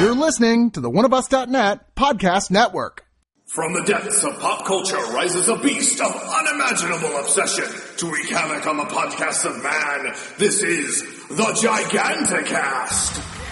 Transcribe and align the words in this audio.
You're 0.00 0.14
listening 0.14 0.72
to 0.72 0.80
the 0.80 0.90
oneofus.net 0.90 1.94
podcast 1.94 2.50
network. 2.50 3.06
From 3.46 3.72
the 3.74 3.84
depths 3.84 4.24
of 4.24 4.38
pop 4.40 4.66
culture 4.66 4.96
rises 4.96 5.48
a 5.48 5.56
beast 5.56 6.00
of 6.00 6.12
unimaginable 6.12 7.16
obsession 7.18 7.64
to 7.98 8.10
wreak 8.10 8.28
havoc 8.28 8.66
on 8.66 8.76
the 8.76 8.84
podcast 8.84 9.44
of 9.44 9.62
man. 9.62 10.12
This 10.38 10.62
is 10.62 11.02
the 11.28 11.44
Giganticast. 11.62 13.43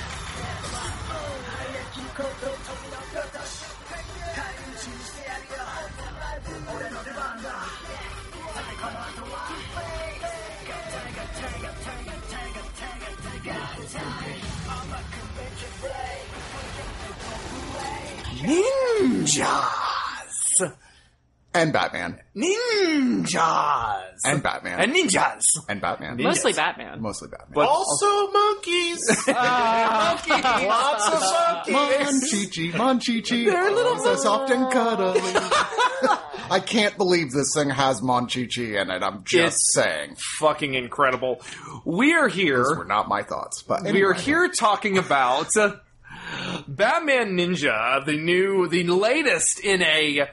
Ninjas! 18.42 19.58
And 21.54 21.70
Batman. 21.72 22.18
Ninjas! 22.34 24.02
And 24.24 24.42
Batman. 24.42 24.80
And 24.80 24.94
ninjas! 24.94 25.42
And 25.68 25.80
Batman. 25.82 26.16
Mostly 26.22 26.52
Batman. 26.54 27.00
Mostly 27.02 27.28
Batman. 27.28 27.52
But 27.54 27.68
Also 27.68 28.30
monkeys. 28.32 29.00
Lots 29.28 30.28
of 30.28 31.70
monkeys. 31.70 31.74
Monchichi, 31.74 32.72
Monchichi. 32.72 33.44
They're 33.46 33.70
little 33.70 33.98
so 33.98 34.16
soft 34.16 34.50
and 34.50 34.70
cuddly. 34.72 35.20
I 36.50 36.60
can't 36.64 36.96
believe 36.96 37.30
this 37.32 37.52
thing 37.54 37.68
has 37.70 38.00
Monchichi 38.00 38.80
in 38.80 38.90
it. 38.90 39.02
I'm 39.02 39.22
just 39.24 39.76
It's- 39.76 39.84
saying. 39.86 40.16
fucking 40.38 40.72
incredible. 40.74 41.42
We 41.84 42.14
are 42.14 42.28
here. 42.28 42.58
Those 42.64 42.78
were 42.78 42.84
not 42.86 43.08
my 43.08 43.22
thoughts, 43.22 43.62
but 43.62 43.82
We 43.84 44.02
are 44.04 44.12
here 44.14 44.48
talking 44.48 44.96
about 44.98 45.54
uh, 45.56 45.76
Batman 46.68 47.36
Ninja, 47.36 48.04
the 48.04 48.16
new, 48.16 48.68
the 48.68 48.84
latest 48.84 49.60
in 49.60 49.82
a 49.82 50.28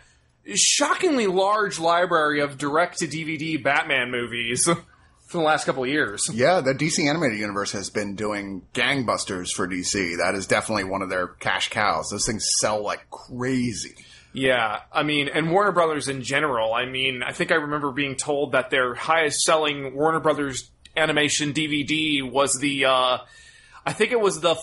shockingly 0.56 1.28
large 1.28 1.80
library 1.80 2.42
of 2.42 2.58
direct 2.58 3.00
to 3.00 3.08
DVD 3.08 3.62
Batman 3.62 4.12
movies 4.12 4.64
for 5.28 5.38
the 5.38 5.44
last 5.44 5.66
couple 5.66 5.84
of 5.84 5.90
years. 5.90 6.30
Yeah, 6.34 6.62
the 6.62 6.74
DC 6.74 7.08
animated 7.08 7.40
universe 7.40 7.72
has 7.74 7.90
been 7.90 8.16
doing 8.16 8.64
gangbusters 8.74 9.52
for 9.52 9.68
DC. 9.68 10.18
That 10.18 10.36
is 10.36 10.48
definitely 10.48 10.86
one 10.86 11.02
of 11.02 11.10
their 11.10 11.28
cash 11.28 11.70
cows. 11.70 12.10
Those 12.10 12.26
things 12.26 12.48
sell 12.60 12.82
like 12.82 13.10
crazy. 13.10 13.96
Yeah, 14.32 14.82
I 14.92 15.04
mean, 15.04 15.28
and 15.28 15.52
Warner 15.52 15.72
Brothers 15.72 16.08
in 16.08 16.22
general. 16.22 16.74
I 16.74 16.86
mean, 16.86 17.24
I 17.24 17.32
think 17.32 17.52
I 17.52 17.56
remember 17.56 17.92
being 17.92 18.16
told 18.16 18.52
that 18.52 18.70
their 18.70 18.94
highest 18.94 19.42
selling 19.42 19.96
Warner 19.96 20.20
Brothers 20.20 20.70
animation 20.96 21.54
DVD 21.54 22.30
was 22.30 22.54
the, 22.60 22.86
uh, 22.86 23.18
I 23.86 23.94
think 23.94 24.12
it 24.12 24.20
was 24.20 24.40
the, 24.40 24.56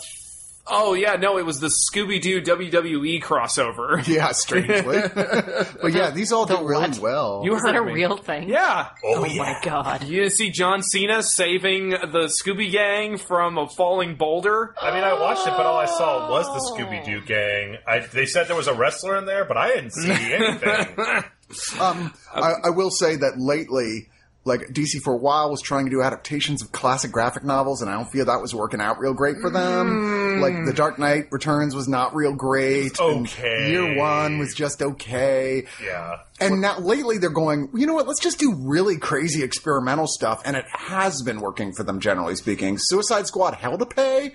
oh 0.69 0.95
yeah, 0.95 1.14
no, 1.17 1.39
it 1.39 1.45
was 1.47 1.61
the 1.61 1.69
Scooby 1.69 2.20
Doo 2.20 2.41
WWE 2.42 3.22
crossover. 3.22 4.06
Yeah, 4.17 4.33
strangely. 4.33 5.00
but 5.83 5.92
yeah, 5.92 6.11
these 6.11 6.33
all 6.33 6.47
do 6.47 6.56
really 6.67 6.89
what? 6.89 6.98
well. 6.98 7.42
You 7.45 7.55
Is 7.56 7.62
that 7.62 7.75
heard 7.75 7.83
a 7.83 7.86
me. 7.86 7.92
real 7.92 8.17
thing? 8.17 8.48
Yeah. 8.48 8.89
Oh, 9.05 9.20
my 9.23 9.58
god. 9.62 10.05
You 10.05 10.31
see 10.31 10.50
John 10.50 10.83
Cena 10.83 11.23
saving 11.23 11.91
the 11.91 12.31
Scooby 12.42 12.70
Gang 12.70 13.19
from 13.19 13.58
a 13.58 13.69
falling 13.69 14.17
boulder? 14.17 14.75
I 14.81 14.92
mean, 14.95 15.05
I 15.05 15.14
watched 15.20 15.47
it, 15.47 15.50
but 15.50 15.67
all 15.67 15.77
I 15.78 15.86
saw 15.86 16.31
was 16.31 16.47
the 16.47 16.77
Scooby 16.77 17.05
Doo 17.05 17.20
gang. 17.23 17.78
I, 17.86 18.01
they 18.01 18.27
said 18.27 18.48
there 18.48 18.56
was 18.56 18.69
a 18.69 18.75
wrestler 18.75 19.17
in 19.19 19.27
there, 19.27 19.45
but 19.45 19.56
I 19.56 19.69
didn't 19.75 19.92
see 19.92 20.11
anything. 20.11 21.25
Um, 21.80 22.12
I, 22.34 22.55
I 22.64 22.70
will 22.70 22.91
say 22.91 23.14
that 23.14 23.39
lately, 23.39 24.08
like 24.47 24.69
DC 24.69 25.00
for 25.02 25.12
a 25.12 25.16
while 25.16 25.50
was 25.50 25.61
trying 25.61 25.84
to 25.86 25.91
do 25.91 26.02
adaptations 26.02 26.62
of 26.62 26.72
classic 26.72 27.12
graphic 27.12 27.44
novels, 27.44 27.83
and 27.83 27.91
I 27.91 27.94
don't 27.94 28.11
feel 28.11 28.25
that 28.27 28.41
was 28.41 28.55
working 28.55 28.80
out 28.80 28.98
real 28.98 29.14
great 29.14 29.39
for 29.39 29.50
them. 29.50 29.86
Mm. 29.89 30.41
Like 30.41 30.64
The 30.64 30.72
Dark 30.72 30.98
Knight 30.98 31.27
Returns 31.30 31.75
was 31.75 31.89
not 31.89 32.14
real 32.14 32.33
great. 32.33 32.98
and 32.98 33.27
okay. 33.27 33.70
Year 33.70 33.97
One 33.97 34.39
was 34.39 34.55
just 34.55 34.83
okay. 34.83 35.67
yeah. 35.83 36.18
And 36.40 36.61
now 36.61 36.79
lately 36.79 37.18
they're 37.18 37.30
going, 37.30 37.70
you 37.74 37.86
know 37.86 37.95
what, 37.95 38.06
let's 38.06 38.20
just 38.20 38.39
do 38.39 38.55
really 38.55 38.98
crazy 38.98 39.42
experimental 39.42 40.06
stuff. 40.06 40.42
And 40.45 40.56
it 40.56 40.67
has 40.68 41.23
been 41.23 41.40
working 41.40 41.73
for 41.73 41.83
them, 41.83 41.98
generally 42.01 42.36
speaking. 42.36 42.77
Suicide 42.79 43.27
Squad 43.27 43.55
Hell 43.55 43.79
to 43.79 43.86
Pay 43.86 44.33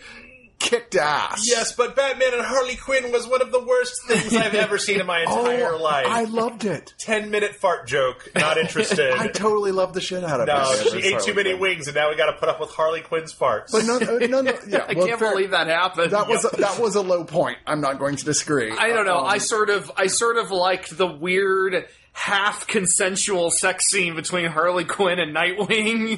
kicked 0.62 0.96
ass. 0.96 1.44
Yes, 1.48 1.74
but 1.74 1.96
Batman 1.96 2.34
and 2.34 2.44
Harley 2.46 2.76
Quinn 2.76 3.12
was 3.12 3.28
one 3.28 3.42
of 3.42 3.52
the 3.52 3.60
worst 3.64 3.94
things 4.08 4.36
I've 4.36 4.54
ever 4.54 4.78
seen 4.78 5.00
in 5.00 5.06
my 5.06 5.22
entire 5.24 5.74
Oh, 5.74 5.78
life. 5.82 6.06
I 6.08 6.24
loved 6.26 6.66
it. 6.66 6.94
Ten 7.00 7.32
minute 7.32 7.56
fart 7.56 7.88
joke. 7.88 8.30
Not 8.36 8.58
interested. 8.58 9.12
I 9.18 9.28
totally 9.28 9.72
loved 9.72 9.94
the 9.96 10.02
shit 10.02 10.24
out 10.24 10.40
of 10.42 10.48
no, 10.48 10.54
it. 10.74 10.86
No, 10.94 11.00
she 11.00 11.08
ate 11.14 11.22
too 11.22 11.34
many 11.34 11.54
wings, 11.54 11.88
and 11.88 11.96
now 11.96 12.10
we 12.10 12.16
got 12.16 12.28
to 12.32 12.38
put 12.38 12.48
up 12.50 12.60
with 12.60 12.70
Harley 12.70 13.02
Quinn's 13.02 13.34
farts. 13.34 13.72
But 13.72 13.86
no, 13.86 13.98
no, 13.98 14.18
no, 14.28 14.42
no 14.42 14.54
yeah. 14.68 14.86
I 14.90 14.94
well, 14.94 15.08
can't 15.08 15.20
fair- 15.20 15.32
believe 15.32 15.52
that 15.52 15.68
happened. 15.68 16.12
That 16.12 16.28
was 16.28 16.46
a, 16.46 16.56
that 16.58 16.80
was 16.80 16.96
a 16.96 17.02
low 17.02 17.24
point. 17.24 17.58
I'm 17.66 17.82
not 17.82 17.98
going 18.00 18.16
to 18.18 18.26
disagree. 18.26 18.72
I 18.72 18.90
don't 18.90 19.06
know. 19.06 19.20
Um, 19.20 19.26
I 19.26 19.40
sort 19.40 19.70
of, 19.70 19.92
I 19.98 20.08
sort 20.08 20.38
of 20.38 20.52
liked 20.52 20.96
the 20.96 21.08
weird 21.08 21.86
half 22.14 22.68
consensual 22.68 23.52
sex 23.52 23.90
scene 23.90 24.16
between 24.16 24.46
Harley 24.46 24.84
Quinn 24.86 25.18
and 25.20 25.36
Nightwing. 25.36 26.18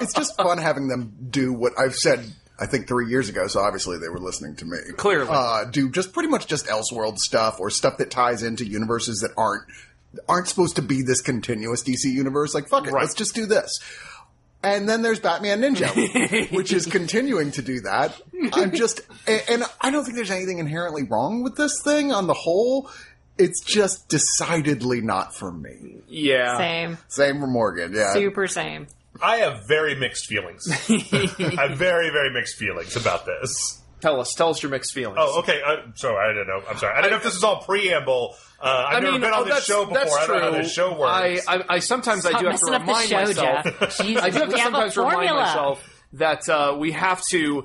it's 0.00 0.14
just 0.14 0.36
fun 0.36 0.58
having 0.58 0.88
them 0.88 1.12
do 1.30 1.52
what 1.52 1.72
I've 1.78 1.96
said. 1.96 2.24
I 2.58 2.66
think 2.66 2.86
three 2.86 3.08
years 3.08 3.28
ago, 3.28 3.46
so 3.48 3.60
obviously 3.60 3.98
they 3.98 4.08
were 4.08 4.20
listening 4.20 4.54
to 4.56 4.64
me. 4.64 4.78
Clearly. 4.96 5.28
uh, 5.30 5.64
do 5.64 5.90
just 5.90 6.12
pretty 6.12 6.28
much 6.28 6.46
just 6.46 6.66
Elseworld 6.66 7.18
stuff 7.18 7.58
or 7.58 7.68
stuff 7.70 7.98
that 7.98 8.10
ties 8.10 8.42
into 8.42 8.64
universes 8.64 9.20
that 9.20 9.32
aren't 9.36 9.64
aren't 10.28 10.46
supposed 10.46 10.76
to 10.76 10.82
be 10.82 11.02
this 11.02 11.20
continuous 11.20 11.82
DC 11.82 12.04
universe. 12.04 12.54
Like 12.54 12.68
fuck 12.68 12.86
it, 12.86 12.92
Right. 12.92 13.02
let's 13.02 13.14
just 13.14 13.34
do 13.34 13.46
this. 13.46 13.80
And 14.62 14.88
then 14.88 15.02
there's 15.02 15.20
Batman 15.20 15.60
Ninja, 15.60 16.50
which 16.56 16.72
is 16.72 16.86
continuing 16.86 17.50
to 17.50 17.60
do 17.62 17.80
that. 17.80 18.18
I'm 18.54 18.72
just, 18.72 19.02
and, 19.26 19.42
and 19.50 19.62
I 19.80 19.90
don't 19.90 20.04
think 20.04 20.16
there's 20.16 20.30
anything 20.30 20.58
inherently 20.58 21.02
wrong 21.02 21.42
with 21.42 21.56
this 21.56 21.82
thing 21.82 22.12
on 22.12 22.26
the 22.28 22.32
whole. 22.34 22.88
It's 23.36 23.62
just 23.62 24.08
decidedly 24.08 25.02
not 25.02 25.34
for 25.34 25.52
me. 25.52 25.96
yeah. 26.08 26.56
Same. 26.56 26.98
Same 27.08 27.40
for 27.40 27.46
Morgan, 27.46 27.92
yeah. 27.94 28.14
Super 28.14 28.46
same. 28.46 28.86
I 29.22 29.36
have 29.38 29.66
very 29.66 29.94
mixed 29.94 30.26
feelings. 30.26 30.66
I 30.88 31.66
have 31.68 31.78
very, 31.78 32.10
very 32.10 32.30
mixed 32.32 32.56
feelings 32.56 32.96
about 32.96 33.26
this. 33.26 33.80
Tell 34.00 34.20
us, 34.20 34.34
tell 34.34 34.50
us 34.50 34.62
your 34.62 34.70
mixed 34.70 34.92
feelings. 34.92 35.16
Oh, 35.18 35.38
okay. 35.38 35.62
Uh, 35.64 35.76
sorry, 35.94 36.30
I 36.30 36.34
don't 36.34 36.46
know. 36.46 36.62
I'm 36.68 36.76
sorry. 36.76 36.94
I 36.94 37.00
don't 37.00 37.10
know 37.10 37.16
if 37.16 37.22
this 37.22 37.36
is 37.36 37.44
all 37.44 37.62
preamble. 37.62 38.34
Uh, 38.60 38.66
I've 38.88 38.96
I 38.96 39.00
never 39.00 39.12
mean, 39.12 39.20
been 39.22 39.30
oh, 39.32 39.40
on 39.40 39.44
this 39.46 39.54
that's, 39.54 39.66
show 39.66 39.84
before. 39.86 39.98
that's 39.98 40.14
I 40.14 40.26
don't 40.26 40.36
know 40.40 40.52
how 40.52 40.58
this 40.58 40.72
show 40.72 40.92
I, 41.02 41.30
works. 41.30 41.48
I, 41.48 41.64
I 41.70 41.78
sometimes 41.78 42.26
I 42.26 42.30
Stop 42.30 42.40
do 42.42 42.46
have 42.48 42.60
to 42.60 42.70
messing 42.70 42.74
up 42.74 42.80
the 42.82 42.86
remind 42.86 43.08
show, 43.08 43.42
myself. 43.42 43.64
Jeff. 43.80 43.98
Jesus, 44.06 44.22
I 44.22 44.30
do 44.30 44.38
have 44.40 44.48
to 44.48 44.54
we 44.54 44.60
have 44.60 44.72
a 44.74 44.90
sometimes 44.90 44.96
remind 44.96 45.14
formula. 45.14 45.40
myself 45.40 45.90
that 46.14 46.48
uh, 46.48 46.76
we 46.78 46.92
have 46.92 47.22
to 47.30 47.64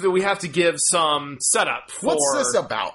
that 0.00 0.10
we 0.10 0.22
have 0.22 0.40
to 0.40 0.48
give 0.48 0.74
some 0.78 1.38
setup. 1.40 1.90
For, 1.90 2.06
What's 2.06 2.34
this 2.36 2.54
about? 2.54 2.94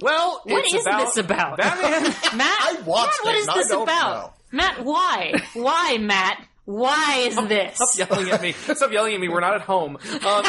Well, 0.00 0.40
What 0.44 0.64
it's 0.64 0.74
is 0.74 0.86
about 0.86 1.14
this 1.14 1.16
about? 1.24 1.58
Batman. 1.58 2.02
Matt, 2.38 2.58
I 2.60 2.80
watched 2.86 3.18
Matt, 3.22 3.24
what 3.24 3.34
it, 3.34 3.38
is 3.38 3.46
and 3.48 3.50
I 3.50 3.54
this 3.58 3.68
don't 3.68 3.82
about? 3.82 4.22
know. 4.24 4.32
Matt, 4.52 4.84
why? 4.84 5.32
Why, 5.54 5.98
Matt? 5.98 6.42
Why 6.68 7.24
is 7.28 7.36
this? 7.48 7.76
Stop 7.76 8.10
yelling 8.10 8.28
at 8.28 8.42
me. 8.42 8.52
Stop 8.52 8.92
yelling 8.92 9.14
at 9.14 9.20
me. 9.20 9.30
We're 9.30 9.40
not 9.40 9.54
at 9.54 9.62
home. 9.62 9.96
Um, 9.96 10.44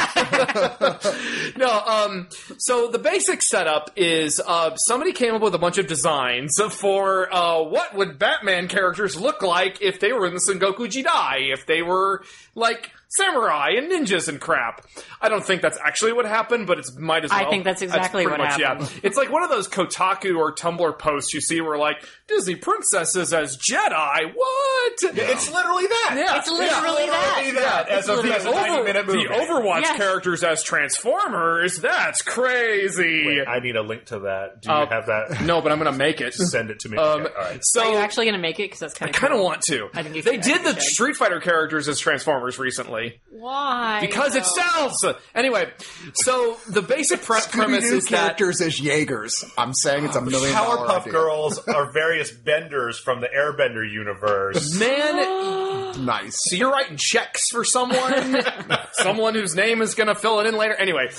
no, 1.58 1.70
um, 1.80 2.28
so 2.58 2.90
the 2.90 3.00
basic 3.00 3.42
setup 3.42 3.92
is 3.96 4.42
uh, 4.46 4.76
somebody 4.76 5.14
came 5.14 5.34
up 5.34 5.42
with 5.42 5.56
a 5.56 5.58
bunch 5.58 5.78
of 5.78 5.88
designs 5.88 6.60
for 6.72 7.34
uh, 7.34 7.64
what 7.64 7.96
would 7.96 8.20
Batman 8.20 8.68
characters 8.68 9.18
look 9.18 9.42
like 9.42 9.82
if 9.82 10.02
they 10.02 10.12
were 10.12 10.28
in 10.28 10.34
the 10.34 10.42
Sengoku 10.42 10.88
Jidai, 10.90 11.54
if 11.54 11.66
they 11.66 11.82
were 11.84 12.26
like 12.54 12.92
samurai 13.10 13.72
and 13.78 13.92
ninjas 13.92 14.28
and 14.28 14.40
crap. 14.40 14.86
I 15.22 15.30
don't 15.30 15.44
think 15.44 15.62
that's 15.62 15.78
actually 15.84 16.14
what 16.14 16.26
happened, 16.26 16.68
but 16.68 16.80
it's 16.80 16.96
might 16.98 17.26
as 17.26 17.32
well. 17.32 17.46
I 17.46 17.50
think 17.50 17.64
that's 17.64 17.82
exactly 17.82 18.24
pretty 18.24 18.40
what 18.42 18.50
much, 18.50 18.62
happened. 18.62 18.90
Yeah. 18.94 19.00
It's 19.04 19.18
like 19.18 19.32
one 19.32 19.44
of 19.44 19.50
those 19.50 19.68
Kotaku 19.68 20.38
or 20.38 20.54
Tumblr 20.54 20.98
posts 21.00 21.34
you 21.34 21.42
see 21.42 21.60
where 21.62 21.78
like 21.78 21.98
Disney 22.28 22.56
princesses 22.56 23.34
as 23.34 23.58
Jedi. 23.58 24.34
What? 24.34 24.94
it's 25.02 25.52
literally 25.52 25.88
that. 25.88 26.14
Yeah. 26.16 26.38
It's 26.38 26.48
literally 26.50 27.06
that. 27.08 27.38
Literally 27.38 27.60
that. 27.60 27.86
Yeah, 27.90 27.98
As 27.98 28.10
a, 28.10 28.16
the, 28.22 28.36
as 28.36 28.46
a 28.46 28.52
90 28.52 28.70
Over- 28.70 28.84
minute 28.84 29.08
movie. 29.08 29.24
the 29.28 29.34
Overwatch 29.34 29.82
Yes. 29.82 29.98
characters 29.98 30.44
as 30.44 30.64
Transformers, 30.64 31.78
that's 31.78 32.22
crazy. 32.22 33.26
Wait, 33.26 33.48
I 33.48 33.60
need 33.60 33.76
a 33.76 33.82
link 33.82 34.06
to 34.06 34.20
that. 34.20 34.62
Do 34.62 34.70
you 34.70 34.76
Uh, 34.76 34.90
have 34.90 35.08
that? 35.08 35.42
no, 35.42 35.62
but 35.62 35.72
I'm 35.72 35.80
going 35.80 35.92
to 35.92 35.98
make 35.98 36.22
it. 36.22 36.34
Send 36.34 36.70
it 36.70 36.80
to 36.82 36.90
me. 36.90 36.98
Um, 36.98 37.22
Okay, 37.22 37.34
all 37.36 37.42
right. 37.44 37.60
So 37.64 37.82
Are 37.82 37.92
you 37.92 37.98
actually 37.98 38.26
going 38.26 38.36
to 38.36 38.42
make 38.42 38.60
it? 38.60 38.64
Because 38.66 38.80
that's 38.80 38.94
kind 38.94 39.10
of. 39.10 39.16
I 39.16 39.20
kind 39.20 39.34
of 39.34 39.40
want 39.42 39.62
to. 39.64 39.90
I 39.94 40.04
think 40.04 40.16
you 40.16 40.22
they 40.22 40.32
should. 40.34 40.40
I 40.40 40.44
did 40.44 40.62
think 40.62 40.76
the 40.76 40.82
should. 40.82 40.94
Street 40.94 41.16
Fighter 41.16 41.40
characters 41.40 41.88
as 41.88 42.00
Transformers 42.00 42.60
recently 42.60 42.99
Why? 43.32 44.02
because 44.02 44.36
it 44.36 44.46
sells. 44.46 45.06
Anyway, 45.34 45.72
so 46.14 46.58
the 46.68 46.82
basic 46.82 47.22
pre- 47.22 47.40
premise 47.50 47.86
Scooby-Doo 47.86 47.98
is 47.98 48.06
that 48.06 48.38
characters 48.38 48.62
as 48.62 48.80
Jaegers. 48.80 49.44
I'm 49.58 49.74
saying 49.74 50.06
it's 50.06 50.16
a 50.16 50.22
million 50.22 50.54
Powerpuff 50.54 51.02
idea. 51.02 51.14
Girls 51.14 51.58
are 51.60 51.92
various 51.92 52.32
benders 52.32 53.00
from 53.00 53.22
the 53.22 53.28
Airbender 53.28 53.90
universe. 53.90 54.74
man. 54.80 56.06
Nice. 56.06 56.38
So 56.50 56.56
you're 56.56 56.72
writing 56.72 56.98
checks 56.98 57.50
for 57.50 57.64
someone, 57.64 58.42
someone 58.94 59.36
whose 59.36 59.56
name 59.56 59.82
is 59.82 59.96
going 59.96 60.08
to 60.08 60.16
fill 60.16 60.40
it 60.40 60.46
in 60.48 60.56
later. 60.56 60.76
Anyway, 60.76 61.10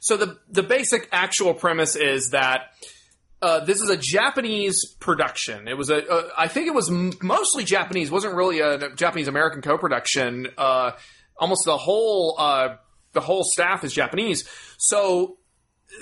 so 0.00 0.16
the 0.16 0.38
the 0.50 0.62
basic 0.62 1.08
actual 1.12 1.54
premise 1.54 1.96
is 1.96 2.30
that 2.30 2.72
uh, 3.40 3.64
this 3.64 3.80
is 3.80 3.88
a 3.88 3.96
Japanese 3.96 4.84
production. 4.98 5.68
It 5.68 5.76
was 5.76 5.90
a, 5.90 6.06
uh, 6.08 6.28
I 6.36 6.48
think 6.48 6.66
it 6.66 6.74
was 6.74 6.90
m- 6.90 7.12
mostly 7.22 7.64
Japanese. 7.64 8.10
wasn't 8.10 8.34
really 8.34 8.60
a 8.60 8.90
Japanese 8.96 9.28
American 9.28 9.62
co-production. 9.62 10.48
Uh, 10.58 10.92
almost 11.38 11.64
the 11.64 11.76
whole 11.76 12.34
uh, 12.38 12.76
the 13.12 13.20
whole 13.20 13.44
staff 13.44 13.84
is 13.84 13.92
Japanese. 13.92 14.48
So 14.78 15.36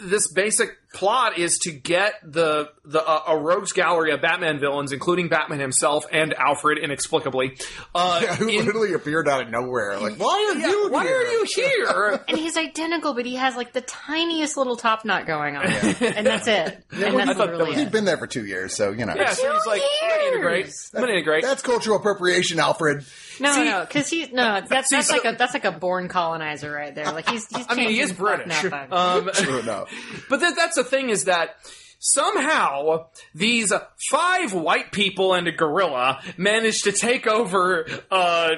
this 0.02 0.30
basic 0.32 0.70
plot 0.92 1.38
is 1.38 1.58
to 1.58 1.70
get 1.70 2.14
the 2.24 2.68
the 2.84 3.00
uh, 3.06 3.22
a 3.28 3.38
rogues 3.38 3.72
gallery 3.72 4.10
of 4.12 4.20
Batman 4.20 4.58
villains, 4.58 4.90
including 4.90 5.28
Batman 5.28 5.60
himself 5.60 6.04
and 6.10 6.34
Alfred, 6.34 6.78
inexplicably. 6.78 7.56
Uh, 7.94 8.20
Who 8.36 8.48
in- 8.48 8.64
literally 8.66 8.94
appeared 8.94 9.28
out 9.28 9.42
of 9.42 9.50
nowhere. 9.50 9.98
Like, 10.00 10.16
why 10.18 10.52
are 10.54 10.58
yeah, 10.58 10.66
you 10.66 10.88
why 10.90 11.04
here? 11.04 11.16
are 11.16 11.22
you 11.22 11.44
here? 11.54 12.24
And 12.28 12.36
he's 12.36 12.56
identical, 12.56 13.14
but 13.14 13.24
he 13.26 13.36
has 13.36 13.54
like 13.56 13.72
the 13.74 13.80
tiniest 13.80 14.56
little 14.56 14.76
top 14.76 15.04
knot 15.04 15.24
going 15.26 15.56
on, 15.56 15.64
and 15.66 16.26
that's 16.26 16.48
it. 16.48 16.84
and 16.90 17.04
I 17.04 17.10
that's 17.12 17.28
thought 17.28 17.36
that 17.36 17.36
literally 17.38 17.68
was- 17.70 17.76
He's 17.78 17.86
it. 17.86 17.92
been 17.92 18.04
there 18.04 18.18
for 18.18 18.26
two 18.26 18.44
years, 18.44 18.74
so, 18.74 18.90
you 18.90 19.06
know. 19.06 19.14
yeah, 19.14 19.32
so 19.34 19.52
he's 19.52 19.66
like, 19.66 19.82
I'm 20.02 20.10
gonna 20.10 20.22
integrate. 20.32 20.72
I'm 20.94 21.00
gonna 21.00 21.12
integrate. 21.12 21.44
That's 21.44 21.62
cultural 21.62 21.96
appropriation, 21.98 22.58
Alfred. 22.58 23.04
No, 23.40 23.52
See- 23.52 23.64
no, 23.64 23.80
because 23.84 24.08
he's 24.08 24.32
no. 24.32 24.60
That's 24.66 24.90
that's 24.90 25.10
like 25.10 25.24
a 25.24 25.32
that's 25.36 25.54
like 25.54 25.64
a 25.64 25.72
born 25.72 26.08
colonizer 26.08 26.70
right 26.70 26.94
there. 26.94 27.06
Like 27.12 27.28
he's. 27.28 27.46
he's 27.54 27.66
I 27.70 27.74
mean, 27.74 27.90
he 27.90 28.00
is 28.00 28.12
British. 28.12 28.46
nothing. 28.48 28.72
Um, 28.92 29.30
Oh, 29.38 29.62
no. 29.64 29.86
But 30.30 30.40
th- 30.40 30.54
that's 30.54 30.76
the 30.76 30.84
thing 30.84 31.10
is 31.10 31.24
that 31.24 31.56
somehow 31.98 33.06
these 33.34 33.72
five 34.10 34.52
white 34.52 34.92
people 34.92 35.34
and 35.34 35.46
a 35.48 35.52
gorilla 35.52 36.20
managed 36.36 36.84
to 36.84 36.92
take 36.92 37.26
over 37.26 37.86
uh, 38.10 38.50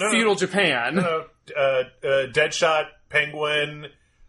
no. 0.00 0.10
feudal 0.10 0.34
Japan. 0.34 0.98
uh, 0.98 1.02
uh, 1.56 1.60
uh, 1.60 1.82
Deadshot, 2.32 2.84
Penguin. 3.08 3.86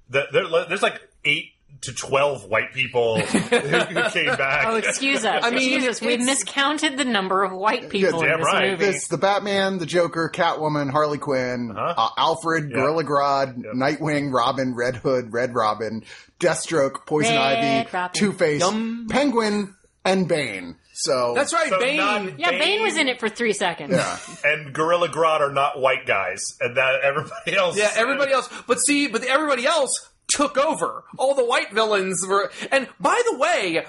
The, 0.10 0.66
there's 0.70 0.82
like 0.82 1.02
eight 1.26 1.52
to 1.82 1.94
twelve 1.94 2.46
white 2.46 2.74
people 2.74 3.20
who, 3.20 3.38
who 3.58 4.10
came 4.10 4.36
back. 4.36 4.68
Oh, 4.68 4.76
excuse 4.76 5.24
us. 5.26 5.44
I 5.44 5.50
mean, 5.52 5.74
excuse 5.74 5.88
us. 5.88 6.02
We've 6.02 6.20
miscounted 6.20 6.98
the 6.98 7.06
number 7.06 7.44
of 7.44 7.52
white 7.54 7.90
people 7.90 8.22
damn 8.22 8.32
in 8.32 8.38
this 8.40 8.46
right. 8.46 8.72
movie. 8.72 8.86
It's 8.86 9.08
the 9.08 9.18
Batman, 9.18 9.78
the 9.78 9.86
Joker, 9.86 10.30
Catwoman, 10.34 10.90
Harley 10.92 11.18
Quinn, 11.20 11.72
Uh-huh. 11.76 11.94
uh, 11.98 12.10
Alfred, 12.18 12.72
Gorilla 12.74 13.04
Grodd, 13.04 13.64
Nightwing, 13.74 14.34
Robin, 14.34 14.76
Red 14.76 14.98
Hood, 14.98 15.32
Red 15.32 15.56
Robin, 15.56 16.04
Deathstroke, 16.40 17.06
Poison 17.06 17.36
Red 17.36 17.88
Ivy, 17.94 18.10
Two 18.14 18.34
Face, 18.34 18.64
Penguin, 19.10 19.76
and 20.06 20.28
Bane. 20.28 20.76
So 20.94 21.34
That's 21.34 21.54
right, 21.54 21.70
So 21.70 21.80
Bane. 21.80 21.98
not- 21.98 22.40
yeah, 22.40 22.52
Bane 22.52 22.82
was 22.84 22.98
in 22.98 23.08
it 23.08 23.22
for 23.22 23.30
three 23.30 23.54
seconds. 23.54 23.94
Yeah. 23.96 24.18
and 24.44 24.74
Gorilla 24.74 25.08
Grodd 25.08 25.40
are 25.40 25.52
not 25.54 25.80
white 25.80 26.06
guys, 26.06 26.44
and 26.60 26.76
that 26.76 27.02
everybody 27.04 27.56
else. 27.56 27.78
Yeah, 27.78 27.90
everybody 27.96 28.34
else. 28.34 28.50
But 28.68 28.80
see, 28.80 29.08
but 29.08 29.24
everybody 29.24 29.66
else 29.66 30.10
took 30.30 30.58
over. 30.58 31.04
All 31.18 31.36
the 31.36 31.46
white 31.46 31.72
villains 31.72 32.26
were. 32.28 32.52
And 32.72 32.88
by 33.00 33.22
the 33.32 33.38
way, 33.38 33.86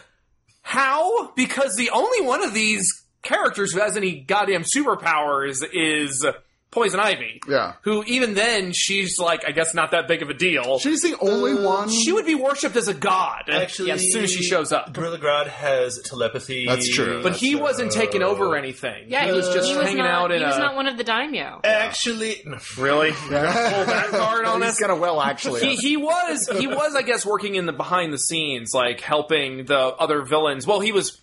how? 0.63 1.33
Because 1.33 1.77
the 1.77 1.91
only 1.91 2.27
one 2.27 2.43
of 2.43 2.55
these 2.55 3.05
characters 3.23 3.73
who 3.73 3.81
has 3.81 3.97
any 3.97 4.21
goddamn 4.21 4.63
superpowers 4.63 5.63
is 5.73 6.25
Poison 6.71 7.01
Ivy. 7.01 7.41
Yeah. 7.49 7.75
Who 7.83 8.05
even 8.05 8.35
then 8.35 8.73
she's 8.73 9.19
like, 9.19 9.45
I 9.47 9.51
guess 9.51 9.75
not 9.75 9.91
that 9.91 10.07
big 10.07 10.23
of 10.23 10.31
a 10.31 10.35
deal. 10.35 10.79
She's 10.79 11.03
the 11.03 11.17
only 11.21 11.53
uh, 11.53 11.63
one. 11.63 11.89
She 11.89 12.13
would 12.13 12.27
be 12.27 12.37
worshipped 12.37 12.77
as 12.77 12.87
a 12.87 12.95
god 12.95 13.45
Actually, 13.49 13.91
as 13.91 14.13
soon 14.13 14.23
as 14.23 14.33
she 14.33 14.45
shows 14.45 14.71
up. 14.73 14.93
Gorilla 14.93 15.19
Grodd 15.19 15.49
has 15.49 16.01
telepathy. 16.05 16.67
That's 16.67 16.89
true. 16.89 17.25
But 17.25 17.35
he 17.35 17.57
wasn't 17.57 17.91
taking 17.91 18.23
over 18.23 18.55
anything. 18.57 19.07
Yeah, 19.09 19.27
he 19.27 19.33
was 19.33 19.49
just 19.49 19.69
he 19.69 19.77
was 19.77 19.85
hanging 19.87 20.05
not, 20.05 20.11
out 20.11 20.33
in 20.33 20.39
He 20.41 20.45
was 20.47 20.57
a. 20.57 20.61
not 20.61 20.77
one 20.77 20.87
of 20.87 20.97
the 20.97 21.03
daimyo. 21.05 21.61
Actually, 21.65 22.43
no. 22.45 22.59
really? 22.79 23.11
Pull 23.15 23.31
that 23.31 24.09
card 24.11 24.45
on 24.45 24.63
He's 24.63 24.71
us. 24.71 24.81
gonna 24.81 24.97
well 24.97 25.21
actually. 25.21 25.61
he, 25.61 25.75
he 25.75 25.97
was 25.97 26.49
he 26.57 26.69
was 26.69 26.95
I 26.95 27.03
guess 27.03 27.27
working 27.27 27.57
in 27.57 27.67
the 27.67 27.73
behind 27.73 28.13
the 28.13 28.19
scenes 28.19 28.71
like 28.73 29.01
helping 29.01 29.65
the 29.65 29.79
other 29.79 30.23
villains. 30.23 30.67
Well, 30.69 30.79
he 30.81 30.93
was 30.93 31.21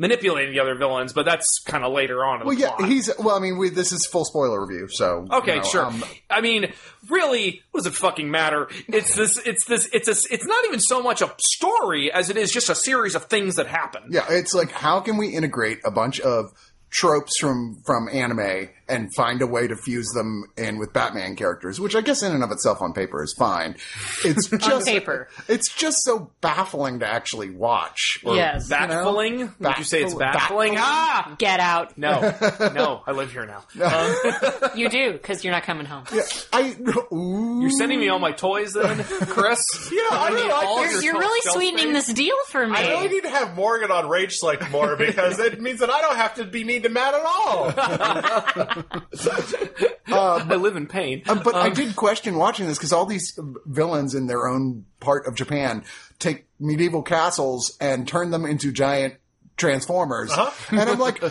manipulating 0.00 0.52
the 0.54 0.60
other 0.60 0.74
villains, 0.74 1.12
but 1.12 1.26
that's 1.26 1.60
kind 1.66 1.84
of 1.84 1.92
later 1.92 2.24
on 2.24 2.40
in 2.40 2.46
well, 2.46 2.56
the 2.56 2.62
yeah, 2.62 2.70
plot. 2.74 2.88
he's 2.88 3.10
well. 3.18 3.36
I 3.36 3.38
mean, 3.38 3.58
we, 3.58 3.68
this 3.68 3.92
is 3.92 4.06
full 4.06 4.24
spoiler 4.24 4.64
review, 4.64 4.88
so 4.90 5.26
Okay, 5.30 5.56
you 5.56 5.60
know, 5.60 5.68
sure. 5.68 5.84
um, 5.86 6.02
I 6.30 6.40
mean, 6.40 6.72
really, 7.08 7.60
what 7.70 7.84
does 7.84 7.86
it 7.92 7.96
fucking 7.96 8.30
matter? 8.30 8.68
It's 8.88 9.14
this. 9.14 9.36
It's 9.46 9.66
this. 9.66 9.88
It's 9.92 10.08
a. 10.08 10.34
It's 10.34 10.46
not 10.46 10.64
even 10.64 10.80
so 10.80 11.02
much 11.02 11.20
a 11.20 11.30
story 11.38 12.10
as 12.10 12.30
it 12.30 12.36
is 12.38 12.50
just 12.50 12.70
a 12.70 12.74
series 12.74 13.14
of 13.14 13.26
things 13.26 13.56
that 13.56 13.66
happen. 13.66 14.04
yeah, 14.10 14.24
it's 14.30 14.54
like 14.54 14.72
how 14.72 15.00
can 15.00 15.18
we 15.18 15.28
integrate 15.28 15.78
a 15.84 15.90
bunch 15.90 16.18
of 16.20 16.52
tropes 16.90 17.38
from 17.38 17.80
from 17.86 18.08
anime 18.12 18.68
and 18.90 19.14
find 19.14 19.40
a 19.42 19.46
way 19.46 19.66
to 19.68 19.76
fuse 19.76 20.08
them 20.10 20.44
in 20.56 20.78
with 20.78 20.92
Batman 20.92 21.36
characters, 21.36 21.80
which 21.80 21.94
I 21.94 22.00
guess 22.00 22.22
in 22.22 22.32
and 22.32 22.42
of 22.42 22.50
itself 22.50 22.82
on 22.82 22.92
paper 22.92 23.22
is 23.22 23.34
fine. 23.38 23.76
It's 24.24 24.48
just 24.58 24.86
paper. 24.86 25.28
It's 25.48 25.72
just 25.74 25.98
so 26.04 26.30
baffling 26.40 27.00
to 27.00 27.06
actually 27.06 27.50
watch. 27.50 28.20
or- 28.24 28.36
Yes. 28.36 28.68
Baffling? 28.68 29.54
Would 29.58 29.78
you 29.78 29.84
say 29.84 30.02
it's 30.02 30.14
Baffling. 30.14 30.74
baffling? 30.74 30.74
Ah, 30.78 31.34
Get 31.38 31.60
out. 31.60 31.96
no, 31.96 32.20
no. 32.74 33.02
I 33.06 33.12
live 33.12 33.32
here 33.32 33.46
now. 33.46 33.64
Um, 33.84 34.70
You 34.74 34.88
do, 34.88 35.12
because 35.12 35.44
you're 35.44 35.52
not 35.52 35.62
coming 35.64 35.86
home. 35.86 36.04
I 36.52 36.76
ooh. 37.12 37.60
you're 37.60 37.70
sending 37.70 37.98
me 38.00 38.08
all 38.08 38.18
my 38.18 38.32
toys, 38.32 38.72
then, 38.72 39.02
Chris? 39.04 39.60
Yeah, 39.92 39.98
I 40.10 40.30
know. 40.30 40.54
I 40.54 40.64
all 40.66 40.78
think- 40.82 40.92
your 40.92 41.02
You're 41.02 41.18
really 41.20 41.40
sweetening 41.52 41.90
space? 41.94 42.06
this 42.06 42.14
deal 42.14 42.36
for 42.48 42.66
me. 42.66 42.76
I 42.76 42.88
really 42.90 43.08
need 43.08 43.22
to 43.24 43.30
have 43.30 43.54
Morgan 43.56 43.90
on 43.90 44.08
Rage 44.08 44.32
Select 44.34 44.70
more 44.70 44.96
because 44.96 45.38
it 45.38 45.60
means 45.60 45.80
that 45.80 45.90
I 45.90 46.00
don't 46.00 46.16
have 46.16 46.34
to 46.34 46.44
be 46.44 46.64
mean 46.64 46.82
to 46.82 46.88
Matt 46.88 47.14
at 47.14 47.22
all. 47.24 48.79
I 50.06 50.56
live 50.56 50.76
in 50.76 50.86
pain. 50.86 51.22
Um, 51.28 51.40
but 51.44 51.54
I 51.54 51.70
did 51.70 51.96
question 51.96 52.36
watching 52.36 52.66
this 52.66 52.78
because 52.78 52.92
all 52.92 53.06
these 53.06 53.38
villains 53.66 54.14
in 54.14 54.26
their 54.26 54.46
own 54.48 54.84
part 55.00 55.26
of 55.26 55.34
Japan 55.34 55.84
take 56.18 56.46
medieval 56.58 57.02
castles 57.02 57.76
and 57.80 58.06
turn 58.06 58.30
them 58.30 58.44
into 58.44 58.72
giant 58.72 59.14
transformers. 59.60 60.30
Uh-huh. 60.32 60.50
And 60.70 60.90
I'm 60.90 60.98
like, 60.98 61.22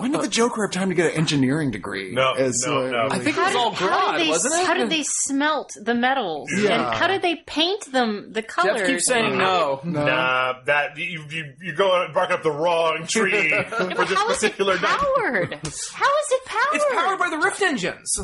when 0.00 0.10
did 0.12 0.22
the 0.22 0.28
Joker 0.28 0.62
have 0.66 0.72
time 0.72 0.88
to 0.88 0.94
get 0.94 1.12
an 1.12 1.16
engineering 1.18 1.70
degree? 1.70 2.12
No, 2.12 2.32
As, 2.32 2.64
no, 2.66 2.86
uh, 2.86 2.90
no. 2.90 3.08
I 3.10 3.18
think 3.18 3.36
it 3.36 3.40
was 3.40 3.52
did, 3.52 3.56
all 3.56 3.70
how 3.72 3.88
Grodd, 3.88 4.18
did 4.18 4.26
they, 4.26 4.30
wasn't 4.30 4.54
it? 4.54 4.66
How 4.66 4.74
did 4.74 4.90
they 4.90 5.02
smelt 5.04 5.70
the 5.80 5.94
metals? 5.94 6.48
Yeah. 6.56 6.88
And 6.88 6.94
how 6.98 7.06
did 7.06 7.22
they 7.22 7.36
paint 7.36 7.92
them, 7.92 8.32
the 8.32 8.42
colors? 8.42 8.78
Jeff 8.80 8.86
keeps 8.88 9.06
saying 9.06 9.36
no. 9.38 9.80
Nah, 9.84 10.62
that 10.64 10.96
you 10.96 11.24
you 11.30 11.52
you 11.60 11.74
go 11.74 12.08
barking 12.12 12.36
up 12.36 12.42
the 12.42 12.50
wrong 12.50 13.06
tree 13.06 13.50
for 13.68 13.86
but 13.94 14.08
this 14.08 14.18
how 14.18 14.30
is 14.30 14.42
it 14.42 14.52
particular 14.52 14.74
night. 14.74 14.98
powered? 14.98 15.52
How 15.52 15.58
is 15.60 16.30
it 16.30 16.44
powered? 16.46 16.74
It's 16.74 16.84
powered 16.94 17.18
by 17.18 17.30
the 17.30 17.38
Rift 17.38 17.60
engines. 17.62 18.18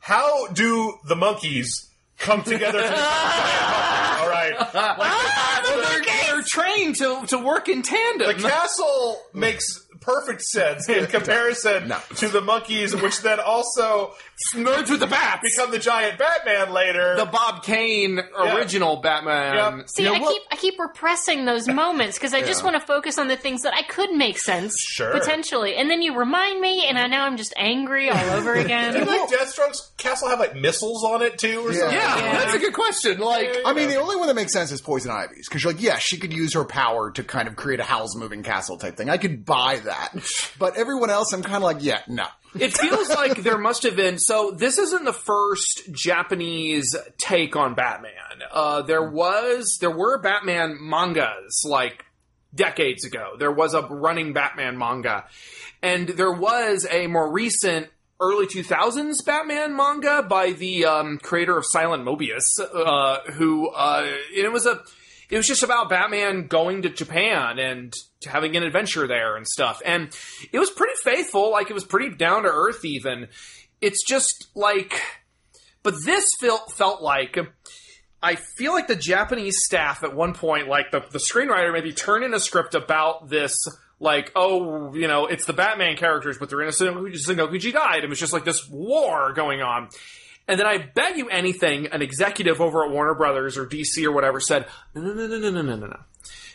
How 0.00 0.46
do 0.48 0.94
the 1.06 1.16
monkeys 1.16 1.88
come 2.18 2.42
together? 2.42 2.80
to 2.80 2.84
All 4.18 4.28
right, 4.28 4.54
Well, 4.74 4.96
they're, 6.38 6.42
they're 6.42 6.46
trained 6.64 6.96
to, 6.96 7.26
to 7.28 7.38
work 7.38 7.68
in 7.68 7.82
tandem. 7.82 8.26
the 8.28 8.34
castle 8.48 9.20
makes 9.34 9.84
perfect 10.00 10.42
sense 10.42 10.88
in 10.88 11.06
comparison 11.08 11.92
to 12.16 12.28
the 12.28 12.40
monkeys, 12.40 12.94
which 12.96 13.20
then 13.22 13.40
also 13.40 14.14
Nerds 14.54 14.88
with 14.88 15.00
the 15.00 15.06
bats. 15.08 15.42
become 15.42 15.72
the 15.72 15.78
giant 15.80 16.16
Batman 16.18 16.72
later. 16.72 17.16
the 17.16 17.24
Bob 17.26 17.64
Kane 17.64 18.20
original 18.38 18.96
Batman. 18.98 19.78
Yep. 19.78 19.88
See, 19.90 20.02
You 20.04 20.10
know 20.10 20.14
I 20.14 20.20
what- 20.20 20.32
keep 20.32 20.42
I 20.52 20.56
keep 20.56 20.78
repressing 20.78 21.44
those 21.44 21.66
moments 21.68 22.16
because 22.16 22.32
I 22.32 22.42
just 22.42 22.62
want 22.62 22.74
to 22.76 22.80
focus 22.80 23.18
on 23.18 23.26
the 23.28 23.36
things 23.36 23.62
that 23.62 23.74
I 23.74 23.82
could 23.82 24.12
make 24.12 24.38
sense 24.38 24.74
Sure. 24.80 25.10
potentially, 25.10 25.74
and 25.74 25.90
then 25.90 26.00
you 26.00 26.16
remind 26.16 26.60
me, 26.60 26.86
and 26.86 26.96
I 26.98 27.08
now 27.08 27.24
I'm 27.26 27.36
just 27.36 27.52
angry 27.56 28.08
all 28.10 28.30
over 28.30 28.54
again. 28.54 28.92
Did 28.94 29.08
like 29.08 29.28
Deathstroke's 29.28 29.90
castle 29.98 30.28
have 30.28 30.38
like 30.38 30.54
missiles 30.54 31.02
on 31.04 31.22
it 31.22 31.36
too, 31.38 31.66
or 31.66 31.72
Yeah. 31.72 31.78
something? 31.80 31.98
Yeah, 31.98 32.16
Yeah. 32.18 32.32
that's 32.38 32.54
a 32.54 32.58
good 32.60 32.74
question. 32.74 33.18
Like, 33.18 33.56
I 33.66 33.72
mean, 33.72 33.88
the 33.88 33.96
only 33.96 34.14
one 34.16 34.28
that 34.28 34.34
makes 34.34 34.52
sense 34.52 34.70
is 34.70 34.80
Poison 34.80 35.10
Ivy's 35.10 35.48
because 35.48 35.64
you're 35.64 35.72
like, 35.72 35.82
yeah, 35.82 35.98
she 35.98 36.16
could 36.16 36.32
use 36.38 36.54
her 36.54 36.64
power 36.64 37.10
to 37.10 37.22
kind 37.22 37.48
of 37.48 37.56
create 37.56 37.80
a 37.80 37.84
house 37.84 38.14
moving 38.14 38.42
castle 38.42 38.76
type 38.76 38.96
thing. 38.96 39.10
I 39.10 39.18
could 39.18 39.44
buy 39.44 39.80
that, 39.84 40.14
but 40.58 40.76
everyone 40.76 41.10
else, 41.10 41.32
I'm 41.32 41.42
kind 41.42 41.56
of 41.56 41.62
like, 41.62 41.78
yeah, 41.80 42.00
no. 42.08 42.26
it 42.58 42.76
feels 42.76 43.08
like 43.10 43.42
there 43.42 43.58
must 43.58 43.82
have 43.82 43.96
been. 43.96 44.18
So 44.18 44.52
this 44.52 44.78
isn't 44.78 45.04
the 45.04 45.12
first 45.12 45.92
Japanese 45.92 46.96
take 47.18 47.56
on 47.56 47.74
Batman. 47.74 48.12
Uh, 48.50 48.82
there 48.82 49.08
was, 49.08 49.78
there 49.80 49.90
were 49.90 50.18
Batman 50.18 50.78
mangas 50.80 51.64
like 51.64 52.04
decades 52.54 53.04
ago. 53.04 53.34
There 53.38 53.52
was 53.52 53.74
a 53.74 53.82
running 53.82 54.32
Batman 54.32 54.78
manga, 54.78 55.26
and 55.82 56.08
there 56.08 56.32
was 56.32 56.86
a 56.90 57.06
more 57.06 57.30
recent 57.30 57.88
early 58.20 58.46
2000s 58.46 59.24
Batman 59.24 59.76
manga 59.76 60.22
by 60.22 60.52
the 60.52 60.84
um, 60.84 61.18
creator 61.18 61.56
of 61.56 61.64
Silent 61.66 62.04
Mobius, 62.04 62.58
uh, 62.58 63.20
who 63.32 63.68
uh, 63.68 64.10
it 64.34 64.50
was 64.52 64.66
a 64.66 64.82
it 65.30 65.36
was 65.36 65.46
just 65.46 65.62
about 65.62 65.90
Batman 65.90 66.46
going 66.46 66.82
to 66.82 66.88
Japan 66.88 67.58
and 67.58 67.92
having 68.24 68.56
an 68.56 68.62
adventure 68.62 69.06
there 69.06 69.36
and 69.36 69.46
stuff. 69.46 69.82
And 69.84 70.16
it 70.52 70.58
was 70.58 70.70
pretty 70.70 70.94
faithful, 71.02 71.50
like 71.50 71.70
it 71.70 71.74
was 71.74 71.84
pretty 71.84 72.14
down 72.14 72.44
to 72.44 72.48
earth 72.48 72.84
even. 72.84 73.28
It's 73.80 74.04
just 74.04 74.48
like 74.54 75.00
but 75.82 75.94
this 76.04 76.30
felt 76.40 76.72
felt 76.72 77.02
like 77.02 77.38
I 78.22 78.34
feel 78.34 78.72
like 78.72 78.88
the 78.88 78.96
Japanese 78.96 79.56
staff 79.64 80.02
at 80.02 80.14
one 80.14 80.34
point, 80.34 80.68
like 80.68 80.90
the, 80.90 81.00
the 81.12 81.18
screenwriter 81.18 81.72
maybe 81.72 81.92
turned 81.92 82.24
in 82.24 82.34
a 82.34 82.40
script 82.40 82.74
about 82.74 83.28
this, 83.28 83.56
like, 84.00 84.32
oh, 84.34 84.92
you 84.94 85.06
know, 85.06 85.26
it's 85.26 85.46
the 85.46 85.52
Batman 85.52 85.96
characters, 85.96 86.36
but 86.36 86.50
they're 86.50 86.60
in 86.60 86.68
a 86.68 86.72
Sengoku 86.72 87.60
Jidai. 87.60 88.02
It 88.02 88.08
was 88.08 88.18
just 88.18 88.32
like 88.32 88.44
this 88.44 88.68
war 88.68 89.32
going 89.32 89.62
on. 89.62 89.88
And 90.48 90.58
then 90.58 90.66
I 90.66 90.78
bet 90.78 91.16
you 91.18 91.28
anything, 91.28 91.88
an 91.88 92.00
executive 92.00 92.60
over 92.60 92.84
at 92.84 92.90
Warner 92.90 93.14
Brothers 93.14 93.58
or 93.58 93.66
DC 93.66 94.02
or 94.04 94.12
whatever 94.12 94.40
said, 94.40 94.66
no, 94.94 95.02
no, 95.02 95.12
no, 95.12 95.26
no, 95.26 95.38
no, 95.38 95.50
no, 95.50 95.62
no, 95.62 95.76
no, 95.76 95.86
no. 95.86 96.00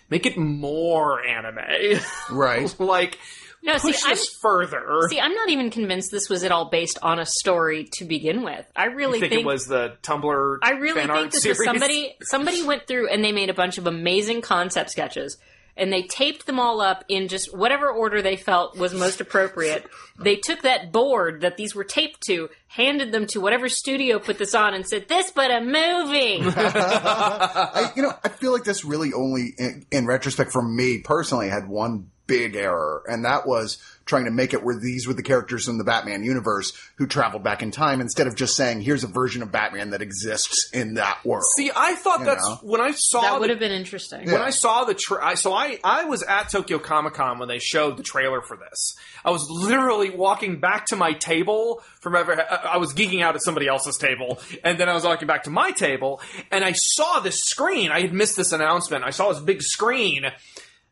Make 0.10 0.26
it 0.26 0.38
more 0.38 1.24
anime. 1.26 2.00
Right. 2.32 2.80
like, 2.80 3.20
No, 3.62 3.78
see, 3.78 3.92
push 3.92 4.04
I'm, 4.04 4.10
this 4.12 4.36
further. 4.42 5.02
see, 5.10 5.20
I'm 5.20 5.34
not 5.34 5.50
even 5.50 5.70
convinced 5.70 6.12
this 6.12 6.28
was 6.28 6.44
at 6.44 6.52
all 6.52 6.70
based 6.70 6.98
on 7.02 7.20
a 7.20 7.26
story 7.26 7.88
to 7.94 8.06
begin 8.06 8.44
with. 8.44 8.66
I 8.76 8.86
really 8.86 9.20
I 9.20 9.30
think, 9.30 9.42
it 9.42 9.46
was 9.46 9.66
the 9.68 9.96
Tumblr. 10.02 10.58
I 10.62 10.72
really 10.72 11.00
fan 11.00 11.10
think 11.10 11.20
art 11.20 11.32
this 11.32 11.44
series. 11.44 11.60
was 11.60 11.66
somebody 11.66 12.16
somebody 12.22 12.64
went 12.64 12.88
through 12.88 13.10
and 13.10 13.24
they 13.24 13.32
made 13.32 13.50
a 13.50 13.54
bunch 13.54 13.78
of 13.78 13.88
amazing 13.88 14.42
concept 14.42 14.90
sketches 14.90 15.38
and 15.76 15.92
they 15.92 16.04
taped 16.04 16.46
them 16.46 16.60
all 16.60 16.82
up 16.82 17.04
in 17.08 17.28
just 17.28 17.56
whatever 17.56 17.90
order 17.90 18.22
they 18.22 18.36
felt 18.36 18.78
was 18.78 18.94
most 18.94 19.22
appropriate. 19.22 19.86
They 20.20 20.36
took 20.36 20.62
that 20.62 20.92
board 20.92 21.42
that 21.42 21.58
these 21.58 21.74
were 21.74 21.84
taped 21.84 22.22
to, 22.28 22.50
handed 22.68 23.12
them 23.12 23.26
to 23.28 23.42
whatever 23.42 23.70
studio 23.70 24.20
put 24.20 24.38
this 24.38 24.54
on 24.54 24.74
and 24.74 24.88
said, 24.88 25.08
"This 25.08 25.32
but 25.32 25.52
a 25.52 25.62
movie." 25.62 26.42
I, 26.56 27.92
you 27.96 28.04
know, 28.04 28.14
I 28.24 28.30
feel 28.30 28.52
like 28.52 28.64
this 28.64 28.86
really 28.86 29.14
only, 29.14 29.54
in, 29.58 29.86
in 29.92 30.06
retrospect, 30.06 30.52
for 30.52 30.62
me 30.62 31.00
personally, 31.00 31.50
had 31.50 31.68
one 31.68 32.12
big 32.28 32.56
error, 32.56 33.04
and 33.08 33.26
that 33.26 33.48
was 33.48 33.78
trying 34.06 34.26
to 34.26 34.32
make 34.32 34.54
it 34.54 34.64
where 34.64 34.78
these 34.78 35.08
were 35.08 35.14
the 35.14 35.24
characters 35.24 35.68
in 35.68 35.78
the 35.78 35.84
Batman 35.84 36.24
universe 36.24 36.74
who 36.98 37.08
traveled 37.08 37.44
back 37.44 37.64
in 37.64 37.72
time 37.72 38.02
instead 38.02 38.28
of 38.28 38.36
just 38.36 38.56
saying, 38.56 38.82
"Here's 38.82 39.04
a 39.04 39.08
version 39.08 39.42
of 39.42 39.52
Batman 39.52 39.92
that 39.92 40.02
exists 40.02 40.70
in 40.74 40.96
that 40.96 41.20
world." 41.26 41.44
See, 41.56 41.72
I 41.76 41.96
thought 41.96 42.20
You 42.20 42.26
that's 42.26 42.48
know. 42.48 42.60
when 42.64 42.82
I 42.82 42.92
saw 42.92 43.22
that 43.22 43.34
the- 43.36 43.40
would 43.40 43.50
have 43.50 43.60
been 43.60 43.72
interesting. 43.72 44.26
when 44.30 44.42
I 44.42 44.50
saw 44.50 44.84
the 44.84 44.94
tra- 44.94 45.26
I, 45.26 45.36
so 45.36 45.54
I 45.54 45.80
I 45.84 46.04
was 46.06 46.22
at 46.24 46.50
Tokyo 46.50 46.80
Comic 46.80 47.14
Con 47.14 47.40
when 47.40 47.48
they 47.48 47.60
showed 47.60 47.98
the 47.98 48.04
trailer 48.04 48.42
for 48.42 48.58
this. 48.58 48.96
I 49.26 49.32
was 49.32 49.48
literally 49.50 50.10
walking 50.10 50.60
back 50.60 50.86
to 50.88 50.96
my 50.98 51.14
table 51.14 51.82
from 52.02 52.16
ever 52.16 52.46
I 52.68 52.78
was 52.78 52.94
geeking 52.94 53.22
out 53.24 53.36
at 53.36 53.42
somebody 53.42 53.68
else's 53.68 53.98
table, 53.98 54.40
and 54.64 54.78
then 54.78 54.90
I 54.90 54.94
was 54.94 55.06
walking 55.06 55.28
back 55.28 55.44
to 55.44 55.50
my 55.50 55.72
table, 55.72 56.22
and 56.52 56.64
I 56.66 56.74
saw 56.74 57.20
this 57.22 57.40
screen. 57.46 57.90
I 57.92 58.02
had 58.02 58.14
missed 58.14 58.36
this 58.36 58.52
announcement. 58.52 59.04
I 59.06 59.12
saw 59.12 59.32
this 59.32 59.42
big 59.42 59.62
screen 59.62 60.26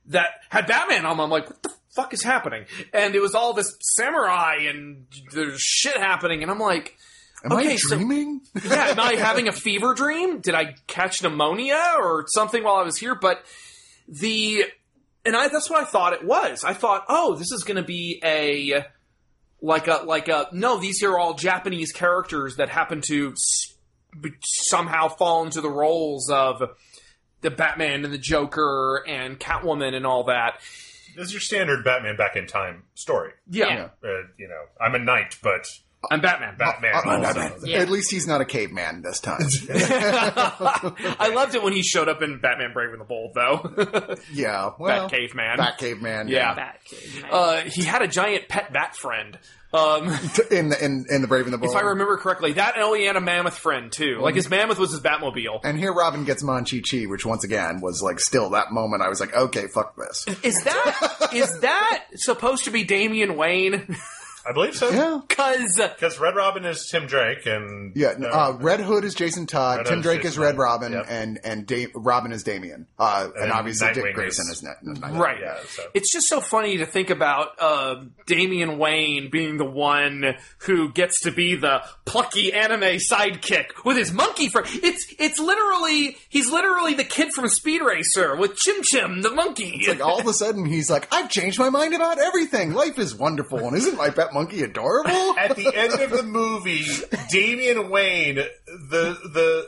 that 0.07 0.29
had 0.49 0.67
Batman 0.67 1.05
on. 1.05 1.17
them. 1.17 1.19
I'm 1.21 1.29
like, 1.29 1.47
what 1.49 1.61
the 1.61 1.71
fuck 1.95 2.13
is 2.13 2.23
happening? 2.23 2.65
And 2.93 3.15
it 3.15 3.21
was 3.21 3.35
all 3.35 3.53
this 3.53 3.75
samurai 3.81 4.67
and 4.69 5.05
there's 5.33 5.61
shit 5.61 5.97
happening, 5.97 6.41
and 6.41 6.51
I'm 6.51 6.59
like. 6.59 6.97
Am 7.43 7.53
okay, 7.53 7.71
I 7.71 7.75
so- 7.77 7.95
dreaming? 7.95 8.41
yeah, 8.63 8.89
am 8.89 8.99
I 8.99 9.13
having 9.15 9.47
a 9.47 9.51
fever 9.51 9.95
dream? 9.95 10.41
Did 10.41 10.53
I 10.53 10.75
catch 10.85 11.23
pneumonia 11.23 11.95
or 11.97 12.25
something 12.27 12.63
while 12.63 12.75
I 12.75 12.83
was 12.83 12.97
here? 12.99 13.15
But 13.15 13.43
the 14.07 14.65
and 15.25 15.35
I 15.35 15.47
that's 15.47 15.67
what 15.67 15.81
I 15.81 15.85
thought 15.85 16.13
it 16.13 16.23
was. 16.23 16.63
I 16.63 16.75
thought, 16.75 17.05
oh, 17.09 17.35
this 17.35 17.51
is 17.51 17.63
going 17.63 17.77
to 17.77 17.83
be 17.83 18.21
a 18.23 18.85
like 19.59 19.87
a 19.87 20.03
like 20.05 20.27
a 20.27 20.49
no. 20.51 20.77
These 20.79 21.01
are 21.01 21.17
all 21.17 21.33
Japanese 21.33 21.91
characters 21.91 22.57
that 22.57 22.69
happen 22.69 23.01
to 23.07 23.31
s- 23.31 23.73
somehow 24.43 25.07
fall 25.07 25.43
into 25.43 25.61
the 25.61 25.69
roles 25.69 26.29
of 26.29 26.61
the 27.41 27.49
Batman 27.49 28.05
and 28.05 28.13
the 28.13 28.19
Joker 28.19 29.03
and 29.07 29.39
Catwoman 29.39 29.95
and 29.95 30.05
all 30.05 30.25
that. 30.25 30.59
This 31.15 31.27
is 31.27 31.33
your 31.33 31.41
standard 31.41 31.83
Batman 31.83 32.15
back 32.17 32.35
in 32.35 32.47
time 32.47 32.83
story. 32.93 33.31
Yeah, 33.49 33.67
Yeah. 33.67 33.89
Uh, 34.09 34.23
you 34.37 34.47
know, 34.47 34.63
I'm 34.79 34.95
a 34.95 34.99
knight, 34.99 35.37
but 35.43 35.67
I'm 36.09 36.19
Batman. 36.21 36.55
Batman 36.57 36.93
Uh, 36.95 36.97
also. 37.09 37.21
Batman. 37.39 37.59
Yeah. 37.63 37.77
At 37.79 37.89
least 37.89 38.09
he's 38.09 38.25
not 38.25 38.41
a 38.41 38.45
caveman 38.45 39.01
this 39.03 39.19
time. 39.19 39.39
I 39.69 41.31
loved 41.33 41.53
it 41.55 41.61
when 41.63 41.73
he 41.73 41.83
showed 41.83 42.09
up 42.09 42.21
in 42.21 42.39
Batman 42.39 42.73
Brave 42.73 42.91
and 42.91 42.99
the 43.01 43.05
Bold, 43.05 43.33
though. 43.35 44.15
yeah, 44.33 44.71
well, 44.79 45.07
Bat 45.07 45.11
caveman. 45.11 45.57
Bat 45.57 45.77
caveman. 45.77 46.27
Yeah. 46.27 46.55
Batman. 46.55 47.31
Uh, 47.31 47.61
he 47.61 47.83
had 47.83 48.01
a 48.01 48.07
giant 48.07 48.47
pet 48.47 48.73
bat 48.73 48.95
friend. 48.95 49.37
Um, 49.73 50.07
in 50.51 50.67
the 50.69 50.83
in, 50.83 51.05
in 51.09 51.21
the 51.21 51.27
Brave 51.29 51.45
and 51.45 51.53
the 51.53 51.57
Bold. 51.57 51.71
if 51.71 51.77
I 51.77 51.81
remember 51.81 52.17
correctly, 52.17 52.53
that 52.53 52.73
and 52.75 52.83
oh, 52.83 52.93
he 52.93 53.05
had 53.05 53.15
a 53.15 53.21
mammoth 53.21 53.57
friend 53.57 53.89
too. 53.91 54.17
Like 54.19 54.35
his 54.35 54.49
mammoth 54.49 54.77
was 54.79 54.91
his 54.91 54.99
Batmobile. 54.99 55.61
And 55.63 55.77
here 55.77 55.93
Robin 55.93 56.25
gets 56.25 56.43
Monchichi, 56.43 57.07
which 57.07 57.25
once 57.25 57.45
again 57.45 57.79
was 57.79 58.01
like 58.01 58.19
still 58.19 58.49
that 58.49 58.71
moment 58.73 59.01
I 59.01 59.07
was 59.07 59.21
like, 59.21 59.33
okay, 59.33 59.67
fuck 59.73 59.95
this. 59.95 60.25
Is 60.43 60.61
that 60.65 61.29
is 61.33 61.59
that 61.61 62.05
supposed 62.15 62.65
to 62.65 62.71
be 62.71 62.83
Damian 62.83 63.37
Wayne? 63.37 63.95
I 64.47 64.53
believe 64.53 64.75
so. 64.75 64.89
Yeah. 64.89 65.19
Because 65.27 65.75
Because 65.75 66.19
Red 66.19 66.35
Robin 66.35 66.65
is 66.65 66.87
Tim 66.91 67.05
Drake, 67.05 67.45
and 67.45 67.95
Yeah, 67.95 68.15
no, 68.17 68.27
uh, 68.29 68.57
Red 68.59 68.79
Hood 68.79 69.03
is 69.03 69.13
Jason 69.13 69.45
Todd, 69.45 69.77
Red 69.77 69.85
Tim 69.85 69.93
Hood's 69.95 70.03
Drake 70.05 70.17
Jason 70.23 70.31
is 70.31 70.37
Red 70.39 70.51
Todd. 70.53 70.59
Robin, 70.59 70.93
Yep. 70.93 71.05
and 71.09 71.39
and 71.43 71.65
da- 71.67 71.87
Robin 71.95 72.31
is 72.31 72.43
Damian, 72.43 72.87
uh, 72.99 73.29
and, 73.35 73.43
then 73.43 73.51
obviously 73.51 73.93
Dick 73.93 74.13
Grayson 74.15 74.45
is- 74.51 74.57
is, 74.57 74.63
Net- 74.63 74.77
Night- 74.83 75.13
right, 75.19 75.37
yeah, 75.39 75.57
so- 75.69 75.83
it's 75.93 76.11
just 76.11 76.27
so 76.27 76.41
funny 76.41 76.77
to 76.77 76.85
think 76.85 77.09
about 77.09 77.49
uh, 77.59 77.95
Damian 78.27 78.77
Wayne 78.77 79.29
being 79.29 79.57
the 79.57 79.65
one 79.65 80.35
who 80.59 80.91
gets 80.91 81.21
to 81.21 81.31
be 81.31 81.55
the 81.55 81.81
plucky 82.05 82.53
anime 82.53 82.97
sidekick 82.99 83.67
with 83.85 83.97
his 83.97 84.11
monkey 84.11 84.49
friend. 84.49 84.67
It's 84.83 85.05
it's 85.19 85.39
literally 85.39 86.17
he's 86.29 86.49
literally 86.51 86.93
the 86.95 87.03
kid 87.03 87.31
from 87.33 87.47
Speed 87.47 87.81
Racer 87.81 88.35
with 88.35 88.55
Chim 88.57 88.81
Chim 88.83 89.21
the 89.21 89.31
monkey. 89.31 89.77
It's 89.79 89.87
like 89.87 90.01
all 90.05 90.19
of 90.19 90.27
a 90.27 90.33
sudden 90.33 90.65
he's 90.65 90.89
like, 90.89 91.07
I've 91.13 91.29
changed 91.29 91.59
my 91.59 91.69
mind 91.69 91.93
about 91.93 92.17
everything. 92.19 92.73
Life 92.73 92.97
is 92.99 93.13
wonderful, 93.15 93.59
and 93.59 93.77
isn't 93.77 93.97
my 93.97 94.09
monkey 94.33 94.63
adorable? 94.63 95.35
at 95.37 95.55
the 95.55 95.71
end 95.75 95.93
of 95.99 96.09
the 96.11 96.23
movie, 96.23 96.85
Damian 97.29 97.89
Wayne, 97.89 98.35
the 98.35 99.17
the 99.33 99.67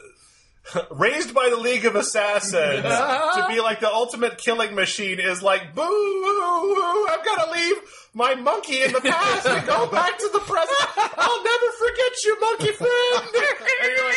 raised 0.92 1.34
by 1.34 1.50
the 1.50 1.58
League 1.58 1.86
of 1.86 1.96
Assassins 1.96 2.82
to 2.84 3.46
be 3.50 3.60
like 3.60 3.80
the 3.82 3.92
ultimate 3.92 4.38
killing 4.38 4.76
machine 4.76 5.20
is 5.20 5.44
like, 5.44 5.76
boo! 5.76 5.84
I've 5.84 7.24
got 7.26 7.46
to 7.46 7.52
leave 7.52 7.76
my 8.14 8.36
monkey 8.36 8.82
in 8.82 8.92
the 8.94 9.02
past 9.02 9.46
and 9.46 9.68
go 9.68 9.88
back 9.88 10.18
to 10.18 10.30
the 10.32 10.40
present. 10.40 10.78
I'll 11.18 11.44
never 11.44 11.72
forget 11.80 12.24
you, 12.24 12.40
monkey 12.40 12.72
friend. 12.72 13.28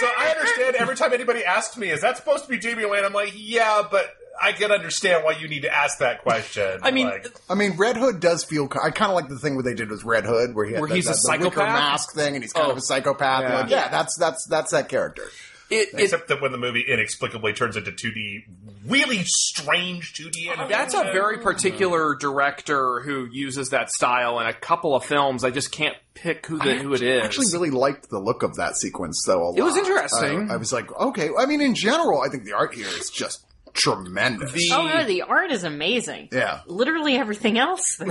So 0.00 0.06
I 0.06 0.28
understand 0.28 0.76
every 0.76 0.94
time 0.94 1.12
anybody 1.12 1.44
asks 1.44 1.76
me, 1.76 1.90
is 1.90 2.02
that 2.02 2.16
supposed 2.16 2.44
to 2.44 2.48
be 2.50 2.56
Damian 2.58 2.88
Wayne? 2.88 3.04
I'm 3.04 3.12
like, 3.12 3.32
yeah, 3.34 3.82
but. 3.90 4.14
I 4.40 4.52
can 4.52 4.70
understand 4.70 5.24
why 5.24 5.32
you 5.32 5.48
need 5.48 5.62
to 5.62 5.74
ask 5.74 5.98
that 5.98 6.22
question. 6.22 6.80
I 6.82 6.90
mean, 6.90 7.06
Like- 7.08 7.26
I 7.50 7.54
mean, 7.54 7.72
Red 7.76 7.96
Hood 7.96 8.20
does 8.20 8.44
feel. 8.44 8.68
I 8.82 8.90
kind 8.90 9.10
of 9.10 9.16
like 9.16 9.28
the 9.28 9.38
thing 9.38 9.54
where 9.54 9.64
they 9.64 9.74
did 9.74 9.90
with 9.90 10.04
Red 10.04 10.24
Hood, 10.24 10.54
where 10.54 10.64
he 10.66 10.72
had 10.72 10.80
Where 10.80 10.88
the, 10.88 10.94
he's 10.96 11.06
the, 11.06 11.12
a 11.12 11.14
the 11.38 11.44
wicker 11.44 11.56
psychopath? 11.56 11.74
mask 11.74 12.14
thing, 12.14 12.34
and 12.34 12.44
he's 12.44 12.52
kind 12.52 12.66
Oh. 12.68 12.70
of 12.72 12.76
a 12.78 12.80
psychopath. 12.82 13.42
Yeah. 13.42 13.60
Like, 13.60 13.70
yeah, 13.70 13.88
that's 13.88 14.16
that's 14.16 14.46
that's 14.46 14.70
that 14.72 14.88
character. 14.88 15.24
it, 15.70 15.88
it, 15.92 16.00
Except 16.00 16.28
that 16.28 16.40
when 16.40 16.52
the 16.52 16.58
movie 16.58 16.80
inexplicably 16.86 17.52
turns 17.52 17.76
into 17.76 17.90
2D, 17.92 18.44
really 18.86 19.22
strange 19.24 20.14
2D 20.14 20.48
animation. 20.48 20.68
That's 20.70 20.94
a 20.94 21.02
very 21.12 21.38
particular 21.38 22.14
director 22.14 23.00
who 23.00 23.28
uses 23.30 23.68
that 23.70 23.90
style 23.90 24.40
in 24.40 24.46
a 24.46 24.52
couple 24.54 24.94
of 24.94 25.04
films. 25.04 25.44
I 25.44 25.50
just 25.50 25.70
can't 25.72 25.96
pick 26.14 26.46
who 26.46 26.58
the, 26.58 26.74
who 26.76 26.94
it 26.94 27.02
is. 27.02 27.22
I 27.22 27.24
actually 27.26 27.46
really 27.52 27.70
liked 27.70 28.08
the 28.08 28.18
look 28.18 28.42
of 28.42 28.56
that 28.56 28.76
sequence, 28.76 29.22
though. 29.26 29.42
A 29.42 29.48
lot. 29.50 29.58
It 29.58 29.62
was 29.62 29.76
interesting. 29.76 30.50
Uh, 30.50 30.54
I 30.54 30.56
was 30.56 30.72
like, 30.72 30.90
okay. 30.98 31.28
I 31.38 31.44
mean, 31.46 31.60
in 31.60 31.74
general, 31.74 32.22
I 32.22 32.28
think 32.30 32.44
the 32.44 32.54
art 32.54 32.72
here 32.74 32.86
is 32.86 33.10
just 33.10 33.44
tremendous. 33.78 34.52
The- 34.52 34.70
Oh 34.72 34.86
no, 34.86 35.04
the 35.04 35.22
art 35.22 35.50
is 35.50 35.64
amazing. 35.64 36.28
yeah. 36.32 36.60
Literally 36.66 37.16
everything 37.16 37.58
else. 37.58 37.96
the 37.98 38.08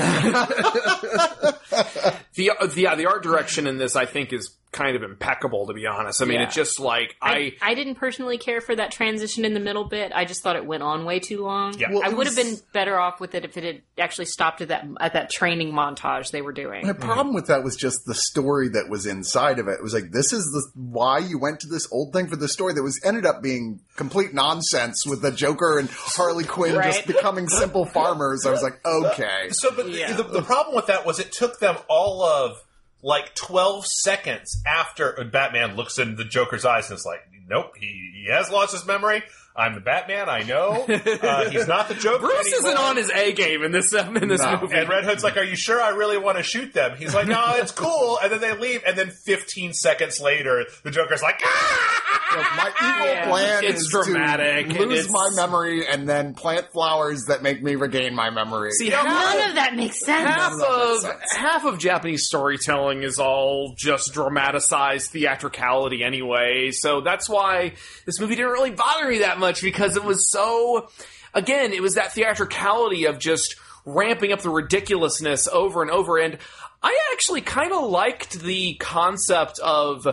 uh, 2.59 2.65
the 2.67 2.81
yeah, 2.81 2.95
the 2.95 3.05
art 3.07 3.23
direction 3.23 3.67
in 3.67 3.77
this 3.77 3.95
I 3.95 4.05
think 4.05 4.33
is 4.33 4.49
kind 4.77 4.95
of 4.95 5.03
impeccable 5.03 5.65
to 5.67 5.73
be 5.73 5.85
honest. 5.87 6.21
I 6.21 6.25
mean, 6.25 6.35
Yeah. 6.39 6.45
it's 6.45 6.55
just 6.55 6.79
like 6.79 7.15
I, 7.21 7.53
I 7.61 7.71
I 7.71 7.73
didn't 7.73 7.95
personally 7.95 8.37
care 8.37 8.61
for 8.61 8.75
that 8.75 8.91
transition 8.91 9.43
in 9.43 9.53
the 9.53 9.59
middle 9.59 9.85
bit. 9.85 10.11
I 10.13 10.25
just 10.25 10.43
thought 10.43 10.55
it 10.55 10.65
went 10.65 10.83
on 10.83 11.03
way 11.05 11.19
too 11.19 11.43
long. 11.43 11.73
Yeah. 11.77 11.91
Well, 11.91 12.03
I 12.03 12.09
it 12.09 12.17
would 12.17 12.27
have 12.27 12.35
been 12.35 12.55
better 12.73 12.97
off 12.99 13.19
with 13.19 13.33
it 13.35 13.43
if 13.43 13.57
it 13.57 13.63
had 13.63 13.81
actually 13.97 14.25
stopped 14.25 14.61
at 14.61 14.67
that 14.67 14.85
at 14.99 15.13
that 15.13 15.29
training 15.31 15.71
montage 15.73 16.31
they 16.31 16.41
were 16.41 16.51
doing. 16.53 16.85
My 16.85 16.93
problem 16.93 17.33
with 17.33 17.47
that 17.47 17.63
was 17.63 17.75
just 17.75 18.05
the 18.05 18.15
story 18.15 18.69
that 18.69 18.87
was 18.89 19.05
inside 19.05 19.59
of 19.59 19.67
it. 19.67 19.73
It 19.79 19.83
was 19.83 19.93
like, 19.93 20.11
this 20.11 20.31
is 20.31 20.43
the 20.45 20.63
why 20.79 21.17
you 21.19 21.39
went 21.39 21.59
to 21.61 21.67
this 21.67 21.87
old 21.91 22.13
thing 22.13 22.27
for 22.27 22.35
the 22.35 22.47
story 22.47 22.73
that 22.73 22.83
was 22.83 22.99
ended 23.03 23.25
up 23.25 23.41
being 23.41 23.79
complete 23.95 24.33
nonsense 24.33 25.05
with 25.05 25.21
the 25.21 25.31
Joker 25.31 25.79
and 25.79 25.89
Harley 25.91 26.43
Quinn 26.43 26.75
just 26.83 27.07
becoming 27.07 27.47
simple 27.49 27.85
farmers. 27.85 28.45
I 28.45 28.51
was 28.51 28.61
like, 28.61 28.79
okay. 28.85 29.47
So, 29.51 29.71
but 29.75 29.89
Yeah. 29.89 30.13
the, 30.13 30.23
the 30.23 30.41
problem 30.43 30.75
with 30.75 30.87
that 30.87 31.05
was 31.05 31.19
it 31.19 31.31
took 31.31 31.59
them 31.59 31.75
all 31.89 32.21
of 32.23 32.57
like 33.01 33.35
12 33.35 33.85
seconds 33.85 34.61
after 34.65 35.23
Batman 35.31 35.75
looks 35.75 35.97
in 35.97 36.15
the 36.15 36.25
Joker's 36.25 36.65
eyes 36.65 36.89
and 36.89 36.97
is 36.97 37.05
like, 37.05 37.21
nope, 37.47 37.71
he, 37.77 38.11
he 38.23 38.31
has 38.31 38.49
lost 38.49 38.73
his 38.73 38.85
memory. 38.85 39.23
I'm 39.57 39.73
the 39.73 39.81
Batman, 39.81 40.29
I 40.29 40.43
know. 40.43 40.85
Uh, 40.87 41.49
he's 41.49 41.67
not 41.67 41.87
the 41.87 41.95
Joker. 41.95 42.19
Bruce 42.27 42.53
anymore. 42.53 42.69
isn't 42.71 42.77
on 42.77 42.95
his 42.97 43.09
A 43.09 43.33
game 43.33 43.63
in 43.63 43.71
this 43.71 43.91
um, 43.93 44.15
in 44.15 44.27
this 44.27 44.39
No. 44.41 44.59
movie. 44.61 44.75
And 44.75 44.87
Red 44.87 45.03
Hood's 45.03 45.23
like, 45.23 45.35
"Are 45.35 45.43
you 45.43 45.55
sure 45.55 45.81
I 45.81 45.89
really 45.89 46.17
want 46.19 46.37
to 46.37 46.43
shoot 46.43 46.73
them?" 46.73 46.95
He's 46.97 47.15
like, 47.15 47.27
"No, 47.27 47.43
it's 47.55 47.71
cool." 47.71 48.19
And 48.21 48.31
then 48.31 48.39
they 48.39 48.55
leave, 48.55 48.81
and 48.85 48.95
then 48.95 49.09
15 49.09 49.73
seconds 49.73 50.19
later, 50.21 50.63
the 50.83 50.91
Joker's 50.91 51.23
like, 51.23 51.41
"Ah!" 51.43 52.03
Look, 52.37 52.45
my 52.55 52.71
evil 52.87 53.05
Yeah. 53.13 53.27
plan 53.29 53.63
It's 53.63 53.81
is 53.81 53.87
dramatic, 53.89 54.69
to 54.69 54.85
lose 54.85 55.05
it's- 55.05 55.09
my 55.11 55.29
memory 55.35 55.87
and 55.87 56.07
then 56.07 56.33
plant 56.35 56.71
flowers 56.71 57.25
that 57.29 57.41
make 57.41 57.63
me 57.63 57.75
regain 57.75 58.13
my 58.13 58.29
memory. 58.29 58.71
See, 58.73 58.89
None 58.89 59.49
of 59.49 59.55
that 59.55 59.75
makes 59.75 59.99
sense. 60.05 60.29
half 60.29 60.51
None 60.51 60.61
of 60.61 61.01
that 61.01 61.07
makes 61.19 61.31
sense. 61.31 61.33
half 61.35 61.65
of 61.65 61.79
Japanese 61.79 62.25
storytelling 62.27 63.01
is 63.03 63.17
all 63.17 63.73
just 63.77 64.13
dramatized 64.13 65.09
theatricality 65.11 66.03
anyway. 66.03 66.71
So 66.71 67.01
that's 67.01 67.27
why 67.29 67.73
this 68.05 68.19
movie 68.19 68.35
didn't 68.35 68.51
really 68.51 68.71
bother 68.71 69.07
me 69.07 69.19
that 69.19 69.39
much 69.39 69.46
because 69.61 69.95
it 69.95 70.03
was 70.03 70.29
so. 70.29 70.89
Again, 71.33 71.73
it 71.73 71.81
was 71.81 71.95
that 71.95 72.13
theatricality 72.13 73.05
of 73.05 73.19
just 73.19 73.55
ramping 73.85 74.31
up 74.31 74.41
the 74.41 74.49
ridiculousness 74.49 75.47
over 75.47 75.81
and 75.81 75.91
over. 75.91 76.17
And 76.17 76.37
I 76.83 76.97
actually 77.13 77.41
kind 77.41 77.71
of 77.71 77.89
liked 77.89 78.39
the 78.39 78.75
concept 78.75 79.59
of 79.59 80.07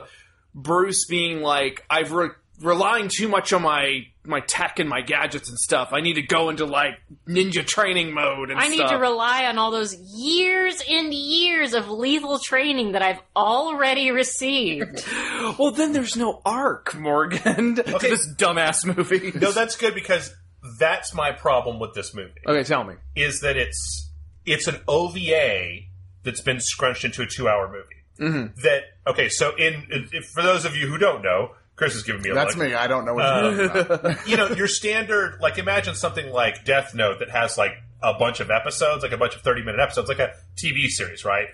Bruce 0.55 1.07
being 1.07 1.41
like, 1.41 1.85
I've 1.91 2.13
re- 2.13 2.31
relying 2.61 3.09
too 3.09 3.29
much 3.29 3.53
on 3.53 3.63
my 3.63 4.07
my 4.27 4.41
tech 4.41 4.79
and 4.79 4.89
my 4.89 5.01
gadgets 5.03 5.49
and 5.49 5.59
stuff. 5.59 5.91
I 5.93 6.01
need 6.01 6.15
to 6.15 6.23
go 6.23 6.49
into 6.49 6.65
like 6.65 6.95
ninja 7.29 7.65
training 7.67 8.13
mode 8.15 8.51
and 8.51 8.59
I 8.59 8.69
need 8.69 8.87
to 8.89 8.97
rely 8.97 9.45
on 9.47 9.59
all 9.59 9.71
those 9.71 9.95
years 9.95 10.83
and 10.89 11.13
years 11.13 11.75
of 11.75 11.89
lethal 11.91 12.39
training 12.39 12.93
that 12.93 13.03
I've 13.03 13.21
already 13.37 14.11
received. 14.11 15.05
well, 15.59 15.71
then 15.73 15.93
there's 15.93 16.17
no 16.17 16.41
arc, 16.45 16.95
Morgan, 16.95 17.75
to 17.77 17.95
Okay. 17.97 18.11
this 18.11 18.27
dumbass 18.35 18.85
movie. 18.97 19.33
No, 19.39 19.53
that's 19.53 19.77
good 19.77 19.95
because 19.95 20.35
that's 20.79 21.15
my 21.15 21.31
problem 21.33 21.79
with 21.79 21.93
this 21.95 22.15
movie. 22.15 22.33
okay, 22.47 22.65
tell 22.65 22.85
me. 22.85 22.95
Is 23.15 23.41
that 23.41 23.57
it's 23.57 24.11
it's 24.47 24.67
an 24.67 24.77
OVA 24.89 25.81
that's 26.23 26.41
been 26.41 26.61
scrunched 26.61 27.05
into 27.05 27.23
a 27.23 27.27
two-hour 27.27 27.69
movie. 27.71 28.31
Mm-hmm. 28.33 28.61
That 28.63 28.83
okay, 29.07 29.29
so 29.29 29.55
in 29.57 29.87
if, 29.91 30.27
for 30.27 30.43
those 30.43 30.65
of 30.65 30.77
you 30.77 30.87
who 30.87 30.97
don't 30.99 31.23
know, 31.23 31.51
Chris 31.77 31.95
is 31.95 32.03
giving 32.05 32.23
me 32.23 32.31
a 32.31 32.35
That's 32.35 32.57
look. 32.57 32.69
me. 32.69 32.75
I 32.75 32.87
don't 32.87 33.05
know 33.05 33.15
what 33.15 33.25
you're 33.25 33.69
talking 33.69 33.81
um, 33.91 33.91
about. 33.91 34.29
you 34.29 34.37
know, 34.37 34.49
your 34.49 34.69
standard, 34.69 35.41
like 35.41 35.59
imagine 35.59 35.95
something 35.95 36.31
like 36.31 36.65
Death 36.65 36.95
Note 36.95 37.19
that 37.19 37.31
has 37.31 37.59
like 37.59 37.73
a 38.03 38.15
bunch 38.15 38.41
of 38.41 38.51
episodes, 38.51 39.03
like 39.03 39.13
a 39.13 39.17
bunch 39.17 39.35
of 39.35 39.43
30 39.43 39.63
minute 39.63 39.81
episodes, 39.81 40.09
like 40.09 40.21
a 40.21 40.35
TV 40.57 40.89
series, 40.89 41.25
right? 41.25 41.49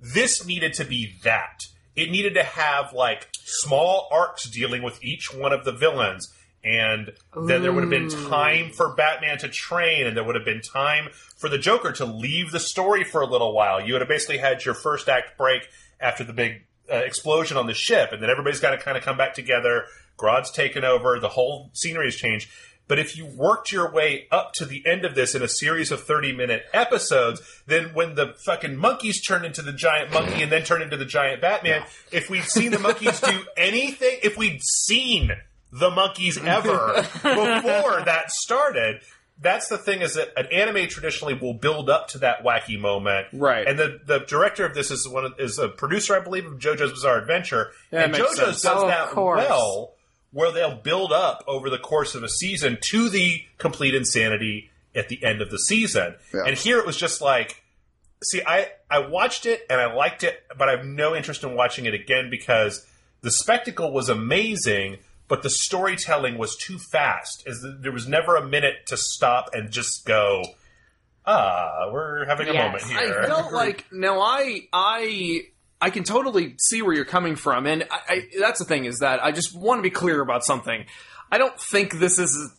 This 0.00 0.46
needed 0.46 0.74
to 0.74 0.84
be 0.84 1.16
that. 1.24 1.66
It 1.94 2.10
needed 2.10 2.34
to 2.34 2.42
have 2.42 2.92
like 2.92 3.28
small 3.32 4.08
arcs 4.10 4.44
dealing 4.44 4.82
with 4.82 5.02
each 5.02 5.32
one 5.32 5.52
of 5.52 5.64
the 5.64 5.72
villains. 5.72 6.32
And 6.64 7.12
then 7.34 7.62
there 7.62 7.72
would 7.72 7.82
have 7.82 7.90
been 7.90 8.08
time 8.08 8.70
for 8.70 8.94
Batman 8.94 9.36
to 9.38 9.48
train, 9.48 10.06
and 10.06 10.16
there 10.16 10.22
would 10.22 10.36
have 10.36 10.44
been 10.44 10.60
time 10.60 11.08
for 11.36 11.48
the 11.48 11.58
Joker 11.58 11.90
to 11.92 12.04
leave 12.04 12.52
the 12.52 12.60
story 12.60 13.02
for 13.02 13.20
a 13.20 13.26
little 13.26 13.52
while. 13.52 13.84
You 13.84 13.94
would 13.94 14.00
have 14.00 14.08
basically 14.08 14.38
had 14.38 14.64
your 14.64 14.74
first 14.74 15.08
act 15.08 15.36
break 15.36 15.68
after 16.00 16.22
the 16.22 16.32
big 16.32 16.62
uh, 16.92 16.96
explosion 16.96 17.56
on 17.56 17.66
the 17.66 17.74
ship, 17.74 18.10
and 18.12 18.22
then 18.22 18.30
everybody's 18.30 18.60
got 18.60 18.70
to 18.70 18.78
kind 18.78 18.96
of 18.96 19.02
come 19.02 19.16
back 19.16 19.34
together. 19.34 19.84
Grodd's 20.16 20.50
taken 20.50 20.84
over, 20.84 21.18
the 21.18 21.28
whole 21.28 21.70
scenery 21.72 22.06
has 22.06 22.16
changed. 22.16 22.48
But 22.88 22.98
if 22.98 23.16
you 23.16 23.24
worked 23.24 23.72
your 23.72 23.90
way 23.90 24.26
up 24.30 24.52
to 24.54 24.66
the 24.66 24.84
end 24.86 25.04
of 25.04 25.14
this 25.14 25.34
in 25.34 25.42
a 25.42 25.48
series 25.48 25.90
of 25.90 26.02
30 26.02 26.34
minute 26.34 26.64
episodes, 26.74 27.40
then 27.66 27.94
when 27.94 28.16
the 28.16 28.34
fucking 28.44 28.76
monkeys 28.76 29.22
turn 29.22 29.44
into 29.44 29.62
the 29.62 29.72
giant 29.72 30.12
monkey 30.12 30.42
and 30.42 30.52
then 30.52 30.62
turn 30.62 30.82
into 30.82 30.96
the 30.96 31.06
giant 31.06 31.40
Batman, 31.40 31.84
if 32.10 32.28
we'd 32.28 32.44
seen 32.44 32.70
the 32.70 32.78
monkeys 32.78 33.20
do 33.20 33.44
anything, 33.56 34.18
if 34.22 34.36
we'd 34.36 34.60
seen 34.62 35.30
the 35.72 35.90
monkeys 35.90 36.36
ever 36.36 37.02
before 37.12 38.02
that 38.04 38.30
started, 38.30 39.00
that's 39.42 39.68
the 39.68 39.78
thing 39.78 40.00
is 40.00 40.14
that 40.14 40.32
an 40.36 40.46
anime 40.52 40.88
traditionally 40.88 41.34
will 41.34 41.54
build 41.54 41.90
up 41.90 42.08
to 42.08 42.18
that 42.18 42.44
wacky 42.44 42.78
moment. 42.78 43.26
Right. 43.32 43.66
And 43.66 43.78
the, 43.78 44.00
the 44.06 44.20
director 44.20 44.64
of 44.64 44.74
this 44.74 44.90
is 44.90 45.08
one 45.08 45.24
of, 45.24 45.34
is 45.38 45.58
a 45.58 45.68
producer, 45.68 46.16
I 46.16 46.20
believe, 46.20 46.46
of 46.46 46.58
JoJo's 46.58 46.92
Bizarre 46.92 47.18
Adventure. 47.18 47.72
Yeah, 47.90 48.04
and 48.04 48.14
JoJo's 48.14 48.36
sense. 48.36 48.62
does 48.62 48.66
Oh, 48.66 48.86
that 48.88 49.14
well 49.16 49.94
where 50.32 50.50
they'll 50.50 50.76
build 50.76 51.12
up 51.12 51.44
over 51.46 51.68
the 51.70 51.78
course 51.78 52.14
of 52.14 52.22
a 52.22 52.28
season 52.28 52.78
to 52.80 53.08
the 53.08 53.42
complete 53.58 53.94
insanity 53.94 54.70
at 54.94 55.08
the 55.08 55.22
end 55.22 55.42
of 55.42 55.50
the 55.50 55.58
season. 55.58 56.14
Yeah. 56.32 56.44
And 56.46 56.56
here 56.56 56.78
it 56.78 56.86
was 56.86 56.96
just 56.96 57.20
like, 57.20 57.62
see, 58.24 58.42
I, 58.46 58.68
I 58.90 59.06
watched 59.06 59.46
it 59.46 59.66
and 59.68 59.80
I 59.80 59.94
liked 59.94 60.24
it, 60.24 60.42
but 60.56 60.68
I 60.68 60.76
have 60.76 60.86
no 60.86 61.14
interest 61.14 61.44
in 61.44 61.54
watching 61.54 61.84
it 61.84 61.94
again 61.94 62.30
because 62.30 62.86
the 63.20 63.30
spectacle 63.30 63.92
was 63.92 64.08
amazing, 64.08 64.98
but 65.28 65.42
the 65.42 65.50
storytelling 65.50 66.36
was 66.38 66.56
too 66.56 66.78
fast. 66.78 67.42
As 67.46 67.60
the, 67.60 67.76
there 67.80 67.92
was 67.92 68.06
never 68.08 68.36
a 68.36 68.46
minute 68.46 68.86
to 68.86 68.96
stop 68.96 69.50
and 69.54 69.70
just 69.70 70.04
go, 70.04 70.42
ah, 71.26 71.90
we're 71.92 72.24
having 72.26 72.48
a 72.48 72.52
Yes. 72.52 72.82
moment 72.82 72.84
here. 73.00 73.20
I 73.22 73.26
felt 73.26 73.52
like 73.52 73.86
now 73.92 74.20
I 74.20 74.68
I 74.72 75.42
I 75.80 75.90
can 75.90 76.04
totally 76.04 76.54
see 76.58 76.82
where 76.82 76.94
you're 76.94 77.04
coming 77.04 77.36
from, 77.36 77.66
and 77.66 77.84
I, 77.90 77.98
I, 78.08 78.22
that's 78.38 78.58
the 78.58 78.64
thing 78.64 78.84
is 78.84 79.00
that 79.00 79.22
I 79.24 79.32
just 79.32 79.56
want 79.56 79.78
to 79.78 79.82
be 79.82 79.90
clear 79.90 80.20
about 80.20 80.44
something. 80.44 80.84
I 81.30 81.38
don't 81.38 81.58
think 81.58 81.98
this 81.98 82.18
is. 82.18 82.52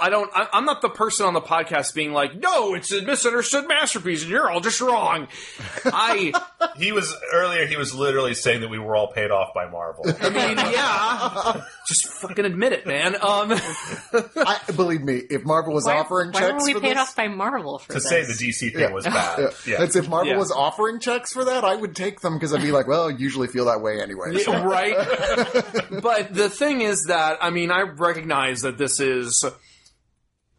I 0.00 0.08
don't. 0.10 0.30
I, 0.34 0.48
I'm 0.52 0.64
not 0.64 0.82
the 0.82 0.88
person 0.88 1.26
on 1.26 1.34
the 1.34 1.40
podcast 1.40 1.94
being 1.94 2.12
like, 2.12 2.34
"No, 2.34 2.74
it's 2.74 2.92
a 2.92 3.02
misunderstood 3.02 3.66
masterpiece, 3.68 4.22
and 4.22 4.30
you're 4.30 4.50
all 4.50 4.60
just 4.60 4.80
wrong." 4.80 5.28
I, 5.84 6.32
he 6.76 6.92
was 6.92 7.14
earlier. 7.32 7.66
He 7.66 7.76
was 7.76 7.94
literally 7.94 8.34
saying 8.34 8.60
that 8.62 8.68
we 8.70 8.78
were 8.78 8.96
all 8.96 9.12
paid 9.12 9.30
off 9.30 9.54
by 9.54 9.68
Marvel. 9.68 10.04
I 10.20 10.30
mean, 10.30 10.56
yeah, 10.58 11.62
just 11.86 12.08
fucking 12.08 12.44
admit 12.44 12.72
it, 12.72 12.86
man. 12.86 13.14
Um, 13.16 13.20
I, 14.36 14.58
believe 14.74 15.02
me, 15.02 15.16
if 15.30 15.44
Marvel 15.44 15.74
was 15.74 15.84
Why, 15.84 15.98
offering 15.98 16.32
why 16.32 16.40
checks 16.40 16.62
were 16.68 16.74
we 16.74 16.80
paid 16.80 16.92
this, 16.96 16.98
off 16.98 17.16
by 17.16 17.28
Marvel 17.28 17.78
for 17.78 17.88
to 17.88 17.94
this? 17.94 18.08
say 18.08 18.22
the 18.24 18.32
DC 18.32 18.72
thing 18.74 18.92
was 18.92 19.04
bad. 19.04 19.38
yeah. 19.38 19.50
Yeah. 19.66 19.78
That's 19.78 19.96
if 19.96 20.08
Marvel 20.08 20.32
Yeah. 20.32 20.38
was 20.38 20.50
offering 20.50 21.00
checks 21.00 21.32
for 21.32 21.44
that, 21.44 21.64
I 21.64 21.74
would 21.74 21.94
take 21.94 22.20
them 22.20 22.34
because 22.34 22.54
I'd 22.54 22.62
be 22.62 22.72
like, 22.72 22.86
well, 22.86 23.08
I 23.08 23.10
usually 23.10 23.48
feel 23.48 23.66
that 23.66 23.80
way 23.80 24.00
anyway. 24.00 24.36
So- 24.38 24.64
right? 24.64 24.94
but 26.02 26.34
the 26.34 26.48
thing 26.50 26.80
is 26.80 27.04
that 27.04 27.38
I 27.40 27.50
mean, 27.50 27.70
I 27.70 27.82
recognize 27.82 28.62
that 28.62 28.78
this 28.78 29.00
is 29.00 29.44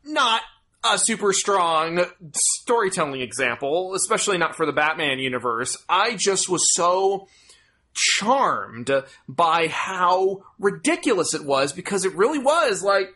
not 0.03 0.41
a 0.83 0.97
super 0.97 1.31
strong 1.33 2.03
storytelling 2.33 3.21
example, 3.21 3.93
especially 3.95 4.37
not 4.37 4.55
for 4.55 4.65
the 4.65 4.71
Batman 4.73 5.19
universe. 5.19 5.77
I 5.87 6.15
just 6.15 6.49
was 6.49 6.73
so 6.73 7.27
charmed 7.93 8.89
by 9.27 9.67
how 9.67 10.43
ridiculous 10.59 11.33
it 11.33 11.43
was 11.43 11.73
because 11.73 12.05
it 12.05 12.15
really 12.15 12.39
was 12.39 12.81
like 12.81 13.13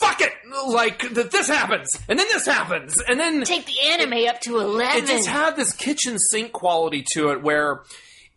fuck 0.00 0.20
it 0.20 0.32
like 0.68 1.12
that 1.14 1.30
this 1.32 1.48
happens 1.48 1.98
and 2.08 2.18
then 2.18 2.26
this 2.30 2.46
happens 2.46 3.00
and 3.08 3.18
then 3.18 3.42
Take 3.42 3.66
the 3.66 3.80
anime 3.88 4.28
up 4.28 4.40
to 4.42 4.60
eleven. 4.60 5.04
it 5.04 5.06
just 5.08 5.28
had 5.28 5.56
this 5.56 5.72
kitchen 5.72 6.18
sink 6.18 6.52
quality 6.52 7.04
to 7.14 7.30
it 7.30 7.42
where 7.42 7.82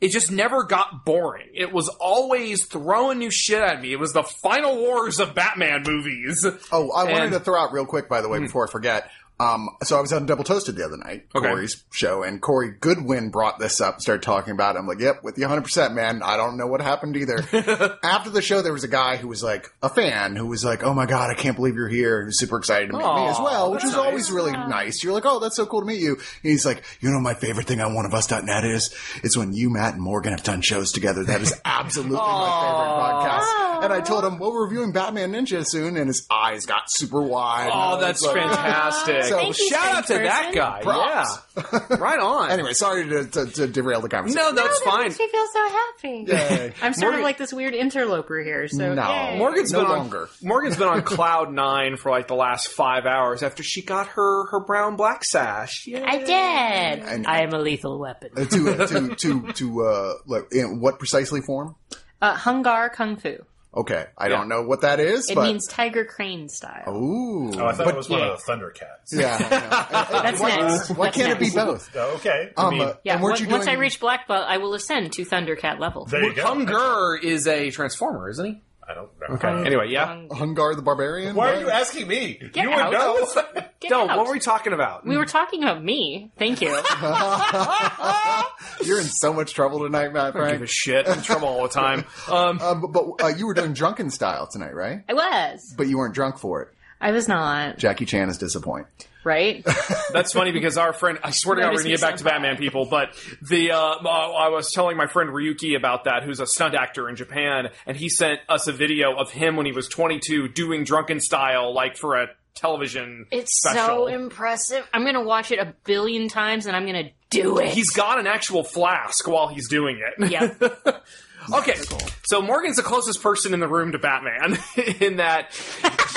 it 0.04 0.12
just 0.12 0.30
never 0.30 0.64
got 0.64 1.06
boring. 1.06 1.48
It 1.54 1.72
was 1.72 1.88
always 1.88 2.66
throwing 2.66 3.20
new 3.20 3.32
shit 3.32 3.62
at 3.62 3.82
me. 3.82 3.94
It 3.94 4.00
was 4.00 4.12
the 4.12 4.24
final 4.24 4.76
wars 4.76 5.22
of 5.22 5.34
Batman 5.34 5.84
movies. 5.84 6.46
Oh, 6.74 6.92
I 6.92 7.10
wanted 7.10 7.30
to 7.32 7.40
throw 7.40 7.58
out 7.58 7.72
real 7.72 7.86
quick, 7.86 8.10
by 8.10 8.20
the 8.20 8.28
way, 8.28 8.40
hmm. 8.40 8.44
before 8.44 8.68
I 8.68 8.70
forget. 8.70 9.10
Um, 9.40 9.68
so 9.84 9.98
I 9.98 10.02
was 10.02 10.14
on 10.14 10.26
Double 10.26 10.44
Toasted 10.44 10.76
the 10.76 10.86
other 10.86 10.96
night, 10.96 11.26
Okay. 11.36 11.48
Corey's 11.50 11.84
show, 11.92 12.24
and 12.24 12.40
Corey 12.42 12.72
Goodwin 12.80 13.30
brought 13.30 13.60
this 13.60 13.82
up, 13.82 14.00
started 14.00 14.22
talking 14.22 14.52
about 14.52 14.76
it. 14.76 14.80
I'm 14.80 14.88
like, 14.88 15.00
yep, 15.00 15.24
with 15.24 15.38
you 15.38 15.46
100%, 15.48 15.94
man. 15.94 16.22
I 16.24 16.38
don't 16.38 16.56
know 16.56 16.68
what 16.68 16.82
happened 16.82 17.18
either. 17.18 17.40
After 18.04 18.30
the 18.30 18.42
show, 18.42 18.62
there 18.62 18.72
was 18.72 18.84
a 18.84 18.88
guy 18.88 19.18
who 19.18 19.28
was 19.28 19.44
like, 19.44 19.70
a 19.82 19.90
fan, 19.90 20.36
who 20.36 20.46
was 20.46 20.64
like, 20.64 20.84
oh 20.84 20.94
my 20.94 21.06
God, 21.08 21.32
I 21.32 21.34
can't 21.34 21.56
believe 21.58 21.76
you're 21.76 21.90
here. 21.90 22.22
He 22.22 22.26
was 22.28 22.40
super 22.40 22.58
excited 22.58 22.92
to 22.92 22.94
meet 22.98 23.04
me 23.04 23.28
as 23.28 23.40
well, 23.40 23.72
which 23.72 23.84
is 23.84 23.96
always 23.96 24.32
really 24.32 24.52
nice. 24.54 25.04
You're 25.04 25.14
like, 25.14 25.26
oh, 25.26 25.40
that's 25.40 25.56
so 25.56 25.66
cool 25.66 25.82
to 25.82 25.88
meet 25.88 26.00
you. 26.00 26.14
And 26.14 26.22
he's 26.44 26.66
like, 26.66 26.84
you 27.02 27.10
know, 27.10 27.20
my 27.20 27.34
favorite 27.34 27.66
thing 27.68 27.82
on 27.82 27.94
oneofus.net 27.94 28.64
is, 28.66 28.96
it's 29.24 29.36
when 29.36 29.52
you, 29.54 29.70
Matt, 29.72 29.96
and 29.96 30.02
Morgan 30.04 30.32
have 30.32 30.44
done 30.44 30.62
shows 30.62 30.92
together. 30.92 31.24
That 31.24 31.42
is 31.42 31.60
absolutely 31.66 32.18
my 32.18 32.22
favorite 32.62 33.50
podcast. 33.50 33.63
And 33.94 34.02
I 34.04 34.06
told 34.06 34.24
him, 34.26 34.40
well, 34.40 34.52
we're 34.52 34.66
reviewing 34.66 34.92
Batman 34.92 35.32
Ninja 35.34 35.66
soon, 35.66 35.98
and 35.98 36.08
his 36.08 36.26
eyes 36.30 36.66
got 36.66 36.84
super 36.88 37.22
wide. 37.22 37.70
Oh, 37.72 37.74
And 37.74 37.82
I 37.82 37.90
was 37.96 38.02
that's 38.02 38.24
like, 38.24 38.36
fantastic. 38.36 39.24
So- 39.26 39.36
Thank 39.38 39.60
you, 39.60 39.70
Shout 39.70 39.96
out 39.96 40.08
to 40.08 40.14
Spokesperson. 40.14 40.24
that 40.24 40.52
guy. 40.56 40.82
Props. 40.82 41.40
Yeah. 41.56 41.96
right 41.98 42.20
on. 42.20 42.50
Anyway, 42.54 42.74
sorry 42.74 43.08
to, 43.10 43.26
to, 43.26 43.46
to 43.46 43.68
derail 43.68 44.02
the 44.02 44.10
conversation. 44.10 44.42
no, 44.44 44.52
that's 44.54 44.80
that 44.80 44.86
fine. 44.90 45.04
makes 45.04 45.20
me 45.20 45.28
feel 45.30 45.46
so 45.54 45.68
happy. 45.70 46.26
Yay. 46.28 46.74
I'm 46.82 46.94
sort 46.94 47.02
Morgan- 47.12 47.20
of 47.20 47.24
like 47.24 47.38
this 47.38 47.54
weird 47.54 47.74
interloper 47.74 48.40
here. 48.42 48.68
So 48.68 48.94
No. 48.94 49.08
yay. 49.08 49.38
Morgan's 49.38 49.72
No 49.72 49.82
been 49.82 49.90
longer. 49.90 50.22
on 50.24 50.48
Morgan's 50.48 50.78
been 50.78 50.88
on 50.88 51.02
cloud 51.04 51.52
nine 51.54 51.96
for 51.98 52.10
like 52.12 52.28
the 52.28 52.36
last 52.36 52.68
five 52.70 53.06
hours 53.06 53.44
after 53.44 53.62
she 53.64 53.82
got 53.82 54.08
her 54.08 54.48
her 54.52 54.60
brown 54.62 54.96
black 54.96 55.24
sash. 55.24 55.86
Yeah, 55.88 56.04
I 56.08 56.18
did. 56.20 57.04
And- 57.08 57.28
I 57.28 57.42
am 57.42 57.54
a 57.54 57.60
lethal 57.60 58.00
weapon. 58.00 58.32
Uh, 58.36 58.46
to 58.46 58.88
to 58.88 59.16
to 59.18 59.52
to 59.54 59.82
uh, 59.86 60.14
like 60.26 60.44
in 60.52 60.80
what 60.80 60.98
precisely 61.00 61.42
form? 61.42 61.76
Uh, 62.22 62.36
Hung 62.36 62.62
Gar 62.62 62.90
Kung 62.90 63.16
Fu. 63.18 63.38
Okay, 63.76 64.06
I 64.18 64.28
don't 64.30 64.50
know 64.50 64.62
what 64.62 64.82
that 64.82 65.00
is, 65.00 65.30
It 65.30 65.36
but 65.36 65.46
means 65.46 65.66
tiger 65.68 66.06
crane 66.06 66.48
style. 66.48 66.84
ooh, 66.96 67.52
Oh, 67.60 67.66
I 67.66 67.72
thought 67.74 67.86
but, 67.86 67.96
it 67.96 67.98
was 67.98 68.08
one 68.10 68.22
of 68.22 68.38
the 68.38 68.52
Thundercats. 68.52 69.12
yeah. 69.12 69.38
yeah. 69.40 70.06
That's 70.22 70.40
why 70.40 70.56
next. 70.58 70.90
why 70.92 71.06
That's 71.08 71.18
can't 71.18 71.32
it 71.32 71.40
be 71.40 71.50
both? 71.50 71.90
Oh, 71.96 72.16
okay. 72.18 72.52
Um, 72.56 72.74
mean- 72.74 72.82
uh, 72.84 72.94
Yeah, 73.04 73.14
and 73.16 73.24
weren't 73.24 73.40
once, 73.40 73.52
once 73.52 73.68
I 73.68 73.74
reach 73.74 74.00
black 74.00 74.28
belt, 74.28 74.46
I 74.48 74.58
will 74.58 74.76
ascend 74.76 75.14
to 75.14 75.26
Thundercat 75.26 75.80
level. 75.80 76.06
there 76.06 76.24
you 76.24 76.34
go. 76.36 76.44
Hunger 76.46 77.18
is 77.22 77.48
a 77.48 77.72
transformer, 77.72 78.30
isn't 78.30 78.46
he? 78.46 78.62
I 78.90 78.94
don't 78.94 79.10
know. 79.20 79.36
Okay. 79.36 79.66
Anyway, 79.68 79.90
yeah. 79.90 80.06
Hung- 80.08 80.30
Hungar 80.30 80.76
the 80.76 80.82
Barbarian? 80.82 81.36
Why 81.36 81.54
are 81.56 81.60
you 81.60 81.70
asking 81.70 82.08
me? 82.08 82.34
Get 82.52 82.64
you 82.64 82.70
would 82.70 82.80
out. 82.80 82.92
know. 82.92 83.28
Get 83.80 83.90
Don't. 83.90 84.10
out. 84.10 84.18
What 84.18 84.28
were 84.28 84.34
we 84.34 84.40
talking 84.40 84.74
about? 84.74 85.06
we 85.06 85.18
were 85.18 85.26
talking 85.26 85.62
about 85.64 85.84
me. 85.84 86.32
Thank 86.38 86.62
you. 86.62 86.70
You're 88.84 89.00
in 89.00 89.06
so 89.06 89.34
much 89.34 89.54
trouble 89.54 89.80
tonight, 89.80 90.14
Matt 90.14 90.36
I 90.36 90.40
don't 90.40 90.42
give 90.42 90.50
Frank. 90.50 90.62
a 90.64 90.68
shit. 90.68 91.08
I'm 91.08 91.18
in 91.20 91.24
trouble 91.24 91.48
all 91.48 91.64
the 91.64 91.70
time. 91.70 92.06
Um, 92.30 92.60
Um, 92.62 92.82
but 92.82 92.92
but 92.94 93.24
uh, 93.24 93.28
you 93.30 93.48
were 93.48 93.54
doing 93.54 93.74
drunken 93.74 94.10
style 94.10 94.48
tonight, 94.48 94.74
right? 94.76 95.04
I 95.10 95.14
was. 95.14 95.74
But 95.78 95.88
you 95.88 95.98
weren't 95.98 96.14
drunk 96.16 96.38
for 96.38 96.62
it. 96.64 96.70
I 97.02 97.12
was 97.12 97.28
not. 97.28 97.78
Jackie 97.78 98.06
Chan 98.06 98.30
is 98.30 98.38
disappointed. 98.38 98.88
Right? 99.24 99.66
That's 100.14 100.34
funny 100.34 100.52
because 100.52 100.78
our 100.78 100.94
friend, 100.94 101.20
I 101.24 101.32
swear 101.32 101.56
to 101.56 101.62
God, 101.62 101.68
we're 101.70 101.84
going 101.84 101.86
to 101.86 101.92
get 101.92 102.02
back 102.02 102.18
to 102.18 102.24
Batman 102.24 102.58
people, 102.58 102.86
but 102.86 103.16
the, 103.42 103.72
uh, 103.72 103.78
uh, 103.78 104.08
I 104.08 104.50
was 104.50 104.72
telling 104.72 104.98
my 104.98 105.08
friend 105.08 105.30
Ryuki 105.30 105.76
about 105.76 106.04
that, 106.06 106.24
who's 106.24 106.40
a 106.40 106.48
stunt 106.48 106.76
actor 106.76 107.10
in 107.10 107.16
Japan, 107.16 107.70
and 107.86 107.96
he 107.96 108.10
sent 108.10 108.42
us 108.50 108.68
a 108.68 108.72
video 108.72 109.16
of 109.16 109.32
him 109.32 109.56
when 109.56 109.66
he 109.66 109.72
was 109.72 109.88
22 109.88 110.50
doing 110.50 110.84
drunken 110.84 111.20
style, 111.20 111.74
like 111.74 111.98
for 111.98 112.16
a 112.16 112.28
television 112.56 113.26
It's 113.32 113.62
special. 113.62 113.86
so 113.86 114.08
impressive. 114.08 114.88
I'm 114.94 115.04
going 115.04 115.16
to 115.16 115.22
watch 115.22 115.52
it 115.52 115.60
a 115.60 115.74
billion 115.86 116.28
times 116.28 116.66
and 116.66 116.76
I'm 116.76 116.86
going 116.86 117.06
to 117.06 117.12
do 117.30 117.58
it. 117.60 117.70
He's 117.70 117.90
got 117.90 118.20
an 118.20 118.28
actual 118.28 118.64
flask 118.64 119.28
while 119.28 119.48
he's 119.48 119.68
doing 119.68 120.00
it. 120.00 120.30
Yep. 120.30 121.04
Okay, 121.52 121.76
so 122.24 122.42
Morgan's 122.42 122.78
the 122.78 122.84
closest 122.84 123.22
person 123.22 123.54
in 123.54 123.60
the 123.60 123.68
room 123.68 123.92
to 123.92 124.00
Batman 124.00 124.58
in 125.00 125.18
that 125.18 125.54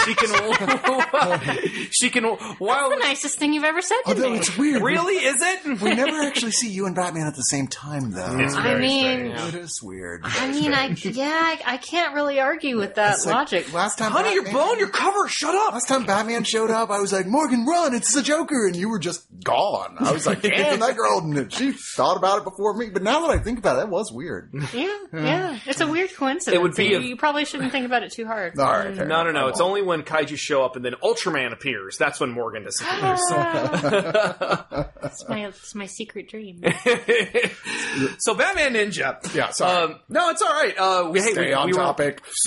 she 0.05 0.15
can 0.15 0.29
she 1.91 2.11
can 2.11 2.25
while 2.59 2.91
the 2.91 2.97
nicest 2.97 3.39
thing 3.39 3.53
you've 3.53 3.65
ever 3.65 3.81
said 3.83 3.97
to 3.97 4.03
oh, 4.07 4.11
Although 4.13 4.31
me. 4.31 4.39
it's 4.39 4.57
weird. 4.57 4.83
really 4.83 5.15
is 5.15 5.41
it? 5.43 5.81
We 5.81 5.95
never 5.95 6.21
actually 6.23 6.53
see 6.53 6.71
you 6.71 6.87
and 6.87 6.95
Batman 6.95 7.27
at 7.27 7.35
the 7.35 7.43
same 7.43 7.67
time, 7.67 8.13
though. 8.13 8.39
It's 8.39 8.55
I 8.55 8.63
very 8.63 8.81
mean, 8.81 9.37
strange. 9.37 9.55
It 9.55 9.61
is 9.61 9.83
weird. 9.83 10.23
I 10.25 10.51
mean, 10.51 10.73
I 10.73 10.87
yeah, 10.89 11.31
I, 11.33 11.61
I 11.75 11.77
can't 11.79 12.15
really 12.15 12.41
argue 12.41 12.77
with 12.79 12.95
that 12.97 13.15
It's 13.15 13.27
like, 13.27 13.35
logic. 13.35 13.73
Last 13.73 13.99
time, 13.99 14.13
Honey, 14.13 14.33
you're 14.35 14.45
Batman- 14.45 14.63
blowing 14.63 14.79
your 14.79 14.91
cover. 14.91 15.29
Shut 15.29 15.55
up. 15.55 15.73
Last 15.73 15.89
time 15.89 16.05
Batman 16.05 16.45
showed 16.45 16.71
up, 16.71 16.91
I 16.91 17.01
was 17.01 17.13
like, 17.13 17.27
Morgan, 17.27 17.65
run! 17.67 17.95
It's 17.95 18.13
the 18.15 18.23
Joker, 18.23 18.67
and 18.67 18.77
you 18.77 18.89
were 18.89 18.99
just 18.99 19.27
gone. 19.45 19.97
I 20.01 20.13
was 20.13 20.27
like, 20.27 20.43
damn, 20.43 20.81
that 20.81 20.97
girl, 20.97 21.19
and 21.19 21.53
she 21.53 21.73
thought 21.73 22.17
about 22.17 22.39
it 22.39 22.45
before 22.45 22.75
me. 22.77 22.91
But 22.91 23.03
now 23.03 23.27
that 23.27 23.31
I 23.31 23.39
think 23.39 23.59
about 23.59 23.77
it, 23.77 23.81
that 23.81 23.89
was 23.89 24.13
weird. 24.13 24.51
Yeah, 24.73 24.97
yeah, 25.25 25.59
it's 25.67 25.81
a 25.81 25.87
weird 25.87 26.15
coincidence. 26.15 26.55
It 26.55 26.61
would 26.63 26.75
be 26.75 26.87
You, 26.87 26.99
a- 26.99 27.01
you 27.03 27.17
probably 27.17 27.45
shouldn't 27.45 27.73
think 27.73 27.87
about 27.87 28.03
it 28.03 28.13
too 28.13 28.27
hard. 28.27 28.59
All 28.59 28.65
right, 28.71 28.95
fair 28.95 29.07
No, 29.07 29.23
no, 29.25 29.33
no. 29.33 29.49
It's 29.49 29.61
only 29.61 29.83
when 29.83 30.03
kaiju 30.03 30.37
show 30.37 30.65
up 30.65 30.77
and 30.77 30.85
then 30.85 30.95
Ultraman 31.03 31.53
appears. 31.53 31.97
That's 31.99 32.21
when 32.21 32.31
Morgan 32.31 32.65
disappears. 32.65 33.21
Ah. 33.31 34.89
it's 35.05 35.29
my 35.29 35.47
it's 35.47 35.75
my 35.75 35.87
secret 35.87 36.29
dream. 36.29 36.63
so 38.19 38.35
Batman 38.35 38.75
Ninja. 38.75 39.35
Yeah, 39.35 39.51
sorry. 39.51 39.93
Um, 39.93 40.01
no, 40.09 40.31
it's 40.31 40.43
all 40.43 40.53
right. 40.53 40.75
Uh, 40.79 41.11
we, 41.11 41.21
hey, 41.21 41.33
Stay 41.33 41.47
we, 41.47 41.53
on 41.53 41.67
we 41.67 41.73
were- 41.73 41.79
topic. 41.79 42.23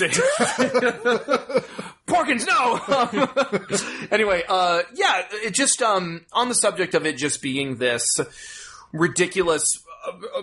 Porkins, 2.06 2.44
no. 2.46 2.78
anyway, 4.10 4.42
uh, 4.48 4.82
yeah, 4.94 5.22
it 5.32 5.54
just 5.54 5.80
um, 5.82 6.24
on 6.32 6.48
the 6.48 6.54
subject 6.54 6.94
of 6.94 7.06
it 7.06 7.16
just 7.16 7.40
being 7.40 7.76
this 7.76 8.18
ridiculous 8.92 9.82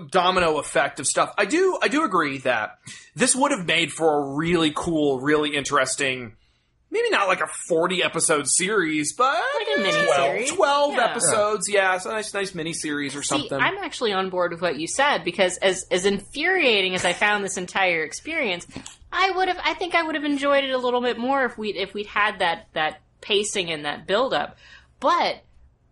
domino 0.10 0.58
effect 0.58 1.00
of 1.00 1.08
stuff. 1.08 1.34
I 1.38 1.46
do, 1.46 1.78
I 1.82 1.88
do 1.88 2.04
agree 2.04 2.40
that 2.40 2.80
this 3.16 3.36
would 3.36 3.52
have 3.52 3.66
made 3.66 3.92
for 3.92 4.20
a 4.24 4.36
really 4.36 4.72
cool, 4.76 5.20
really 5.20 5.56
interesting. 5.56 6.36
Maybe 6.90 7.10
not 7.10 7.28
like 7.28 7.42
a 7.42 7.48
forty 7.68 8.02
episode 8.02 8.48
series, 8.48 9.14
but 9.14 9.38
Like 9.60 9.78
a 9.78 9.82
miniseries. 9.82 10.56
twelve 10.56 10.94
Yeah. 10.94 11.04
episodes. 11.06 11.68
Yeah, 11.70 11.96
it's 11.96 12.06
a 12.06 12.10
nice, 12.10 12.34
nice 12.34 12.56
mini 12.56 12.72
series 12.72 13.14
or 13.14 13.22
See, 13.24 13.28
something. 13.28 13.60
I'm 13.60 13.78
actually 13.80 14.14
on 14.14 14.30
board 14.30 14.54
with 14.54 14.62
what 14.62 14.80
you 14.80 14.88
said 14.88 15.26
because 15.26 15.58
as 15.58 15.86
as 15.92 16.06
infuriating 16.06 16.96
as 16.96 17.04
I 17.04 17.12
found 17.12 17.44
this 17.44 17.58
entire 17.58 18.04
experience, 18.04 18.66
I 19.12 19.32
would 19.32 19.50
have 19.50 19.60
I 19.62 19.74
think 19.74 19.96
I 19.96 20.04
would 20.04 20.16
have 20.16 20.24
enjoyed 20.24 20.64
it 20.64 20.72
a 20.72 20.78
little 20.78 21.02
bit 21.02 21.18
more 21.18 21.44
if 21.44 21.58
we 21.58 21.74
would 21.74 21.76
if 21.76 21.94
we'd 21.94 22.08
had 22.08 22.40
that 22.40 22.68
that 22.74 23.02
pacing 23.20 23.70
and 23.70 23.84
that 23.84 24.08
build 24.08 24.34
up. 24.34 24.56
But 25.02 25.44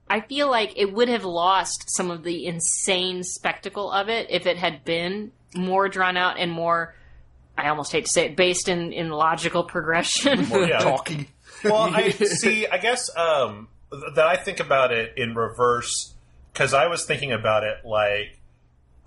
I 0.07 0.21
feel 0.21 0.49
like 0.49 0.73
it 0.75 0.93
would 0.93 1.09
have 1.09 1.25
lost 1.25 1.85
some 1.87 2.11
of 2.11 2.23
the 2.23 2.45
insane 2.45 3.23
spectacle 3.23 3.91
of 3.91 4.09
it 4.09 4.27
if 4.29 4.45
it 4.45 4.57
had 4.57 4.83
been 4.85 5.31
more 5.55 5.87
drawn 5.89 6.15
out 6.17 6.37
and 6.37 6.51
more 6.51 6.93
I 7.57 7.69
almost 7.69 7.91
hate 7.91 8.05
to 8.05 8.11
say 8.11 8.25
it 8.25 8.35
based 8.35 8.67
in 8.67 8.91
in 8.91 9.09
logical 9.09 9.63
progression. 9.63 10.45
Yeah. 10.49 10.79
Talky. 10.79 11.29
well, 11.63 11.93
I 11.95 12.09
see. 12.11 12.67
I 12.67 12.77
guess 12.77 13.09
um, 13.15 13.67
th- 13.91 14.15
that 14.15 14.27
I 14.27 14.35
think 14.35 14.59
about 14.59 14.91
it 14.91 15.13
in 15.17 15.35
reverse 15.35 16.13
because 16.51 16.73
I 16.73 16.87
was 16.87 17.05
thinking 17.05 17.31
about 17.31 17.63
it 17.63 17.77
like 17.85 18.37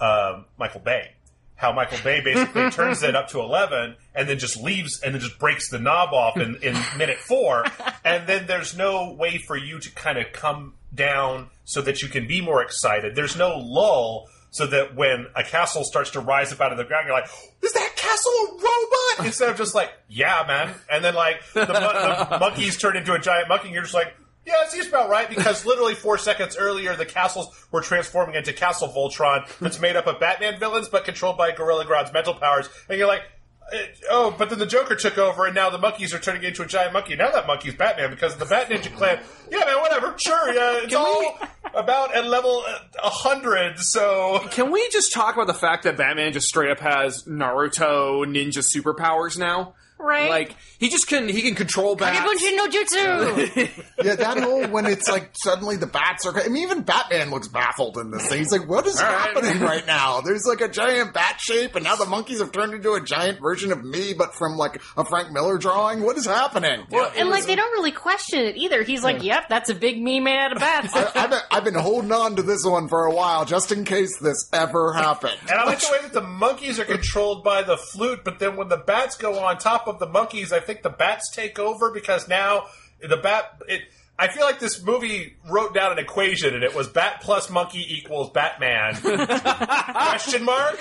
um, 0.01 0.47
Michael 0.59 0.81
Bay. 0.81 1.13
How 1.57 1.73
Michael 1.73 1.99
Bay 2.05 2.21
basically 2.23 2.71
turns 2.71 3.03
it 3.03 3.15
up 3.17 3.29
to 3.29 3.41
eleven 3.41 3.97
and 4.15 4.29
then 4.29 4.39
just 4.39 4.57
leaves 4.63 5.01
and 5.03 5.15
then 5.15 5.21
just 5.21 5.39
breaks 5.39 5.69
the 5.71 5.79
knob 5.79 6.15
off 6.15 6.37
in, 6.39 6.57
in 6.63 6.75
minute 6.97 7.19
four, 7.19 7.65
and 8.05 8.27
then 8.27 8.47
there's 8.47 8.77
no 8.77 9.13
way 9.13 9.39
for 9.39 9.57
you 9.57 9.79
to 9.81 9.91
kind 9.91 10.17
of 10.19 10.33
come 10.33 10.75
down 10.94 11.48
so 11.64 11.83
that 11.83 12.03
you 12.03 12.09
can 12.09 12.27
be 12.27 12.40
more 12.40 12.62
excited. 12.62 13.14
There's 13.14 13.37
no 13.37 13.57
lull. 13.59 14.29
So 14.51 14.66
that 14.68 14.96
when 14.96 15.27
a 15.37 15.44
castle 15.44 15.85
starts 15.85 16.12
to 16.12 16.20
rise 16.20 16.55
up 16.55 16.61
out 16.62 16.72
of 16.72 16.79
the 16.79 16.85
ground, 16.85 17.07
you're 17.07 17.14
like, 17.14 17.29
"Is 17.61 17.70
that 17.74 17.92
castle 17.96 18.33
a 18.33 18.53
robot?" 18.55 19.27
Instead 19.27 19.51
of 19.51 19.59
just 19.59 19.74
like, 19.74 19.92
"Yeah, 20.09 20.42
man," 20.48 20.74
and 20.90 21.05
then 21.05 21.14
like 21.14 21.42
the, 21.53 21.66
the 21.66 22.38
monkeys 22.40 22.79
turn 22.79 22.96
into 22.96 23.12
a 23.12 23.18
giant 23.18 23.48
monkey, 23.51 23.66
and 23.66 23.74
you're 23.74 23.83
just 23.83 23.92
like, 23.94 24.16
"Yeah, 24.46 24.55
it 24.64 24.70
seems 24.70 24.87
about 24.88 25.11
right." 25.11 25.29
Because 25.29 25.66
literally 25.66 25.94
four 25.94 26.16
seconds 26.16 26.57
earlier, 26.57 26.96
the 26.96 27.05
castles 27.05 27.55
were 27.70 27.83
transforming 27.83 28.37
into 28.37 28.55
Castle 28.55 28.88
Voltron, 28.88 29.46
that's 29.59 29.79
made 29.81 29.96
up 29.96 30.07
of 30.07 30.18
Batman 30.18 30.59
villains 30.59 30.88
but 30.88 31.05
controlled 31.05 31.37
by 31.37 31.53
Gorilla 31.53 31.85
Grodd's 31.85 32.12
mental 32.14 32.33
powers, 32.35 32.70
and 32.88 32.98
you're 32.98 33.07
like. 33.07 33.24
Eh, 33.73 33.87
Oh, 34.11 34.35
but 34.37 34.51
then 34.51 34.59
the 34.59 34.67
Joker 34.67 34.95
took 34.95 35.19
over, 35.19 35.47
and 35.47 35.55
now 35.55 35.71
the 35.71 35.79
monkeys 35.79 36.13
are 36.15 36.19
turning 36.19 36.43
into 36.45 36.63
a 36.63 36.67
giant 36.67 36.93
monkey. 36.93 37.17
Now 37.17 37.31
that 37.31 37.47
monkey's 37.47 37.75
Batman 37.75 38.11
because 38.11 38.35
of 38.35 38.39
the 38.39 38.47
Bat 38.47 38.69
Ninja 38.71 38.95
Clan. 38.97 39.21
Yeah, 39.51 39.59
man, 39.65 39.81
whatever. 39.81 40.15
Sure, 40.19 40.53
yeah, 40.53 40.81
it's 40.85 40.95
all 40.95 41.39
about 41.75 42.15
at 42.15 42.27
level 42.27 42.65
uh, 42.67 42.79
a 43.03 43.11
hundred. 43.11 43.79
So 43.79 44.41
Can 44.51 44.71
we 44.71 44.89
just 44.91 45.13
talk 45.13 45.35
about 45.35 45.47
the 45.47 45.55
fact 45.55 45.85
that 45.85 45.97
Batman 45.97 46.33
just 46.33 46.49
straight 46.49 46.71
up 46.71 46.81
has 46.81 47.25
Naruto 47.25 48.25
ninja 48.27 48.59
superpowers 48.63 49.39
now? 49.39 49.75
Right. 49.99 50.31
Like 50.31 50.57
he 50.79 50.89
just 50.89 51.09
can 51.09 51.29
he 51.29 51.43
can 51.43 51.55
control 51.55 51.97
bats. 51.97 52.19
Kagebunshin 52.19 52.57
no 52.57 52.69
jutsu. 52.69 53.85
Yeah, 54.05 54.15
that 54.15 54.39
whole 54.39 54.69
when 54.69 54.87
it's 54.87 55.09
like 55.09 55.31
suddenly 55.35 55.77
the 55.77 55.87
bats 55.89 56.25
are. 56.25 56.39
I 56.39 56.47
mean, 56.47 56.63
even 56.63 56.83
Batman 56.83 57.31
looks 57.31 57.49
baffled 57.49 57.99
in 57.99 58.13
this 58.13 58.29
thing. 58.29 58.39
He's 58.39 58.53
like, 58.53 58.69
"What 58.69 58.87
is 58.87 58.95
right. 59.03 59.11
happening 59.11 59.61
right 59.61 59.85
now?" 59.89 60.21
There's 60.21 60.47
like 60.47 60.61
a 60.61 60.69
giant 60.69 61.15
bat 61.15 61.41
shape, 61.41 61.75
and 61.75 61.83
now 61.83 61.97
the 61.97 62.07
monkeys 62.07 62.39
have 62.39 62.53
turned 62.53 62.75
into 62.75 62.93
a 62.93 63.03
giant 63.03 63.41
version 63.41 63.73
of 63.73 63.85
me, 63.85 64.15
but 64.15 64.37
from 64.37 64.57
like 64.57 64.81
a 64.97 65.05
Frank 65.05 65.33
Miller 65.33 65.59
drawing. 65.59 66.03
What 66.03 66.17
is 66.17 66.27
happening? 66.27 66.87
and 66.93 67.29
like 67.29 67.47
they 67.47 67.57
don't 67.57 67.73
really 67.73 67.91
question 67.91 68.41
it 68.41 68.57
either. 68.57 68.85
He's 68.85 69.03
like, 69.03 69.25
"Yep, 69.25 69.49
that's 69.49 69.69
a 69.69 69.75
big 69.75 70.01
me 70.01 70.21
made 70.21 70.39
out 70.39 70.53
of 70.53 70.59
bats." 70.61 70.93
I, 70.95 71.11
I've, 71.17 71.31
been, 71.31 71.41
I've 71.51 71.65
been 71.65 71.75
holding 71.75 72.13
on 72.13 72.37
to 72.37 72.43
this 72.43 72.65
one 72.65 72.87
for 72.87 73.05
a 73.07 73.13
while, 73.15 73.45
just 73.45 73.73
in 73.73 73.85
case 73.85 74.17
this 74.21 74.49
ever 74.53 74.93
happened. 74.93 75.39
And 75.43 75.59
I 75.59 75.65
like 75.65 75.81
the 75.81 75.89
way 75.91 76.03
that 76.03 76.13
the 76.13 76.21
monkeys 76.23 76.79
are 76.79 76.85
controlled 76.85 77.43
by 77.43 77.63
the 77.63 77.77
flute, 77.77 78.21
but 78.25 78.39
then 78.39 78.55
when 78.57 78.69
the 78.69 78.77
bats 78.77 79.17
go 79.17 79.41
on 79.41 79.59
top 79.59 79.88
of 79.88 79.98
the 79.98 80.07
monkeys, 80.07 80.53
I 80.53 80.61
think 80.61 80.83
the 80.83 80.90
bats 80.90 81.31
take 81.35 81.59
over 81.59 81.90
because 81.90 82.29
now 82.29 82.66
the 83.01 83.16
bat. 83.16 83.61
It, 83.68 83.83
I 84.20 84.27
feel 84.27 84.42
like 84.42 84.59
this 84.59 84.83
movie 84.83 85.37
wrote 85.48 85.74
down 85.74 85.92
an 85.92 85.98
equation, 86.01 86.53
and 86.53 86.64
it 86.64 86.74
was 86.74 86.88
bat 86.88 87.20
plus 87.22 87.48
monkey 87.51 87.87
equals 87.88 88.31
Batman. 88.31 88.96
Question 88.96 90.44
mark? 90.44 90.77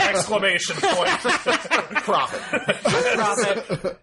Exclamation 0.00 0.74
point. 0.80 1.08
Profit. 2.02 3.96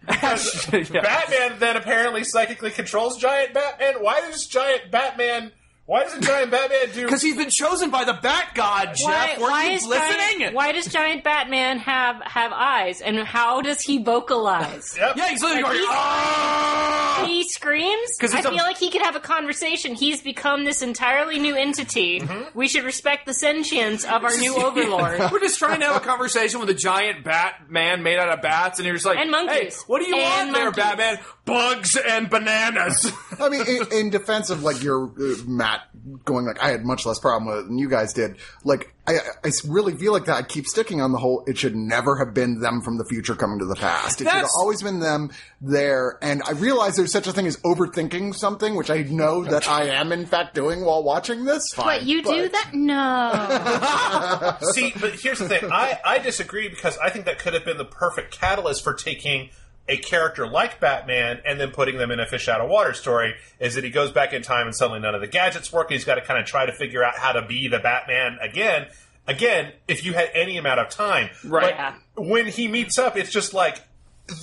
Yeah. 0.92 1.02
Batman 1.02 1.58
then 1.58 1.76
apparently 1.76 2.24
psychically 2.24 2.70
controls 2.70 3.18
giant 3.18 3.52
Batman. 3.54 3.96
Why 4.00 4.20
does 4.22 4.46
giant 4.46 4.90
Batman? 4.90 5.52
Why 5.86 6.04
doesn't 6.04 6.22
giant 6.24 6.50
Batman 6.50 6.88
do? 6.94 7.04
Because 7.04 7.20
he's 7.20 7.36
been 7.36 7.50
chosen 7.50 7.90
by 7.90 8.04
the 8.04 8.14
Bat 8.14 8.52
God, 8.54 8.94
Jeff. 8.94 9.04
why, 9.06 9.36
Weren't 9.38 9.50
why 9.50 9.64
you 9.66 9.70
is 9.72 9.84
listening? 9.86 10.38
Giant, 10.38 10.54
why 10.54 10.72
does 10.72 10.86
giant 10.86 11.22
Batman 11.24 11.78
have 11.80 12.22
have 12.22 12.52
eyes, 12.54 13.02
and 13.02 13.18
how 13.18 13.60
does 13.60 13.82
he 13.82 14.02
vocalize? 14.02 14.96
Yep. 15.04 15.16
Yeah, 15.16 15.28
he's 15.28 15.42
literally 15.42 15.62
Like, 15.62 15.72
going. 15.72 15.78
he's- 15.80 15.90
"Ah!" 15.92 17.24
He 17.26 17.44
screams. 17.48 18.10
I 18.22 18.26
he's 18.26 18.34
a- 18.34 18.42
feel 18.50 18.56
like 18.64 18.78
he 18.78 18.90
could 18.90 19.02
have 19.02 19.14
a 19.16 19.20
conversation. 19.20 19.94
He's 19.94 20.20
become 20.22 20.64
this 20.64 20.80
entirely 20.82 21.38
new 21.38 21.54
entity. 21.54 22.20
Mm-hmm. 22.20 22.58
We 22.58 22.66
should 22.68 22.84
respect 22.84 23.26
the 23.26 23.34
sentience 23.34 24.04
of 24.04 24.24
our 24.24 24.36
new 24.38 24.56
overlord. 24.64 25.18
We're 25.30 25.40
just 25.40 25.58
trying 25.58 25.80
to 25.80 25.86
have 25.86 25.96
a 25.96 26.04
conversation 26.04 26.60
with 26.60 26.70
a 26.70 26.74
giant 26.74 27.24
Batman 27.24 28.02
made 28.02 28.18
out 28.18 28.28
of 28.30 28.40
bats, 28.42 28.78
and 28.78 28.86
you're 28.86 28.94
just 28.96 29.06
like, 29.06 29.18
And 29.18 29.30
monkeys. 29.30 29.76
Hey, 29.76 29.82
what 29.86 30.00
do 30.00 30.08
you 30.08 30.16
And 30.16 30.52
want 30.52 30.54
there. 30.54 30.70
Batman? 30.72 31.18
Bugs 31.44 31.96
and 31.96 32.30
bananas. 32.30 33.12
I 33.38 33.48
mean, 33.50 33.62
in, 33.66 33.92
in 33.92 34.10
defense 34.10 34.48
of 34.50 34.62
like 34.62 34.82
your 34.82 35.06
uh, 35.08 35.34
Matt 35.74 36.24
going 36.24 36.46
like 36.46 36.62
I 36.62 36.70
had 36.70 36.84
much 36.84 37.06
less 37.06 37.18
problem 37.18 37.46
with 37.46 37.64
it 37.64 37.68
than 37.68 37.78
you 37.78 37.88
guys 37.88 38.12
did. 38.12 38.36
Like 38.64 38.92
I, 39.06 39.16
I 39.44 39.50
really 39.68 39.94
feel 39.94 40.12
like 40.12 40.26
that. 40.26 40.36
I 40.36 40.42
keep 40.42 40.66
sticking 40.66 41.00
on 41.00 41.12
the 41.12 41.18
whole. 41.18 41.44
It 41.46 41.58
should 41.58 41.76
never 41.76 42.16
have 42.16 42.32
been 42.34 42.60
them 42.60 42.80
from 42.80 42.96
the 42.98 43.04
future 43.04 43.34
coming 43.34 43.58
to 43.58 43.66
the 43.66 43.74
past. 43.74 44.20
It 44.20 44.24
should 44.24 44.32
have 44.32 44.48
always 44.56 44.82
been 44.82 45.00
them 45.00 45.30
there. 45.60 46.18
And 46.22 46.42
I 46.46 46.52
realize 46.52 46.96
there's 46.96 47.12
such 47.12 47.26
a 47.26 47.32
thing 47.32 47.46
as 47.46 47.56
overthinking 47.58 48.34
something, 48.34 48.74
which 48.74 48.90
I 48.90 49.02
know 49.02 49.44
that 49.44 49.68
I 49.68 49.88
am 49.88 50.12
in 50.12 50.26
fact 50.26 50.54
doing 50.54 50.84
while 50.84 51.02
watching 51.02 51.44
this. 51.44 51.62
Fine, 51.74 51.86
But 51.86 52.02
you 52.06 52.22
do 52.22 52.48
that? 52.48 52.70
No. 52.72 54.56
See, 54.72 54.92
but 54.98 55.14
here's 55.20 55.38
the 55.38 55.48
thing. 55.48 55.70
I, 55.70 56.00
I 56.04 56.18
disagree 56.18 56.68
because 56.68 56.96
I 56.98 57.10
think 57.10 57.26
that 57.26 57.38
could 57.38 57.54
have 57.54 57.64
been 57.64 57.78
the 57.78 57.84
perfect 57.84 58.38
catalyst 58.38 58.82
for 58.84 58.94
taking 58.94 59.50
a 59.88 59.96
character 59.98 60.46
like 60.46 60.80
Batman 60.80 61.40
and 61.44 61.60
then 61.60 61.70
putting 61.70 61.98
them 61.98 62.10
in 62.10 62.18
a 62.18 62.26
fish 62.26 62.48
out 62.48 62.60
of 62.60 62.70
water 62.70 62.94
story. 62.94 63.34
Is 63.60 63.74
that 63.74 63.84
he 63.84 63.90
goes 63.90 64.12
back 64.12 64.32
in 64.32 64.42
time 64.42 64.66
and 64.66 64.74
suddenly 64.74 65.00
none 65.00 65.14
of 65.14 65.20
the 65.20 65.26
gadgets 65.26 65.72
work. 65.72 65.88
And 65.90 65.94
he's 65.94 66.04
got 66.04 66.14
to 66.16 66.22
kind 66.22 66.40
of 66.40 66.46
try 66.46 66.66
to 66.66 66.72
figure 66.72 67.04
out 67.04 67.16
how 67.18 67.32
to 67.32 67.46
be 67.46 67.68
the 67.68 67.78
Batman 67.78 68.38
again. 68.40 68.86
Again, 69.26 69.72
if 69.88 70.04
you 70.04 70.12
had 70.12 70.30
any 70.34 70.58
amount 70.58 70.80
of 70.80 70.90
time, 70.90 71.30
Right. 71.44 71.74
But 72.14 72.26
when 72.26 72.46
he 72.46 72.68
meets 72.68 72.98
up, 72.98 73.16
it's 73.16 73.30
just 73.30 73.54
like 73.54 73.80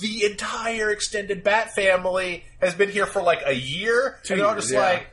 the 0.00 0.24
entire 0.24 0.90
extended 0.90 1.42
Bat 1.42 1.74
family 1.74 2.44
has 2.60 2.74
been 2.74 2.90
here 2.90 3.06
for 3.06 3.22
like 3.22 3.42
a 3.44 3.54
year, 3.54 4.18
and 4.28 4.38
they're 4.38 4.46
all 4.46 4.52
years, 4.54 4.64
just 4.64 4.74
yeah. 4.74 4.80
like. 4.80 5.06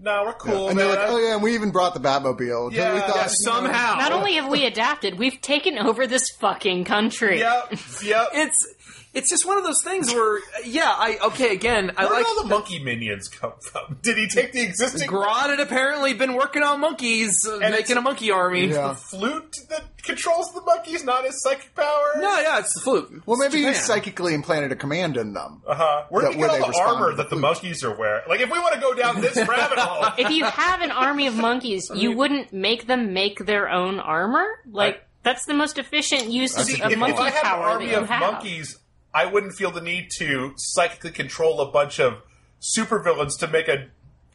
no, 0.00 0.24
we're 0.24 0.32
cool, 0.34 0.68
and 0.68 0.76
man. 0.76 0.88
they're 0.88 0.96
like, 0.96 1.08
oh 1.10 1.18
yeah, 1.18 1.34
and 1.34 1.42
we 1.42 1.54
even 1.54 1.70
brought 1.70 1.94
the 1.94 2.00
Batmobile. 2.00 2.72
Yeah, 2.72 2.94
we 2.94 3.00
thought, 3.00 3.08
yeah, 3.08 3.14
you 3.14 3.20
know, 3.20 3.26
Somehow. 3.28 3.94
Not 3.96 4.12
only 4.12 4.34
have 4.34 4.50
we 4.50 4.64
adapted, 4.64 5.18
we've 5.18 5.40
taken 5.40 5.78
over 5.78 6.06
this 6.06 6.30
fucking 6.30 6.84
country. 6.84 7.38
Yep, 7.38 7.72
yep. 8.02 8.28
it's 8.34 8.74
it's 9.18 9.28
just 9.30 9.44
one 9.46 9.58
of 9.58 9.64
those 9.64 9.82
things 9.82 10.12
where 10.12 10.40
yeah 10.64 10.88
I 10.90 11.18
okay 11.26 11.52
again 11.52 11.92
I 11.96 12.04
Where 12.04 12.14
like 12.14 12.24
did 12.24 12.36
all 12.36 12.42
the 12.44 12.48
monkey 12.48 12.82
minions 12.82 13.28
come 13.28 13.52
from? 13.60 13.98
Did 14.02 14.16
he 14.16 14.28
take 14.28 14.52
the 14.52 14.62
existing 14.62 15.08
Grodd 15.08 15.50
had 15.50 15.60
apparently 15.60 16.14
been 16.14 16.34
working 16.34 16.62
on 16.62 16.80
monkeys, 16.80 17.44
uh, 17.46 17.56
it's- 17.56 17.70
making 17.72 17.96
a 17.96 18.00
monkey 18.00 18.30
army. 18.30 18.66
Yeah. 18.68 18.94
flute 18.94 19.56
that 19.70 19.84
controls 20.02 20.52
the 20.54 20.60
monkeys, 20.62 21.04
not 21.04 21.24
his 21.24 21.42
psychic 21.42 21.74
power? 21.74 22.12
No, 22.16 22.38
yeah, 22.40 22.58
it's 22.60 22.72
the 22.74 22.80
flute. 22.80 23.22
Well, 23.26 23.36
maybe 23.36 23.46
It's 23.46 23.54
he 23.56 23.62
Japan. 23.72 23.74
psychically 23.82 24.34
implanted 24.34 24.72
a 24.72 24.76
command 24.76 25.16
in 25.16 25.34
them. 25.34 25.62
Uh-huh. 25.66 26.04
Where 26.10 26.22
That- 26.22 26.28
did 26.30 26.36
he 26.36 26.40
where 26.40 26.48
get 26.50 26.54
they 26.54 26.60
all 26.60 26.66
the 26.66 26.68
respond 26.70 26.96
armor 26.96 27.10
to 27.10 27.16
that 27.16 27.30
the 27.30 27.36
the 27.36 27.40
monkeys 27.42 27.84
are 27.84 27.96
wearing? 27.96 28.22
Like, 28.28 28.40
if 28.40 28.50
we 28.50 28.58
want 28.58 28.74
to 28.74 28.80
go 28.80 28.94
down 28.94 29.20
this 29.20 29.36
rabbit 29.48 29.78
hole, 29.78 30.12
If 30.18 30.30
you 30.30 30.44
have 30.44 30.80
an 30.80 30.90
army 30.90 31.26
of 31.26 31.34
monkeys, 31.36 31.90
you 31.94 32.12
wouldn't 32.12 32.52
make 32.52 32.86
them 32.86 33.12
make 33.12 33.44
their 33.44 33.68
own 33.68 33.98
armor? 34.00 34.46
Like, 34.70 35.04
that's 35.24 35.44
the 35.46 35.54
most 35.54 35.78
efficient 35.78 36.30
use 36.30 36.56
of, 36.56 36.64
See, 36.64 36.80
of 36.80 36.92
if, 36.92 36.98
monkey 36.98 37.14
if 37.14 37.20
I 37.20 37.30
had 37.30 37.38
an 37.38 37.42
power 37.50 37.64
army 37.64 37.86
that 37.86 37.92
you 37.92 37.98
of 37.98 38.08
have. 38.08 38.32
monkeys, 38.32 38.78
I 39.14 39.26
wouldn't 39.26 39.54
feel 39.54 39.70
the 39.70 39.80
need 39.80 40.08
to 40.18 40.52
psychically 40.56 41.10
control 41.10 41.60
a 41.60 41.70
bunch 41.70 41.98
of 41.98 42.14
supervillains 42.60 43.38
to 43.40 43.48
make 43.48 43.68
a 43.68 43.86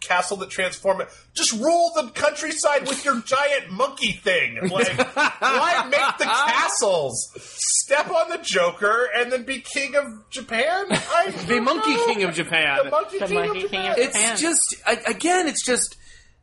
castle 0.01 0.35
that 0.37 0.49
transform 0.49 0.99
it. 0.99 1.07
Just 1.33 1.53
rule 1.53 1.91
the 1.95 2.09
countryside 2.09 2.87
with 2.87 3.05
your 3.05 3.21
giant 3.21 3.71
monkey 3.71 4.11
thing. 4.11 4.57
Like, 4.69 4.97
why 5.15 5.87
make 5.89 6.17
the 6.17 6.25
castles? 6.25 7.29
Step 7.37 8.09
on 8.09 8.29
the 8.29 8.39
Joker 8.39 9.07
and 9.15 9.31
then 9.31 9.43
be 9.43 9.59
king 9.59 9.95
of 9.95 10.29
Japan? 10.29 10.87
I 10.89 11.31
The 11.47 11.59
Monkey 11.61 11.95
King 12.05 12.23
of 12.23 12.33
Japan. 12.33 12.79
The 12.85 12.89
monkey 12.91 13.19
The 13.19 13.25
king 13.27 13.35
Monkey 13.35 13.63
of 13.65 13.71
King 13.71 13.81
Japan. 13.85 13.95
it's 13.97 14.41
just 14.41 14.75
I, 14.85 14.97
again 15.07 15.47
it's 15.47 15.65
just 15.65 15.95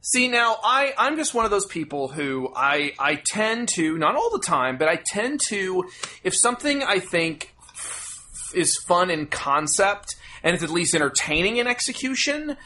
see 0.03 0.29
now 0.29 0.57
i 0.65 0.95
i'm 0.97 1.17
just 1.19 1.35
one 1.35 1.45
of 1.45 1.51
those 1.51 1.67
people 1.67 2.09
who 2.09 2.51
i 2.57 2.93
i 2.99 3.17
tend 3.27 3.69
to 3.69 3.99
not 3.99 4.17
all 4.17 4.31
the 4.31 4.43
time 4.47 4.79
but 4.79 4.89
i 4.89 4.97
tend 4.97 5.39
to 5.49 5.85
if 6.25 6.35
something 6.35 6.83
i 6.83 6.99
think 6.99 7.55
f- 7.60 7.60
is 8.55 8.77
fun 8.87 9.11
in 9.11 9.27
concept 9.27 10.17
and 10.43 10.55
it's 10.55 10.65
at 10.65 10.71
least 10.71 10.95
entertaining 10.95 11.57
in 11.57 11.67
execution 11.67 12.57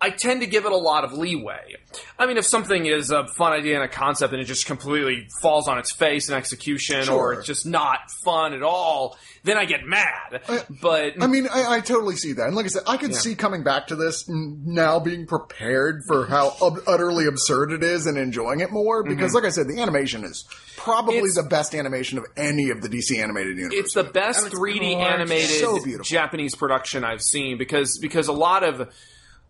I 0.00 0.10
tend 0.10 0.42
to 0.42 0.46
give 0.46 0.66
it 0.66 0.72
a 0.72 0.76
lot 0.76 1.04
of 1.04 1.12
leeway. 1.14 1.76
I 2.18 2.26
mean, 2.26 2.36
if 2.36 2.44
something 2.44 2.84
is 2.84 3.10
a 3.10 3.26
fun 3.26 3.52
idea 3.52 3.76
and 3.76 3.84
a 3.84 3.88
concept 3.88 4.34
and 4.34 4.42
it 4.42 4.44
just 4.44 4.66
completely 4.66 5.26
falls 5.40 5.68
on 5.68 5.78
its 5.78 5.92
face 5.92 6.28
in 6.28 6.34
execution, 6.34 7.08
or 7.08 7.32
it's 7.32 7.46
just 7.46 7.64
not 7.64 8.00
fun 8.24 8.52
at 8.52 8.62
all, 8.62 9.16
then 9.44 9.56
I 9.56 9.64
get 9.66 9.84
mad. 9.86 10.40
but 10.82 11.22
I 11.22 11.26
mean, 11.26 11.46
I, 11.52 11.76
I 11.76 11.80
totally 11.80 12.16
see 12.16 12.32
that, 12.32 12.46
and 12.46 12.56
like 12.56 12.64
I 12.64 12.68
said, 12.68 12.82
I 12.86 12.96
could 12.96 13.14
see 13.14 13.34
coming 13.34 13.62
back 13.62 13.86
to 13.88 13.96
this 13.96 14.28
n- 14.28 14.62
now, 14.64 14.98
being 14.98 15.26
prepared 15.26 16.02
for 16.08 16.26
how 16.26 16.54
ob- 16.60 16.80
utterly 16.86 17.26
absurd 17.26 17.70
it 17.72 17.82
is, 17.82 18.06
and 18.06 18.18
enjoying 18.18 18.60
it 18.60 18.70
more. 18.72 19.04
Because, 19.04 19.34
like 19.34 19.44
I 19.44 19.50
said, 19.50 19.68
the 19.68 19.80
animation 19.80 20.24
is 20.24 20.44
probably 20.76 21.14
Mm-hmm. 21.16 21.26
It's- 21.26 21.34
the 21.44 21.48
best 21.48 21.74
animation 21.74 22.18
of 22.18 22.24
any 22.36 22.70
of 22.70 22.80
the 22.82 22.88
DC 22.88 23.22
animated 23.22 23.56
universe. 23.56 23.78
it's 23.78 23.94
the 23.94 24.04
best 24.04 24.46
3D 24.46 24.96
animated 24.96 25.48
So. 25.50 25.78
Japanese 26.02 26.54
production 26.54 27.04
I've 27.04 27.22
seen 27.22 27.58
because 27.58 27.98
because 28.00 28.28
a 28.28 28.32
lot 28.32 28.64
of 28.64 28.92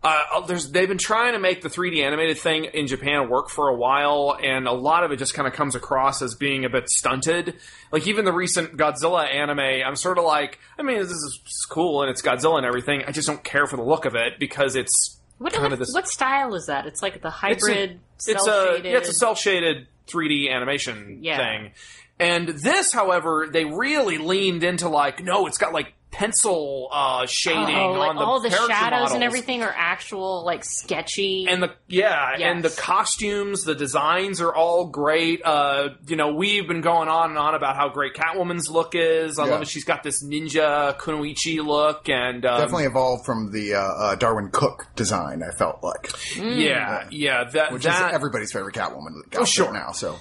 uh, 0.07 0.45
there's 0.45 0.69
they've 0.71 0.87
been 0.87 0.97
trying 0.99 1.33
to 1.33 1.39
make 1.39 1.61
the 1.61 1.69
3D 1.69 2.03
animated 2.03 2.37
thing 2.37 2.65
in 2.65 2.85
Japan 2.85 3.27
work 3.27 3.49
for 3.49 3.69
a 3.69 3.75
while, 3.75 4.37
and 4.41 4.67
a 4.67 4.71
lot 4.71 5.03
of 5.03 5.11
it 5.11 5.17
just 5.17 5.33
kind 5.33 5.47
of 5.47 5.53
comes 5.53 5.73
across 5.73 6.21
as 6.21 6.35
being 6.35 6.63
a 6.63 6.69
bit 6.69 6.87
stunted. 6.89 7.55
Like 7.91 8.05
even 8.07 8.23
the 8.23 8.31
recent 8.31 8.77
Godzilla 8.77 9.27
anime, 9.33 9.59
I'm 9.59 9.95
sort 9.95 10.19
of 10.19 10.23
like, 10.25 10.59
I 10.77 10.83
mean, 10.83 10.99
this 10.99 11.09
is 11.09 11.39
cool 11.69 12.03
and 12.03 12.11
it's 12.11 12.21
Godzilla 12.21 12.57
and 12.57 12.65
everything. 12.67 13.03
I 13.07 13.11
just 13.11 13.27
don't 13.27 13.43
care 13.43 13.65
for 13.65 13.77
the 13.77 13.83
look 13.83 14.05
of 14.05 14.13
it 14.15 14.33
because 14.39 14.75
it's 14.75 15.19
What, 15.39 15.53
kind 15.53 15.63
what, 15.63 15.73
of 15.73 15.79
this. 15.79 15.91
what 15.91 16.07
style 16.07 16.53
is 16.53 16.67
that? 16.67 16.85
It's 16.85 17.01
like 17.01 17.21
the 17.21 17.29
it's 17.29 17.35
a, 17.35 17.39
hybrid, 17.39 17.99
it's 18.17 18.27
a 18.29 18.81
yeah, 18.83 18.97
it's 18.97 19.09
a 19.09 19.13
cell 19.13 19.33
shaded 19.33 19.87
3D 20.07 20.51
animation 20.51 21.19
Yeah. 21.23 21.37
thing. 21.37 21.71
And 22.19 22.47
this, 22.47 22.93
however, 22.93 23.49
they 23.51 23.65
really 23.65 24.19
leaned 24.19 24.63
into 24.63 24.87
like, 24.87 25.21
no, 25.23 25.47
it's 25.47 25.57
got 25.57 25.73
like 25.73 25.94
pencil 26.17 26.87
uh, 26.91 27.25
shading 27.27 27.75
Oh, 27.75 27.91
like 27.93 28.09
on 28.11 28.15
the 28.15 28.21
all 28.21 28.39
the 28.39 28.49
shadows 28.49 28.69
models. 28.69 29.11
and 29.13 29.23
everything 29.23 29.61
are 29.63 29.73
actual, 29.75 30.45
like 30.45 30.63
sketchy. 30.63 31.45
And 31.49 31.61
the 31.61 31.73
yeah, 31.87 32.35
and 32.39 32.63
the 32.63 32.69
costumes, 32.69 33.63
the 33.63 33.75
designs 33.75 34.39
are 34.41 34.53
all 34.55 34.85
great. 34.87 35.41
Uh, 35.43 35.89
you 36.07 36.15
know, 36.15 36.33
we've 36.33 36.67
been 36.67 36.81
going 36.81 37.09
on 37.09 37.31
and 37.31 37.37
on 37.37 37.53
about 37.55 37.75
how 37.75 37.89
great 37.89 38.13
Catwoman's 38.13 38.69
look 38.69 38.95
is. 38.95 39.37
I 39.37 39.45
Yeah. 39.45 39.51
love 39.51 39.61
it. 39.63 39.67
She's 39.67 39.83
got 39.83 40.03
this 40.03 40.23
ninja 40.23 40.97
kunoichi 40.97 41.63
look, 41.63 42.07
and 42.09 42.45
um, 42.45 42.59
definitely 42.61 42.85
evolved 42.85 43.25
from 43.25 43.51
the 43.51 43.73
uh, 43.75 43.79
uh, 43.81 44.15
Darwyn 44.15 44.51
Cooke 44.51 44.87
design. 44.95 45.41
I 45.43 45.51
felt 45.57 45.83
like, 45.83 46.11
yeah, 46.37 47.07
yeah. 47.11 47.43
That 47.51 47.73
which 47.73 47.83
that 47.83 48.09
is 48.11 48.15
everybody's 48.15 48.51
favorite 48.53 48.75
Catwoman 48.75 49.17
outfit 49.25 49.39
Oh, 49.39 49.45
sure. 49.45 49.73
now. 49.73 49.91
So, 49.91 50.15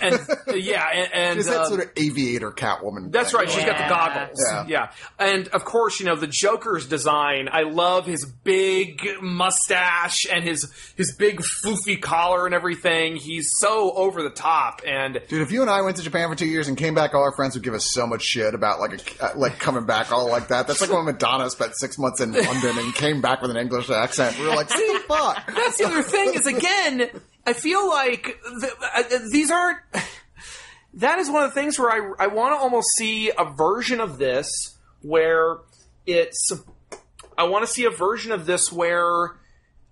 and 0.00 0.14
uh, 0.48 0.54
yeah, 0.54 0.88
and, 0.92 1.12
and 1.12 1.38
is 1.38 1.46
that 1.46 1.62
um, 1.62 1.68
sort 1.68 1.80
of 1.80 1.90
aviator 1.96 2.50
Catwoman? 2.50 3.12
That's 3.12 3.30
thing. 3.30 3.40
right. 3.40 3.50
She's 3.50 3.64
got 3.64 3.78
the 3.78 3.94
goggles. 3.94 4.38
Yeah. 4.50 4.66
Yeah. 4.66 4.90
And 5.18 5.48
of 5.48 5.64
course, 5.64 6.00
you 6.00 6.06
know, 6.06 6.16
the 6.16 6.26
Joker's 6.26 6.86
design. 6.86 7.48
I 7.50 7.62
love 7.62 8.06
his 8.06 8.24
big 8.24 9.06
mustache 9.20 10.26
and 10.30 10.42
his 10.42 10.70
his 10.96 11.14
big 11.16 11.40
floofy 11.62 12.00
collar 12.00 12.46
and 12.46 12.54
everything. 12.54 13.16
He's 13.16 13.50
so 13.58 13.92
over 13.92 14.22
the 14.22 14.30
top 14.30 14.82
and 14.86 15.20
Dude, 15.28 15.42
if 15.42 15.52
you 15.52 15.62
and 15.62 15.70
I 15.70 15.82
went 15.82 15.96
to 15.98 16.02
Japan 16.02 16.28
for 16.28 16.34
two 16.34 16.46
years 16.46 16.68
and 16.68 16.76
came 16.76 16.94
back, 16.94 17.14
all 17.14 17.22
our 17.22 17.34
friends 17.34 17.54
would 17.54 17.64
give 17.64 17.74
us 17.74 17.92
so 17.92 18.06
much 18.06 18.22
shit 18.22 18.54
about 18.54 18.80
like 18.80 19.18
a, 19.20 19.24
uh, 19.24 19.32
like 19.36 19.58
coming 19.58 19.84
back 19.84 20.10
all 20.12 20.28
like 20.28 20.48
that. 20.48 20.66
That's 20.66 20.80
like 20.80 20.90
when 20.90 21.04
Madonna 21.04 21.50
spent 21.50 21.76
six 21.76 21.98
months 21.98 22.20
in 22.20 22.32
London 22.32 22.78
and 22.78 22.94
came 22.94 23.20
back 23.20 23.42
with 23.42 23.50
an 23.50 23.56
English 23.56 23.90
accent. 23.90 24.38
We 24.38 24.46
were 24.46 24.54
like, 24.54 24.70
what 24.70 24.78
the 24.78 25.04
fuck? 25.08 25.54
that's 25.54 25.78
the 25.78 25.84
other 25.84 26.02
thing 26.02 26.34
is 26.34 26.46
again, 26.46 27.10
I 27.46 27.52
feel 27.52 27.88
like 27.88 28.38
th- 28.60 28.72
uh, 28.94 29.02
these 29.30 29.50
aren't. 29.50 29.78
That 30.94 31.18
is 31.18 31.28
one 31.28 31.42
of 31.44 31.50
the 31.50 31.54
things 31.60 31.78
where 31.78 31.90
I 31.90 32.24
I 32.24 32.26
want 32.28 32.54
to 32.54 32.58
almost 32.58 32.88
see 32.96 33.30
a 33.36 33.44
version 33.44 34.00
of 34.00 34.16
this 34.16 34.48
where 35.02 35.58
it's. 36.06 36.50
I 37.36 37.44
want 37.44 37.66
to 37.66 37.70
see 37.70 37.84
a 37.84 37.90
version 37.90 38.32
of 38.32 38.46
this 38.46 38.72
where 38.72 39.32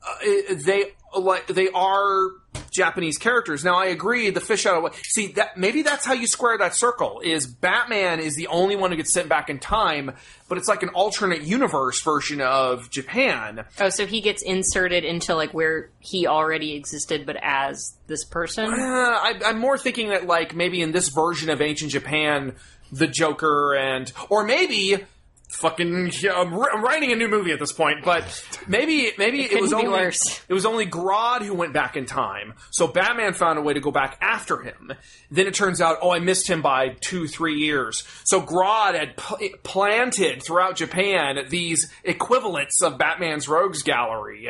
uh, 0.03 0.15
it- 0.23 0.65
they 0.65 0.95
like 1.17 1.47
they 1.47 1.69
are 1.71 2.31
Japanese 2.71 3.19
characters. 3.19 3.65
Now 3.65 3.77
I 3.77 3.87
agree. 3.87 4.31
The 4.31 4.41
fish 4.41 4.67
out 4.67 4.85
of 4.85 4.95
see 4.97 5.29
that 5.33 5.57
maybe 5.57 5.83
that's 5.83 6.05
how 6.05 6.13
you 6.13 6.27
square 6.27 6.59
that 6.59 6.75
circle. 6.75 7.21
Is 7.25 7.47
Batman 7.47 8.21
is 8.21 8.35
the 8.35 8.49
only 8.49 8.77
one 8.77 8.91
who 8.91 8.97
gets 8.97 9.13
sent 9.13 9.29
back 9.29 9.49
in 9.49 9.59
time, 9.59 10.13
but 10.49 10.59
it's 10.59 10.69
like 10.69 10.83
an 10.83 10.89
alternate 10.91 11.43
universe 11.43 12.03
version 12.03 12.41
of 12.41 12.91
Japan. 12.91 13.65
oh, 13.81 13.89
so 13.89 14.07
he 14.07 14.21
gets 14.21 14.43
inserted 14.43 15.05
into 15.05 15.35
like 15.35 15.55
where 15.55 15.91
he 16.01 16.27
already 16.27 16.75
existed, 16.75 17.25
but 17.25 17.37
as 17.43 17.97
this 18.09 18.25
person. 18.25 18.67
Uh, 18.67 18.77
I, 18.77 19.41
I'm 19.47 19.59
more 19.59 19.79
thinking 19.79 20.09
that 20.09 20.27
like 20.27 20.55
maybe 20.55 20.83
in 20.83 20.93
this 20.93 21.09
version 21.09 21.51
of 21.51 21.61
ancient 21.61 21.93
Japan, 21.93 22.55
the 22.93 23.07
Joker 23.07 23.75
and 23.75 24.13
or 24.29 24.45
maybe 24.45 25.05
fucking 25.55 26.13
yeah, 26.21 26.35
I'm, 26.35 26.53
ri- 26.55 26.69
I'm 26.73 26.83
writing 26.83 27.13
a 27.13 27.17
new 27.17 27.29
movie 27.29 27.53
at 27.53 27.59
this 27.59 27.73
point, 27.73 28.05
but 28.05 28.25
maybe 28.67 29.13
maybe 29.19 29.43
it, 29.43 29.49
couldn't 29.49 29.63
was 29.63 29.73
only 29.73 29.89
worse. 29.89 30.43
it 30.49 30.55
was 30.55 30.67
only 30.67 30.87
Grodd 30.87 31.43
who 31.43 31.55
went 31.55 31.73
back 31.73 31.97
in 31.97 32.07
time. 32.07 32.55
So 32.71 32.87
Batman 32.87 33.35
found 33.35 33.59
a 33.59 33.63
way 33.63 33.75
to 33.75 33.81
go 33.81 33.91
back 33.91 34.19
after 34.21 34.63
him. 34.63 34.93
Then 35.31 35.47
it 35.47 35.55
turns 35.55 35.81
out, 35.81 35.99
oh, 36.03 36.11
I 36.11 36.19
missed 36.19 36.49
him 36.49 36.63
by 36.63 36.97
two 37.01 37.27
three 37.27 37.57
years. 37.57 38.05
So 38.25 38.41
Grodd 38.41 38.95
had 38.99 39.17
pl- 39.17 39.39
planted 39.63 40.43
throughout 40.43 40.77
Japan 40.77 41.47
these 41.49 41.91
equivalents 42.05 42.83
of 42.83 42.99
Batman's 42.99 43.49
Rogues 43.49 43.83
Gallery 43.83 44.49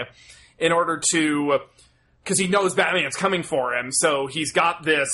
in 0.58 0.72
order 0.72 1.00
to 1.10 1.60
because 2.22 2.38
he 2.38 2.46
knows 2.46 2.74
Batman's 2.74 3.16
coming 3.16 3.42
for 3.42 3.74
him. 3.74 3.92
So 3.92 4.26
he's 4.26 4.52
got 4.52 4.82
this 4.82 5.10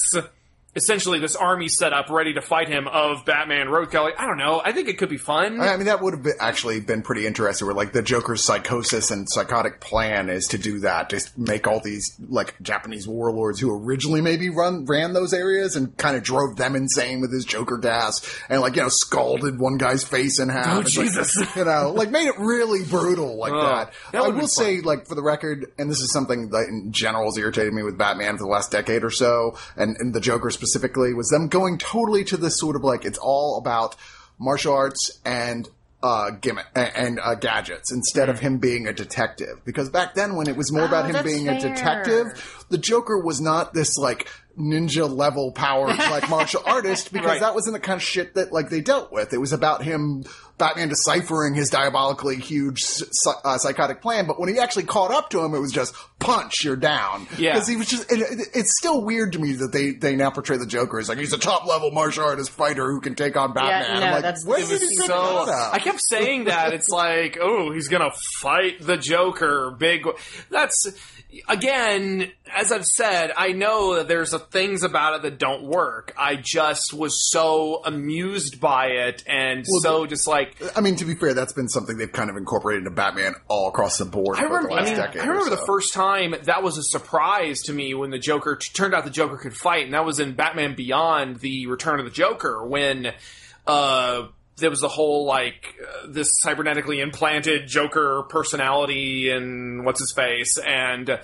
essentially 0.77 1.19
this 1.19 1.37
army 1.37 1.69
set 1.69 1.93
up 1.93 2.11
ready 2.11 2.35
to 2.35 2.41
fight 2.41 2.69
him 2.69 2.87
of 2.89 3.25
Batman 3.25 3.69
Rogues 3.69 3.91
Gallery. 3.93 4.13
I 4.19 4.27
don't 4.27 4.39
know. 4.39 4.61
I 4.65 4.73
think 4.73 4.89
it 4.89 4.99
could 4.99 5.09
be 5.09 5.17
fun. 5.17 5.61
I 5.61 5.77
mean, 5.77 5.87
that 5.87 6.01
would 6.01 6.15
have 6.15 6.23
been, 6.23 6.35
actually 6.41 6.81
been 6.81 7.03
pretty 7.03 7.27
interesting. 7.27 7.67
Where 7.67 7.75
like 7.75 7.93
the 7.93 8.03
Joker's 8.03 8.45
psychosis 8.45 9.11
and 9.11 9.29
psychotic 9.29 9.81
plan 9.81 10.29
is 10.29 10.47
to 10.49 10.59
do 10.59 10.81
that, 10.81 11.11
just 11.11 11.37
make 11.39 11.67
all 11.67 11.81
these 11.81 12.15
like 12.29 12.55
Japanese 12.63 13.07
warlords 13.09 13.59
who 13.61 13.73
originally 13.73 14.21
maybe 14.21 14.49
run 14.51 14.85
ran 14.87 15.13
those 15.13 15.33
areas 15.33 15.77
and 15.77 15.97
kind 15.97 16.17
of 16.17 16.23
drove 16.23 16.57
them 16.57 16.77
insane 16.77 17.21
with 17.21 17.33
his 17.33 17.45
Joker 17.45 17.79
gas 17.79 18.21
and 18.49 18.61
like 18.61 18.77
you 18.77 18.83
know 18.83 18.89
scalded 18.89 19.59
one 19.59 19.77
guy's 19.79 20.05
face 20.05 20.39
in 20.39 20.49
half. 20.49 20.77
Oh, 20.77 20.81
It's 20.81 20.97
like, 20.97 21.07
Jesus. 21.07 21.37
you 21.57 21.65
know, 21.65 21.93
like 21.95 22.11
made 22.11 22.27
it 22.29 22.39
really 22.39 22.85
brutal 22.85 23.37
like 23.39 23.53
Oh, 23.53 23.61
that. 23.61 23.93
that 24.13 24.19
I 24.23 24.27
would've 24.27 24.41
will 24.41 24.47
say, 24.49 24.81
like 24.81 25.07
for 25.07 25.15
the 25.15 25.23
record, 25.23 25.67
and 25.79 25.91
this 25.91 26.01
is 26.01 26.13
something 26.13 26.51
that 26.51 26.67
in 26.69 26.93
general 26.93 27.25
has 27.27 27.37
irritated 27.37 27.73
me 27.73 27.83
with 27.83 27.99
Batman 27.99 28.37
for 28.37 28.45
the 28.45 28.49
last 28.51 28.71
decade 28.71 29.03
or 29.03 29.11
so, 29.11 29.57
and, 29.77 29.97
and 29.99 30.15
the 30.15 30.21
Joker 30.21 30.51
specifically, 30.61 31.15
was 31.15 31.29
them 31.31 31.49
going 31.49 31.79
totally 31.79 32.23
to 32.25 32.37
this 32.37 32.59
sort 32.59 32.77
of 32.77 32.83
like 32.83 33.05
it's 33.05 33.19
all 33.19 33.57
about 33.59 33.97
martial 34.39 34.75
arts 34.75 35.19
and 35.25 35.69
uh, 36.03 36.31
gimmick 36.31 36.65
and, 36.75 37.19
uh, 37.23 37.35
gadgets 37.35 37.93
instead 37.93 38.29
of 38.31 38.41
him 38.41 38.57
being 38.59 38.87
a 38.87 38.93
detective. 38.93 39.61
Because 39.67 39.91
back 39.91 40.15
then, 40.15 40.35
when 40.35 40.49
it 40.49 40.57
was 40.57 40.73
more 40.73 40.85
about 40.85 41.11
him 41.11 41.23
being 41.25 41.47
a 41.49 41.61
detective, 41.61 42.65
the 42.71 42.79
Joker 42.79 43.19
was 43.19 43.41
not 43.41 43.75
this 43.75 43.97
like 43.99 44.27
ninja 44.59 45.09
level 45.15 45.53
power 45.53 45.89
like 45.89 46.29
martial 46.37 46.63
artist 46.67 47.13
because 47.13 47.27
Right. 47.29 47.41
that 47.41 47.55
wasn't 47.55 47.75
the 47.75 47.81
kind 47.81 47.97
of 47.99 48.03
shit 48.03 48.35
that 48.35 48.51
like 48.53 48.71
they 48.71 48.81
dealt 48.81 49.13
with. 49.13 49.33
It 49.35 49.39
was 49.39 49.53
about 49.53 49.83
him, 49.83 50.25
Batman 50.61 50.89
deciphering 50.89 51.55
his 51.55 51.71
diabolically 51.71 52.37
huge 52.37 52.81
uh, 53.45 53.59
psychotic 53.59 54.01
plan. 54.01 54.29
But 54.29 54.39
when 54.39 54.49
he 54.49 54.59
actually 54.61 54.85
caught 54.85 55.11
up 55.11 55.31
to 55.31 55.41
him, 55.41 55.55
it 55.55 55.59
was 55.59 55.73
just 55.73 55.95
punch, 56.21 56.63
you're 56.63 56.77
down. 56.77 57.27
Yeah. 57.37 57.55
because 57.55 57.67
he 57.67 57.75
was 57.77 57.89
just. 57.89 58.13
It, 58.13 58.21
it- 58.21 58.47
it's 58.55 58.77
still 58.79 59.03
weird 59.05 59.33
to 59.33 59.39
me 59.39 59.53
that 59.55 59.73
they 59.73 59.93
they 59.93 60.15
now 60.17 60.31
portray 60.31 60.57
the 60.59 60.67
Joker 60.67 60.99
as 61.01 61.09
like 61.09 61.19
he's 61.19 61.33
a 61.33 61.39
top 61.39 61.67
level 61.67 61.91
martial 61.91 62.25
artist 62.25 62.51
fighter 62.51 62.91
who 62.91 63.01
can 63.01 63.15
take 63.15 63.37
on 63.37 63.53
Batman. 63.53 64.01
no, 64.01 64.07
I'm 64.07 64.13
like, 64.13 64.23
that's- 64.23 64.45
when 64.45 64.61
it 64.61 64.69
did 64.69 64.81
he 64.83 64.97
pick 64.99 65.07
So 65.07 65.45
that? 65.47 65.71
I 65.73 65.79
kept 65.79 66.01
saying 66.09 66.45
that 66.45 66.73
it's 66.75 66.89
like, 66.89 67.39
oh, 67.41 67.73
he's 67.73 67.89
gonna 67.89 68.11
fight 68.41 68.81
the 68.81 68.97
Joker. 68.97 69.75
Big. 69.79 70.07
That's 70.51 70.93
again, 71.49 72.31
as 72.53 72.73
I've 72.73 72.87
said, 72.87 73.33
I 73.37 73.53
know 73.53 73.97
that 73.97 74.09
there's 74.09 74.33
a, 74.33 74.39
things 74.39 74.83
about 74.83 75.17
it 75.17 75.23
that 75.23 75.39
don't 75.39 75.65
work. 75.65 76.13
I 76.17 76.37
just 76.37 76.93
was 76.93 77.31
so 77.31 77.83
amused 77.85 78.61
by 78.61 78.87
it 78.87 79.23
and 79.27 79.65
so 79.67 80.07
just 80.07 80.27
like 80.27 80.57
I 80.77 80.81
mean, 80.81 80.97
to 80.97 81.05
be 81.05 81.15
fair, 81.15 81.35
that's 81.35 81.53
been 81.53 81.69
something 81.69 81.97
they've 81.97 82.11
kind 82.11 82.31
of 82.31 82.37
incorporated 82.37 82.81
into 82.81 82.91
Batman 82.91 83.35
all 83.49 83.69
across 83.69 83.99
the 83.99 84.05
board. 84.05 84.39
I 84.39 84.43
remember, 84.43 84.69
the 84.69 84.75
last 84.75 84.87
I, 84.87 84.91
mean, 84.91 84.97
decade 84.97 85.23
I 85.23 85.27
remember 85.27 85.51
the 85.51 85.67
first 85.67 85.93
time 85.93 86.35
that 86.43 86.63
was 86.63 86.79
a 86.79 86.83
surprise 86.83 87.63
to 87.63 87.73
me 87.73 87.95
when 87.95 88.11
the 88.11 88.19
Joker 88.19 88.57
t- 88.57 88.71
turned 88.73 88.95
out 88.95 89.05
the 89.05 89.11
Joker 89.11 89.37
could 89.37 89.57
fight, 89.57 89.85
and 89.85 89.95
that 89.95 90.05
was 90.05 90.21
in 90.21 90.35
Batman 90.35 90.75
Beyond: 90.75 91.41
The 91.41 91.67
Return 91.67 91.99
of 91.99 92.07
the 92.07 92.11
Joker 92.11 92.67
when 92.67 93.13
uh, 93.67 94.27
there 94.61 94.71
was 94.71 94.81
the 94.81 94.89
whole 94.89 95.25
like 95.27 95.75
uh, 95.83 96.07
this 96.09 96.29
cybernetically 96.45 97.03
implanted 97.03 97.67
Joker 97.67 98.23
personality 98.29 99.31
and 99.31 99.85
what's 99.85 100.01
his 100.01 100.13
face 100.13 100.59
and 100.59 101.19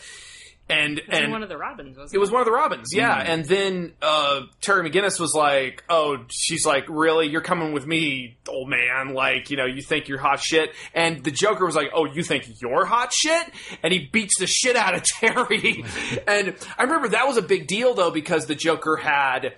and 0.68 0.98
And 0.98 1.02
and 1.24 1.30
one 1.30 1.44
of 1.44 1.48
the 1.48 1.56
Robins 1.56 1.96
was 1.96 2.12
it 2.12 2.18
was 2.18 2.32
one 2.32 2.40
of 2.40 2.44
the 2.44 2.50
Robins, 2.50 2.88
yeah. 2.92 3.16
And 3.16 3.44
then 3.44 3.92
uh, 4.02 4.40
Terry 4.60 4.90
McGinnis 4.90 5.20
was 5.20 5.32
like, 5.32 5.84
"Oh, 5.88 6.24
she's 6.28 6.66
like, 6.66 6.86
really? 6.88 7.28
You're 7.28 7.40
coming 7.40 7.72
with 7.72 7.86
me, 7.86 8.36
old 8.48 8.68
man? 8.68 9.14
Like, 9.14 9.48
you 9.50 9.56
know, 9.56 9.66
you 9.66 9.80
think 9.80 10.08
you're 10.08 10.18
hot 10.18 10.40
shit?" 10.40 10.70
And 10.92 11.22
the 11.22 11.30
Joker 11.30 11.64
was 11.64 11.76
like, 11.76 11.90
"Oh, 11.94 12.06
you 12.06 12.24
think 12.24 12.48
you're 12.60 12.84
hot 12.84 13.12
shit?" 13.12 13.46
And 13.84 13.92
he 13.92 14.08
beats 14.12 14.40
the 14.40 14.48
shit 14.48 14.74
out 14.74 14.96
of 14.96 15.02
Terry. 15.04 15.84
and 16.26 16.56
I 16.76 16.82
remember 16.82 17.08
that 17.10 17.28
was 17.28 17.36
a 17.36 17.42
big 17.42 17.68
deal 17.68 17.94
though 17.94 18.10
because 18.10 18.46
the 18.46 18.56
Joker 18.56 18.96
had 18.96 19.54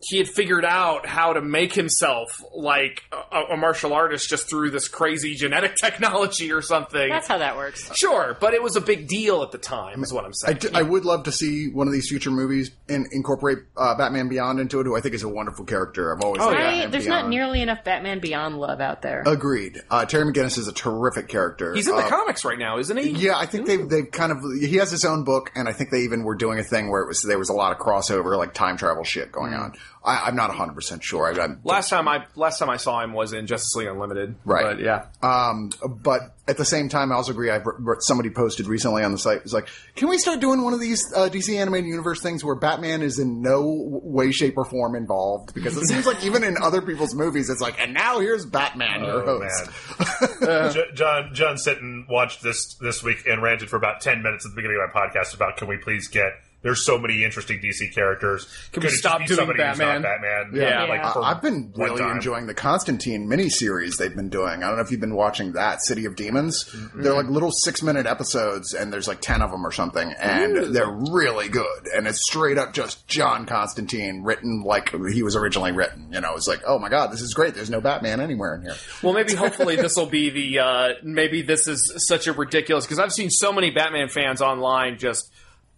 he 0.00 0.18
had 0.18 0.28
figured 0.28 0.64
out 0.64 1.06
how 1.06 1.32
to 1.32 1.40
make 1.42 1.72
himself 1.72 2.28
like 2.54 3.02
a, 3.32 3.54
a 3.54 3.56
martial 3.56 3.92
artist 3.92 4.28
just 4.28 4.48
through 4.48 4.70
this 4.70 4.86
crazy 4.86 5.34
genetic 5.34 5.74
technology 5.82 6.52
or 6.52 6.62
something. 6.62 7.08
That's 7.08 7.26
how 7.26 7.38
that 7.38 7.56
works. 7.56 7.94
Sure, 7.96 8.36
but 8.40 8.54
it 8.54 8.62
was 8.62 8.76
a 8.76 8.80
big 8.80 9.08
deal 9.08 9.42
at 9.42 9.50
the 9.50 9.58
time, 9.58 10.02
is 10.04 10.12
what 10.12 10.24
I'm 10.24 10.32
I, 10.46 10.54
saying. 10.56 10.74
I 10.76 10.82
would 10.82 11.04
love 11.04 11.24
to 11.24 11.32
see 11.32 11.68
one 11.68 11.88
of 11.88 11.92
these 11.92 12.08
future 12.08 12.30
movies 12.30 12.70
and 12.88 13.06
incorporate 13.12 13.58
uh, 13.76 13.96
Batman 13.96 14.28
Beyond 14.28 14.60
into 14.60 14.78
it, 14.80 14.84
who 14.84 14.96
I 14.96 15.00
think 15.00 15.14
is 15.14 15.24
a 15.24 15.28
wonderful 15.28 15.64
character. 15.64 16.14
I've 16.14 16.22
always 16.22 16.40
liked 16.42 16.52
Right? 16.52 16.64
Batman 16.74 16.90
There's 16.92 17.06
not 17.08 17.28
nearly 17.28 17.60
enough 17.60 17.82
Batman 17.82 18.20
Beyond 18.20 18.56
love 18.58 18.80
out 18.80 19.02
there. 19.02 19.24
Agreed. 19.26 19.82
Uh, 19.90 20.04
Terry 20.04 20.32
McGinnis 20.32 20.58
is 20.58 20.68
a 20.68 20.72
terrific 20.72 21.26
character. 21.28 21.74
He's 21.74 21.88
in 21.88 21.96
the 21.96 22.02
Uh, 22.04 22.08
comics 22.08 22.44
right 22.44 22.58
now, 22.58 22.78
isn't 22.78 22.96
he? 22.96 23.10
Yeah, 23.10 23.36
I 23.36 23.46
think 23.46 23.66
they've 23.66 23.88
they've 23.88 24.10
kind 24.10 24.30
of 24.32 24.38
he 24.60 24.76
has 24.76 24.90
his 24.92 25.04
own 25.04 25.24
book, 25.24 25.50
and 25.56 25.68
I 25.68 25.72
think 25.72 25.90
they 25.90 26.02
even 26.02 26.22
were 26.22 26.36
doing 26.36 26.58
a 26.60 26.64
thing 26.64 26.88
where 26.90 27.02
it 27.02 27.08
was 27.08 27.22
there 27.22 27.38
was 27.38 27.48
a 27.48 27.52
lot 27.54 27.72
of 27.72 27.78
crossover, 27.78 28.36
like 28.38 28.54
time 28.54 28.76
travel 28.76 29.02
shit 29.04 29.32
going 29.32 29.54
on. 29.54 29.74
I, 30.04 30.24
I'm 30.26 30.36
not 30.36 30.48
100 30.50 30.74
percent 30.74 31.02
sure. 31.02 31.26
I, 31.26 31.44
I'm, 31.44 31.60
Last 31.64 31.90
time 31.90 32.06
I 32.08 32.24
last 32.36 32.58
time 32.58 32.70
I 32.70 32.76
saw 32.76 33.02
him 33.02 33.12
was 33.12 33.32
in 33.32 33.46
Justice 33.46 33.74
League 33.76 33.88
Unlimited. 33.88 34.36
Right. 34.44 34.76
But 34.76 34.80
yeah. 34.80 35.06
Um, 35.22 35.70
but 35.86 36.34
at 36.46 36.56
the 36.56 36.64
same 36.64 36.88
time, 36.88 37.12
I 37.12 37.16
also 37.16 37.32
agree. 37.32 37.50
I've 37.50 37.64
somebody 38.00 38.30
posted 38.30 38.66
recently 38.68 39.02
on 39.02 39.12
the 39.12 39.18
site 39.18 39.42
was 39.42 39.52
like, 39.52 39.68
"Can 39.96 40.08
we 40.08 40.16
start 40.18 40.40
doing 40.40 40.62
one 40.62 40.72
of 40.72 40.80
these 40.80 41.04
uh, 41.14 41.28
DC 41.30 41.54
animated 41.58 41.88
universe 41.88 42.22
things 42.22 42.42
where 42.44 42.54
Batman 42.54 43.02
is 43.02 43.18
in 43.18 43.42
no 43.42 43.62
way, 44.02 44.30
shape, 44.32 44.56
or 44.56 44.64
form 44.64 44.94
involved?" 44.94 45.52
Because 45.52 45.76
it 45.76 45.86
seems 45.86 46.06
like 46.06 46.24
even 46.24 46.44
in 46.44 46.56
other 46.62 46.80
people's 46.80 47.14
movies, 47.14 47.50
it's 47.50 47.60
like, 47.60 47.78
"And 47.80 47.92
now 47.92 48.20
here's 48.20 48.46
Batman, 48.46 49.02
your 49.04 49.28
Oh, 49.28 49.40
host." 49.40 50.40
man. 50.40 50.72
John 50.94 51.30
John 51.34 51.56
Sitton 51.56 52.08
watched 52.08 52.42
this 52.42 52.76
this 52.80 53.02
week 53.02 53.26
and 53.26 53.42
ranted 53.42 53.68
for 53.68 53.76
about 53.76 54.00
ten 54.00 54.22
minutes 54.22 54.46
at 54.46 54.52
the 54.52 54.56
beginning 54.56 54.78
of 54.82 54.94
my 54.94 55.00
podcast 55.08 55.34
about 55.34 55.56
can 55.58 55.68
we 55.68 55.76
please 55.76 56.08
get 56.08 56.32
there's 56.62 56.84
so 56.84 56.98
many 56.98 57.22
interesting 57.24 57.60
DC 57.60 57.94
characters. 57.94 58.44
Can 58.72 58.72
Could 58.72 58.82
we 58.82 58.86
it 58.88 58.90
just 58.90 59.02
stop 59.02 59.20
be 59.20 59.26
doing 59.26 59.38
somebody 59.38 59.62
who's 59.62 59.78
Batman? 59.78 60.02
not 60.02 60.20
Batman? 60.20 60.50
Yeah. 60.60 60.84
like 60.84 61.00
Yeah. 61.02 61.12
for 61.12 61.22
I- 61.22 61.30
I've 61.30 61.42
been 61.42 61.72
really 61.76 62.00
time. 62.00 62.16
enjoying 62.16 62.46
the 62.46 62.54
Constantine 62.54 63.28
miniseries 63.28 63.96
they've 63.96 64.14
been 64.14 64.28
doing. 64.28 64.62
I 64.62 64.66
don't 64.66 64.76
know 64.76 64.82
if 64.82 64.90
you've 64.90 65.00
been 65.00 65.14
watching 65.14 65.52
that, 65.52 65.82
City 65.84 66.04
of 66.04 66.16
Demons. 66.16 66.74
They're 66.94 67.14
like 67.14 67.26
little 67.28 67.52
six 67.52 67.82
minute 67.82 68.06
episodes, 68.06 68.74
and 68.74 68.92
there's 68.92 69.06
like 69.06 69.20
10 69.20 69.40
of 69.40 69.50
them 69.50 69.64
or 69.66 69.70
something, 69.72 70.12
and 70.20 70.74
they're 70.74 70.90
really 71.12 71.48
good. 71.48 71.86
And 71.96 72.06
it's 72.08 72.22
straight 72.28 72.58
up 72.58 72.72
just 72.72 73.06
John 73.06 73.46
Constantine 73.46 74.22
written 74.24 74.62
like 74.62 74.92
he 75.12 75.22
was 75.22 75.36
originally 75.36 75.72
written. 75.72 76.08
You 76.12 76.20
know, 76.20 76.34
it's 76.34 76.48
like, 76.48 76.62
oh 76.66 76.78
my 76.78 76.88
god, 76.88 77.12
this 77.12 77.20
is 77.20 77.34
great. 77.34 77.54
There's 77.54 77.70
no 77.70 77.80
Batman 77.80 78.20
anywhere 78.20 78.56
in 78.56 78.62
here. 78.62 78.74
Well, 79.02 79.12
maybe 79.12 79.34
hopefully 79.34 79.76
this 79.76 79.94
will 79.96 80.06
be 80.06 80.30
the 80.30 80.58
uh, 80.58 80.88
maybe 81.02 81.42
this 81.42 81.68
is 81.68 81.94
such 82.08 82.26
a 82.26 82.32
ridiculous 82.32 82.84
because 82.84 82.98
I've 82.98 83.12
seen 83.12 83.30
so 83.30 83.52
many 83.52 83.70
Batman 83.70 84.08
fans 84.08 84.42
online 84.42 84.98
just 84.98 85.30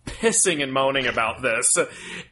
pissing 0.06 0.62
and 0.62 0.72
moaning 0.72 1.06
about 1.06 1.42
this, 1.42 1.76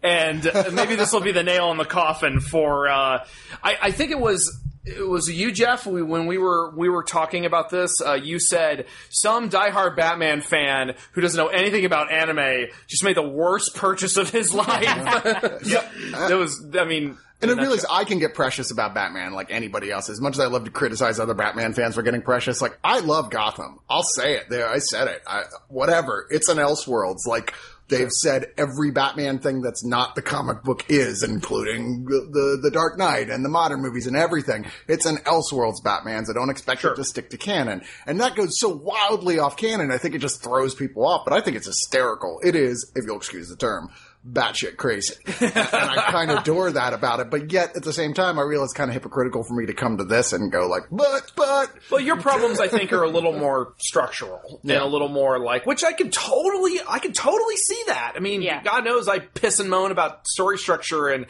and 0.03 0.51
maybe 0.73 0.97
this 0.97 1.13
will 1.13 1.21
be 1.21 1.33
the 1.33 1.43
nail 1.43 1.71
in 1.71 1.79
the 1.79 1.85
coffin 1.85 2.41
for. 2.41 2.89
Uh, 2.89 3.25
I, 3.63 3.77
I 3.83 3.91
think 3.91 4.11
it 4.11 4.19
was. 4.19 4.61
It 4.85 5.07
was 5.07 5.29
you, 5.29 5.53
Jeff. 5.53 5.87
We, 5.87 6.03
when 6.03 6.27
we 6.27 6.39
were 6.39 6.75
we 6.75 6.89
were 6.89 7.03
talking 7.03 7.45
about 7.45 7.69
this, 7.69 8.01
uh, 8.01 8.15
you 8.15 8.39
said 8.39 8.87
some 9.11 9.51
diehard 9.51 9.97
Batman 9.97 10.41
fan 10.41 10.95
who 11.13 11.21
doesn't 11.21 11.37
know 11.37 11.49
anything 11.49 11.85
about 11.85 12.11
anime 12.11 12.69
just 12.87 13.05
made 13.05 13.17
the 13.17 13.29
worst 13.29 13.77
purchase 13.77 14.17
of 14.17 14.31
his 14.31 14.55
life. 14.55 14.83
yep, 15.65 15.93
that 16.13 16.39
was. 16.39 16.67
I 16.79 16.85
mean, 16.87 17.19
And 17.41 17.51
I 17.53 17.55
realize 17.55 17.85
I 17.89 18.05
can 18.05 18.19
get 18.19 18.35
precious 18.35 18.73
about 18.73 18.95
Batman 18.95 19.33
like 19.33 19.53
anybody 19.53 19.91
else. 19.93 20.09
As 20.09 20.21
much 20.21 20.35
as 20.35 20.41
I 20.41 20.47
love 20.47 20.65
to 20.65 20.71
criticize 20.71 21.21
other 21.21 21.35
Batman 21.35 21.73
fans 21.73 21.95
for 21.95 22.03
getting 22.03 22.23
precious, 22.23 22.61
like 22.61 22.77
I 22.83 22.99
love 22.99 23.31
Gotham. 23.31 23.79
I'll 23.89 24.03
say 24.03 24.35
it. 24.35 24.51
There, 24.51 24.69
I 24.69 24.79
said 24.79 25.07
it. 25.07 25.23
I, 25.27 25.45
whatever. 25.69 26.27
It's 26.31 26.49
an 26.49 26.59
Elseworlds. 26.59 27.27
Like 27.27 27.55
they've 27.89 28.11
said, 28.11 28.47
every 28.57 28.91
Batman 28.91 29.39
thing 29.39 29.63
that's 29.63 29.85
not 29.85 30.17
the 30.17 30.23
comic 30.23 30.65
book 30.65 30.87
is, 30.89 31.23
including 31.23 32.07
the 32.07 32.29
the, 32.29 32.59
the 32.61 32.71
Dark 32.73 32.99
Knight 32.99 33.31
and 33.31 33.45
the 33.45 33.49
modern 33.49 33.83
movies 33.83 34.09
and 34.09 34.17
everything. 34.17 34.67
It's 34.89 35.07
an 35.07 35.19
Elseworlds 35.19 35.83
Batman. 35.85 36.27
So 36.27 36.33
don't 36.33 36.51
expect 36.51 36.85
it 36.85 36.97
to 36.97 37.05
stick 37.05 37.31
to 37.31 37.39
canon. 37.39 37.83
And 38.05 38.21
that 38.21 38.35
goes 38.35 38.59
so 38.59 38.69
wildly 38.69 39.39
off 39.39 39.57
canon. 39.57 39.93
I 39.93 39.99
think 39.99 40.17
it 40.17 40.19
just 40.19 40.43
throws 40.43 40.75
people 40.75 41.07
off. 41.07 41.25
But 41.25 41.35
I 41.35 41.41
think 41.41 41.57
it's 41.57 41.67
hysterical. 41.67 42.41
It 42.43 42.57
is, 42.57 42.91
if 42.97 43.05
you'll 43.07 43.17
excuse 43.17 43.49
the 43.49 43.57
term. 43.57 43.91
Batshit 44.27 44.77
crazy, 44.77 45.15
and 45.41 45.53
I 45.57 46.09
kind 46.11 46.31
of 46.31 46.39
adore 46.39 46.73
that 46.73 46.93
about 46.93 47.21
it. 47.21 47.31
But 47.31 47.53
yet, 47.53 47.77
at 47.77 47.83
the 47.83 47.93
same 47.93 48.15
time, 48.15 48.39
I 48.39 48.43
realize 48.43 48.67
it's 48.67 48.75
kind 48.75 48.91
of 48.91 48.95
hypocritical 48.95 49.43
for 49.45 49.55
me 49.55 49.67
to 49.67 49.73
come 49.73 49.97
to 49.99 50.05
this 50.05 50.33
and 50.33 50.51
go 50.53 50.67
like, 50.69 50.85
"But, 50.91 51.33
but." 51.37 51.71
Well, 51.91 52.01
your 52.01 52.17
problems, 52.21 52.61
I 52.61 52.69
think, 52.69 52.93
are 52.93 53.03
a 53.05 53.09
little 53.09 53.33
more 53.33 53.75
structural 53.79 54.61
and 54.63 54.73
a 54.73 54.85
little 54.87 55.09
more 55.09 55.39
like, 55.39 55.67
which 55.67 55.85
I 55.85 55.93
can 55.93 56.11
totally, 56.11 56.79
I 56.87 56.99
can 56.99 57.13
totally 57.13 57.57
see 57.57 57.83
that. 57.87 58.13
I 58.17 58.19
mean, 58.21 58.43
Yeah. 58.43 58.63
God 58.63 58.85
knows 58.85 59.09
I 59.09 59.21
piss 59.21 59.61
and 59.61 59.71
moan 59.71 59.93
about 59.93 60.27
story 60.27 60.59
structure 60.59 61.09
and 61.09 61.27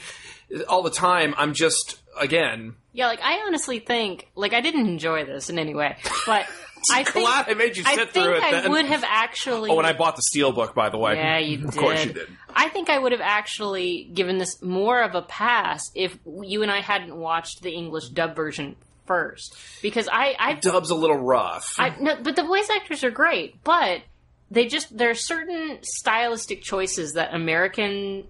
all 0.67 0.83
the 0.83 0.91
time. 0.91 1.35
I'm 1.37 1.53
just, 1.55 2.01
again, 2.19 2.75
Yeah, 2.95 3.07
like 3.09 3.21
I 3.23 3.45
honestly 3.47 3.79
think, 3.81 4.29
like 4.35 4.55
I 4.55 4.61
didn't 4.63 4.87
enjoy 4.89 5.25
this 5.25 5.51
in 5.51 5.59
any 5.59 5.75
way, 5.75 5.97
but 6.27 6.47
I 6.93 7.05
think 7.05 7.27
glad 7.27 7.49
I 7.49 7.55
made 7.55 7.77
you 7.77 7.85
I 7.87 7.95
sit 7.95 8.11
think 8.11 8.25
through 8.27 8.37
it. 8.37 8.43
I 8.43 8.51
then. 8.63 8.71
would 8.71 8.87
have 8.87 9.05
actually. 9.07 9.71
Oh, 9.71 9.79
and 9.79 9.87
I 9.87 9.93
bought 9.93 10.17
the 10.17 10.23
steel 10.23 10.53
book, 10.53 10.75
by 10.75 10.89
the 10.89 10.99
way. 10.99 11.15
Yeah, 11.15 11.39
you 11.39 11.57
did. 11.59 11.67
Of 11.69 11.77
course 11.77 12.05
you 12.05 12.13
did. 12.13 12.29
I 12.55 12.69
think 12.69 12.91
I 12.91 12.99
would 12.99 13.13
have 13.13 13.21
actually 13.21 14.11
given 14.13 14.39
this 14.39 14.61
more 14.63 15.03
of 15.03 15.15
a 15.15 15.23
pass 15.23 15.91
if 15.95 16.19
you 16.43 16.63
and 16.63 16.71
I 16.71 16.81
hadn't 16.81 17.15
watched 17.15 17.63
the 17.63 17.71
English 17.73 18.09
dub 18.09 18.35
version 18.35 18.77
first, 19.07 19.57
because 19.81 20.09
I, 20.11 20.35
I, 20.39 20.55
Dub's 20.55 20.91
a 20.91 20.95
little 20.95 21.17
rough. 21.17 21.75
I 21.79 21.95
no, 21.99 22.17
but 22.23 22.37
the 22.37 22.43
voice 22.43 22.69
actors 22.71 23.03
are 23.05 23.11
great, 23.11 23.63
but 23.65 24.03
they 24.51 24.67
just 24.67 24.97
there 24.97 25.11
are 25.11 25.15
certain 25.15 25.79
stylistic 25.83 26.63
choices 26.63 27.13
that 27.13 27.35
American 27.35 28.25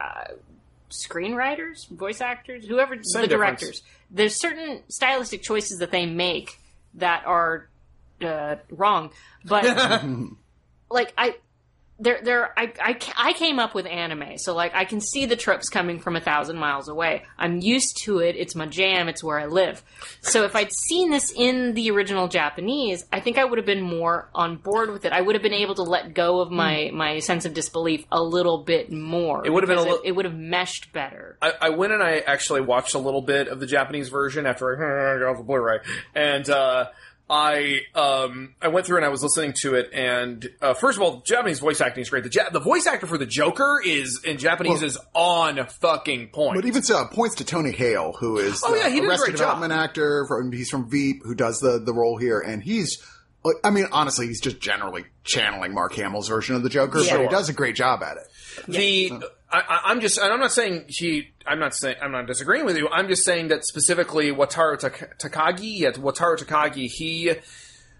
uh, 0.00 0.24
screenwriters, 0.90 1.88
voice 1.88 2.20
actors, 2.20 2.66
whoever 2.66 2.96
Same 3.02 3.22
the 3.22 3.28
difference. 3.28 3.60
directors, 3.60 3.82
there's 4.10 4.40
certain 4.40 4.82
stylistic 4.88 5.42
choices 5.42 5.78
that 5.78 5.90
they 5.90 6.06
make 6.06 6.58
that 6.94 7.24
are 7.26 7.68
uh, 8.22 8.56
wrong, 8.70 9.10
but 9.44 9.64
like 10.90 11.12
I. 11.16 11.36
There, 11.98 12.20
there. 12.22 12.52
I, 12.58 12.74
I, 12.78 12.98
I 13.16 13.32
came 13.32 13.58
up 13.58 13.74
with 13.74 13.86
anime, 13.86 14.36
so 14.36 14.54
like 14.54 14.74
I 14.74 14.84
can 14.84 15.00
see 15.00 15.24
the 15.24 15.34
tropes 15.34 15.70
coming 15.70 15.98
from 15.98 16.14
a 16.14 16.20
thousand 16.20 16.58
miles 16.58 16.90
away. 16.90 17.22
I'm 17.38 17.58
used 17.62 18.02
to 18.02 18.18
it. 18.18 18.36
It's 18.36 18.54
my 18.54 18.66
jam. 18.66 19.08
It's 19.08 19.24
where 19.24 19.38
I 19.40 19.46
live. 19.46 19.82
So 20.20 20.44
if 20.44 20.54
I'd 20.54 20.70
seen 20.90 21.10
this 21.10 21.32
in 21.34 21.72
the 21.72 21.90
original 21.92 22.28
Japanese, 22.28 23.06
I 23.10 23.20
think 23.20 23.38
I 23.38 23.46
would 23.46 23.56
have 23.56 23.64
been 23.64 23.80
more 23.80 24.28
on 24.34 24.56
board 24.56 24.90
with 24.90 25.06
it. 25.06 25.12
I 25.14 25.22
would 25.22 25.36
have 25.36 25.42
been 25.42 25.54
able 25.54 25.74
to 25.76 25.84
let 25.84 26.12
go 26.12 26.40
of 26.40 26.50
my 26.50 26.90
my 26.92 27.18
sense 27.20 27.46
of 27.46 27.54
disbelief 27.54 28.04
a 28.12 28.22
little 28.22 28.58
bit 28.62 28.92
more. 28.92 29.38
Hmm. 29.40 29.46
It 29.46 29.52
would 29.54 29.62
have 29.62 29.68
been 29.70 29.78
a 29.78 29.80
little- 29.82 30.02
It, 30.04 30.08
it 30.08 30.12
would 30.16 30.26
have 30.26 30.36
meshed 30.36 30.92
better. 30.92 31.38
I, 31.40 31.52
I 31.62 31.68
went 31.70 31.94
and 31.94 32.02
I 32.02 32.18
actually 32.18 32.60
watched 32.60 32.92
a 32.92 32.98
little 32.98 33.22
bit 33.22 33.48
of 33.48 33.58
the 33.58 33.66
Japanese 33.66 34.10
version 34.10 34.44
after 34.44 34.76
I 34.76 35.18
got 35.20 35.30
off 35.30 35.38
the 35.38 35.44
Blu-ray, 35.44 35.78
and 36.14 36.46
uh, 36.50 36.88
I 37.28 37.80
um 37.94 38.54
I 38.62 38.68
went 38.68 38.86
through 38.86 38.98
and 38.98 39.04
I 39.04 39.08
was 39.08 39.22
listening 39.22 39.52
to 39.62 39.74
it, 39.74 39.90
and 39.92 40.48
uh, 40.62 40.74
first 40.74 40.96
of 40.96 41.02
all, 41.02 41.22
Japanese 41.26 41.58
voice 41.58 41.80
acting 41.80 42.02
is 42.02 42.10
great. 42.10 42.22
The 42.22 42.30
ja- 42.32 42.50
the 42.50 42.60
voice 42.60 42.86
actor 42.86 43.06
for 43.08 43.18
the 43.18 43.26
Joker 43.26 43.80
is 43.84 44.20
in 44.24 44.38
Japanese 44.38 44.74
Well- 44.80 44.84
is 44.84 44.98
on 45.14 45.66
fucking 45.66 46.28
point. 46.28 46.54
But 46.56 46.66
even 46.66 46.82
so, 46.84 47.04
points 47.06 47.34
to 47.36 47.44
Tony 47.44 47.72
Hale, 47.72 48.12
who 48.20 48.38
is 48.38 48.62
Oh, 48.64 48.72
the 48.72 48.78
yeah, 48.78 48.88
he 48.88 49.00
did 49.00 49.10
a 49.10 49.16
great 49.16 49.36
job. 49.36 49.62
Actor. 49.72 50.26
From, 50.28 50.52
he's 50.52 50.70
from 50.70 50.88
Veep, 50.88 51.22
who 51.24 51.34
does 51.34 51.58
the 51.58 51.80
the 51.80 51.92
role 51.92 52.16
here, 52.16 52.38
and 52.38 52.62
he's. 52.62 53.02
I 53.64 53.70
mean, 53.70 53.86
honestly, 53.92 54.26
he's 54.26 54.40
just 54.40 54.58
generally 54.58 55.04
channeling 55.22 55.72
Mark 55.72 55.94
Hamill's 55.94 56.26
version 56.28 56.56
of 56.56 56.64
the 56.64 56.68
Joker, 56.68 56.98
but 57.08 57.20
he 57.20 57.28
does 57.28 57.48
a 57.48 57.52
great 57.52 57.76
job 57.76 58.02
at 58.02 58.16
it. 58.16 58.22
the 58.66 59.30
I- 59.50 59.80
I'm 59.84 60.00
just 60.00 60.18
and 60.18 60.32
I'm 60.32 60.40
not 60.40 60.52
saying 60.52 60.86
he 60.88 61.28
I'm 61.46 61.58
not 61.58 61.74
saying 61.74 61.96
I'm 62.02 62.12
not 62.12 62.26
disagreeing 62.26 62.64
with 62.64 62.76
you. 62.76 62.88
I'm 62.88 63.08
just 63.08 63.24
saying 63.24 63.48
that 63.48 63.64
specifically 63.64 64.30
Wataru 64.32 64.78
Tak- 64.78 65.18
Takagi, 65.18 65.82
Wataru 65.96 66.36
Takagi, 66.36 66.88
he 66.88 67.32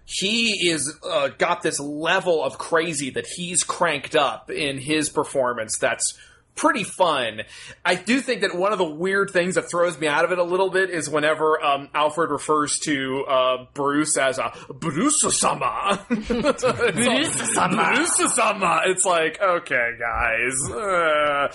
he 0.05 0.69
is 0.69 0.97
uh, 1.09 1.29
got 1.37 1.61
this 1.63 1.79
level 1.79 2.43
of 2.43 2.57
crazy 2.57 3.09
that 3.11 3.25
he's 3.35 3.63
cranked 3.63 4.15
up 4.15 4.49
in 4.49 4.77
his 4.77 5.09
performance. 5.09 5.77
That's 5.79 6.17
pretty 6.57 6.83
fun. 6.83 7.43
I 7.85 7.95
do 7.95 8.19
think 8.19 8.41
that 8.41 8.53
one 8.55 8.73
of 8.73 8.79
the 8.79 8.89
weird 8.89 9.29
things 9.29 9.55
that 9.55 9.69
throws 9.69 9.97
me 9.97 10.07
out 10.07 10.25
of 10.25 10.31
it 10.31 10.39
a 10.39 10.43
little 10.43 10.69
bit 10.69 10.89
is 10.89 11.09
whenever 11.09 11.63
um, 11.63 11.87
Alfred 11.93 12.31
refers 12.31 12.77
to 12.79 13.23
uh, 13.25 13.65
Bruce 13.73 14.17
as 14.17 14.39
a 14.39 14.51
Bruce-sama. 14.73 16.05
Bruce-sama. 16.09 17.93
Bruce-sama. 17.95 18.81
It's 18.87 19.05
like, 19.05 19.39
okay, 19.41 19.91
guys. 19.97 20.71
Uh, 20.71 21.47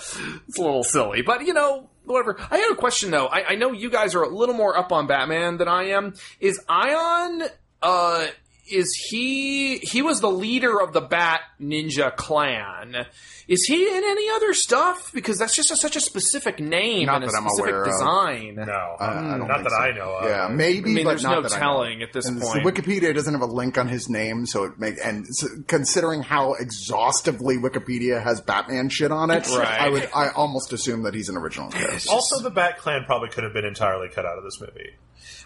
it's 0.47 0.57
a 0.57 0.61
little 0.61 0.83
silly. 0.83 1.21
But, 1.21 1.45
you 1.45 1.53
know, 1.53 1.89
whatever. 2.05 2.37
I 2.49 2.57
have 2.57 2.71
a 2.71 2.75
question, 2.75 3.11
though. 3.11 3.27
I, 3.27 3.49
I 3.49 3.55
know 3.55 3.71
you 3.71 3.91
guys 3.91 4.15
are 4.15 4.23
a 4.23 4.29
little 4.33 4.55
more 4.55 4.75
up 4.77 4.91
on 4.91 5.05
Batman 5.05 5.57
than 5.57 5.67
I 5.67 5.89
am. 5.89 6.13
Is 6.39 6.59
Ion... 6.67 7.43
Uh, 7.81 8.27
is 8.71 8.95
he 9.09 9.79
he 9.79 10.01
was 10.01 10.21
the 10.21 10.31
leader 10.31 10.81
of 10.81 10.93
the 10.93 11.01
Bat 11.01 11.41
Ninja 11.59 12.15
clan? 12.15 13.05
Is 13.47 13.63
he 13.63 13.87
in 13.87 14.03
any 14.03 14.29
other 14.31 14.53
stuff? 14.53 15.11
Because 15.13 15.37
that's 15.37 15.55
just 15.55 15.69
a, 15.71 15.75
such 15.75 15.95
a 15.95 15.99
specific 15.99 16.59
name 16.59 17.07
Not 17.07 17.15
and 17.15 17.25
a 17.25 17.27
that 17.27 17.37
I'm 17.37 17.49
specific 17.49 17.71
aware 17.73 17.83
of. 17.83 17.91
design. 17.91 18.55
No, 18.55 18.95
Uh, 18.99 19.03
I 19.03 19.37
don't 19.37 19.47
not 19.47 19.63
that 19.63 19.71
so. 19.71 19.77
I 19.77 19.91
know 19.91 20.17
of. 20.17 20.29
Yeah, 20.29 20.47
maybe, 20.49 20.91
I 20.91 20.93
mean, 20.93 21.03
but 21.03 21.09
there's 21.11 21.23
not 21.23 21.35
no 21.35 21.41
that 21.41 21.51
telling 21.51 22.01
at 22.01 22.13
this 22.13 22.25
and 22.27 22.41
so 22.41 22.53
point. 22.53 22.65
Wikipedia 22.65 23.13
doesn't 23.13 23.33
have 23.33 23.41
a 23.41 23.45
link 23.45 23.77
on 23.77 23.87
his 23.87 24.07
name, 24.09 24.45
so 24.45 24.63
it 24.63 24.79
make 24.79 24.95
and 25.03 25.25
so 25.29 25.47
considering 25.67 26.21
how 26.21 26.53
exhaustively 26.53 27.57
Wikipedia 27.57 28.23
has 28.23 28.39
Batman 28.41 28.89
shit 28.89 29.11
on 29.11 29.29
it, 29.31 29.47
Right. 29.49 29.81
I 29.81 29.89
would 29.89 30.09
I 30.15 30.29
almost 30.29 30.71
assume 30.73 31.03
that 31.03 31.13
he's 31.13 31.29
an 31.29 31.37
original 31.37 31.69
character. 31.69 32.09
Also, 32.11 32.39
the 32.41 32.49
Bat 32.49 32.77
Clan 32.77 33.03
probably 33.05 33.29
could 33.29 33.43
have 33.43 33.53
been 33.53 33.65
entirely 33.65 34.07
cut 34.09 34.25
out 34.25 34.37
of 34.37 34.43
this 34.43 34.59
movie. 34.61 34.91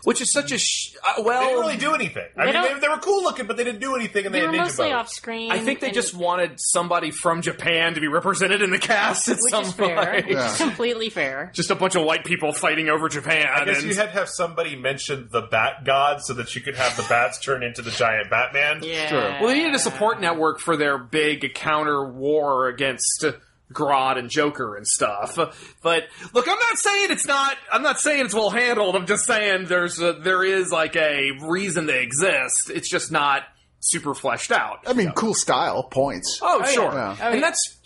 Which 0.03 0.21
is 0.21 0.31
such 0.31 0.51
a 0.51 0.57
sh- 0.57 0.95
uh, 1.05 1.21
They 1.21 1.29
didn't 1.29 1.59
really 1.59 1.77
do 1.77 1.93
anything. 1.93 2.25
I 2.37 2.45
They 2.45 2.53
mean, 2.53 2.73
they, 2.75 2.79
they 2.81 2.87
were 2.87 2.97
cool 2.99 3.23
looking, 3.23 3.45
but 3.47 3.57
they 3.57 3.63
didn't 3.63 3.81
do 3.81 3.95
anything, 3.95 4.25
and 4.25 4.33
they, 4.33 4.39
They 4.41 4.45
were 4.47 4.53
had 4.53 4.61
ninja 4.61 4.65
mostly 4.65 4.91
off 4.93 5.09
screen. 5.09 5.51
I 5.51 5.59
think 5.59 5.79
they 5.79 5.91
just 5.91 6.13
wanted 6.13 6.59
somebody 6.61 7.11
from 7.11 7.41
Japan 7.41 7.95
to 7.95 7.99
be 8.01 8.07
represented 8.07 8.61
in 8.61 8.69
the 8.69 8.79
cast 8.79 9.27
at 9.27 9.37
which 9.41 9.51
some 9.51 9.63
is 9.65 9.73
fair, 9.73 9.95
point. 10.11 10.27
which 10.27 10.35
Yeah. 10.35 10.51
is 10.51 10.57
completely 10.57 11.09
fair. 11.09 11.51
Just 11.53 11.71
a 11.71 11.75
bunch 11.75 11.95
of 11.95 12.03
white 12.05 12.23
people 12.25 12.53
fighting 12.53 12.89
over 12.89 13.09
Japan. 13.09 13.47
I 13.53 13.65
guess 13.65 13.79
and 13.81 13.87
you 13.89 13.95
had 13.95 14.05
to 14.07 14.19
have 14.19 14.29
somebody 14.29 14.75
mention 14.75 15.27
the 15.31 15.41
Bat 15.41 15.83
God 15.85 16.21
so 16.21 16.33
that 16.35 16.55
you 16.55 16.61
could 16.61 16.75
have 16.75 16.95
the 16.95 17.05
bats 17.09 17.39
turn 17.39 17.63
into 17.63 17.81
the 17.81 17.91
giant 17.91 18.29
Batman. 18.29 18.81
Yeah. 18.83 19.07
Sure. 19.09 19.21
well, 19.41 19.47
they 19.47 19.55
needed 19.55 19.73
a 19.75 19.79
support 19.79 20.21
network 20.21 20.59
for 20.59 20.77
their 20.77 20.97
big 20.97 21.53
counter 21.53 22.03
war 22.07 22.67
against 22.67 23.25
Grodd 23.71 24.17
and 24.17 24.29
Joker 24.29 24.75
and 24.75 24.87
stuff. 24.87 25.35
But 25.81 26.07
look, 26.33 26.47
I'm 26.47 26.59
not 26.59 26.77
saying 26.77 27.11
it's 27.11 27.27
not. 27.27 27.57
I'm 27.71 27.83
not 27.83 27.99
saying 27.99 28.25
it's 28.25 28.33
well 28.33 28.49
handled. 28.49 28.95
I'm 28.95 29.05
just 29.07 29.25
saying 29.25 29.65
there's 29.65 29.99
a, 29.99 30.13
there 30.13 30.43
is 30.43 30.71
like 30.71 30.95
a 30.95 31.31
reason 31.41 31.85
they 31.85 32.03
exist. 32.03 32.71
It's 32.73 32.89
just 32.89 33.11
not 33.11 33.43
super 33.79 34.13
fleshed 34.13 34.51
out. 34.51 34.83
I 34.87 34.93
mean, 34.93 35.11
cool 35.11 35.33
style 35.33 35.83
points. 35.83 36.39
Oh, 36.41 36.61
oh 36.63 36.71
sure. 36.71 36.91
Yeah. 36.93 37.15
Oh, 37.21 37.31
and 37.31 37.43
that's 37.43 37.76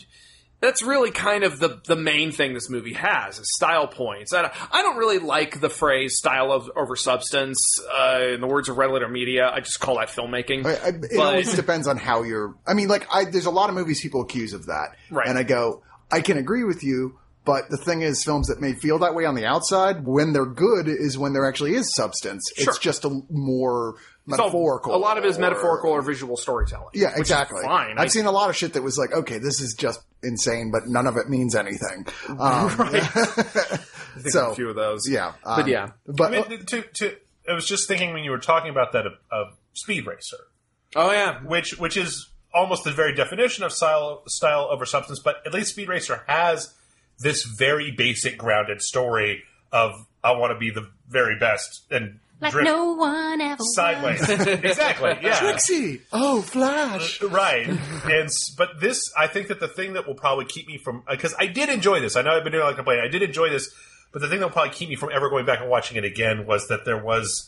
that's 0.62 0.82
really 0.84 1.12
kind 1.12 1.44
of 1.44 1.60
the 1.60 1.82
the 1.88 1.96
main 1.96 2.32
thing 2.32 2.54
this 2.54 2.70
movie 2.70 2.94
has 2.94 3.40
is 3.40 3.54
style 3.56 3.88
points. 3.88 4.32
I 4.34 4.44
don't, 4.44 4.54
I 4.74 4.82
don't 4.84 4.98
really 4.98 5.20
like 5.20 5.60
the 5.60 5.70
phrase 5.70 6.18
"style 6.18 6.52
of, 6.52 6.70
over 6.76 6.96
substance." 6.96 7.60
Uh, 7.94 8.22
in 8.36 8.42
the 8.42 8.48
words 8.48 8.70
of 8.70 8.78
Red 8.78 8.92
Letter 8.92 9.10
Media, 9.10 9.50
I 9.54 9.60
just 9.60 9.80
call 9.80 9.98
that 9.98 10.08
filmmaking. 10.10 10.66
I, 10.66 10.70
I, 10.70 10.88
it 10.90 11.02
But- 11.16 11.20
always 11.20 11.54
depends 11.54 11.88
on 11.88 11.98
how 11.98 12.24
you're. 12.24 12.56
I 12.66 12.74
mean, 12.76 12.88
like, 12.88 13.06
I, 13.14 13.26
there's 13.26 13.46
a 13.48 13.52
lot 13.52 13.70
of 13.70 13.76
movies 13.76 14.02
people 14.02 14.22
accuse 14.22 14.54
of 14.54 14.68
that, 14.68 14.96
Right. 15.10 15.28
And 15.28 15.38
I 15.38 15.44
go, 15.44 15.84
I 16.12 16.22
can 16.22 16.38
agree 16.38 16.64
with 16.64 16.84
you, 16.84 17.18
but 17.46 17.70
the 17.70 17.78
thing 17.78 18.02
is, 18.02 18.24
films 18.24 18.48
that 18.48 18.62
may 18.62 18.74
feel 18.74 19.00
that 19.00 19.16
way 19.16 19.26
on 19.26 19.36
the 19.36 19.46
outside, 19.46 20.06
when 20.06 20.34
they're 20.34 20.46
good, 20.46 20.88
is 20.88 21.18
when 21.18 21.34
there 21.34 21.48
actually 21.48 21.74
is 21.76 21.94
substance. 21.96 22.44
Sure. 22.56 22.70
It's 22.70 22.78
just 22.80 23.04
a 23.06 23.22
more 23.30 23.96
So, 24.30 24.38
metaphorical. 24.38 24.96
a 24.96 24.98
lot 24.98 25.18
of 25.18 25.26
it 25.26 25.28
is 25.30 25.38
or- 25.38 25.42
metaphorical 25.42 25.92
or 25.92 26.02
visual 26.02 26.38
storytelling. 26.38 26.90
Yeah, 26.94 27.08
which 27.10 27.14
is 27.16 27.20
exactly. 27.32 27.64
fine. 27.64 27.98
I- 27.98 28.04
I've 28.04 28.12
seen 28.12 28.26
a 28.26 28.32
lot 28.32 28.50
of 28.50 28.56
shit 28.56 28.74
that 28.74 28.84
was 28.84 28.98
like, 28.98 29.12
okay, 29.14 29.40
this 29.40 29.60
is 29.60 29.74
just 29.78 30.02
insane, 30.24 30.72
but 30.72 30.88
none 30.88 31.08
of 31.08 31.18
it 31.18 31.30
means 31.30 31.56
anything. 31.56 32.06
Um, 32.40 32.70
think 32.70 34.30
so 34.32 34.52
a 34.52 34.56
few 34.56 34.70
of 34.70 34.76
those. 34.76 35.10
yeah, 35.10 35.34
but 35.44 35.62
um, 35.62 35.68
yeah. 35.68 35.90
but 36.06 36.34
I 36.34 36.48
mean, 36.48 36.66
to, 36.66 36.82
to, 36.82 37.16
I 37.50 37.54
was 37.54 37.66
just 37.66 37.88
thinking 37.88 38.14
when 38.14 38.24
you 38.24 38.32
were 38.32 38.40
talking 38.40 38.70
about 38.70 38.92
that 38.92 39.06
of, 39.08 39.14
of 39.32 39.48
Speed 39.74 40.06
Racer, 40.06 40.38
Oh 40.96 41.12
yeah. 41.12 41.40
which 41.44 41.78
which 41.80 41.96
is 41.98 42.30
almost 42.54 42.84
the 42.84 42.92
very 42.92 43.16
definition 43.16 43.64
of 43.64 43.72
style 43.72 44.24
style 44.28 44.68
over 44.72 44.86
substance. 44.86 45.20
But 45.24 45.38
at 45.46 45.54
least 45.54 45.70
Speed 45.72 45.88
Racer 45.88 46.24
has 46.28 46.74
this 47.22 47.44
very 47.44 47.92
basic, 47.92 48.38
grounded 48.38 48.82
story 48.82 49.44
of 49.72 49.92
I 50.24 50.32
want 50.34 50.54
to 50.54 50.60
be 50.60 50.70
the 50.70 50.88
very 51.10 51.38
best 51.40 51.86
and 51.92 52.20
Like 52.40 52.52
drift 52.52 52.66
no 52.66 52.94
one 52.94 53.42
ever 53.42 53.64
sideways. 53.74 54.28
exactly. 54.30 55.18
Yeah. 55.22 55.40
Trixie, 55.40 56.02
oh 56.12 56.42
Flash, 56.42 57.22
uh, 57.22 57.30
Right, 57.30 57.68
and 57.68 58.30
but 58.58 58.80
this, 58.80 59.12
I 59.18 59.28
think 59.28 59.48
that 59.48 59.60
the 59.60 59.68
thing 59.68 59.94
that 59.94 60.08
will 60.08 60.16
probably 60.16 60.46
keep 60.46 60.68
me 60.68 60.78
from 60.78 61.04
uh, 61.08 61.16
because 61.16 61.34
I 61.40 61.48
did 61.48 61.70
enjoy 61.70 62.00
this. 62.00 62.16
I 62.16 62.22
know 62.22 62.32
I've 62.32 62.44
been 62.44 62.52
doing 62.52 62.62
a 62.62 62.66
lot 62.66 62.72
of 62.72 62.78
complaining. 62.78 63.04
I 63.06 63.10
did 63.10 63.22
enjoy 63.24 63.50
this, 63.50 63.74
but 64.12 64.22
the 64.22 64.28
thing 64.28 64.40
that 64.40 64.46
will 64.48 64.54
probably 64.54 64.74
keep 64.74 64.90
me 64.90 64.96
from 64.96 65.10
ever 65.14 65.30
going 65.30 65.46
back 65.46 65.62
and 65.62 65.70
watching 65.70 65.98
it 65.98 66.04
again 66.06 66.46
was 66.46 66.68
that 66.68 66.86
there 66.86 67.02
was. 67.04 67.48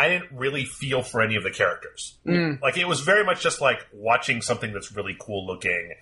I 0.00 0.08
didn't 0.08 0.30
really 0.30 0.64
feel 0.64 1.02
for 1.02 1.20
any 1.22 1.34
of 1.34 1.42
the 1.42 1.50
characters. 1.50 2.14
Mm. 2.24 2.62
Like 2.62 2.76
it 2.76 2.86
was 2.86 3.00
very 3.00 3.24
much 3.24 3.42
just 3.42 3.60
like 3.60 3.84
watching 3.92 4.42
something 4.42 4.72
that's 4.72 4.92
really 4.94 5.16
cool 5.18 5.44
looking, 5.44 5.92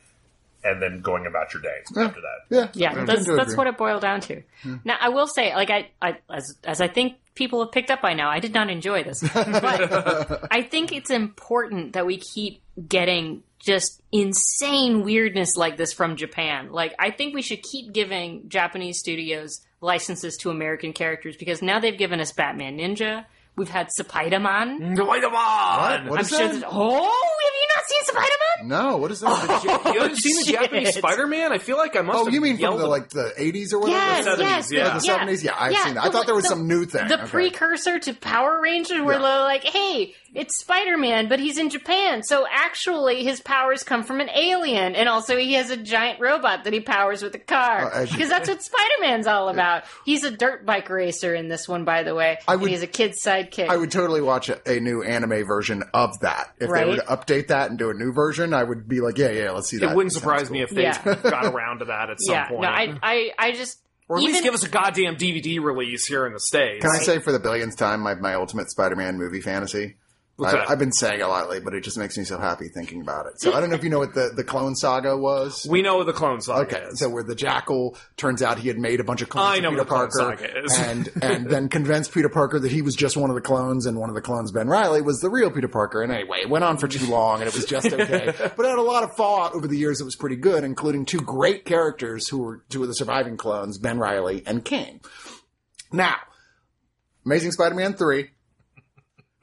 and 0.66 0.82
then 0.82 1.00
going 1.00 1.26
about 1.26 1.52
your 1.54 1.62
day 1.62 1.78
after 1.96 2.20
that. 2.20 2.38
yeah, 2.50 2.68
Yeah, 2.74 3.00
I 3.02 3.04
that's 3.04 3.26
that's 3.26 3.52
agree. 3.52 3.54
what 3.56 3.66
it 3.66 3.78
boiled 3.78 4.02
down 4.02 4.20
to. 4.22 4.42
Hmm. 4.62 4.76
Now, 4.84 4.96
I 5.00 5.08
will 5.10 5.26
say, 5.26 5.54
like 5.54 5.70
I, 5.70 5.90
I 6.02 6.18
as 6.30 6.56
as 6.64 6.80
I 6.80 6.88
think 6.88 7.16
people 7.34 7.62
have 7.62 7.72
picked 7.72 7.90
up 7.90 8.00
by 8.02 8.14
now, 8.14 8.30
I 8.30 8.40
did 8.40 8.52
not 8.54 8.70
enjoy 8.70 9.04
this, 9.04 9.20
but 9.34 10.48
I 10.50 10.62
think 10.62 10.92
it's 10.92 11.10
important 11.10 11.92
that 11.92 12.06
we 12.06 12.16
keep 12.18 12.62
getting 12.88 13.42
just 13.58 14.00
insane 14.12 15.02
weirdness 15.04 15.56
like 15.56 15.76
this 15.76 15.92
from 15.92 16.16
Japan. 16.16 16.70
Like, 16.72 16.94
I 16.98 17.10
think 17.10 17.34
we 17.34 17.42
should 17.42 17.62
keep 17.62 17.92
giving 17.92 18.48
Japanese 18.48 18.98
studios 18.98 19.60
licenses 19.80 20.36
to 20.38 20.50
American 20.50 20.92
characters 20.92 21.36
because 21.36 21.62
now 21.62 21.78
they've 21.80 21.96
given 21.96 22.20
us 22.20 22.32
Batman 22.32 22.78
Ninja. 22.78 23.24
We've 23.56 23.70
had 23.70 23.90
Spider-Man. 23.90 24.80
Mm, 24.96 25.08
Wait 25.08 25.24
a 25.24 25.28
What? 25.30 25.30
What 25.30 26.18
I'm 26.18 26.18
is 26.20 26.28
sure. 26.28 26.38
that? 26.40 26.60
that- 26.60 26.68
Oh, 26.70 26.92
have 26.92 27.54
you 27.54 27.68
not 27.74 27.84
seen 27.88 28.04
Spider-Man? 28.04 28.68
No, 28.68 28.96
what 28.98 29.10
is 29.10 29.20
that? 29.20 29.28
Oh, 29.30 29.92
you 29.94 30.00
haven't 30.00 30.16
seen 30.16 30.36
the 30.36 30.44
Shit. 30.46 30.60
Japanese 30.60 30.94
Spider-Man? 30.96 31.52
I 31.52 31.58
feel 31.58 31.78
like 31.78 31.96
I 31.96 32.02
must. 32.02 32.18
oh, 32.18 32.24
have 32.26 32.34
you 32.34 32.40
mean 32.42 32.56
from 32.56 32.60
yelled 32.62 32.80
the 32.80 32.86
like 32.86 33.08
the 33.10 33.32
eighties 33.38 33.72
or 33.72 33.80
whatever? 33.80 33.98
Yes, 33.98 34.24
The 34.26 34.30
70s, 34.32 34.38
yes, 34.40 34.70
yeah. 34.72 34.98
The 34.98 35.32
70s? 35.32 35.42
Yeah, 35.44 35.56
I've 35.58 35.76
seen 35.78 35.94
that. 35.94 36.02
I 36.04 36.06
the- 36.08 36.12
thought 36.12 36.26
there 36.26 36.34
was 36.34 36.44
the- 36.44 36.50
some 36.50 36.68
new 36.68 36.84
thing. 36.84 37.08
The 37.08 37.14
Okay. 37.22 37.26
precursor 37.30 37.98
to 37.98 38.12
Power 38.12 38.60
Rangers, 38.60 39.00
where 39.00 39.16
Yeah. 39.16 39.22
they're 39.22 39.42
like, 39.44 39.64
"Hey, 39.64 40.14
it's 40.36 40.58
Spider 40.58 40.96
Man, 40.98 41.28
but 41.28 41.40
he's 41.40 41.58
in 41.58 41.70
Japan, 41.70 42.22
so 42.22 42.46
actually 42.50 43.24
his 43.24 43.40
powers 43.40 43.82
come 43.82 44.04
from 44.04 44.20
an 44.20 44.28
alien, 44.30 44.94
and 44.94 45.08
also 45.08 45.36
he 45.36 45.54
has 45.54 45.70
a 45.70 45.76
giant 45.76 46.20
robot 46.20 46.64
that 46.64 46.72
he 46.72 46.80
powers 46.80 47.22
with 47.22 47.34
a 47.34 47.38
car, 47.38 47.86
uh, 47.92 48.02
as 48.02 48.10
because 48.12 48.28
that's 48.28 48.48
what 48.48 48.62
Spider 48.62 48.94
Man's 49.00 49.26
all 49.26 49.48
about. 49.48 49.84
He's 50.04 50.22
a 50.24 50.30
dirt 50.30 50.64
bike 50.66 50.88
racer 50.90 51.34
in 51.34 51.48
this 51.48 51.66
one, 51.68 51.84
by 51.84 52.02
the 52.02 52.14
way. 52.14 52.38
I 52.46 52.52
and 52.52 52.62
would- 52.62 52.70
he's 52.70 52.82
a 52.82 52.86
kid's 52.86 53.22
sidekick. 53.22 53.68
I 53.68 53.76
would 53.76 53.90
totally 53.90 54.20
watch 54.20 54.48
a, 54.48 54.60
a 54.70 54.78
new 54.78 55.02
anime 55.02 55.44
version 55.46 55.82
of 55.94 56.20
that. 56.20 56.52
If 56.58 56.68
Right. 56.70 56.84
they 56.84 56.90
were 56.90 56.96
to 56.96 57.02
update 57.04 57.48
that 57.48 57.70
and 57.70 57.78
do 57.78 57.90
a 57.90 57.94
new 57.94 58.12
version, 58.12 58.52
I 58.54 58.62
would 58.62 58.86
be 58.88 59.00
like, 59.00 59.18
yeah, 59.18 59.30
yeah, 59.30 59.50
let's 59.52 59.68
see 59.70 59.78
that. 59.78 59.90
It 59.92 59.96
wouldn't 59.96 60.12
Sounds 60.12 60.22
surprise 60.22 60.42
cool. 60.48 60.52
me 60.58 60.62
if 60.62 60.70
they 60.70 60.82
Yeah. 60.82 61.02
got 61.22 61.46
around 61.46 61.78
to 61.78 61.86
that 61.86 62.10
at 62.10 62.18
some 62.20 62.34
yeah, 62.34 62.48
point. 62.48 62.62
no, 62.62 62.68
I, 62.68 62.98
I, 63.02 63.30
I 63.38 63.52
just 63.52 63.78
or 64.08 64.18
at 64.18 64.22
even 64.22 64.34
least 64.34 64.44
give 64.44 64.54
us 64.54 64.62
a 64.64 64.68
goddamn 64.68 65.16
DVD 65.16 65.60
release 65.60 66.06
here 66.06 66.26
in 66.26 66.32
the 66.32 66.38
states. 66.40 66.82
Can 66.82 66.90
I 66.92 66.98
say 66.98 67.18
for 67.20 67.32
the 67.32 67.40
billionth 67.40 67.76
time 67.76 68.00
my, 68.00 68.14
my 68.14 68.34
ultimate 68.34 68.70
Spider-Man 68.70 69.16
movie 69.18 69.40
fantasy? 69.40 69.96
I, 70.44 70.52
that? 70.52 70.70
I've 70.70 70.78
been 70.78 70.92
saying 70.92 71.20
it 71.20 71.22
a 71.22 71.28
lot 71.28 71.44
lately, 71.48 71.60
but 71.64 71.72
it 71.72 71.80
just 71.82 71.96
makes 71.96 72.18
me 72.18 72.24
so 72.24 72.38
happy 72.38 72.68
thinking 72.68 73.00
about 73.00 73.24
it. 73.24 73.40
So 73.40 73.54
I 73.54 73.60
don't 73.60 73.70
know 73.70 73.76
if 73.76 73.82
you 73.82 73.88
know 73.88 73.98
what 74.00 74.12
the, 74.12 74.32
the 74.36 74.44
Clone 74.44 74.74
Saga 74.74 75.16
was. 75.16 75.66
we 75.70 75.80
know 75.80 75.96
what 75.96 76.04
the 76.06 76.12
Clone 76.12 76.42
Saga 76.42 76.60
Okay, 76.76 76.86
is. 76.88 76.98
so 76.98 77.08
where 77.08 77.22
the 77.22 77.34
Jackal 77.34 77.96
turns 78.18 78.42
out 78.42 78.58
he 78.58 78.68
had 78.68 78.78
made 78.78 79.00
a 79.00 79.04
bunch 79.04 79.22
of 79.22 79.30
clones 79.30 79.46
I 79.48 79.56
of 79.56 79.62
know 79.62 79.70
Peter 79.70 79.82
what 79.84 79.88
the 79.88 79.94
Clone 79.94 80.36
Saga 80.36 80.58
is. 80.64 80.78
and 80.78 81.10
and 81.22 81.48
then 81.48 81.68
convinced 81.70 82.12
Peter 82.12 82.28
Parker 82.28 82.58
that 82.58 82.70
he 82.70 82.82
was 82.82 82.94
just 82.94 83.16
one 83.16 83.30
of 83.30 83.34
the 83.34 83.40
clones, 83.40 83.86
and 83.86 83.98
one 83.98 84.10
of 84.10 84.14
the 84.14 84.20
clones, 84.20 84.52
Ben 84.52 84.68
Reilly, 84.68 85.00
was 85.00 85.20
the 85.20 85.30
real 85.30 85.50
Peter 85.50 85.68
Parker. 85.68 86.02
And 86.02 86.12
anyway, 86.12 86.38
it 86.42 86.50
went 86.50 86.64
on 86.64 86.76
for 86.76 86.86
too 86.88 87.06
long, 87.10 87.40
and 87.40 87.48
it 87.48 87.54
was 87.54 87.64
just 87.64 87.86
okay. 87.92 88.34
but 88.36 88.66
it 88.66 88.68
had 88.68 88.78
a 88.78 88.82
lot 88.82 89.04
of 89.04 89.16
fallout 89.16 89.54
over 89.54 89.66
the 89.66 89.78
years. 89.78 90.02
It 90.02 90.04
was 90.04 90.16
pretty 90.16 90.36
good, 90.36 90.64
including 90.64 91.06
two 91.06 91.20
great 91.20 91.64
characters 91.64 92.28
who 92.28 92.38
were 92.42 92.62
two 92.68 92.82
of 92.82 92.88
the 92.88 92.94
surviving 92.94 93.38
clones, 93.38 93.78
Ben 93.78 93.98
Reilly 93.98 94.42
and 94.46 94.62
Kaine. 94.62 95.00
Now, 95.92 96.16
Amazing 97.24 97.52
Spider-Man 97.52 97.94
three. 97.94 98.30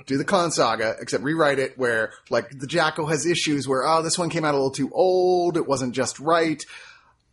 Do 0.06 0.18
the 0.18 0.26
Clone 0.26 0.51
Saga, 0.51 0.95
except 0.99 1.24
rewrite 1.24 1.60
it 1.60 1.78
where, 1.78 2.12
like, 2.30 2.49
the 2.58 2.68
Jackal 2.68 3.08
has 3.08 3.26
issues 3.26 3.68
where, 3.68 3.88
oh, 3.88 4.01
this 4.01 4.18
one 4.18 4.30
came 4.30 4.43
out 4.45 4.54
a 4.54 4.58
little 4.58 4.72
too 4.72 4.89
old, 4.93 5.56
it 5.58 5.68
wasn't 5.68 5.93
just 5.95 6.20
right. 6.20 6.62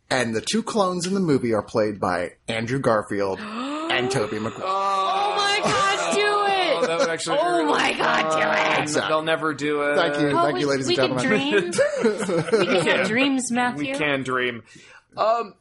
And 0.09 0.35
the 0.35 0.41
two 0.41 0.61
clones 0.63 1.07
in 1.07 1.13
the 1.13 1.19
movie 1.21 1.53
are 1.53 1.63
played 1.63 1.99
by 1.99 2.31
Andrew 2.47 2.79
Garfield 2.79 3.39
and 3.41 4.11
Tobey 4.11 4.39
Maguire. 4.39 4.61
Oh 4.65 5.35
my 5.37 5.59
god, 5.63 6.15
do 6.15 6.21
Oh, 6.23 6.83
it! 6.83 6.87
that 6.87 6.99
would 6.99 7.09
actually. 7.09 7.37
Oh 7.39 7.65
my 7.65 7.93
god, 7.93 8.31
do 8.31 8.37
it! 8.79 8.81
Exactly. 8.83 9.09
They'll 9.09 9.23
never 9.23 9.53
do 9.53 9.81
it. 9.83 9.95
Thank 9.95 10.19
you. 10.19 10.29
Oh, 10.37 10.41
Thank 10.43 10.55
we, 10.55 10.59
you, 10.61 10.67
ladies 10.67 10.87
we 10.87 10.97
and 10.97 11.17
can 11.19 11.19
gentlemen. 11.19 11.71
dream. 11.71 12.51
we 12.59 12.65
can 12.81 12.97
have 12.97 13.07
dreams, 13.07 13.51
Matthew. 13.51 13.91
We 13.93 13.97
can 13.97 14.23
dream. 14.23 14.63
Um, 15.15 15.53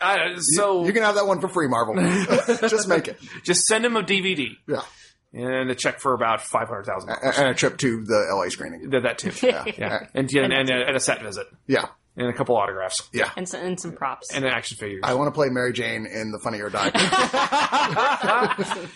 I, 0.00 0.34
so 0.38 0.84
You 0.84 0.92
can 0.92 1.02
have 1.02 1.14
that 1.14 1.26
one 1.26 1.40
for 1.40 1.48
free, 1.48 1.68
Marvel. 1.68 1.94
just 2.68 2.86
make 2.88 3.08
it. 3.08 3.18
just 3.44 3.64
send 3.66 3.84
him 3.84 3.96
a 3.96 4.02
DVD 4.02 4.50
Yeah. 4.68 4.82
And 5.36 5.70
a 5.70 5.74
check 5.74 6.00
for 6.00 6.14
about 6.14 6.40
five 6.42 6.68
hundred 6.68 6.86
thousand. 6.86 7.10
A- 7.10 7.38
And 7.40 7.48
a 7.50 7.54
trip 7.54 7.76
to 7.78 8.04
the 8.04 8.26
LA 8.30 8.48
screening. 8.48 8.88
Did 8.90 9.04
that 9.04 9.18
too. 9.18 9.30
Yeah, 9.46 9.64
yeah. 9.78 10.06
And, 10.14 10.32
and, 10.34 10.52
and, 10.52 10.70
a, 10.70 10.74
uh, 10.74 10.86
and 10.88 10.96
a 10.96 11.00
set 11.00 11.22
visit 11.22 11.46
Yeah. 11.66 11.86
and 12.16 12.28
a 12.28 12.32
couple 12.32 12.56
autographs 12.56 13.08
Yeah. 13.12 13.30
And, 13.36 13.48
some, 13.48 13.60
and 13.60 13.78
some 13.80 13.92
props. 13.92 14.32
and 14.34 14.44
an 14.44 14.50
action 14.50 14.76
figure. 14.78 15.00
I 15.02 15.14
want 15.14 15.28
to 15.28 15.32
play 15.32 15.48
Mary 15.50 15.72
Jane 15.72 16.06
in 16.06 16.32
the 16.32 16.38
Funny 16.38 16.60
or 16.60 16.70
Die. 16.70 16.90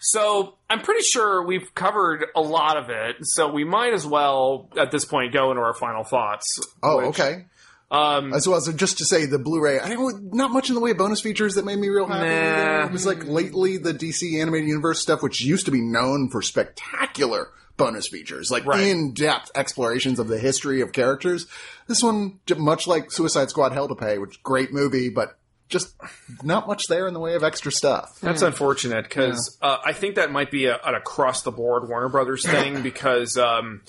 So 0.00 0.54
I'm 0.70 0.82
pretty 0.82 1.02
sure 1.02 1.44
we've 1.44 1.74
covered 1.74 2.24
a 2.36 2.40
lot 2.40 2.76
of 2.76 2.88
it. 2.88 3.16
So 3.22 3.50
we 3.50 3.64
might 3.64 3.92
as 3.92 4.06
well 4.06 4.70
at 4.78 4.92
this 4.92 5.04
point 5.04 5.32
go 5.32 5.50
into 5.50 5.60
our 5.60 5.74
final 5.74 6.04
thoughts. 6.04 6.46
Oh, 6.84 6.98
which, 6.98 7.18
okay. 7.20 7.46
Um, 7.90 8.34
As 8.34 8.46
well 8.46 8.58
as 8.58 8.72
just 8.74 8.98
to 8.98 9.04
say, 9.06 9.24
the 9.24 9.38
Blu-ray. 9.38 9.80
I 9.80 9.88
don't 9.90 10.34
not 10.34 10.50
much 10.50 10.68
in 10.68 10.74
the 10.74 10.80
way 10.80 10.90
of 10.90 10.98
bonus 10.98 11.22
features 11.22 11.54
that 11.54 11.64
made 11.64 11.78
me 11.78 11.88
real 11.88 12.06
happy. 12.06 12.28
Nah. 12.28 12.86
It 12.86 12.92
was 12.92 13.06
like 13.06 13.24
lately 13.24 13.78
the 13.78 13.94
DC 13.94 14.40
animated 14.40 14.68
universe 14.68 15.00
stuff, 15.00 15.22
which 15.22 15.40
used 15.40 15.64
to 15.66 15.72
be 15.72 15.80
known 15.80 16.28
for 16.28 16.42
spectacular 16.42 17.48
bonus 17.78 18.08
features, 18.08 18.50
like 18.50 18.66
Right. 18.66 18.80
in-depth 18.80 19.52
explorations 19.54 20.18
of 20.18 20.28
the 20.28 20.38
history 20.38 20.80
of 20.82 20.92
characters. 20.92 21.46
This 21.86 22.02
one, 22.02 22.40
much 22.58 22.86
like 22.86 23.10
Suicide 23.10 23.48
Squad: 23.50 23.72
Hell 23.72 23.88
to 23.88 23.94
Pay, 23.94 24.18
which 24.18 24.42
great 24.42 24.72
movie, 24.72 25.08
but 25.08 25.38
just 25.68 25.94
not 26.42 26.66
much 26.66 26.88
there 26.88 27.06
in 27.06 27.14
the 27.14 27.20
way 27.20 27.34
of 27.34 27.44
extra 27.44 27.70
stuff. 27.70 28.18
That's 28.20 28.42
unfortunate 28.42 29.04
because 29.04 29.56
uh, 29.62 29.78
I 29.84 29.92
think 29.92 30.16
that 30.16 30.30
might 30.32 30.50
be 30.50 30.64
a, 30.66 30.76
an 30.84 30.94
across 30.94 31.42
the 31.42 31.52
board 31.52 31.88
Warner 31.88 32.08
Brothers 32.08 32.44
thing 32.44 32.82
because 32.82 33.36
um, 33.38 33.82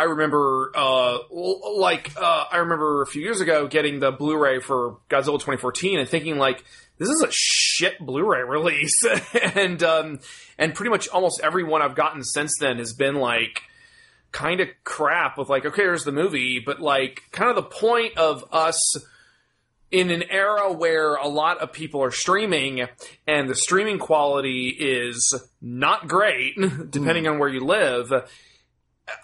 I 0.00 0.04
remember, 0.04 0.72
uh, 0.74 1.18
like, 1.30 2.16
uh, 2.16 2.44
I 2.50 2.56
remember 2.56 3.02
a 3.02 3.06
few 3.06 3.20
years 3.20 3.42
ago 3.42 3.66
getting 3.66 4.00
the 4.00 4.10
Blu-ray 4.10 4.60
for 4.60 4.96
Godzilla 5.10 5.34
2014 5.34 5.98
and 5.98 6.08
thinking 6.08 6.38
like, 6.38 6.64
this 6.96 7.10
is 7.10 7.22
a 7.22 7.28
shit 7.30 7.98
Blu-ray 8.00 8.42
release, 8.48 8.98
and 9.54 9.82
um, 9.82 10.20
and 10.56 10.74
pretty 10.74 10.88
much 10.88 11.08
almost 11.08 11.42
every 11.42 11.64
one 11.64 11.82
I've 11.82 11.94
gotten 11.94 12.24
since 12.24 12.56
then 12.58 12.78
has 12.78 12.94
been 12.94 13.16
like 13.16 13.60
kind 14.32 14.60
of 14.60 14.68
crap 14.84 15.36
with 15.36 15.50
like, 15.50 15.66
okay, 15.66 15.82
here's 15.82 16.04
the 16.04 16.12
movie, 16.12 16.62
but 16.64 16.80
like, 16.80 17.20
kind 17.30 17.50
of 17.50 17.56
the 17.56 17.62
point 17.62 18.16
of 18.16 18.42
us 18.52 18.96
in 19.90 20.10
an 20.10 20.22
era 20.30 20.72
where 20.72 21.16
a 21.16 21.28
lot 21.28 21.58
of 21.58 21.74
people 21.74 22.02
are 22.02 22.10
streaming 22.10 22.86
and 23.26 23.50
the 23.50 23.54
streaming 23.54 23.98
quality 23.98 24.68
is 24.70 25.38
not 25.60 26.08
great, 26.08 26.54
depending 26.90 27.28
on 27.28 27.38
where 27.38 27.50
you 27.50 27.60
live, 27.60 28.10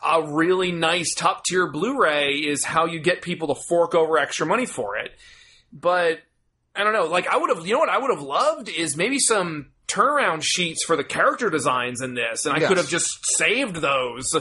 a 0.04 0.22
really 0.22 0.72
nice 0.72 1.14
top 1.14 1.44
tier 1.44 1.70
Blu 1.70 2.00
ray 2.00 2.34
is 2.34 2.64
how 2.64 2.86
you 2.86 2.98
get 3.00 3.22
people 3.22 3.48
to 3.54 3.60
fork 3.68 3.94
over 3.94 4.18
extra 4.18 4.46
money 4.46 4.66
for 4.66 4.96
it. 4.96 5.10
But 5.72 6.20
I 6.74 6.84
don't 6.84 6.92
know, 6.92 7.06
like, 7.06 7.26
I 7.28 7.36
would 7.36 7.50
have, 7.54 7.66
you 7.66 7.72
know 7.74 7.78
what 7.80 7.88
I 7.88 7.98
would 7.98 8.10
have 8.10 8.22
loved 8.22 8.68
is 8.68 8.96
maybe 8.96 9.18
some 9.18 9.70
turnaround 9.88 10.42
sheets 10.42 10.84
for 10.84 10.96
the 10.96 11.04
character 11.04 11.48
designs 11.50 12.00
in 12.02 12.14
this, 12.14 12.44
and 12.44 12.54
I 12.54 12.58
Yes. 12.60 12.68
could 12.68 12.76
have 12.76 12.88
just 12.88 13.08
saved 13.36 13.76
those. 13.76 14.34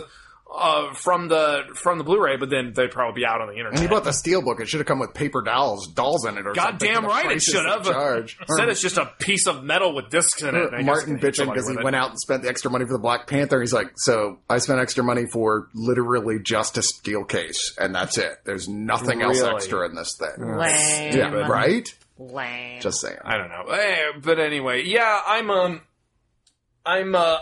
Uh, 0.48 0.93
from 0.93 1.28
the 1.28 1.64
from 1.74 1.98
the 1.98 2.04
Blu-ray, 2.04 2.38
but 2.38 2.50
then 2.50 2.72
they'd 2.74 2.91
probably 2.91 3.22
be 3.22 3.26
out 3.26 3.41
on 3.41 3.48
the 3.48 3.54
internet. 3.56 3.74
And 3.74 3.82
he 3.82 3.88
bought 3.88 4.04
the 4.04 4.12
steelbook. 4.12 4.62
It 4.62 4.68
should 4.68 4.80
have 4.80 4.88
come 4.88 5.00
with 5.00 5.14
paper 5.14 5.41
dolls, 5.41 5.88
dolls 5.88 6.24
in 6.26 6.38
it, 6.38 6.46
or 6.46 6.56
something. 6.56 6.88
Goddamn 6.88 7.06
right 7.06 7.32
it 7.32 7.41
should 7.41 7.66
they 7.66 7.70
have. 7.70 7.84
Charge. 7.84 8.38
Instead, 8.48 8.70
it's 8.70 8.80
just 8.80 8.98
a 8.98 9.08
piece 9.20 9.48
of 9.48 9.64
metal 9.64 9.93
with 9.93 10.10
discs 10.10 10.43
in 10.43 10.56
it. 10.56 10.74
and 10.74 10.86
Martin 10.86 11.16
you 11.16 11.18
bitching 11.18 11.48
because 11.48 11.68
he 11.68 11.76
it. 11.76 11.84
went 11.84 11.96
out 11.96 12.12
and 12.12 12.20
spent 12.20 12.43
the 12.43 12.50
extra 12.50 12.70
money 12.72 12.86
for 12.86 12.93
the 12.93 13.00
Black 13.00 13.28
Panther. 13.28 13.60
He's 13.60 13.74
like, 13.74 13.93
so 13.96 14.38
I 14.50 14.60
spent 14.60 14.80
extra 14.80 15.04
money 15.04 15.26
for 15.26 15.68
literally 15.74 16.39
just 16.39 16.78
a 16.78 16.84
steel 16.84 17.26
case, 17.26 17.76
and 17.78 17.93
that's 17.93 18.18
it. 18.18 18.38
There's 18.46 18.70
nothing 18.70 19.24
else 19.24 19.41
extra 19.41 19.89
in 19.89 19.96
this 19.96 20.16
thing. 20.16 20.58
Lame. 20.58 21.18
Yeah, 21.18 21.32
right? 21.50 21.93
Lame. 22.18 22.82
Just 22.82 23.02
saying. 23.02 23.18
I 23.26 23.38
don't 23.38 23.50
know. 23.50 23.74
Eh, 23.74 24.20
but 24.22 24.39
anyway, 24.39 24.84
yeah, 24.86 25.22
I'm 25.26 25.50
um, 25.50 25.82
I'm 26.86 27.16
uh, 27.16 27.39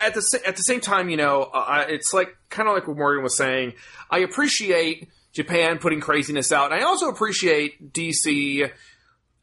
at 0.00 0.14
the 0.14 0.40
at 0.46 0.56
the 0.56 0.62
same 0.62 0.80
time, 0.80 1.08
you 1.08 1.16
know, 1.16 1.42
uh, 1.42 1.86
it's 1.88 2.12
like 2.12 2.36
kind 2.50 2.68
of 2.68 2.74
like 2.74 2.86
what 2.86 2.96
Morgan 2.96 3.22
was 3.22 3.36
saying. 3.36 3.74
I 4.10 4.18
appreciate 4.18 5.08
Japan 5.32 5.78
putting 5.78 6.00
craziness 6.00 6.52
out, 6.52 6.72
and 6.72 6.80
I 6.80 6.84
also 6.84 7.08
appreciate 7.08 7.92
DC 7.92 8.70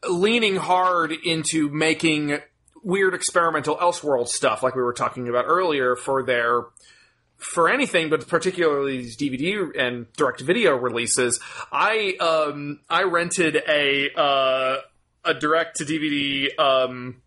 leaning 0.09 0.55
hard 0.57 1.11
into 1.11 1.69
making 1.69 2.39
weird 2.83 3.13
experimental 3.13 3.77
Elseworld 3.77 4.27
stuff, 4.27 4.61
like 4.61 4.75
we 4.75 4.83
were 4.83 4.93
talking 4.93 5.29
about 5.29 5.45
earlier, 5.47 5.95
for 5.95 6.23
their 6.23 6.63
for 7.37 7.69
anything, 7.69 8.09
but 8.09 8.27
particularly 8.27 8.99
these 8.99 9.17
DVD 9.17 9.69
and 9.77 10.11
direct 10.13 10.41
video 10.41 10.75
releases. 10.75 11.39
I 11.71 12.15
um 12.19 12.79
I 12.89 13.03
rented 13.03 13.55
a 13.67 14.09
uh, 14.15 14.77
a 15.25 15.33
direct 15.33 15.77
to 15.77 15.85
DVD 15.85 16.57
um 16.59 17.21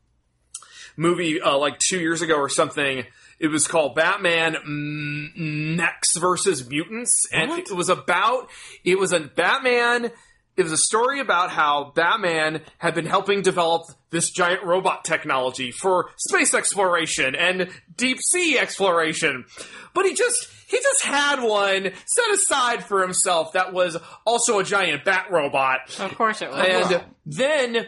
movie 0.97 1.41
uh, 1.41 1.57
like 1.57 1.79
two 1.79 1.99
years 1.99 2.23
ago 2.23 2.37
or 2.37 2.49
something. 2.49 3.05
It 3.39 3.49
was 3.49 3.69
called 3.69 3.95
Batman 3.95 4.55
mm, 4.55 5.77
Mechs 5.77 6.17
versus 6.17 6.69
Mutants, 6.69 7.29
and 7.33 7.53
it 7.53 7.71
was 7.71 7.89
about 7.89 8.49
it 8.85 8.99
was 8.99 9.13
a 9.13 9.21
Batman. 9.21 10.11
It 10.57 10.63
was 10.63 10.73
a 10.73 10.79
story 10.79 11.21
about 11.21 11.51
how 11.51 11.93
Batman 11.95 12.63
had 12.79 12.95
been 12.95 13.05
helping 13.05 13.43
develop 13.43 13.91
this 14.09 14.31
giant 14.31 14.65
robot 14.65 15.05
technology 15.05 15.71
for 15.71 16.09
space 16.17 16.55
exploration 16.55 17.35
and 17.35 17.69
deep 17.95 18.21
sea 18.23 18.59
exploration, 18.59 19.45
but 19.93 20.07
he 20.07 20.15
just 20.15 20.49
he 20.67 20.79
just 20.79 21.03
had 21.05 21.43
one 21.43 21.93
set 22.07 22.31
aside 22.33 22.85
for 22.85 23.03
himself 23.03 23.53
that 23.53 23.75
was 23.75 23.99
also 24.25 24.59
a 24.59 24.65
giant 24.65 25.05
bat 25.05 25.27
robot. 25.31 25.81
of 26.01 26.15
course 26.17 26.41
it 26.41 26.51
was. 26.51 26.91
And 26.91 27.05
then 27.27 27.87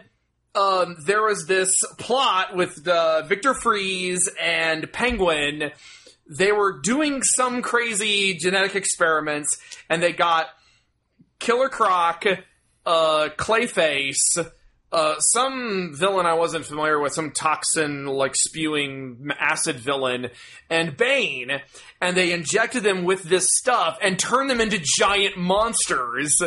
um, 0.54 0.96
there 1.04 1.22
was 1.22 1.46
this 1.46 1.74
plot 1.98 2.54
with 2.56 2.86
uh, 2.86 3.22
Victor 3.22 3.54
Fries 3.54 4.28
and 4.40 4.90
Penguin. 4.92 5.70
They 6.28 6.52
were 6.52 6.80
doing 6.80 7.22
some 7.22 7.62
crazy 7.62 8.34
genetic 8.34 8.74
experiments, 8.74 9.58
and 9.88 10.02
they 10.02 10.12
got 10.12 10.48
Killer 11.38 11.68
Croc, 11.68 12.24
uh, 12.84 13.28
Clayface, 13.36 14.50
uh, 14.90 15.20
some 15.20 15.94
villain 15.94 16.26
I 16.26 16.34
wasn't 16.34 16.64
familiar 16.66 16.98
with, 16.98 17.12
some 17.12 17.30
toxin 17.30 18.06
like 18.06 18.34
spewing 18.34 19.28
acid 19.38 19.76
villain, 19.76 20.28
and 20.70 20.96
Bane, 20.96 21.60
and 22.00 22.16
they 22.16 22.32
injected 22.32 22.82
them 22.82 23.04
with 23.04 23.22
this 23.22 23.48
stuff 23.56 23.98
and 24.02 24.18
turned 24.18 24.50
them 24.50 24.60
into 24.60 24.78
giant 24.82 25.36
monsters 25.36 26.42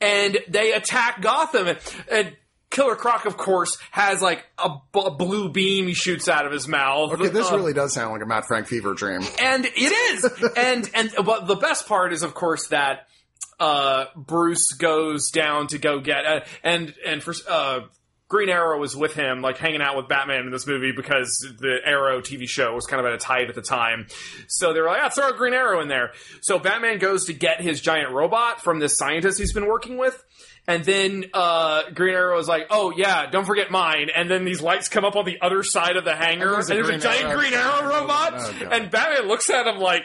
and 0.00 0.38
they 0.48 0.72
attack 0.72 1.20
Gotham. 1.20 1.76
And 2.10 2.36
Killer 2.70 2.94
Croc, 2.96 3.26
of 3.26 3.36
course, 3.36 3.76
has 3.90 4.22
like 4.22 4.44
a, 4.58 4.68
b- 4.92 5.02
a 5.04 5.10
blue 5.10 5.48
beam 5.50 5.86
he 5.88 5.94
shoots 5.94 6.28
out 6.28 6.46
of 6.46 6.52
his 6.52 6.68
mouth. 6.68 7.12
Okay, 7.12 7.28
this 7.28 7.50
Uh, 7.50 7.56
really 7.56 7.72
does 7.72 7.92
sound 7.92 8.12
like 8.12 8.22
a 8.22 8.26
Matt 8.26 8.46
Frank 8.46 8.68
fever 8.68 8.94
dream. 8.94 9.22
and 9.40 9.66
it 9.66 9.74
is. 9.76 10.50
and 10.56 10.88
and 10.94 11.12
but 11.24 11.46
the 11.48 11.56
best 11.56 11.88
part 11.88 12.12
is, 12.12 12.22
of 12.22 12.32
course, 12.34 12.68
that 12.68 13.08
uh, 13.58 14.04
Bruce 14.16 14.72
goes 14.72 15.30
down 15.30 15.66
to 15.66 15.78
go 15.78 15.98
get 16.00 16.24
uh, 16.24 16.40
and 16.62 16.94
and 17.04 17.22
for 17.22 17.34
uh, 17.48 17.80
Green 18.30 18.48
Arrow 18.48 18.78
was 18.78 18.94
with 18.96 19.12
him, 19.12 19.42
like 19.42 19.58
hanging 19.58 19.82
out 19.82 19.96
with 19.96 20.06
Batman 20.06 20.46
in 20.46 20.52
this 20.52 20.64
movie 20.64 20.92
because 20.92 21.44
the 21.58 21.78
Arrow 21.84 22.20
TV 22.20 22.48
show 22.48 22.72
was 22.74 22.86
kind 22.86 23.04
of 23.04 23.12
at 23.12 23.20
a 23.20 23.26
height 23.26 23.48
at 23.48 23.56
the 23.56 23.60
time. 23.60 24.06
So 24.46 24.72
they 24.72 24.80
were 24.80 24.86
like, 24.86 25.02
"Ah, 25.02 25.08
throw 25.08 25.30
a 25.30 25.32
Green 25.36 25.52
Arrow 25.52 25.80
in 25.80 25.88
there." 25.88 26.12
So 26.40 26.60
Batman 26.60 26.98
goes 26.98 27.26
to 27.26 27.32
get 27.32 27.60
his 27.60 27.80
giant 27.80 28.12
robot 28.12 28.62
from 28.62 28.78
this 28.78 28.96
scientist 28.96 29.38
he's 29.40 29.52
been 29.52 29.66
working 29.66 29.98
with. 29.98 30.24
And 30.68 30.84
then 30.84 31.24
uh, 31.34 31.90
Green 31.92 32.14
Arrow 32.14 32.38
is 32.38 32.46
like, 32.46 32.68
"Oh 32.70 32.92
yeah, 32.96 33.28
don't 33.28 33.46
forget 33.46 33.72
mine." 33.72 34.10
And 34.14 34.30
then 34.30 34.44
these 34.44 34.60
lights 34.62 34.88
come 34.88 35.04
up 35.04 35.16
on 35.16 35.24
the 35.24 35.38
other 35.42 35.64
side 35.64 35.96
of 35.96 36.04
the 36.04 36.14
hangar, 36.14 36.54
And 36.54 36.58
and 36.58 36.68
there's 36.68 36.88
a 36.88 36.90
there's 36.92 37.04
a 37.04 37.08
giant 37.08 37.24
Arrow. 37.24 37.38
Green 37.40 37.54
Arrow 37.54 37.88
robot. 37.88 38.32
Oh, 38.36 38.68
and 38.70 38.90
Batman 38.92 39.26
looks 39.26 39.50
at 39.50 39.66
him 39.66 39.78
like, 39.78 40.02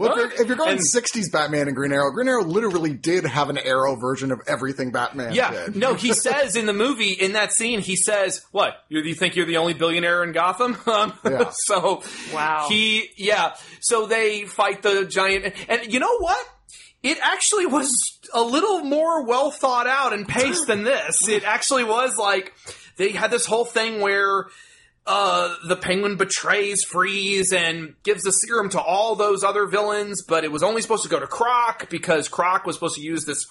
Well, 0.00 0.12
if 0.12 0.16
you're, 0.16 0.42
if 0.42 0.48
you're 0.48 0.56
going 0.56 0.70
And- 0.70 0.80
60s 0.80 1.30
Batman 1.30 1.66
and 1.68 1.76
Green 1.76 1.92
Arrow, 1.92 2.10
Green 2.10 2.26
Arrow 2.28 2.42
literally 2.44 2.94
did 2.94 3.24
have 3.26 3.50
an 3.50 3.58
Arrow 3.58 3.96
version 3.96 4.32
of 4.32 4.40
everything 4.46 4.92
Batman 4.92 5.34
Yeah, 5.34 5.50
did. 5.66 5.76
no, 5.76 5.94
he 5.94 6.12
says 6.14 6.56
in 6.56 6.66
the 6.66 6.72
movie, 6.72 7.10
in 7.12 7.32
that 7.34 7.52
scene, 7.52 7.80
he 7.80 7.96
says, 7.96 8.44
"What? 8.50 8.74
You, 8.88 9.00
you 9.02 9.14
think 9.14 9.36
you're 9.36 9.46
the 9.46 9.58
only 9.58 9.74
billionaire 9.74 10.24
in 10.24 10.32
Gotham?" 10.32 10.76
Um, 10.86 11.12
Yeah. 11.24 11.50
so, 11.66 12.02
Wow. 12.32 12.66
he, 12.68 13.10
yeah. 13.16 13.54
So 13.80 14.06
they 14.06 14.44
fight 14.46 14.82
the 14.82 15.04
giant, 15.04 15.54
and 15.68 15.92
you 15.92 16.00
know 16.00 16.18
what? 16.18 16.44
It 17.02 17.18
actually 17.22 17.66
was 17.66 17.92
a 18.34 18.42
little 18.42 18.80
more 18.80 19.24
well 19.24 19.50
thought 19.50 19.86
out 19.86 20.12
and 20.12 20.26
paced 20.28 20.66
than 20.66 20.82
this. 20.84 21.28
It 21.28 21.44
actually 21.44 21.84
was 21.84 22.16
like 22.18 22.52
they 22.96 23.10
had 23.12 23.30
this 23.30 23.46
whole 23.46 23.64
thing 23.64 24.00
where 24.00 24.46
uh, 25.12 25.56
the 25.66 25.74
Penguin 25.74 26.14
betrays 26.14 26.84
Freeze 26.84 27.52
and 27.52 27.96
gives 28.04 28.22
the 28.22 28.30
serum 28.30 28.68
to 28.70 28.80
all 28.80 29.16
those 29.16 29.42
other 29.42 29.66
villains, 29.66 30.22
but 30.22 30.44
it 30.44 30.52
was 30.52 30.62
only 30.62 30.82
supposed 30.82 31.02
to 31.02 31.08
go 31.08 31.18
to 31.18 31.26
Croc 31.26 31.90
because 31.90 32.28
Croc 32.28 32.64
was 32.64 32.76
supposed 32.76 32.94
to 32.94 33.02
use 33.02 33.24
this 33.24 33.44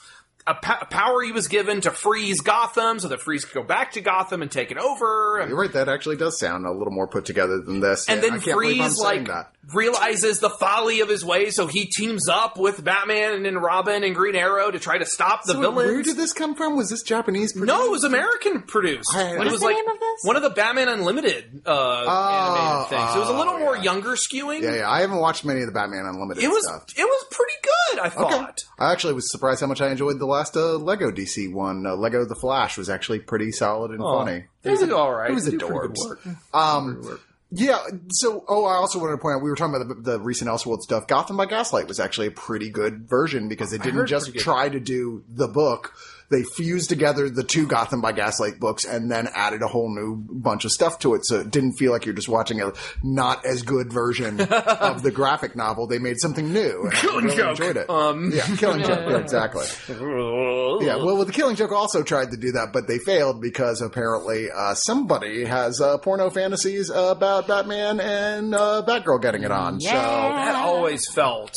a, 0.50 0.54
pa- 0.56 0.88
power 0.90 1.22
he 1.22 1.32
was 1.32 1.48
given 1.48 1.82
to 1.82 1.92
freeze 1.92 2.42
Gotham, 2.42 3.00
so 3.00 3.08
that 3.10 3.22
Freeze 3.22 3.46
could 3.46 3.54
go 3.54 3.64
back 3.64 3.92
to 3.94 4.02
Gotham 4.02 4.42
and 4.42 4.52
take 4.52 4.72
it 4.72 4.78
over. 4.78 5.40
And, 5.40 5.50
You're 5.50 5.60
right. 5.60 5.72
That 5.72 5.88
actually 5.90 6.16
does 6.18 6.40
sound 6.40 6.66
a 6.66 6.72
little 6.72 6.92
more 6.94 7.08
put 7.08 7.26
together 7.26 7.62
than 7.62 7.80
this. 7.80 8.08
and 8.10 8.20
I 8.20 8.22
then 8.22 8.32
can't 8.42 8.46
believe 8.60 8.82
I'm 8.82 8.88
Freeze 8.90 9.00
like 9.00 9.28
that. 9.28 9.54
realizes 9.74 10.40
the 10.40 10.50
folly 10.50 11.00
of 11.02 11.10
his 11.10 11.24
ways, 11.24 11.56
so 11.56 11.68
he 11.68 11.86
teams 11.86 12.28
up 12.28 12.58
with 12.58 12.84
Batman 12.84 13.46
and 13.46 13.62
Robin 13.62 14.04
and 14.04 14.16
Green 14.16 14.36
Arrow 14.36 14.72
to 14.72 14.80
try 14.80 14.98
to 14.98 15.06
stop 15.06 15.44
the 15.46 15.54
So 15.54 15.60
villains. 15.62 15.92
Where 15.92 16.02
did 16.04 16.18
this 16.18 16.34
come 16.34 16.56
from? 16.56 16.76
Was 16.76 16.90
this 16.90 17.04
Japanese? 17.04 17.54
Produced? 17.54 17.68
No, 17.78 17.86
it 17.86 17.92
was 17.92 18.04
American 18.04 18.64
produced. 18.64 19.10
I- 19.16 19.36
it 19.36 19.40
was 19.52 19.60
the 19.60 19.66
like 19.66 19.76
name 19.76 19.88
of 19.88 20.00
this? 20.00 20.20
one 20.24 20.36
of 20.36 20.42
the 20.42 20.50
Batman 20.50 20.90
Unlimited 20.90 21.62
uh, 21.66 22.06
animated 22.08 22.90
things. 22.90 23.16
it 23.16 23.20
was 23.20 23.30
a 23.30 23.38
little 23.38 23.54
oh, 23.56 23.60
more 23.60 23.76
yeah. 23.78 23.84
younger 23.84 24.12
skewing. 24.12 24.62
Yeah, 24.62 24.76
yeah. 24.78 24.90
I 24.90 25.02
haven't 25.02 25.20
watched 25.20 25.46
many 25.46 25.62
of 25.62 25.68
the 25.68 25.74
Batman 25.74 26.06
Unlimited 26.06 26.44
It 26.44 26.48
was 26.50 26.66
stuff. 26.66 26.86
it 26.98 27.04
was 27.04 27.26
pretty 27.32 27.54
good. 27.64 28.00
I 28.00 28.08
Okay. 28.08 28.16
thought. 28.38 28.60
I 28.80 28.92
actually 28.92 29.14
was 29.14 29.32
surprised 29.32 29.62
how 29.62 29.68
much 29.68 29.82
I 29.82 29.90
enjoyed 29.90 30.20
the 30.20 30.26
last 30.26 30.39
uh, 30.56 30.78
Lego 30.78 31.12
DC 31.12 31.52
one. 31.54 31.86
Uh, 31.86 31.96
Lego 31.96 32.26
The 32.26 32.36
Flash 32.36 32.78
was 32.78 32.90
actually 32.90 33.20
pretty 33.20 33.52
solid 33.52 33.92
and 33.92 34.00
funny. 34.00 34.46
It 34.64 34.70
was 34.72 34.90
all 34.90 35.14
right. 35.14 35.32
It 35.32 35.34
was 35.34 35.46
They 35.46 35.58
adorbs. 35.58 35.96
good 35.96 36.08
work. 36.08 36.20
Um, 36.54 37.20
yeah. 37.52 37.80
So, 38.10 38.44
oh, 38.48 38.66
I 38.66 38.76
also 38.76 39.00
wanted 39.00 39.14
to 39.14 39.18
point 39.18 39.36
out 39.36 39.42
we 39.44 39.50
were 39.50 39.56
talking 39.56 39.76
about 39.82 40.04
the, 40.04 40.12
the 40.12 40.20
recent 40.20 40.50
Elseworld 40.50 40.82
stuff. 40.82 41.08
Gotham 41.08 41.38
by 41.38 41.46
Gaslight 41.46 41.88
was 41.88 42.00
actually 42.00 42.28
a 42.28 42.32
pretty 42.32 42.70
good 42.70 43.08
version 43.10 43.48
because 43.50 43.74
it 43.74 43.82
didn't 43.82 44.06
just 44.08 44.36
try 44.36 44.70
to 44.70 44.80
do 44.80 45.24
the 45.30 45.48
book. 45.48 45.94
They 46.32 46.44
fused 46.44 46.90
together 46.90 47.30
the 47.30 47.44
two 47.44 47.66
Gotham 47.68 48.02
by 48.02 48.12
Gaslight 48.12 48.60
books 48.60 48.86
and 48.86 49.12
then 49.12 49.28
added 49.34 49.62
a 49.62 49.68
whole 49.68 49.90
new 49.94 50.16
bunch 50.16 50.64
of 50.66 50.72
stuff 50.72 51.00
to 51.00 51.16
it. 51.16 51.26
So 51.26 51.40
it 51.40 51.52
didn't 51.52 51.74
feel 51.74 51.92
like 51.92 52.06
you're 52.06 52.14
just 52.16 52.30
watching 52.30 52.62
a 52.62 52.72
not 53.04 53.46
as 53.46 53.64
good 53.64 53.92
version 53.92 54.40
of 54.52 55.02
the 55.02 55.12
graphic 55.12 55.56
novel. 55.56 55.88
They 55.88 56.00
made 56.00 56.20
something 56.20 56.54
new. 56.54 56.84
And 56.86 56.94
I 56.94 56.96
Killing 56.98 57.26
really 57.26 57.38
Joke. 57.38 57.50
enjoyed 57.52 57.78
it. 57.78 57.90
Um, 57.90 58.32
yeah, 58.34 58.46
Killing 58.58 58.84
Joke. 58.84 59.00
Yeah, 59.10 59.18
exactly. 59.20 59.66
Yeah, 59.90 60.96
well, 60.98 61.16
well, 61.18 61.26
the 61.26 61.32
Killing 61.34 61.56
Joke 61.56 61.72
also 61.72 62.04
tried 62.04 62.32
to 62.32 62.38
do 62.38 62.52
that, 62.54 62.70
but 62.74 62.88
they 62.88 63.00
failed 63.00 63.42
because 63.42 63.82
apparently 63.82 64.50
uh, 64.52 64.74
somebody 64.76 65.46
has 65.46 65.82
uh, 65.82 65.98
porno 65.98 66.30
fantasies 66.30 66.90
about 66.90 67.48
Batman 67.48 68.00
and 68.00 68.54
uh, 68.56 68.84
Batgirl 68.88 69.22
getting 69.22 69.44
it 69.44 69.52
on. 69.52 69.80
So 69.80 69.90
that 69.90 70.56
always 70.56 71.08
felt 71.08 71.56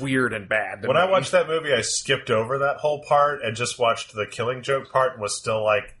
weird 0.00 0.32
and 0.32 0.48
bad. 0.48 0.82
to 0.82 0.88
When 0.88 0.96
I 0.96 1.10
watched 1.10 1.32
that 1.32 1.46
movie, 1.46 1.72
I 1.72 1.82
skipped 1.82 2.30
over 2.30 2.58
that 2.58 2.78
whole 2.78 3.02
part 3.02 3.42
and 3.42 3.56
just 3.56 3.78
watched 3.78 4.14
the 4.14 4.26
Killing 4.26 4.62
Joke 4.62 4.90
part 4.90 5.12
and 5.12 5.22
was 5.22 5.36
still 5.36 5.62
like, 5.62 5.96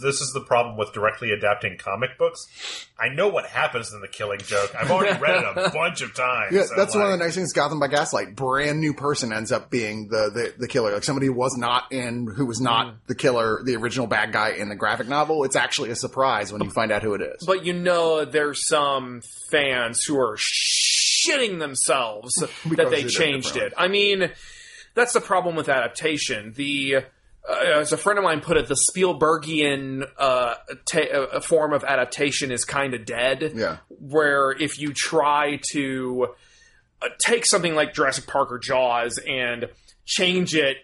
this 0.00 0.20
is 0.20 0.32
the 0.32 0.40
problem 0.40 0.76
with 0.76 0.92
directly 0.92 1.32
adapting 1.32 1.76
comic 1.76 2.16
books. 2.18 2.46
I 2.98 3.08
know 3.08 3.28
what 3.28 3.46
happens 3.46 3.92
in 3.92 4.00
the 4.00 4.08
Killing 4.08 4.40
Joke. 4.40 4.74
I've 4.78 4.90
already 4.90 5.18
read 5.18 5.42
it 5.42 5.44
a 5.56 5.70
bunch 5.74 6.00
of 6.00 6.14
times. 6.14 6.54
Yeah, 6.54 6.62
I'm 6.62 6.76
that's 6.76 6.94
one 6.94 7.04
of 7.04 7.10
the 7.10 7.16
nice 7.16 7.34
things. 7.34 7.52
Gotham 7.52 7.80
by 7.80 7.88
Gaslight, 7.88 8.36
brand 8.36 8.80
new 8.80 8.94
person 8.94 9.32
ends 9.32 9.52
up 9.52 9.70
being 9.70 10.08
the, 10.08 10.30
the, 10.32 10.54
the 10.58 10.68
killer. 10.68 10.92
Like 10.92 11.04
somebody 11.04 11.26
who 11.26 11.32
was 11.32 11.56
not 11.56 11.92
in, 11.92 12.26
who 12.26 12.46
was 12.46 12.60
not 12.60 12.86
mm. 12.86 12.96
the 13.06 13.14
killer, 13.14 13.62
the 13.64 13.76
original 13.76 14.06
bad 14.06 14.32
guy 14.32 14.50
in 14.50 14.68
the 14.68 14.76
graphic 14.76 15.08
novel. 15.08 15.44
It's 15.44 15.56
actually 15.56 15.90
a 15.90 15.96
surprise 15.96 16.52
when 16.52 16.62
you 16.62 16.70
find 16.70 16.92
out 16.92 17.02
who 17.02 17.14
it 17.14 17.22
is. 17.22 17.44
but 17.44 17.64
you 17.64 17.72
know, 17.72 18.24
there's 18.24 18.66
some 18.66 19.22
fans 19.50 20.04
who 20.04 20.18
are 20.18 20.36
shitting 21.26 21.58
themselves 21.58 22.34
that 22.66 22.90
they 22.90 23.04
changed 23.04 23.56
it. 23.56 23.72
I 23.76 23.88
mean, 23.88 24.30
that's 24.94 25.12
the 25.12 25.20
problem 25.20 25.56
with 25.56 25.68
adaptation. 25.68 26.52
The 26.54 27.04
uh, 27.48 27.54
as 27.54 27.92
a 27.92 27.96
friend 27.96 28.18
of 28.18 28.24
mine 28.24 28.40
put 28.40 28.56
it, 28.56 28.68
the 28.68 28.74
Spielbergian 28.74 30.06
uh, 30.18 30.54
ta- 30.84 30.98
uh, 31.00 31.40
form 31.40 31.72
of 31.72 31.84
adaptation 31.84 32.52
is 32.52 32.64
kind 32.64 32.94
of 32.94 33.04
dead. 33.04 33.52
Yeah. 33.54 33.78
Where 33.88 34.52
if 34.52 34.78
you 34.78 34.92
try 34.92 35.60
to 35.72 36.28
uh, 37.00 37.08
take 37.18 37.46
something 37.46 37.74
like 37.74 37.94
Jurassic 37.94 38.26
Park 38.26 38.52
or 38.52 38.58
Jaws 38.58 39.18
and 39.18 39.68
change 40.04 40.54
it 40.54 40.76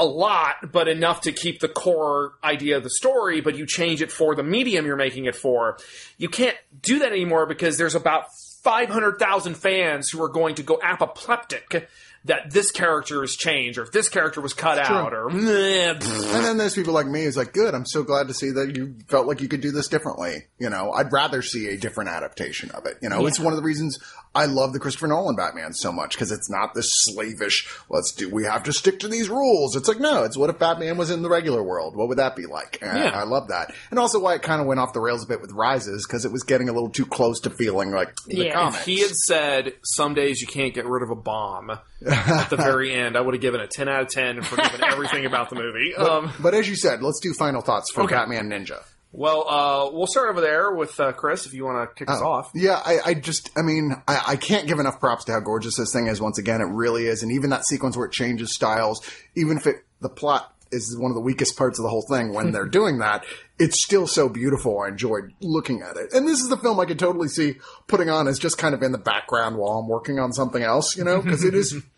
a 0.00 0.04
lot, 0.04 0.70
but 0.70 0.86
enough 0.86 1.22
to 1.22 1.32
keep 1.32 1.60
the 1.60 1.68
core 1.68 2.34
idea 2.44 2.76
of 2.76 2.84
the 2.84 2.90
story, 2.90 3.40
but 3.40 3.56
you 3.56 3.66
change 3.66 4.00
it 4.00 4.12
for 4.12 4.34
the 4.34 4.42
medium 4.42 4.86
you're 4.86 4.96
making 4.96 5.24
it 5.24 5.34
for. 5.34 5.78
You 6.18 6.28
can't 6.28 6.56
do 6.80 7.00
that 7.00 7.10
anymore 7.10 7.46
because 7.46 7.78
there's 7.78 7.94
about 7.94 8.26
500,000 8.62 9.54
fans 9.54 10.10
who 10.10 10.22
are 10.22 10.28
going 10.28 10.54
to 10.54 10.62
go 10.62 10.78
apoplectic 10.82 11.88
that 12.24 12.50
this 12.52 12.70
character 12.70 13.22
is 13.24 13.34
changed 13.36 13.78
or 13.78 13.82
if 13.82 13.92
this 13.92 14.08
character 14.08 14.40
was 14.40 14.54
cut 14.54 14.78
out 14.78 15.12
or 15.12 15.28
meh. 15.30 15.90
And 15.90 16.00
then 16.44 16.56
there's 16.56 16.74
people 16.74 16.94
like 16.94 17.06
me 17.06 17.24
who's 17.24 17.36
like, 17.36 17.52
good, 17.52 17.74
I'm 17.74 17.86
so 17.86 18.02
glad 18.04 18.28
to 18.28 18.34
see 18.34 18.50
that 18.52 18.76
you 18.76 18.94
felt 19.08 19.26
like 19.26 19.40
you 19.40 19.48
could 19.48 19.60
do 19.60 19.72
this 19.72 19.88
differently. 19.88 20.44
You 20.58 20.70
know, 20.70 20.92
I'd 20.92 21.12
rather 21.12 21.42
see 21.42 21.68
a 21.68 21.76
different 21.76 22.10
adaptation 22.10 22.70
of 22.72 22.86
it. 22.86 22.98
You 23.02 23.08
know, 23.08 23.26
it's 23.26 23.40
one 23.40 23.52
of 23.52 23.56
the 23.56 23.64
reasons 23.64 23.98
I 24.34 24.46
love 24.46 24.72
the 24.72 24.78
Christopher 24.80 25.08
Nolan 25.08 25.36
Batman 25.36 25.72
so 25.74 25.90
much 25.92 26.14
because 26.14 26.32
it's 26.32 26.48
not 26.50 26.74
this 26.74 26.90
slavish, 26.92 27.68
let's 27.90 28.12
do, 28.12 28.30
we 28.30 28.44
have 28.44 28.62
to 28.64 28.72
stick 28.72 29.00
to 29.00 29.08
these 29.08 29.28
rules. 29.28 29.76
It's 29.76 29.88
like, 29.88 30.00
no, 30.00 30.22
it's 30.24 30.36
what 30.36 30.48
if 30.50 30.58
Batman 30.58 30.96
was 30.96 31.10
in 31.10 31.22
the 31.22 31.28
regular 31.28 31.62
world? 31.62 31.96
What 31.96 32.08
would 32.08 32.18
that 32.18 32.36
be 32.36 32.46
like? 32.46 32.78
And 32.80 32.98
Yeah. 32.98 33.10
I 33.18 33.24
love 33.24 33.48
that. 33.48 33.74
And 33.90 33.98
also 33.98 34.18
why 34.20 34.34
it 34.34 34.42
kind 34.42 34.60
of 34.60 34.66
went 34.66 34.80
off 34.80 34.92
the 34.92 35.00
rails 35.00 35.24
a 35.24 35.26
bit 35.26 35.40
with 35.40 35.52
Rises 35.52 36.06
because 36.06 36.24
it 36.24 36.32
was 36.32 36.44
getting 36.44 36.68
a 36.68 36.72
little 36.72 36.88
too 36.90 37.04
close 37.06 37.40
to 37.40 37.50
feeling 37.50 37.90
like 37.90 38.14
the 38.26 38.44
Yeah. 38.46 38.52
comics. 38.54 38.84
he 38.84 39.00
had 39.00 39.10
said 39.16 39.74
some 39.82 40.14
days 40.14 40.40
you 40.40 40.46
can't 40.46 40.72
get 40.72 40.86
rid 40.86 41.02
of 41.02 41.10
a 41.10 41.16
bomb 41.16 41.70
at 42.12 42.50
the 42.50 42.56
very 42.56 42.92
end, 42.94 43.16
I 43.16 43.20
would 43.20 43.34
have 43.34 43.40
given 43.40 43.60
a 43.60 43.66
10 43.66 43.88
out 43.88 44.02
of 44.02 44.08
10 44.08 44.24
and 44.38 44.46
forgiven 44.46 44.82
everything 44.86 45.26
about 45.26 45.50
the 45.50 45.56
movie. 45.56 45.94
Um, 45.94 46.32
but 46.40 46.54
as 46.54 46.68
you 46.68 46.76
said, 46.76 47.02
let's 47.02 47.20
do 47.20 47.32
final 47.34 47.60
thoughts 47.60 47.90
for 47.92 48.02
Okay. 48.02 48.14
Batman 48.14 48.50
Ninja. 48.50 48.82
well, 49.12 49.46
uh, 49.48 49.90
we'll 49.92 50.06
start 50.06 50.30
over 50.30 50.40
there 50.40 50.72
with 50.72 50.98
uh, 51.00 51.12
Chris 51.12 51.46
if 51.46 51.54
you 51.54 51.64
want 51.64 51.88
to 51.90 51.94
kick 51.94 52.10
us 52.10 52.20
off. 52.20 52.50
Yeah, 52.54 52.80
I, 52.84 52.98
I 53.06 53.14
just, 53.14 53.50
I 53.56 53.62
mean, 53.62 53.92
I, 54.08 54.22
I 54.28 54.36
can't 54.36 54.66
give 54.66 54.78
enough 54.78 55.00
props 55.00 55.24
to 55.26 55.32
how 55.32 55.40
gorgeous 55.40 55.76
this 55.76 55.92
thing 55.92 56.06
is. 56.06 56.20
Once 56.20 56.38
again, 56.38 56.60
it 56.60 56.68
really 56.72 57.06
is. 57.06 57.22
And 57.22 57.32
even 57.32 57.50
that 57.50 57.64
sequence 57.66 57.96
where 57.96 58.06
it 58.06 58.12
changes 58.12 58.54
styles, 58.54 59.00
even 59.34 59.56
if 59.56 59.66
it, 59.66 59.76
the 60.00 60.08
plot 60.08 60.48
is 60.70 60.96
one 60.98 61.10
of 61.10 61.14
the 61.14 61.20
weakest 61.20 61.54
parts 61.58 61.78
of 61.78 61.82
the 61.82 61.90
whole 61.90 62.06
thing 62.10 62.32
when 62.32 62.50
they're 62.50 62.64
doing 62.80 63.00
that, 63.00 63.24
it's 63.58 63.82
still 63.82 64.06
so 64.06 64.26
beautiful. 64.30 64.80
I 64.80 64.88
enjoyed 64.88 65.30
looking 65.42 65.82
at 65.82 65.98
it. 65.98 66.14
And 66.14 66.26
this 66.26 66.40
is 66.40 66.48
the 66.48 66.56
film 66.56 66.80
I 66.80 66.86
could 66.86 66.98
totally 66.98 67.28
see 67.28 67.56
putting 67.88 68.08
on 68.08 68.26
as 68.26 68.38
just 68.38 68.56
kind 68.56 68.74
of 68.74 68.82
in 68.82 68.90
the 68.90 68.96
background 68.98 69.58
while 69.58 69.72
I'm 69.78 69.86
working 69.86 70.18
on 70.18 70.32
something 70.32 70.62
else, 70.62 70.96
you 70.96 71.04
know, 71.04 71.20
because 71.20 71.44
it 71.44 71.52
is, 71.52 71.74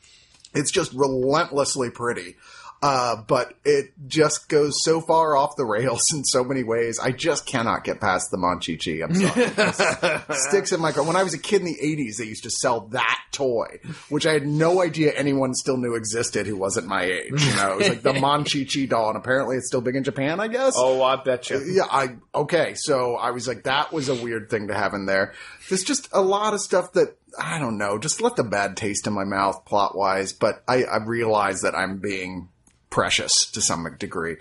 it's 0.55 0.71
just 0.71 0.93
relentlessly 0.93 1.91
pretty. 1.91 2.37
Uh, 2.85 3.17
but 3.17 3.55
it 3.65 3.95
just 4.07 4.47
goes 4.51 4.85
so 4.85 5.01
far 5.01 5.39
off 5.39 5.57
the 5.57 5.65
rails 5.65 6.05
in 6.13 6.23
so 6.23 6.45
many 6.45 6.63
ways. 6.63 6.99
I 6.99 7.13
just 7.13 7.47
cannot 7.47 7.83
get 7.83 7.99
past 7.99 8.31
the 8.31 8.37
Monchichi. 8.37 9.03
I'm 9.03 9.15
sorry. 9.15 10.39
Sticks 10.39 10.71
in 10.71 10.83
my 10.83 10.93
car. 10.93 11.03
When 11.03 11.17
I 11.17 11.23
was 11.23 11.33
a 11.33 11.39
kid 11.39 11.63
in 11.63 11.67
the 11.67 11.79
80s, 11.83 12.19
they 12.19 12.27
used 12.27 12.43
to 12.43 12.51
sell 12.51 12.81
that 12.89 13.21
toy, 13.33 13.81
which 14.11 14.27
I 14.27 14.35
had 14.35 14.47
no 14.47 14.83
idea 14.83 15.13
anyone 15.13 15.55
still 15.55 15.79
knew 15.79 15.95
existed 15.95 16.47
who 16.47 16.59
wasn't 16.59 16.87
my 16.87 17.05
age. 17.05 17.43
You 17.43 17.57
know, 17.57 17.73
it 17.73 17.79
was 17.79 17.89
like 17.89 18.03
the 18.03 18.13
Monchichi 18.13 18.87
doll, 18.87 19.09
and 19.09 19.17
apparently 19.17 19.57
it's 19.57 19.67
still 19.67 19.81
big 19.81 19.97
in 19.97 20.05
Japan, 20.05 20.39
I 20.39 20.49
guess. 20.49 20.75
Oh, 20.77 21.03
I 21.03 21.17
bet 21.17 21.49
you. 21.49 21.61
Yeah, 21.65 21.85
I 21.91 22.17
okay. 22.35 22.75
So 22.77 23.17
I 23.17 23.31
was 23.31 23.49
like, 23.49 23.65
that 23.65 23.95
was 23.95 24.11
a 24.11 24.15
weird 24.15 24.51
thing 24.51 24.69
to 24.69 24.75
have 24.75 24.93
in 24.93 25.07
there. 25.07 25.33
There's 25.71 25.85
just 25.85 26.11
a 26.13 26.21
lot 26.21 26.53
of 26.53 26.61
stuff 26.61 26.93
that 26.93 27.17
I 27.39 27.59
don't 27.59 27.79
know. 27.79 27.99
Just 27.99 28.21
left 28.21 28.39
a 28.39 28.45
bad 28.45 28.77
taste 28.77 29.07
in 29.07 29.15
my 29.15 29.25
mouth, 29.25 29.65
plot 29.65 29.97
wise. 29.97 30.35
But 30.35 30.63
I, 30.69 30.85
I 30.85 31.03
realize 31.03 31.63
that 31.63 31.75
I'm 31.75 31.99
being 31.99 32.51
precious 32.95 33.51
to 33.51 33.61
some 33.61 33.85
degree. 33.99 34.37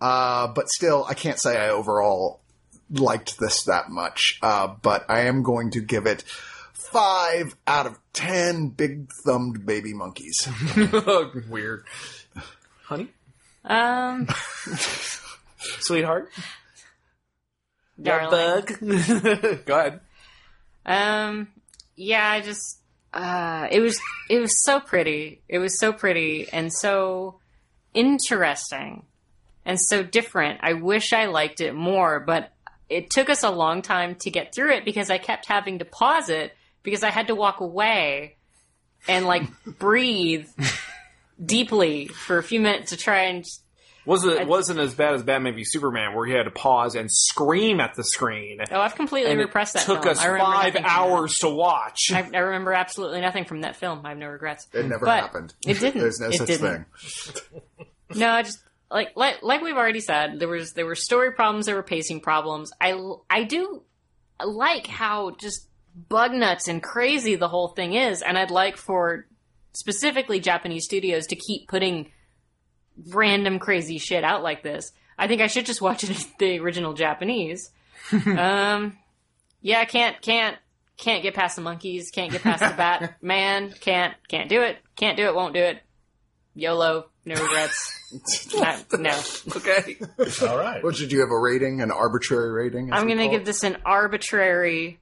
Uh, 0.00 0.48
but 0.48 0.70
still, 0.70 1.04
I 1.06 1.12
can't 1.12 1.38
say 1.38 1.58
I 1.58 1.68
overall 1.68 2.40
liked 2.90 3.38
this 3.38 3.64
that 3.64 3.90
much. 3.90 4.38
Uh, 4.40 4.68
but 4.80 5.04
I 5.10 5.26
am 5.26 5.42
going 5.42 5.72
to 5.72 5.80
give 5.80 6.06
it 6.06 6.22
five 6.72 7.54
out 7.66 7.86
of 7.86 7.98
ten 8.14 8.70
big 8.70 9.10
thumbed 9.26 9.66
baby 9.66 9.92
monkeys. 9.92 10.48
Weird. 11.50 11.84
Honey? 12.84 13.08
Um, 13.66 14.26
Sweetheart? 15.80 16.30
darling. 18.00 18.30
Bug? 18.30 18.78
Go 19.66 19.78
ahead. 19.78 20.00
Um, 20.86 21.48
yeah, 21.94 22.26
I 22.26 22.40
just, 22.40 22.78
uh, 23.12 23.68
it 23.70 23.80
was, 23.80 24.00
it 24.30 24.38
was 24.38 24.64
so 24.64 24.80
pretty. 24.80 25.42
It 25.46 25.58
was 25.58 25.78
so 25.78 25.92
pretty 25.92 26.48
and 26.50 26.72
so 26.72 27.40
interesting 27.94 29.04
and 29.64 29.80
so 29.80 30.02
different. 30.02 30.60
I 30.62 30.74
wish 30.74 31.12
I 31.12 31.26
liked 31.26 31.60
it 31.60 31.74
more, 31.74 32.20
but 32.20 32.52
it 32.88 33.10
took 33.10 33.28
us 33.28 33.42
a 33.42 33.50
long 33.50 33.82
time 33.82 34.14
to 34.16 34.30
get 34.30 34.54
through 34.54 34.72
it 34.72 34.84
because 34.84 35.10
I 35.10 35.18
kept 35.18 35.46
having 35.46 35.78
to 35.80 35.84
pause 35.84 36.28
it 36.30 36.52
because 36.82 37.02
I 37.02 37.10
had 37.10 37.26
to 37.26 37.34
walk 37.34 37.60
away 37.60 38.36
and 39.06 39.26
like 39.26 39.42
breathe 39.78 40.46
deeply 41.42 42.06
for 42.08 42.38
a 42.38 42.42
few 42.42 42.60
minutes 42.60 42.90
to 42.90 42.96
try 42.96 43.24
and 43.24 43.44
Wasn't 44.06 44.40
it 44.40 44.48
wasn't 44.48 44.80
as 44.80 44.94
bad 44.94 45.12
as 45.14 45.22
Batman 45.22 45.54
v 45.54 45.64
Superman, 45.64 46.14
where 46.14 46.26
he 46.26 46.32
had 46.32 46.44
to 46.44 46.50
pause 46.50 46.94
and 46.94 47.12
scream 47.12 47.78
at 47.78 47.94
the 47.94 48.02
screen. 48.02 48.60
Oh, 48.70 48.80
I've 48.80 48.94
completely 48.94 49.30
and 49.32 49.38
repressed 49.38 49.74
it 49.76 49.80
that 49.80 49.84
took 49.86 50.02
film. 50.04 50.12
us 50.12 50.24
five 50.24 50.38
nothing 50.38 50.72
from 50.72 50.82
that. 50.84 50.90
hours 50.98 51.38
to 51.40 51.48
watch. 51.50 52.10
I, 52.12 52.26
I 52.34 52.38
remember 52.38 52.72
absolutely 52.72 53.20
nothing 53.20 53.44
from 53.44 53.60
that 53.60 53.76
film. 53.76 54.00
I 54.04 54.08
have 54.10 54.18
no 54.18 54.28
regrets. 54.28 54.66
It 54.72 54.86
never 54.86 55.04
But 55.04 55.20
happened. 55.20 55.54
It 55.66 55.78
didn't. 55.78 56.00
There's 56.00 56.20
no 56.20 56.28
It 56.28 56.34
such 56.38 56.46
didn't. 56.46 56.86
thing. 56.86 57.60
No, 58.14 58.30
I 58.30 58.42
just 58.42 58.58
like 58.90 59.12
like 59.16 59.42
like 59.42 59.60
we've 59.60 59.76
already 59.76 60.00
said, 60.00 60.38
there 60.38 60.48
was 60.48 60.72
there 60.72 60.86
were 60.86 60.94
story 60.94 61.32
problems, 61.32 61.66
there 61.66 61.74
were 61.74 61.82
pacing 61.82 62.20
problems. 62.20 62.72
I 62.80 62.98
I 63.28 63.44
do 63.44 63.82
like 64.44 64.86
how 64.86 65.32
just 65.32 65.68
bug 66.08 66.32
nuts 66.32 66.68
and 66.68 66.82
crazy 66.82 67.34
the 67.34 67.48
whole 67.48 67.68
thing 67.68 67.94
is, 67.94 68.22
and 68.22 68.38
I'd 68.38 68.50
like 68.50 68.76
for 68.76 69.26
specifically 69.72 70.40
Japanese 70.40 70.84
studios 70.84 71.26
to 71.28 71.36
keep 71.36 71.68
putting 71.68 72.10
random 73.08 73.58
crazy 73.58 73.98
shit 73.98 74.24
out 74.24 74.42
like 74.42 74.62
this. 74.62 74.92
I 75.18 75.26
think 75.28 75.42
I 75.42 75.48
should 75.48 75.66
just 75.66 75.82
watch 75.82 76.04
it 76.04 76.10
in 76.10 76.16
the 76.38 76.58
original 76.60 76.94
Japanese. 76.94 77.70
um, 78.12 78.96
yeah, 79.60 79.84
can't 79.84 80.20
can't 80.22 80.56
can't 80.96 81.22
get 81.22 81.34
past 81.34 81.56
the 81.56 81.62
monkeys, 81.62 82.10
can't 82.10 82.32
get 82.32 82.42
past 82.42 82.60
the 82.60 82.76
Batman, 82.76 83.72
can't 83.80 84.14
can't 84.28 84.48
do 84.48 84.62
it, 84.62 84.78
can't 84.96 85.16
do 85.16 85.26
it, 85.26 85.34
won't 85.34 85.54
do 85.54 85.60
it. 85.60 85.82
YOLO, 86.54 87.10
no 87.24 87.34
regrets. 87.34 87.94
Not- 88.56 88.98
no, 88.98 89.20
Okay. 89.56 89.96
All 90.48 90.56
right. 90.58 90.82
What 90.82 90.96
did 90.96 91.12
you 91.12 91.20
have 91.20 91.30
a 91.30 91.38
rating? 91.38 91.80
An 91.80 91.90
arbitrary 91.90 92.50
rating? 92.50 92.92
I'm 92.92 93.06
gonna 93.06 93.28
give 93.28 93.44
this 93.44 93.62
an 93.64 93.76
arbitrary 93.84 94.98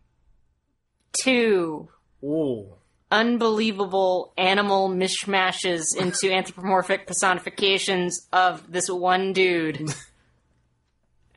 two 1.22 1.88
Ooh. 2.22 2.66
unbelievable 3.10 4.32
animal 4.36 4.88
mishmashes 4.90 5.96
into 5.96 6.32
anthropomorphic 6.32 7.06
personifications 7.06 8.26
of 8.32 8.70
this 8.70 8.88
one 8.90 9.32
dude. 9.32 9.88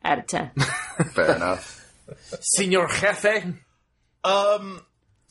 Out 0.04 0.20
of 0.20 0.28
ten. 0.28 0.52
fair 1.14 1.36
enough. 1.36 1.92
Senor 2.42 2.88
Jefe 2.88 3.54
Um. 4.24 4.82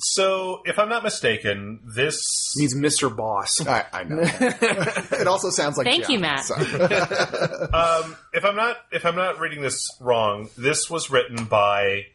So, 0.00 0.62
if 0.64 0.78
I'm 0.78 0.88
not 0.88 1.02
mistaken, 1.02 1.80
this 1.84 2.20
means 2.56 2.74
Mr. 2.76 3.14
Boss. 3.14 3.60
I, 3.66 3.84
I 3.92 4.04
know. 4.04 4.20
it 4.22 5.26
also 5.26 5.50
sounds 5.50 5.76
like 5.76 5.86
Thank 5.86 6.08
you, 6.08 6.20
Matt. 6.20 6.44
so- 6.44 6.54
um, 7.72 8.16
if 8.32 8.44
I'm 8.44 8.54
not 8.54 8.76
if 8.92 9.04
I'm 9.04 9.16
not 9.16 9.40
reading 9.40 9.60
this 9.60 9.84
wrong, 10.00 10.50
this 10.56 10.88
was 10.88 11.10
written 11.10 11.44
by 11.46 12.06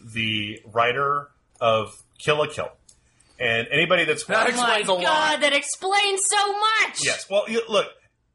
the 0.00 0.60
writer 0.72 1.28
of 1.60 1.92
Kill 2.18 2.38
la 2.38 2.46
Kill, 2.46 2.70
and 3.40 3.66
anybody 3.72 4.04
that's 4.04 4.24
That 4.26 4.36
Oh 4.36 4.56
my 4.56 4.78
explains 4.78 4.88
a 4.88 4.92
lot. 4.92 5.02
god, 5.02 5.40
that 5.42 5.52
explains 5.52 6.20
so 6.30 6.52
much! 6.52 7.04
yes, 7.04 7.28
well, 7.28 7.44
you, 7.48 7.62
look, 7.68 7.88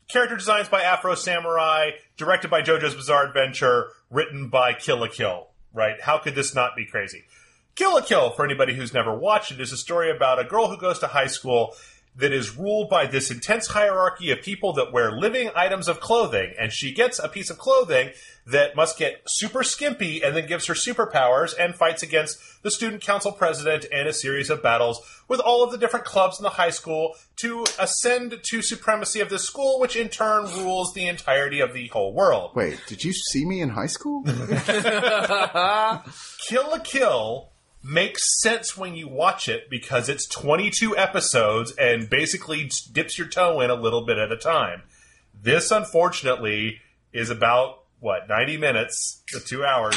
character 0.10 0.36
designs 0.36 0.68
by 0.68 0.82
Afro 0.82 1.16
Samurai, 1.16 1.92
directed 2.18 2.52
by 2.52 2.64
JoJo's 2.64 2.96
Bizarre 2.96 3.28
Adventure, 3.28 3.88
written 4.10 4.50
by 4.50 4.74
Kill 4.74 4.98
la 4.98 5.08
Kill. 5.08 5.48
Right? 5.72 6.02
How 6.02 6.18
could 6.18 6.34
this 6.36 6.54
not 6.56 6.76
be 6.76 6.86
crazy? 6.86 7.24
Kill 7.80 7.94
la 7.94 8.02
Kill, 8.02 8.32
for 8.32 8.44
anybody 8.44 8.74
who's 8.74 8.94
never 8.94 9.16
watched 9.16 9.54
it, 9.54 9.62
is 9.62 9.72
a 9.72 9.78
story 9.78 10.12
about 10.12 10.38
a 10.38 10.44
girl 10.44 10.68
who 10.68 10.76
goes 10.76 11.00
to 11.00 11.08
high 11.08 11.28
school 11.28 11.74
that 12.14 12.34
is 12.34 12.58
ruled 12.58 12.90
by 12.90 13.06
this 13.06 13.32
intense 13.32 13.68
hierarchy 13.68 14.32
of 14.32 14.42
people 14.42 14.74
that 14.74 14.92
wear 14.92 15.14
living 15.14 15.50
items 15.56 15.88
of 15.88 16.02
clothing. 16.02 16.54
And 16.60 16.74
she 16.74 16.94
gets 16.94 17.20
a 17.20 17.30
piece 17.30 17.50
of 17.50 17.58
clothing 17.58 18.10
that 18.46 18.76
must 18.76 18.98
get 18.98 19.22
super 19.28 19.64
skimpy 19.64 20.22
and 20.22 20.36
then 20.36 20.46
gives 20.46 20.66
her 20.66 20.74
superpowers 20.74 21.54
and 21.58 21.74
fights 21.74 22.04
against 22.04 22.38
the 22.64 22.72
student 22.72 23.02
council 23.02 23.32
president 23.32 23.86
and 23.94 24.10
a 24.10 24.14
series 24.14 24.50
of 24.50 24.62
battles 24.62 25.00
with 25.30 25.40
all 25.40 25.64
of 25.64 25.72
the 25.72 25.78
different 25.78 26.04
clubs 26.04 26.38
in 26.38 26.44
the 26.44 26.50
high 26.50 26.72
school 26.72 27.16
to 27.38 27.66
ascend 27.80 28.38
to 28.44 28.62
supremacy 28.62 29.22
of 29.22 29.30
the 29.30 29.40
school, 29.40 29.80
which 29.80 29.96
in 29.96 30.10
turn 30.10 30.44
rules 30.58 30.94
the 30.94 31.08
entirety 31.08 31.62
of 31.62 31.72
the 31.72 31.88
whole 31.88 32.14
world. 32.14 32.52
Wait, 32.56 32.78
did 32.88 33.06
you 33.06 33.14
see 33.14 33.46
me 33.46 33.62
in 33.62 33.70
high 33.70 33.88
school? 33.88 34.24
Kill 36.46 36.70
la 36.70 36.80
Kill 36.84 37.54
makes 37.84 38.42
sense 38.42 38.78
when 38.78 38.96
you 38.96 39.08
watch 39.08 39.48
it 39.48 39.70
because 39.70 40.10
it's 40.10 40.28
22 40.28 40.98
episodes 40.98 41.72
and 41.74 42.10
basically 42.10 42.70
dips 42.92 43.18
your 43.18 43.28
toe 43.28 43.62
in 43.62 43.70
a 43.70 43.76
little 43.76 44.06
bit 44.06 44.18
at 44.18 44.32
a 44.32 44.38
time. 44.38 44.84
This, 45.42 45.72
unfortunately, 45.72 46.82
is 47.14 47.30
about, 47.30 47.84
what, 48.00 48.28
90 48.28 48.58
minutes 48.58 49.24
to 49.30 49.40
two 49.40 49.64
hours 49.66 49.96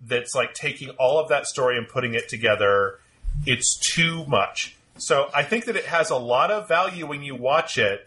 that's 0.00 0.34
like 0.34 0.54
taking 0.54 0.90
all 0.90 1.18
of 1.18 1.28
that 1.28 1.46
story 1.46 1.76
and 1.76 1.86
putting 1.86 2.14
it 2.14 2.28
together. 2.28 2.98
It's 3.46 3.78
too 3.78 4.24
much. 4.26 4.76
So 4.98 5.30
I 5.34 5.42
think 5.42 5.66
that 5.66 5.76
it 5.76 5.86
has 5.86 6.10
a 6.10 6.16
lot 6.16 6.50
of 6.50 6.68
value 6.68 7.06
when 7.06 7.22
you 7.22 7.34
watch 7.34 7.78
it 7.78 8.06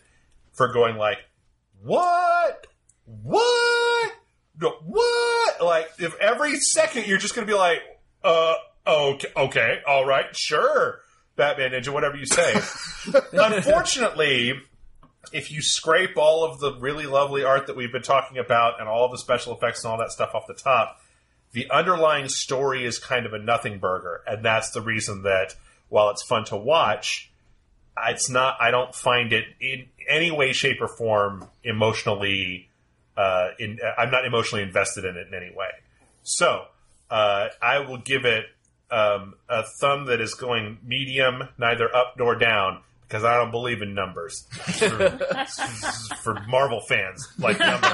for 0.54 0.72
going 0.72 0.98
like, 0.98 1.20
what? 1.84 2.68
What? 3.06 4.14
What? 4.60 5.62
Like, 5.64 5.90
if 6.00 6.16
every 6.20 6.58
second 6.60 7.08
you're 7.08 7.18
just 7.18 7.36
going 7.36 7.48
to 7.48 7.52
be 7.52 7.58
like, 7.58 7.80
uh, 8.24 8.56
okay, 8.88 9.28
okay, 9.36 9.80
all 9.88 10.06
right, 10.06 10.36
sure, 10.36 11.00
Batman 11.36 11.72
Ninja, 11.72 11.90
whatever 11.90 12.18
you 12.18 12.26
say. 12.26 12.54
Unfortunately, 13.34 14.54
if 15.32 15.52
you 15.52 15.62
scrape 15.62 16.18
all 16.18 16.44
of 16.44 16.60
the 16.60 16.74
really 16.76 17.06
lovely 17.06 17.44
art 17.44 17.68
that 17.68 17.76
we've 17.76 17.92
been 17.92 18.02
talking 18.02 18.38
about 18.38 18.80
and 18.80 18.88
all 18.88 19.06
of 19.06 19.12
the 19.12 19.18
special 19.18 19.56
effects 19.56 19.84
and 19.84 19.92
all 19.92 19.98
that 19.98 20.12
stuff 20.12 20.32
off 20.34 20.48
the 20.48 20.54
top, 20.54 21.00
the 21.52 21.70
underlying 21.72 22.30
story 22.30 22.86
is 22.86 23.00
kind 23.00 23.26
of 23.26 23.34
a 23.34 23.40
nothing 23.40 23.80
burger. 23.80 24.22
And 24.28 24.44
that's 24.44 24.72
the 24.72 24.82
reason 24.82 25.24
that 25.24 25.56
while 25.90 26.10
it's 26.10 26.24
fun 26.24 26.46
to 26.46 26.58
watch, 26.58 27.32
it's 28.08 28.30
not, 28.30 28.58
I 28.60 28.72
don't 28.72 28.94
find 28.94 29.32
it 29.32 29.46
in 29.60 29.88
any 30.10 30.32
way, 30.32 30.54
shape, 30.54 30.82
or 30.82 30.88
form 30.88 31.48
emotionally, 31.64 32.70
uh, 33.18 33.50
in, 33.58 33.80
I'm 33.98 34.12
not 34.12 34.26
emotionally 34.26 34.64
invested 34.64 35.06
in 35.06 35.16
it 35.16 35.28
in 35.28 35.34
any 35.34 35.56
way. 35.56 35.70
So, 36.24 36.66
uh, 37.10 37.48
I 37.62 37.80
will 37.80 38.00
give 38.00 38.26
it 38.26 38.46
um, 38.92 39.36
a 39.50 39.64
thumb 39.80 40.06
that 40.06 40.22
is 40.22 40.34
going 40.34 40.78
medium, 40.84 41.50
neither 41.58 41.94
up 41.96 42.16
nor 42.18 42.36
down, 42.36 42.82
because 43.08 43.24
I 43.24 43.36
don't 43.36 43.52
believe 43.52 43.82
in 43.82 43.94
numbers. 43.94 44.46
for, 44.52 45.10
for 46.24 46.44
Marvel 46.48 46.82
fans, 46.82 47.28
like 47.38 47.60
numbers. 47.60 47.92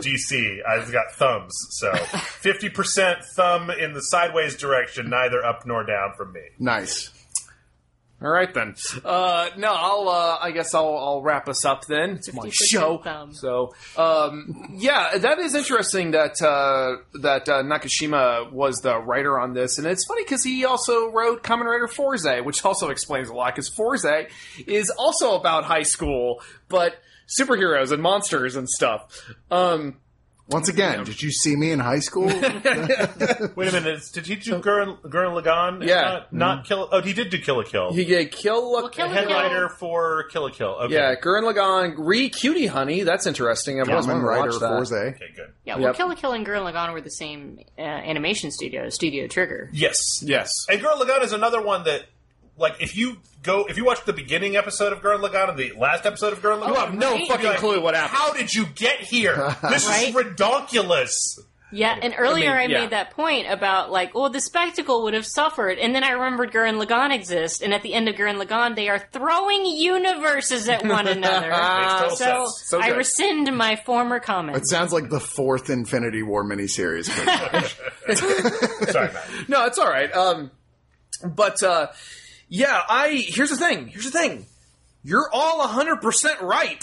DC, 0.00 0.58
I've 0.66 0.90
got 0.90 1.12
thumbs. 1.14 1.54
So 1.70 1.90
50% 1.92 3.24
thumb 3.36 3.70
in 3.70 3.92
the 3.92 4.00
sideways 4.00 4.56
direction, 4.56 5.10
neither 5.10 5.44
up 5.44 5.66
nor 5.66 5.84
down 5.84 6.12
from 6.16 6.32
me. 6.32 6.42
nice. 6.58 7.10
All 8.22 8.30
right 8.30 8.52
then. 8.54 8.74
Uh, 9.04 9.50
no, 9.56 9.72
I'll. 9.72 10.08
Uh, 10.08 10.38
I 10.40 10.52
guess 10.52 10.74
I'll, 10.74 10.96
I'll 10.96 11.22
wrap 11.22 11.48
us 11.48 11.64
up 11.64 11.86
then. 11.86 12.10
It's 12.10 12.32
my 12.32 12.48
show. 12.50 12.98
thumb. 12.98 13.34
So, 13.34 13.74
um, 13.96 14.74
yeah, 14.76 15.18
that 15.18 15.38
is 15.40 15.54
interesting 15.54 16.12
that 16.12 16.40
uh, 16.40 17.02
that 17.20 17.48
uh, 17.48 17.62
Nakashima 17.62 18.52
was 18.52 18.76
the 18.78 18.98
writer 18.98 19.38
on 19.40 19.54
this, 19.54 19.78
and 19.78 19.86
it's 19.86 20.04
funny 20.06 20.22
because 20.22 20.44
he 20.44 20.64
also 20.64 21.10
wrote 21.10 21.42
Kamen 21.42 21.64
Rider 21.64 21.88
Fourze, 21.88 22.44
which 22.44 22.64
also 22.64 22.90
explains 22.90 23.28
a 23.28 23.34
lot. 23.34 23.54
Because 23.54 23.68
Fourze 23.68 24.28
is 24.66 24.90
also 24.90 25.34
about 25.34 25.64
high 25.64 25.82
school, 25.82 26.40
but 26.68 26.94
superheroes 27.26 27.90
and 27.90 28.02
monsters 28.02 28.56
and 28.56 28.68
stuff. 28.68 29.32
Um, 29.50 29.96
Once 30.52 30.68
again, 30.68 31.04
did 31.04 31.22
you 31.22 31.30
see 31.30 31.56
me 31.56 31.70
in 31.72 31.78
high 31.78 31.98
school? 32.00 32.26
Wait 33.56 33.68
a 33.68 33.72
minute, 33.72 34.02
did 34.12 34.26
he 34.26 34.36
do 34.36 34.52
Gurren, 34.60 35.00
Gurren 35.02 35.40
Lagann? 35.42 35.86
Yeah. 35.86 36.02
Not, 36.02 36.32
not 36.32 36.64
Kill. 36.66 36.88
Oh, 36.92 37.00
he 37.00 37.12
did 37.12 37.30
do 37.30 37.38
Kill 37.38 37.56
la 37.56 37.62
Kill. 37.64 37.92
he 37.92 38.04
did 38.04 38.30
Kill. 38.32 38.76
a 38.76 38.82
Well, 38.82 38.88
Kill 38.88 39.08
The 39.08 39.14
la 39.14 39.20
head 39.20 39.28
Kill- 39.28 39.36
writer 39.36 39.68
for 39.68 40.24
Kill 40.30 40.42
la 40.42 40.50
Kill. 40.50 40.68
Okay. 40.82 40.94
yeah, 40.94 41.14
Gurren 41.14 41.42
Lagann, 41.52 41.94
re 41.98 42.28
Cutie 42.28 42.66
Honey. 42.66 43.02
That's 43.02 43.26
interesting. 43.26 43.80
I've 43.80 43.88
always 43.88 44.06
Kamen 44.06 44.08
wanted 44.08 44.20
to 44.22 44.26
Rider 44.26 44.50
watch 44.50 44.60
that. 44.60 44.68
Fourze. 44.68 44.92
Okay, 45.14 45.26
good. 45.36 45.52
Yeah, 45.64 45.74
well, 45.76 45.84
Yep. 45.88 45.96
Kill 45.96 46.08
la 46.08 46.14
Kill 46.14 46.32
and 46.32 46.46
Gurren 46.46 46.70
Lagann 46.72 46.92
were 46.92 47.00
the 47.00 47.10
same 47.10 47.58
uh, 47.78 47.82
animation 47.82 48.50
studio, 48.50 48.88
Studio 48.88 49.26
Trigger. 49.28 49.70
Yes. 49.72 49.98
Yes. 50.22 50.50
And 50.68 50.80
Gurren 50.80 51.00
Lagann 51.00 51.22
is 51.22 51.32
another 51.32 51.62
one 51.62 51.84
that, 51.84 52.02
like, 52.56 52.80
if 52.80 52.96
you 52.96 53.18
go, 53.42 53.64
if 53.66 53.76
you 53.76 53.84
watch 53.84 54.04
the 54.04 54.12
beginning 54.12 54.56
episode 54.56 54.92
of 54.92 55.00
Gurren 55.00 55.20
Lagann 55.20 55.48
and 55.50 55.58
the 55.58 55.72
last 55.76 56.06
episode 56.06 56.32
of 56.32 56.40
Gurren 56.42 56.60
Lagann, 56.62 56.68
You 56.68 56.74
have 56.74 56.94
no 56.94 57.12
Right? 57.12 57.28
fucking 57.28 57.46
like, 57.46 57.58
clue 57.58 57.80
what 57.80 57.94
happened. 57.94 58.16
How 58.16 58.32
did 58.32 58.54
you 58.54 58.66
get 58.66 59.00
here? 59.00 59.34
This 59.68 59.86
Right? 59.88 60.08
is 60.08 60.14
ridiculous. 60.14 61.38
Yeah, 61.74 61.98
and 62.02 62.14
earlier 62.18 62.50
I, 62.50 62.58
I 62.58 62.60
mean, 62.66 62.70
yeah. 62.72 62.80
made 62.82 62.90
that 62.90 63.12
point 63.12 63.46
about 63.50 63.90
like, 63.90 64.14
well, 64.14 64.28
the 64.28 64.42
spectacle 64.42 65.04
would 65.04 65.14
have 65.14 65.24
suffered, 65.24 65.78
and 65.78 65.94
then 65.94 66.04
I 66.04 66.10
remembered 66.10 66.52
Gurren 66.52 66.78
Lagann 66.78 67.14
exists, 67.14 67.62
and 67.62 67.72
at 67.72 67.80
the 67.82 67.94
end 67.94 68.10
of 68.10 68.14
Gurren 68.14 68.38
Lagann, 68.38 68.76
they 68.76 68.90
are 68.90 68.98
throwing 68.98 69.64
universes 69.64 70.68
at 70.68 70.84
one 70.84 71.08
another. 71.08 71.48
Makes 71.80 71.92
total 71.94 72.16
so 72.16 72.44
sense. 72.44 72.62
So 72.66 72.78
I 72.82 72.88
rescind 72.88 73.56
my 73.56 73.76
former 73.76 74.20
comment. 74.20 74.58
It 74.58 74.68
sounds 74.68 74.92
like 74.92 75.08
the 75.08 75.18
fourth 75.18 75.70
Infinity 75.70 76.22
War 76.22 76.44
miniseries. 76.44 77.06
Sorry, 78.92 79.12
Matt. 79.12 79.48
No, 79.48 79.64
it's 79.64 79.78
all 79.78 79.88
right. 79.88 80.12
Um, 80.14 80.50
but 81.24 81.62
uh, 81.62 81.86
yeah, 82.54 82.80
I 82.88 83.10
here's 83.26 83.50
the 83.50 83.56
thing. 83.56 83.88
Here's 83.88 84.04
the 84.10 84.10
thing. 84.18 84.46
You're 85.04 85.28
all 85.32 85.66
100% 85.66 86.42
right. 86.42 86.80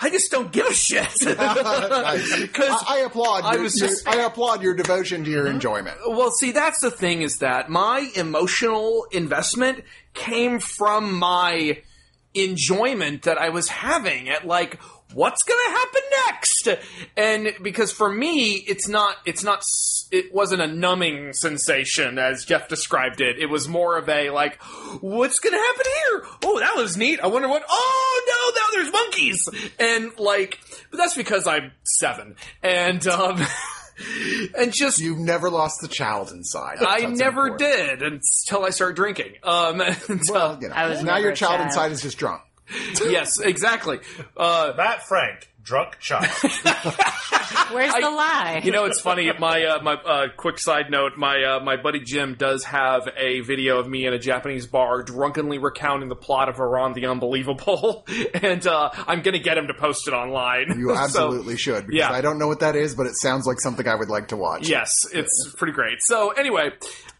I 0.00 0.08
just 0.08 0.30
don't 0.30 0.50
give 0.52 0.66
a 0.68 0.72
shit. 0.72 1.06
Because 1.20 1.36
I, 1.68 2.84
I 2.88 2.98
applaud. 3.00 3.44
I 3.44 3.54
your, 3.54 3.62
was 3.64 3.78
your- 3.78 3.88
just- 3.90 4.08
I 4.08 4.22
applaud 4.22 4.62
your 4.62 4.72
devotion 4.74 5.24
to 5.24 5.30
your 5.30 5.46
enjoyment. 5.46 5.98
Well, 6.06 6.30
see, 6.30 6.52
that's 6.52 6.80
the 6.80 6.90
thing 6.90 7.20
is 7.20 7.38
that 7.40 7.68
my 7.68 8.10
emotional 8.16 9.06
investment 9.12 9.84
came 10.14 10.60
from 10.60 11.12
my 11.18 11.82
enjoyment 12.34 13.22
that 13.24 13.38
I 13.38 13.50
was 13.50 13.68
having 13.68 14.28
at 14.30 14.46
like 14.46 14.80
what's 15.12 15.42
going 15.42 15.60
to 15.66 15.70
happen 15.72 16.00
next. 16.26 16.68
And 17.16 17.52
because 17.62 17.92
for 17.92 18.10
me, 18.10 18.52
it's 18.54 18.88
not 18.88 19.16
it's 19.26 19.44
not 19.44 19.58
s- 19.58 20.01
it 20.12 20.32
wasn't 20.32 20.62
a 20.62 20.66
numbing 20.66 21.32
sensation 21.32 22.18
as 22.18 22.44
Jeff 22.44 22.68
described 22.68 23.20
it. 23.20 23.38
It 23.38 23.46
was 23.46 23.66
more 23.66 23.96
of 23.98 24.08
a 24.08 24.30
like, 24.30 24.62
what's 25.00 25.38
going 25.40 25.54
to 25.54 25.58
happen 25.58 25.86
here? 25.86 26.24
Oh, 26.44 26.60
that 26.60 26.76
was 26.76 26.96
neat. 26.96 27.18
I 27.20 27.26
wonder 27.26 27.48
what. 27.48 27.64
Oh 27.68 28.22
no, 28.28 28.60
now 28.60 28.82
there's 28.82 28.92
monkeys, 28.92 29.48
and 29.80 30.12
like, 30.18 30.60
but 30.90 30.98
that's 30.98 31.14
because 31.16 31.46
I'm 31.46 31.72
seven, 31.84 32.36
and 32.62 33.04
um, 33.08 33.40
and 34.58 34.72
just 34.72 35.00
You've 35.00 35.18
never 35.18 35.50
lost 35.50 35.80
the 35.80 35.88
child 35.88 36.30
inside. 36.30 36.78
I 36.80 37.06
never 37.06 37.48
important. 37.48 37.58
did 37.58 38.02
until 38.02 38.64
I 38.64 38.70
started 38.70 38.96
drinking. 38.96 39.34
Um, 39.42 39.80
and, 40.08 40.20
Well, 40.28 40.58
you 40.60 40.68
know, 40.68 41.02
now 41.02 41.16
your 41.18 41.32
child 41.32 41.56
child. 41.56 41.60
inside 41.66 41.92
is 41.92 42.02
just 42.02 42.18
drunk. 42.18 42.42
yes, 43.04 43.38
exactly. 43.38 44.00
Uh, 44.36 44.72
Matt 44.76 45.06
Frank, 45.06 45.51
drunk 45.62 45.98
child. 45.98 46.26
Where's 47.72 47.92
the 47.94 48.10
lie? 48.10 48.60
You 48.64 48.72
know, 48.72 48.84
it's 48.84 49.00
funny. 49.00 49.30
My 49.38 49.64
uh, 49.64 49.82
my 49.82 49.94
uh, 49.94 50.28
quick 50.36 50.58
side 50.58 50.90
note: 50.90 51.12
my 51.16 51.42
uh, 51.42 51.60
my 51.60 51.76
buddy 51.76 52.00
Jim 52.00 52.34
does 52.34 52.64
have 52.64 53.08
a 53.16 53.40
video 53.40 53.78
of 53.78 53.88
me 53.88 54.06
in 54.06 54.12
a 54.12 54.18
Japanese 54.18 54.66
bar 54.66 55.02
drunkenly 55.02 55.58
recounting 55.58 56.08
the 56.08 56.16
plot 56.16 56.48
of 56.48 56.58
Iran 56.58 56.92
the 56.92 57.06
Unbelievable, 57.06 58.04
and 58.34 58.66
uh, 58.66 58.90
I'm 59.06 59.22
gonna 59.22 59.38
get 59.38 59.56
him 59.56 59.68
to 59.68 59.74
post 59.74 60.08
it 60.08 60.14
online. 60.14 60.78
You 60.78 60.92
So, 61.02 61.28
absolutely 61.28 61.56
should 61.56 61.86
because 61.86 61.98
yeah. 61.98 62.12
I 62.12 62.20
don't 62.20 62.38
know 62.38 62.46
what 62.46 62.60
that 62.60 62.76
is, 62.76 62.94
but 62.94 63.06
it 63.06 63.16
sounds 63.16 63.46
like 63.46 63.60
something 63.60 63.88
I 63.88 63.94
would 63.94 64.08
like 64.08 64.28
to 64.28 64.36
watch. 64.36 64.68
Yes, 64.68 64.94
it's 65.12 65.52
pretty 65.56 65.72
great. 65.72 65.98
So 66.00 66.30
anyway, 66.30 66.70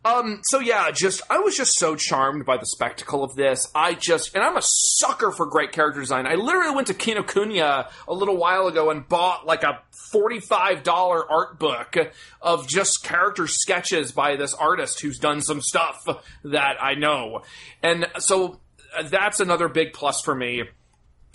um, 0.05 0.41
so 0.45 0.59
yeah, 0.59 0.91
just 0.91 1.23
I 1.31 1.39
was 1.39 1.57
just 1.57 1.79
so 1.79 1.95
charmed 1.95 2.45
by 2.45 2.57
the 2.57 2.67
spectacle 2.67 3.23
of 3.23 3.35
this. 3.37 3.69
I 3.75 3.95
just, 3.95 4.35
and 4.35 4.43
I'm 4.43 4.57
a 4.57 4.63
sucker 4.63 5.31
for 5.31 5.47
great 5.47 5.73
character 5.73 6.01
design. 6.01 6.27
I 6.27 6.35
literally 6.35 6.75
went 6.75 6.89
to 6.89 6.95
Kinokuniya 6.95 7.91
a 8.09 8.15
little 8.15 8.37
while 8.37 8.67
ago 8.67 8.91
and 8.91 9.09
bought 9.09 9.47
like 9.47 9.63
a 9.63 9.81
forty-five 10.11 10.83
dollar 10.83 11.31
art 11.31 11.59
book 11.59 11.97
of 12.41 12.69
just 12.69 13.05
character 13.05 13.47
sketches 13.47 14.13
by 14.13 14.37
this 14.37 14.55
artist 14.55 15.01
who's 15.01 15.19
done 15.19 15.41
some 15.41 15.61
stuff 15.61 16.07
that 16.45 16.83
I 16.83 16.95
know, 16.95 17.43
and 17.83 18.07
so 18.19 18.61
uh, 18.97 19.05
that's 19.05 19.41
another 19.41 19.69
big 19.69 19.93
plus 19.93 20.21
for 20.21 20.35
me. 20.35 20.65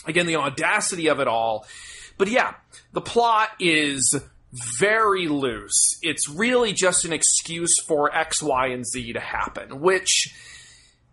Again, 0.06 0.26
the 0.26 0.36
audacity 0.38 1.08
of 1.08 1.20
it 1.20 1.28
all. 1.28 1.66
But 2.18 2.30
yeah, 2.30 2.56
the 2.94 3.02
plot 3.02 3.50
is 3.60 4.20
very 4.80 5.28
loose. 5.28 5.98
It's 6.02 6.30
really 6.30 6.74
just 6.74 7.06
an 7.06 7.14
excuse 7.14 7.76
for 7.86 8.14
X, 8.16 8.42
Y, 8.42 8.68
and 8.68 8.86
Z 8.86 9.14
to 9.14 9.20
happen, 9.20 9.82
which 9.82 10.34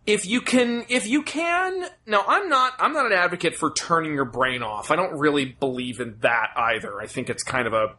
if 0.07 0.27
you 0.27 0.41
can 0.41 0.85
if 0.91 1.07
you 1.07 1.23
can 1.23 1.87
no 2.07 2.23
i'm 2.27 2.51
not 2.51 2.75
i'm 2.79 2.93
not 2.93 3.07
an 3.07 3.13
advocate 3.13 3.55
for 3.55 3.73
turning 3.73 4.13
your 4.13 4.27
brain 4.27 4.63
off 4.63 4.91
i 4.91 4.97
don't 4.97 5.19
really 5.19 5.47
believe 5.47 5.99
in 5.99 6.15
that 6.21 6.49
either 6.57 7.01
i 7.01 7.07
think 7.07 7.31
it's 7.31 7.43
kind 7.43 7.67
of 7.67 7.73
a 7.73 7.95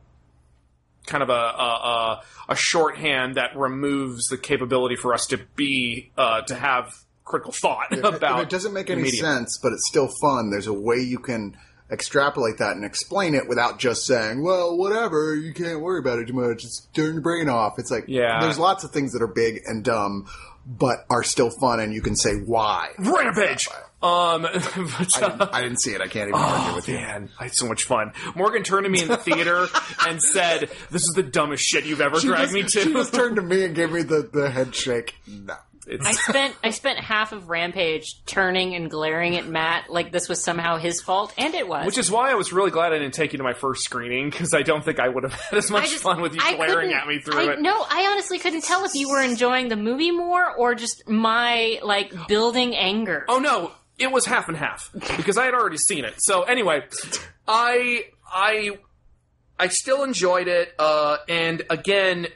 kind 1.05 1.23
of 1.23 1.29
a 1.29 1.33
a, 1.33 2.21
a, 2.49 2.55
shorthand 2.55 3.35
that 3.35 3.55
removes 3.55 4.27
the 4.27 4.37
capability 4.37 4.95
for 4.95 5.13
us 5.13 5.27
to 5.27 5.37
be 5.55 6.11
uh, 6.17 6.41
to 6.41 6.55
have 6.55 6.93
critical 7.23 7.51
thought 7.51 7.87
If- 7.91 8.03
about 8.03 8.39
if 8.39 8.45
it 8.45 8.49
doesn't 8.49 8.73
make 8.73 8.89
any 8.89 9.09
sense, 9.09 9.59
but 9.61 9.73
it's 9.73 9.87
still 9.87 10.09
fun. 10.21 10.49
There's 10.51 10.67
a 10.67 10.73
way 10.73 10.97
you 10.97 11.19
can 11.19 11.57
extrapolate 11.91 12.57
that 12.57 12.75
and 12.75 12.83
explain 12.85 13.35
it 13.35 13.47
without 13.47 13.79
just 13.79 14.05
saying, 14.05 14.43
"Well, 14.43 14.77
whatever, 14.77 15.35
you 15.35 15.53
can't 15.53 15.81
worry 15.81 15.99
about 15.99 16.19
it 16.19 16.27
too 16.27 16.33
much. 16.33 16.61
Just 16.61 16.93
turn 16.93 17.13
your 17.13 17.21
brain 17.21 17.47
off." 17.49 17.75
It's 17.77 17.91
like, 17.91 18.05
Yeah. 18.07 18.39
there's 18.41 18.57
lots 18.59 18.83
of 18.83 18.91
things 18.91 19.13
that 19.13 19.21
are 19.21 19.27
big 19.27 19.61
and 19.65 19.83
dumb, 19.83 20.25
but 20.65 21.05
are 21.09 21.23
still 21.23 21.49
fun, 21.51 21.79
and 21.79 21.93
you 21.93 22.01
can 22.01 22.15
say 22.15 22.35
why. 22.35 22.89
rampage 22.97 23.67
um 24.03 24.41
but, 24.51 24.51
I 25.17 25.21
uh, 25.21 25.29
didn't, 25.29 25.53
I 25.53 25.61
didn't 25.61 25.81
see 25.81 25.91
it. 25.91 26.01
I 26.01 26.07
can't 26.07 26.27
even 26.29 26.39
argue 26.39 26.71
Oh 26.71 26.75
with 26.75 26.89
you. 26.89 26.95
man, 26.95 27.29
I 27.39 27.43
had 27.43 27.55
so 27.55 27.65
much 27.67 27.85
fun. 27.85 28.11
Morgan 28.35 28.61
turned 28.61 28.83
to 28.83 28.89
me 28.89 29.01
in 29.01 29.07
the 29.07 29.17
theater 29.17 29.67
and 30.07 30.21
said, 30.21 30.69
"This 30.91 31.01
is 31.03 31.13
the 31.15 31.23
dumbest 31.23 31.63
shit 31.63 31.85
you've 31.85 32.01
ever 32.01 32.19
She 32.19 32.27
dragged 32.27 32.51
just, 32.51 32.53
me 32.53 32.63
to." 32.63 32.81
she 32.81 32.93
just 32.93 33.13
turned 33.13 33.37
to 33.37 33.41
me 33.53 33.63
and 33.63 33.73
gave 33.73 33.91
me 33.91 34.01
the, 34.03 34.29
the 34.31 34.49
head 34.49 34.75
shake. 34.75 35.15
No. 35.27 35.55
It's- 35.87 36.07
I 36.07 36.11
spent 36.13 36.55
I 36.63 36.69
spent 36.71 36.99
half 36.99 37.31
of 37.31 37.49
Rampage 37.49 38.23
turning 38.25 38.75
and 38.75 38.89
glaring 38.89 39.37
at 39.37 39.45
Matt 39.47 39.89
like 39.89 40.11
this 40.11 40.27
was 40.27 40.43
somehow 40.43 40.77
his 40.77 41.01
fault, 41.01 41.33
and 41.37 41.53
it 41.53 41.67
was. 41.67 41.85
which 41.85 41.97
is 41.97 42.09
why 42.09 42.31
I 42.31 42.35
was 42.35 42.51
really 42.51 42.71
glad 42.71 42.91
I 42.93 42.97
didn't 42.99 43.13
take 43.13 43.33
you 43.33 43.37
to 43.37 43.43
my 43.43 43.53
first 43.53 43.83
screening 43.83 44.29
because 44.29 44.53
I 44.53 44.61
don't 44.63 44.83
think 44.83 44.99
I 44.99 45.07
would 45.07 45.23
have 45.23 45.33
had 45.49 45.57
as 45.57 45.69
much 45.71 45.89
just- 45.91 46.03
fun 46.03 46.21
with 46.21 46.33
you 46.35 46.41
I 46.43 46.55
glaring 46.55 46.93
at 46.93 47.07
me 47.07 47.19
through 47.19 47.39
I, 47.49 47.53
it. 47.53 47.61
No, 47.61 47.85
I 47.89 48.07
honestly 48.11 48.39
couldn't 48.39 48.63
tell 48.63 48.83
if 48.85 48.95
you 48.95 49.09
were 49.09 49.21
enjoying 49.21 49.67
the 49.69 49.75
movie 49.75 50.11
more 50.11 50.51
or 50.55 50.75
just 50.75 51.07
my 51.07 51.79
like 51.83 52.13
building 52.27 52.75
anger. 52.75 53.25
Oh 53.29 53.39
no, 53.39 53.71
it 53.99 54.11
was 54.11 54.25
half 54.25 54.47
and 54.47 54.57
half 54.57 54.89
because 55.17 55.37
I 55.37 55.45
had 55.45 55.53
already 55.53 55.77
seen 55.77 56.03
it. 56.05 56.15
So 56.17 56.43
anyway, 56.43 56.83
I 57.47 58.05
I 58.27 58.77
I 59.59 59.67
still 59.69 60.03
enjoyed 60.03 60.47
it, 60.47 60.73
uh, 60.79 61.17
and 61.29 61.63
again, 61.69 62.27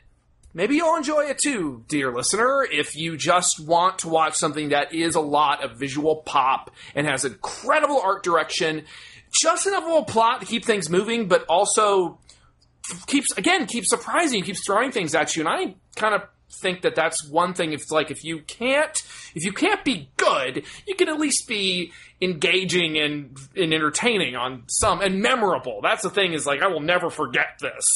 maybe 0.53 0.75
you'll 0.75 0.95
enjoy 0.95 1.25
it 1.25 1.37
too, 1.37 1.83
dear 1.87 2.13
listener, 2.13 2.63
if 2.63 2.95
you 2.95 3.17
just 3.17 3.59
want 3.59 3.99
to 3.99 4.09
watch 4.09 4.35
something 4.35 4.69
that 4.69 4.93
is 4.93 5.15
a 5.15 5.21
lot 5.21 5.63
of 5.63 5.77
visual 5.77 6.17
pop 6.17 6.71
and 6.95 7.07
has 7.07 7.25
incredible 7.25 7.99
art 8.01 8.23
direction, 8.23 8.85
just 9.31 9.67
enough 9.67 9.83
of 9.83 10.03
a 10.03 10.05
plot 10.05 10.41
to 10.41 10.45
keep 10.45 10.65
things 10.65 10.89
moving, 10.89 11.27
but 11.27 11.45
also 11.47 12.19
keeps 13.05 13.31
again 13.37 13.67
keeps 13.67 13.89
surprising, 13.89 14.43
keeps 14.43 14.65
throwing 14.65 14.91
things 14.91 15.13
at 15.13 15.35
you, 15.35 15.45
and 15.45 15.49
I 15.49 15.75
kind 15.95 16.15
of 16.15 16.23
think 16.51 16.81
that 16.81 16.95
that's 16.95 17.27
one 17.27 17.53
thing. 17.53 17.73
If 17.73 17.81
it's 17.81 17.91
like 17.91 18.11
if 18.11 18.23
you 18.23 18.39
can't 18.41 18.95
if 19.35 19.45
you 19.45 19.51
can't 19.53 19.83
be 19.83 20.09
good, 20.17 20.63
you 20.87 20.95
can 20.95 21.09
at 21.09 21.19
least 21.19 21.47
be 21.47 21.91
engaging 22.21 22.97
and 22.97 23.37
and 23.55 23.73
entertaining 23.73 24.35
on 24.35 24.63
some 24.67 25.01
and 25.01 25.21
memorable. 25.21 25.79
That's 25.81 26.03
the 26.03 26.09
thing. 26.09 26.33
Is 26.33 26.45
like 26.45 26.61
I 26.61 26.67
will 26.67 26.81
never 26.81 27.09
forget 27.09 27.59
this. 27.61 27.87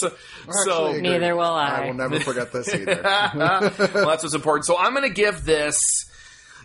so 0.66 0.94
Neither 0.94 1.36
will 1.36 1.44
I 1.44 1.70
I. 1.82 1.86
will 1.88 1.94
never 1.96 2.20
forget 2.20 2.52
this 2.52 2.68
either. 2.74 3.02
well, 3.04 3.70
that's 4.08 4.24
what's 4.24 4.34
important. 4.36 4.66
So 4.66 4.78
I'm 4.78 4.94
going 4.94 5.08
to 5.08 5.14
give 5.14 5.44
this. 5.46 5.80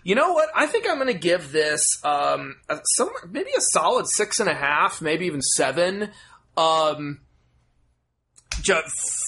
You 0.04 0.14
know 0.14 0.32
what? 0.32 0.48
I 0.54 0.66
think 0.66 0.88
I'm 0.88 0.94
going 0.96 1.08
to 1.12 1.18
give 1.18 1.50
this 1.52 1.98
um, 2.04 2.56
a, 2.68 2.78
some 2.96 3.10
maybe 3.30 3.50
a 3.56 3.60
solid 3.60 4.06
six 4.06 4.38
and 4.40 4.48
a 4.48 4.54
half, 4.54 5.02
maybe 5.02 5.26
even 5.26 5.42
seven. 5.42 6.10
Um, 6.56 7.20
ju- 7.20 7.27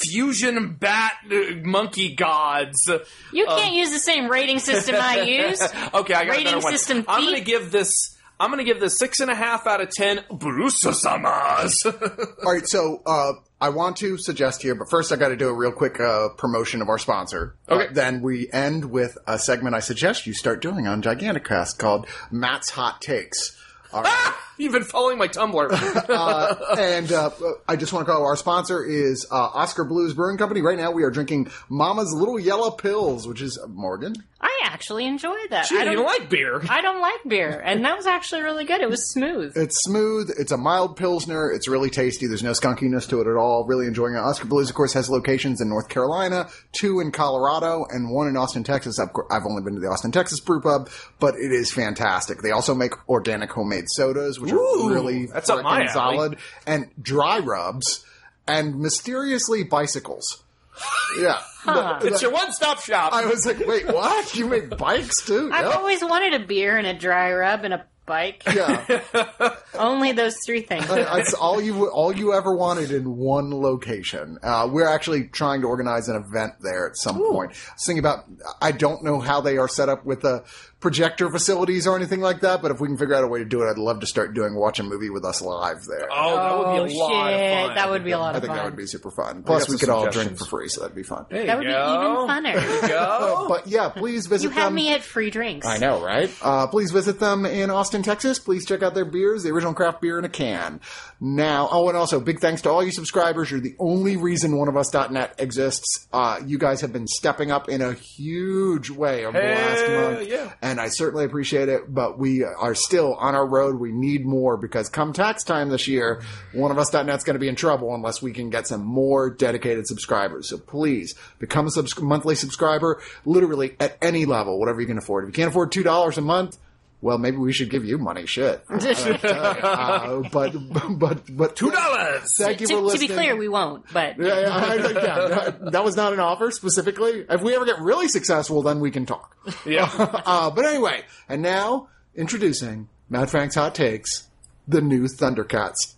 fusion 0.00 0.74
bat 0.74 1.14
uh, 1.30 1.36
monkey 1.62 2.14
gods. 2.14 2.90
You 3.32 3.46
can't 3.46 3.74
use 3.74 3.90
the 3.90 3.98
same 3.98 4.28
rating 4.30 4.58
system 4.58 4.96
I 4.98 5.20
use. 5.48 5.60
Okay, 5.94 6.14
I 6.14 6.24
got 6.24 6.30
Rating 6.30 6.46
a 6.46 6.50
better 6.50 6.60
one. 6.64 6.72
system 6.72 7.04
I'm 7.08 7.22
going 7.24 7.36
to 7.36 7.40
give 7.44 7.70
this. 7.70 8.16
I'm 8.38 8.50
going 8.50 8.64
to 8.64 8.64
give 8.64 8.80
this 8.80 8.98
six 8.98 9.20
and 9.20 9.30
a 9.30 9.34
half 9.34 9.66
out 9.66 9.82
of 9.82 9.90
ten. 9.90 10.24
Bruce-samas. 10.32 11.84
All 12.44 12.52
right, 12.52 12.66
so 12.66 13.02
uh, 13.04 13.32
I 13.60 13.68
want 13.68 13.98
to 13.98 14.16
suggest 14.16 14.62
here, 14.62 14.74
but 14.74 14.88
first 14.88 15.12
I 15.12 15.16
got 15.16 15.28
to 15.28 15.36
do 15.36 15.48
a 15.48 15.54
real 15.54 15.72
quick 15.72 16.00
uh, 16.00 16.30
promotion 16.38 16.80
of 16.80 16.88
our 16.88 16.96
sponsor. 16.96 17.56
Okay. 17.68 17.88
Uh, 17.88 17.92
then 17.92 18.22
we 18.22 18.48
end 18.50 18.86
with 18.86 19.18
a 19.26 19.38
segment 19.38 19.74
I 19.74 19.80
suggest 19.80 20.26
you 20.26 20.32
start 20.32 20.62
doing 20.62 20.86
on 20.86 21.02
Giganticast 21.02 21.76
called 21.78 22.06
Matt's 22.30 22.70
Hot 22.70 23.02
Takes. 23.02 23.58
All 23.92 24.02
right. 24.02 24.34
You've 24.60 24.74
been 24.74 24.84
following 24.84 25.16
my 25.16 25.26
Tumblr. 25.26 25.70
uh, 26.10 26.76
and 26.78 27.10
uh, 27.10 27.30
I 27.66 27.76
just 27.76 27.94
want 27.94 28.06
to 28.06 28.12
call 28.12 28.26
our 28.26 28.36
sponsor 28.36 28.84
is 28.84 29.26
uh, 29.30 29.34
Oskar 29.34 29.84
Blues 29.84 30.12
Brewing 30.12 30.36
Company. 30.36 30.60
Right 30.60 30.76
now 30.76 30.90
we 30.90 31.02
are 31.02 31.10
drinking 31.10 31.50
Mama's 31.70 32.12
Little 32.12 32.38
Yellow 32.38 32.70
Pills, 32.70 33.26
which 33.26 33.40
is 33.40 33.58
Morgan. 33.70 34.14
I 34.38 34.60
actually 34.64 35.06
enjoyed 35.06 35.50
that. 35.50 35.66
Gee, 35.68 35.76
I 35.76 35.80
you 35.80 35.84
don't 35.86 35.96
don't 35.96 36.06
like 36.06 36.28
beer. 36.28 36.62
I 36.68 36.82
don't 36.82 37.00
like 37.00 37.20
beer, 37.26 37.60
and 37.64 37.84
that 37.84 37.96
was 37.96 38.06
actually 38.06 38.42
really 38.42 38.64
good. 38.64 38.80
It 38.80 38.88
was 38.88 39.10
smooth. 39.12 39.56
It's 39.56 39.82
smooth. 39.82 40.30
It's 40.38 40.52
a 40.52 40.56
mild 40.56 40.96
pilsner. 40.96 41.50
It's 41.50 41.68
really 41.68 41.90
tasty. 41.90 42.26
There's 42.26 42.42
no 42.42 42.52
skunkiness 42.52 43.08
to 43.10 43.20
it 43.20 43.26
at 43.26 43.36
all. 43.36 43.64
Really 43.66 43.86
enjoying 43.86 44.14
it. 44.14 44.18
Oskar 44.18 44.46
Blues, 44.46 44.68
of 44.68 44.76
course, 44.76 44.92
has 44.92 45.08
locations 45.10 45.60
in 45.60 45.68
North 45.68 45.88
Carolina, 45.88 46.48
two 46.72 47.00
in 47.00 47.12
Colorado, 47.12 47.86
and 47.90 48.10
one 48.10 48.28
in 48.28 48.36
Austin, 48.36 48.64
Texas. 48.64 48.98
I've, 48.98 49.08
I've 49.30 49.46
only 49.46 49.62
been 49.62 49.74
to 49.74 49.80
the 49.80 49.88
Austin, 49.88 50.12
Texas 50.12 50.40
brew 50.40 50.60
pub, 50.60 50.88
but 51.18 51.34
it 51.34 51.52
is 51.52 51.72
fantastic. 51.72 52.42
They 52.42 52.50
also 52.50 52.74
make 52.74 52.92
organic 53.08 53.50
homemade 53.50 53.79
sodas, 53.88 54.38
which 54.40 54.52
Ooh, 54.52 54.88
are 54.88 54.92
really 54.92 55.26
that's 55.26 55.48
up 55.50 55.62
my 55.62 55.80
frickin' 55.82 55.86
alley. 55.86 56.16
solid, 56.16 56.36
and 56.66 56.90
dry 57.00 57.38
rubs, 57.38 58.04
and 58.46 58.78
mysteriously 58.80 59.62
bicycles. 59.64 60.42
Yeah. 61.18 61.38
Huh. 61.42 61.98
It's 62.02 62.22
your 62.22 62.30
one-stop 62.30 62.80
shop. 62.80 63.12
I 63.12 63.26
was 63.26 63.44
like, 63.44 63.58
wait, 63.66 63.86
what? 63.88 64.34
You 64.36 64.46
make 64.46 64.70
bikes 64.78 65.26
too? 65.26 65.50
I've 65.52 65.66
Yep. 65.66 65.74
always 65.76 66.02
wanted 66.04 66.40
a 66.40 66.46
beer 66.46 66.78
and 66.78 66.86
a 66.86 66.94
dry 66.94 67.32
rub 67.34 67.64
and 67.64 67.74
a 67.74 67.84
bike. 68.06 68.44
Yeah. 68.46 69.00
Only 69.74 70.12
those 70.12 70.36
three 70.46 70.62
things. 70.62 70.86
That's 70.88 71.34
all 71.34 71.60
you 71.60 71.88
all 71.88 72.14
you 72.16 72.32
ever 72.32 72.54
wanted 72.54 72.92
in 72.92 73.16
one 73.16 73.50
location. 73.50 74.38
Uh, 74.42 74.68
we're 74.70 74.86
actually 74.88 75.24
trying 75.24 75.60
to 75.62 75.66
organize 75.66 76.08
an 76.08 76.16
event 76.16 76.54
there 76.60 76.88
at 76.88 76.96
some 76.96 77.16
point. 77.18 77.50
I 77.52 77.72
was 77.74 77.84
thinking 77.84 77.98
about. 77.98 78.24
I 78.62 78.72
don't 78.72 79.02
know 79.04 79.18
how 79.20 79.40
they 79.40 79.58
are 79.58 79.68
set 79.68 79.88
up 79.88 80.06
with 80.06 80.20
the 80.22 80.44
projector 80.80 81.30
facilities 81.30 81.86
or 81.86 81.94
anything 81.96 82.20
like 82.20 82.40
that, 82.40 82.62
but 82.62 82.70
if 82.70 82.80
we 82.80 82.88
can 82.88 82.96
figure 82.96 83.14
out 83.14 83.22
a 83.22 83.26
way 83.26 83.38
to 83.38 83.44
do 83.44 83.62
it, 83.62 83.70
I'd 83.70 83.76
love 83.78 84.00
to 84.00 84.06
start 84.06 84.32
doing 84.34 84.54
watch 84.54 84.80
a 84.80 84.82
movie 84.82 85.10
with 85.10 85.24
us 85.24 85.42
live 85.42 85.84
there. 85.88 86.08
oh, 86.10 86.36
that 86.36 86.58
would 86.58 86.66
oh 86.66 86.86
be 86.86 86.92
a 86.94 86.96
lot 86.96 87.32
of 87.32 87.38
shit, 87.38 87.66
fun. 87.66 87.74
that 87.74 87.90
would 87.90 88.04
be 88.04 88.10
a 88.12 88.18
lot 88.18 88.34
I 88.34 88.38
of 88.38 88.42
think 88.42 88.48
fun. 88.50 88.56
that 88.56 88.64
would 88.64 88.76
be 88.76 88.86
super 88.86 89.10
fun. 89.10 89.42
Plus, 89.42 89.64
got 89.64 89.68
we 89.68 89.76
some 89.76 89.80
could 89.80 89.88
all 89.92 90.02
drink 90.04 90.14
suggestions. 90.14 90.38
for 90.48 90.56
free, 90.58 90.68
so 90.68 90.80
that'd 90.80 90.96
be 90.96 91.02
fun. 91.02 91.26
There 91.30 91.44
that 91.46 91.52
you 91.52 91.58
would 91.58 91.66
be 91.66 91.72
go. 91.72 92.24
even 92.24 92.52
funner. 92.54 92.88
Go. 92.88 93.46
But 93.50 93.66
yeah, 93.66 93.88
please 93.90 94.26
visit 94.26 94.44
You 94.48 94.50
have 94.54 94.66
them. 94.68 94.74
me 94.74 94.92
at 94.94 95.02
free 95.02 95.30
drinks. 95.30 95.66
I 95.66 95.76
know, 95.78 96.02
right? 96.02 96.30
Uh, 96.40 96.66
please 96.68 96.92
visit 96.92 97.18
them 97.20 97.44
in 97.44 97.68
Austin, 97.70 97.90
Austin, 97.90 98.02
Texas. 98.04 98.38
Please 98.38 98.64
check 98.66 98.82
out 98.82 98.94
their 98.94 99.04
beers, 99.04 99.42
the 99.42 99.50
original 99.50 99.74
craft 99.74 100.00
beer 100.00 100.18
in 100.18 100.24
a 100.24 100.28
can. 100.28 100.80
Now, 101.20 101.68
oh, 101.72 101.88
and 101.88 101.96
also 101.96 102.20
big 102.20 102.38
thanks 102.38 102.62
to 102.62 102.70
all 102.70 102.82
you 102.84 102.92
subscribers. 102.92 103.50
You're 103.50 103.58
the 103.60 103.74
only 103.80 104.16
reason 104.16 104.52
oneofus.net 104.52 105.34
exists. 105.38 106.06
Uh, 106.12 106.40
you 106.46 106.56
guys 106.58 106.82
have 106.82 106.92
been 106.92 107.06
stepping 107.08 107.50
up 107.50 107.68
in 107.68 107.82
a 107.82 107.92
huge 107.94 108.90
way 108.90 109.24
over 109.26 109.38
the 109.38 109.44
last 109.44 109.80
Hell 109.86 110.12
month. 110.12 110.28
yeah. 110.28 110.52
And 110.70 110.80
I 110.80 110.86
certainly 110.86 111.24
appreciate 111.24 111.68
it, 111.68 111.92
but 111.92 112.16
we 112.16 112.44
are 112.44 112.76
still 112.76 113.14
on 113.14 113.34
our 113.34 113.44
road. 113.44 113.80
We 113.80 113.90
need 113.90 114.24
more 114.24 114.56
because 114.56 114.88
come 114.88 115.12
tax 115.12 115.42
time 115.42 115.68
this 115.68 115.88
year, 115.88 116.22
oneofus.net's 116.54 117.24
going 117.24 117.34
to 117.34 117.40
be 117.40 117.48
in 117.48 117.56
trouble 117.56 117.92
unless 117.92 118.22
we 118.22 118.32
can 118.32 118.50
get 118.50 118.68
some 118.68 118.84
more 118.84 119.30
dedicated 119.30 119.88
subscribers. 119.88 120.48
So 120.48 120.58
please 120.58 121.16
become 121.40 121.66
a 121.66 121.72
subs- 121.72 122.00
monthly 122.00 122.36
subscriber, 122.36 123.02
literally 123.24 123.74
at 123.80 123.98
any 124.00 124.26
level, 124.26 124.60
whatever 124.60 124.80
you 124.80 124.86
can 124.86 124.96
afford. 124.96 125.24
If 125.24 125.30
you 125.30 125.32
can't 125.32 125.50
afford 125.50 125.72
$2 125.72 126.16
a 126.16 126.20
month, 126.20 126.56
well, 127.02 127.18
maybe 127.18 127.36
we 127.38 127.52
should 127.52 127.70
give 127.70 127.84
you 127.84 127.98
money. 127.98 128.26
Shit. 128.26 128.64
uh, 128.70 130.22
but, 130.30 130.54
but, 130.98 131.36
but 131.36 131.56
Two 131.56 131.70
dollars. 131.70 132.34
Thank 132.38 132.60
you 132.60 132.66
to, 132.68 132.74
for 132.88 132.92
to 132.92 132.98
be 132.98 133.08
clear, 133.08 133.36
we 133.36 133.48
won't. 133.48 133.84
But 133.92 134.18
Yeah, 134.18 134.40
yeah, 134.40 134.56
I- 134.56 134.74
yeah, 134.74 135.28
that- 135.28 135.72
that 135.72 135.84
was 135.84 135.96
not 135.96 136.12
an 136.12 136.20
offer 136.20 136.50
specifically. 136.50 137.24
If 137.28 137.42
we 137.42 137.54
ever 137.54 137.64
get 137.64 137.80
really 137.80 138.08
successful, 138.08 138.62
then 138.62 138.80
we 138.80 138.90
can 138.90 139.06
talk. 139.06 139.36
Yeah. 139.66 139.88
Uh, 140.26 140.50
but 140.50 140.64
anyway, 140.64 141.02
and 141.28 141.42
now 141.42 141.88
introducing 142.14 142.88
Matt 143.08 143.30
Frank's 143.30 143.54
hot 143.54 143.74
takes, 143.74 144.28
the 144.70 144.80
new 144.80 145.04
Thundercats. 145.04 145.94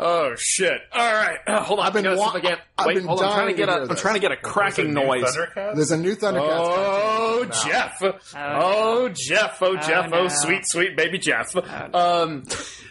Oh 0.00 0.34
shit! 0.38 0.80
All 0.92 1.12
right, 1.12 1.38
uh, 1.46 1.60
hold 1.62 1.80
on. 1.80 1.86
I've 1.86 1.92
been 1.92 2.06
I 2.06 2.14
gotta 2.14 2.16
see 2.18 2.22
wa- 2.22 2.28
if 2.30 2.34
I 2.36 2.40
get. 2.40 2.60
I've 2.78 2.86
Wait, 2.86 2.94
been 2.96 3.04
hold 3.06 3.20
on. 3.20 3.26
I'm 3.26 3.34
trying 3.34 3.48
to 3.48 3.54
get 3.54 3.66
to 3.66 3.72
a. 3.72 3.80
hear 3.80 3.88
I'm 3.90 3.96
trying 3.96 4.14
to 4.14 4.20
get 4.20 4.30
a 4.30 4.34
Is 4.34 4.38
it 4.38 4.42
cracking 4.44 4.94
noise. 4.94 5.36
There's 5.56 5.90
a 5.90 5.96
new 5.98 6.14
Thundercats. 6.14 6.50
Oh. 6.60 7.44
Jeff! 7.64 8.02
Oh, 8.36 9.08
Jeff! 9.08 9.58
Oh, 9.62 9.76
Jeff! 9.76 10.06
Oh, 10.12 10.22
no. 10.24 10.28
sweet, 10.28 10.66
sweet 10.66 10.96
baby 10.96 11.18
Jeff. 11.18 11.54
Um, 11.94 12.44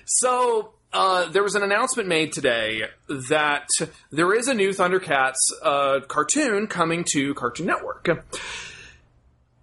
so 0.06 0.74
uh, 0.92 1.30
there 1.30 1.44
was 1.44 1.56
an 1.56 1.64
announcement 1.64 2.10
made 2.10 2.34
today 2.34 2.84
that 3.08 3.68
there 4.12 4.34
is 4.34 4.48
a 4.50 4.54
new 4.54 4.70
Thundercats 4.72 5.36
uh, 5.64 6.00
cartoon 6.08 6.68
coming 6.68 7.06
to 7.14 7.34
Cartoon 7.36 7.68
Network. 7.68 8.08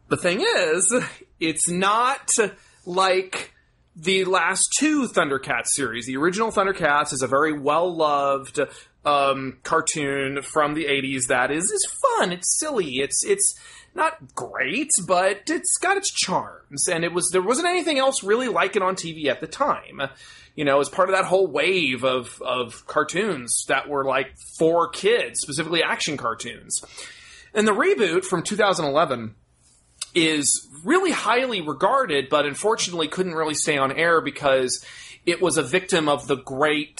The 0.08 0.16
thing 0.16 0.42
is, 0.58 0.94
it's 1.40 1.68
not 1.68 2.30
like 2.86 3.52
the 3.97 4.24
last 4.24 4.74
two 4.78 5.09
Thundercats 5.09 5.68
series. 5.68 6.07
The 6.07 6.16
original 6.16 6.51
Thundercats 6.51 7.12
is 7.12 7.22
a 7.22 7.26
very 7.26 7.53
well 7.53 7.95
loved 7.95 8.61
um, 9.05 9.59
cartoon 9.62 10.42
from 10.42 10.74
the 10.74 10.84
'80s 10.86 11.26
that 11.28 11.51
is 11.51 11.70
is 11.70 11.86
fun. 11.86 12.32
It's 12.32 12.59
silly. 12.59 12.97
It's 12.97 13.24
it's 13.24 13.59
not 13.95 14.34
great, 14.34 14.90
but 15.07 15.42
it's 15.49 15.78
got 15.78 15.97
its 15.97 16.11
charms. 16.11 16.88
And 16.88 17.05
it 17.05 17.12
was 17.12 17.30
there 17.30 17.42
wasn't 17.42 17.68
anything 17.68 17.99
else 17.99 18.22
really 18.24 18.49
like 18.49 18.76
it 18.76 18.82
on 18.82 18.97
TV 18.97 19.26
at 19.26 19.40
the 19.40 19.47
time. 19.47 20.03
You 20.57 20.64
know, 20.64 20.80
as 20.80 20.88
part 20.88 21.09
of 21.09 21.14
that 21.14 21.24
whole 21.24 21.47
wave 21.47 22.05
of 22.05 22.40
of 22.42 22.86
cartoons 22.86 23.64
that 23.68 23.88
were 23.88 24.05
like 24.05 24.36
for 24.59 24.88
kids, 24.88 25.40
specifically 25.40 25.82
action 25.82 26.16
cartoons. 26.16 26.82
And 27.53 27.68
the 27.68 27.72
reboot 27.72 28.24
from 28.24 28.42
2011 28.42 29.36
is 30.14 30.68
really 30.84 31.10
highly 31.10 31.60
regarded, 31.60 32.28
but 32.28 32.46
unfortunately 32.46 33.08
couldn't 33.08 33.34
really 33.34 33.54
stay 33.54 33.76
on 33.76 33.92
air 33.92 34.20
because 34.20 34.84
it 35.26 35.40
was 35.40 35.56
a 35.56 35.62
victim 35.62 36.08
of 36.08 36.26
the 36.26 36.36
great 36.36 36.98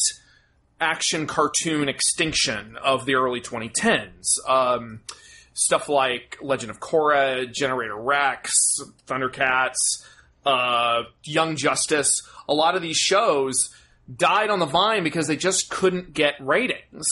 action 0.80 1.26
cartoon 1.26 1.88
extinction 1.88 2.76
of 2.82 3.06
the 3.06 3.14
early 3.14 3.40
2010s. 3.40 4.38
Um, 4.48 5.00
stuff 5.54 5.88
like 5.88 6.38
Legend 6.42 6.70
of 6.70 6.80
Korra, 6.80 7.50
Generator 7.50 7.96
Rex, 7.96 8.80
Thundercats, 9.06 10.04
uh, 10.44 11.04
Young 11.22 11.56
Justice. 11.56 12.22
A 12.48 12.54
lot 12.54 12.74
of 12.74 12.82
these 12.82 12.98
shows 12.98 13.70
died 14.14 14.50
on 14.50 14.58
the 14.58 14.66
vine 14.66 15.04
because 15.04 15.26
they 15.26 15.36
just 15.36 15.70
couldn't 15.70 16.12
get 16.12 16.34
ratings. 16.40 17.06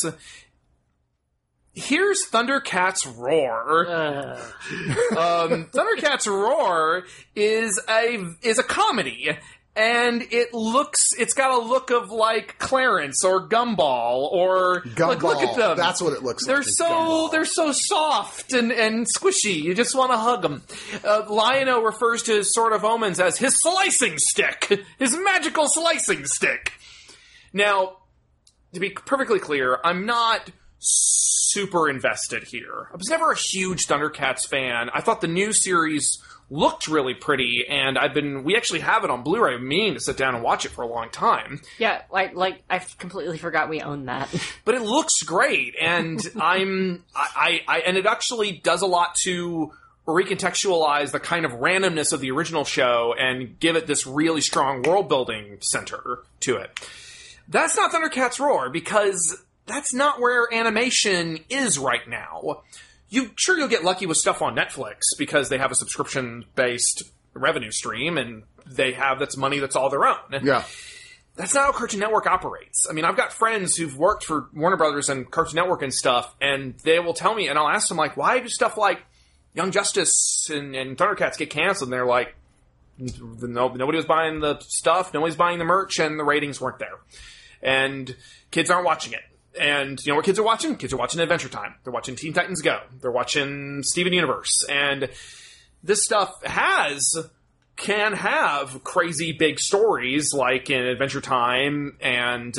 Here's 1.74 2.26
Thundercats 2.30 3.06
Roar. 3.18 3.86
um, 3.88 5.66
Thundercats 5.72 6.26
Roar 6.26 7.04
is 7.34 7.80
a 7.88 8.26
is 8.42 8.58
a 8.58 8.62
comedy, 8.62 9.30
and 9.74 10.20
it 10.30 10.52
looks 10.52 11.14
it's 11.18 11.32
got 11.32 11.50
a 11.58 11.66
look 11.66 11.90
of 11.90 12.10
like 12.10 12.58
Clarence 12.58 13.24
or 13.24 13.48
Gumball 13.48 14.30
or 14.30 14.82
like 14.98 15.22
look 15.22 15.42
at 15.42 15.56
them. 15.56 15.76
That's 15.78 16.02
what 16.02 16.12
it 16.12 16.22
looks 16.22 16.44
They're 16.44 16.58
like. 16.58 16.66
is 16.66 16.76
so 16.76 16.84
Gumball. 16.90 17.30
they're 17.30 17.44
so 17.46 17.72
soft 17.72 18.52
and, 18.52 18.70
and 18.70 19.06
squishy. 19.06 19.62
You 19.62 19.72
just 19.74 19.94
want 19.94 20.10
to 20.12 20.18
hug 20.18 20.42
them. 20.42 20.62
Uh, 21.02 21.22
Lion-O 21.30 21.82
refers 21.82 22.22
to 22.24 22.32
his 22.32 22.52
Sword 22.52 22.74
of 22.74 22.84
Omens 22.84 23.18
as 23.18 23.38
his 23.38 23.58
slicing 23.58 24.18
stick, 24.18 24.78
his 24.98 25.16
magical 25.16 25.66
slicing 25.68 26.26
stick. 26.26 26.72
Now, 27.54 27.96
to 28.74 28.80
be 28.80 28.90
perfectly 28.90 29.38
clear, 29.38 29.78
I'm 29.82 30.04
not 30.04 30.50
super 31.52 31.88
invested 31.88 32.44
here. 32.44 32.88
I 32.92 32.96
was 32.96 33.08
never 33.08 33.32
a 33.32 33.36
huge 33.36 33.86
Thundercats 33.86 34.46
fan. 34.46 34.90
I 34.92 35.00
thought 35.00 35.20
the 35.20 35.28
new 35.28 35.52
series 35.52 36.18
looked 36.50 36.86
really 36.86 37.14
pretty, 37.14 37.64
and 37.68 37.98
I've 37.98 38.14
been 38.14 38.44
we 38.44 38.56
actually 38.56 38.80
have 38.80 39.04
it 39.04 39.10
on 39.10 39.22
Blu-ray. 39.22 39.54
I'm 39.54 39.66
meaning 39.66 39.94
to 39.94 40.00
sit 40.00 40.16
down 40.16 40.34
and 40.34 40.44
watch 40.44 40.66
it 40.66 40.70
for 40.70 40.82
a 40.82 40.86
long 40.86 41.08
time. 41.10 41.62
yeah, 41.78 42.02
like 42.10 42.34
like 42.34 42.62
I 42.68 42.78
completely 42.78 43.38
forgot 43.38 43.68
we 43.68 43.80
own 43.80 44.06
that. 44.06 44.28
but 44.64 44.74
it 44.74 44.82
looks 44.82 45.22
great, 45.22 45.74
and 45.80 46.20
I'm 46.40 47.04
I, 47.14 47.62
I 47.66 47.78
and 47.80 47.96
it 47.96 48.06
actually 48.06 48.52
does 48.52 48.82
a 48.82 48.86
lot 48.86 49.14
to 49.24 49.72
recontextualize 50.06 51.12
the 51.12 51.20
kind 51.20 51.44
of 51.44 51.52
randomness 51.52 52.12
of 52.12 52.20
the 52.20 52.30
original 52.30 52.64
show 52.64 53.14
and 53.16 53.58
give 53.60 53.76
it 53.76 53.86
this 53.86 54.06
really 54.06 54.40
strong 54.40 54.82
world 54.82 55.08
building 55.08 55.58
center 55.60 56.18
to 56.40 56.56
it. 56.56 56.78
That's 57.48 57.76
not 57.76 57.92
Thundercats 57.92 58.40
Roar 58.40 58.68
because 58.68 59.42
that's 59.66 59.94
not 59.94 60.20
where 60.20 60.52
animation 60.52 61.38
is 61.48 61.78
right 61.78 62.06
now. 62.08 62.62
You 63.08 63.30
sure 63.36 63.58
you'll 63.58 63.68
get 63.68 63.84
lucky 63.84 64.06
with 64.06 64.16
stuff 64.16 64.42
on 64.42 64.56
Netflix 64.56 65.00
because 65.18 65.48
they 65.48 65.58
have 65.58 65.70
a 65.70 65.74
subscription 65.74 66.44
based 66.54 67.02
revenue 67.34 67.70
stream 67.70 68.18
and 68.18 68.42
they 68.66 68.92
have 68.92 69.18
that's 69.18 69.36
money 69.36 69.58
that's 69.58 69.74
all 69.76 69.88
their 69.90 70.04
own 70.06 70.16
Yeah. 70.42 70.64
that's 71.34 71.54
not 71.54 71.64
how 71.66 71.72
Cartoon 71.72 72.00
Network 72.00 72.26
operates. 72.26 72.86
I 72.88 72.92
mean, 72.92 73.04
I've 73.04 73.16
got 73.16 73.32
friends 73.32 73.76
who've 73.76 73.96
worked 73.96 74.24
for 74.24 74.48
Warner 74.54 74.76
Brothers 74.76 75.08
and 75.08 75.30
Cartoon 75.30 75.56
Network 75.56 75.82
and 75.82 75.92
stuff, 75.92 76.34
and 76.40 76.74
they 76.84 76.98
will 77.00 77.14
tell 77.14 77.34
me, 77.34 77.48
and 77.48 77.58
I'll 77.58 77.68
ask 77.68 77.88
them 77.88 77.96
like, 77.96 78.16
why 78.16 78.38
do 78.40 78.48
stuff 78.48 78.76
like 78.76 79.00
Young 79.54 79.70
Justice 79.72 80.48
and, 80.50 80.74
and 80.76 80.96
Thundercats 80.96 81.36
get 81.38 81.50
canceled? 81.50 81.88
And 81.88 81.92
they're 81.92 82.06
like, 82.06 82.34
no, 82.98 83.68
nobody 83.68 83.96
was 83.96 84.04
buying 84.06 84.40
the 84.40 84.58
stuff, 84.60 85.12
nobody's 85.14 85.36
buying 85.36 85.58
the 85.58 85.64
merch, 85.64 85.98
and 85.98 86.18
the 86.20 86.24
ratings 86.24 86.60
weren't 86.60 86.78
there, 86.78 86.98
and 87.62 88.14
kids 88.50 88.70
aren't 88.70 88.84
watching 88.84 89.12
it. 89.14 89.20
And 89.58 90.04
you 90.04 90.12
know 90.12 90.16
what 90.16 90.24
kids 90.24 90.38
are 90.38 90.42
watching? 90.42 90.76
Kids 90.76 90.92
are 90.92 90.96
watching 90.96 91.20
Adventure 91.20 91.48
Time. 91.48 91.74
They're 91.84 91.92
watching 91.92 92.16
Teen 92.16 92.32
Titans 92.32 92.62
Go. 92.62 92.80
They're 93.00 93.10
watching 93.10 93.82
Steven 93.82 94.12
Universe, 94.12 94.64
and 94.68 95.10
this 95.82 96.04
stuff 96.04 96.42
has 96.44 97.14
can 97.76 98.12
have 98.12 98.84
crazy 98.84 99.32
big 99.32 99.58
stories 99.58 100.32
like 100.32 100.70
in 100.70 100.84
Adventure 100.84 101.20
Time 101.20 101.96
and 102.00 102.56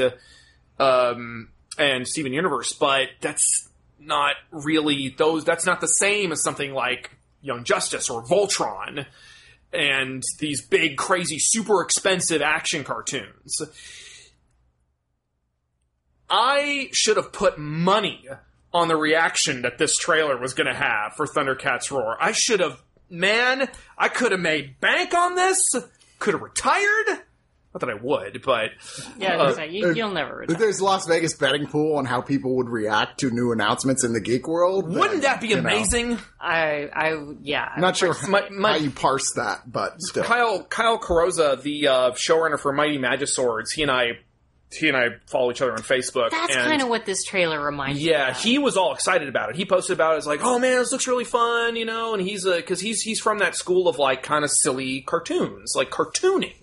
um, 0.79 1.49
and 1.77 2.07
Steven 2.07 2.33
Universe, 2.33 2.73
but 2.73 3.07
that's 3.21 3.69
not 3.99 4.35
really 4.51 5.09
those. 5.09 5.45
That's 5.45 5.65
not 5.65 5.81
the 5.81 5.87
same 5.87 6.31
as 6.31 6.43
something 6.43 6.73
like 6.73 7.11
Young 7.41 7.63
Justice 7.63 8.09
or 8.09 8.23
Voltron 8.23 9.05
and 9.73 10.23
these 10.39 10.61
big, 10.61 10.97
crazy, 10.97 11.39
super 11.39 11.81
expensive 11.81 12.41
action 12.41 12.83
cartoons. 12.83 13.61
I 16.35 16.89
should 16.93 17.17
have 17.17 17.31
put 17.31 17.59
money 17.59 18.27
on 18.73 18.87
the 18.87 18.95
reaction 18.95 19.61
that 19.61 19.77
this 19.77 19.95
trailer 19.97 20.35
was 20.35 20.55
going 20.55 20.65
to 20.65 20.73
have 20.73 21.13
for 21.15 21.27
Thundercats 21.27 21.91
Roar. 21.91 22.17
I 22.19 22.31
should 22.31 22.59
have, 22.59 22.81
man, 23.07 23.69
I 23.99 24.07
could 24.09 24.31
have 24.31 24.41
made 24.41 24.79
bank 24.79 25.13
on 25.13 25.35
this. 25.35 25.75
Could 26.17 26.33
have 26.33 26.41
retired. 26.41 27.05
Not 27.71 27.81
that 27.81 27.89
I 27.89 27.93
would, 27.95 28.41
but 28.43 28.71
yeah, 29.19 29.33
I 29.33 29.43
was 29.43 29.55
say, 29.57 29.69
you, 29.69 29.93
you'll 29.93 30.11
never 30.11 30.37
retire. 30.37 30.57
There's 30.57 30.81
Las 30.81 31.07
Vegas 31.07 31.35
betting 31.35 31.67
pool 31.67 31.97
on 31.97 32.05
how 32.05 32.21
people 32.21 32.55
would 32.57 32.69
react 32.69 33.19
to 33.19 33.29
new 33.29 33.51
announcements 33.51 34.03
in 34.03 34.13
the 34.13 34.19
geek 34.19 34.47
world. 34.47 34.87
wouldn't 34.91 35.21
that 35.21 35.39
be 35.39 35.49
you 35.49 35.55
know, 35.55 35.61
amazing? 35.61 36.17
I 36.39 36.89
I 36.93 37.15
yeah. 37.41 37.67
I'm 37.75 37.81
not 37.81 37.95
sure 37.97 38.15
My- 38.27 38.47
my- 38.49 38.71
how 38.73 38.77
you 38.77 38.91
parse 38.91 39.33
that, 39.35 39.71
but 39.71 40.01
still. 40.01 40.23
Kyle 40.23 40.63
Kyle 40.63 40.99
Carrozza, 40.99 41.61
the 41.63 41.87
uh, 41.87 42.11
showrunner 42.11 42.59
for 42.59 42.73
Mighty 42.73 42.97
Magiswords, 42.99 43.71
he 43.75 43.81
and 43.83 43.91
I 43.91 44.19
he 44.75 44.87
and 44.87 44.97
I 44.97 45.09
follow 45.27 45.51
each 45.51 45.61
other 45.61 45.73
on 45.73 45.79
Facebook. 45.79 46.31
That's 46.31 46.55
kind 46.55 46.81
of 46.81 46.89
what 46.89 47.05
this 47.05 47.23
trailer 47.23 47.63
reminds 47.63 47.99
me. 47.99 48.05
Of. 48.05 48.11
Yeah, 48.11 48.33
he 48.33 48.57
was 48.57 48.77
all 48.77 48.93
excited 48.93 49.27
about 49.29 49.49
it. 49.49 49.55
He 49.55 49.65
posted 49.65 49.95
about 49.95 50.15
it. 50.15 50.17
It's 50.17 50.27
like, 50.27 50.41
oh 50.43 50.59
man, 50.59 50.77
this 50.77 50.91
looks 50.91 51.07
really 51.07 51.25
fun, 51.25 51.75
you 51.75 51.85
know. 51.85 52.13
And 52.13 52.21
he's 52.21 52.45
a 52.45 52.55
because 52.57 52.79
he's 52.79 53.01
he's 53.01 53.19
from 53.19 53.39
that 53.39 53.55
school 53.55 53.87
of 53.87 53.97
like 53.97 54.23
kind 54.23 54.43
of 54.43 54.51
silly 54.51 55.01
cartoons, 55.01 55.73
like 55.75 55.89
cartooning. 55.89 56.53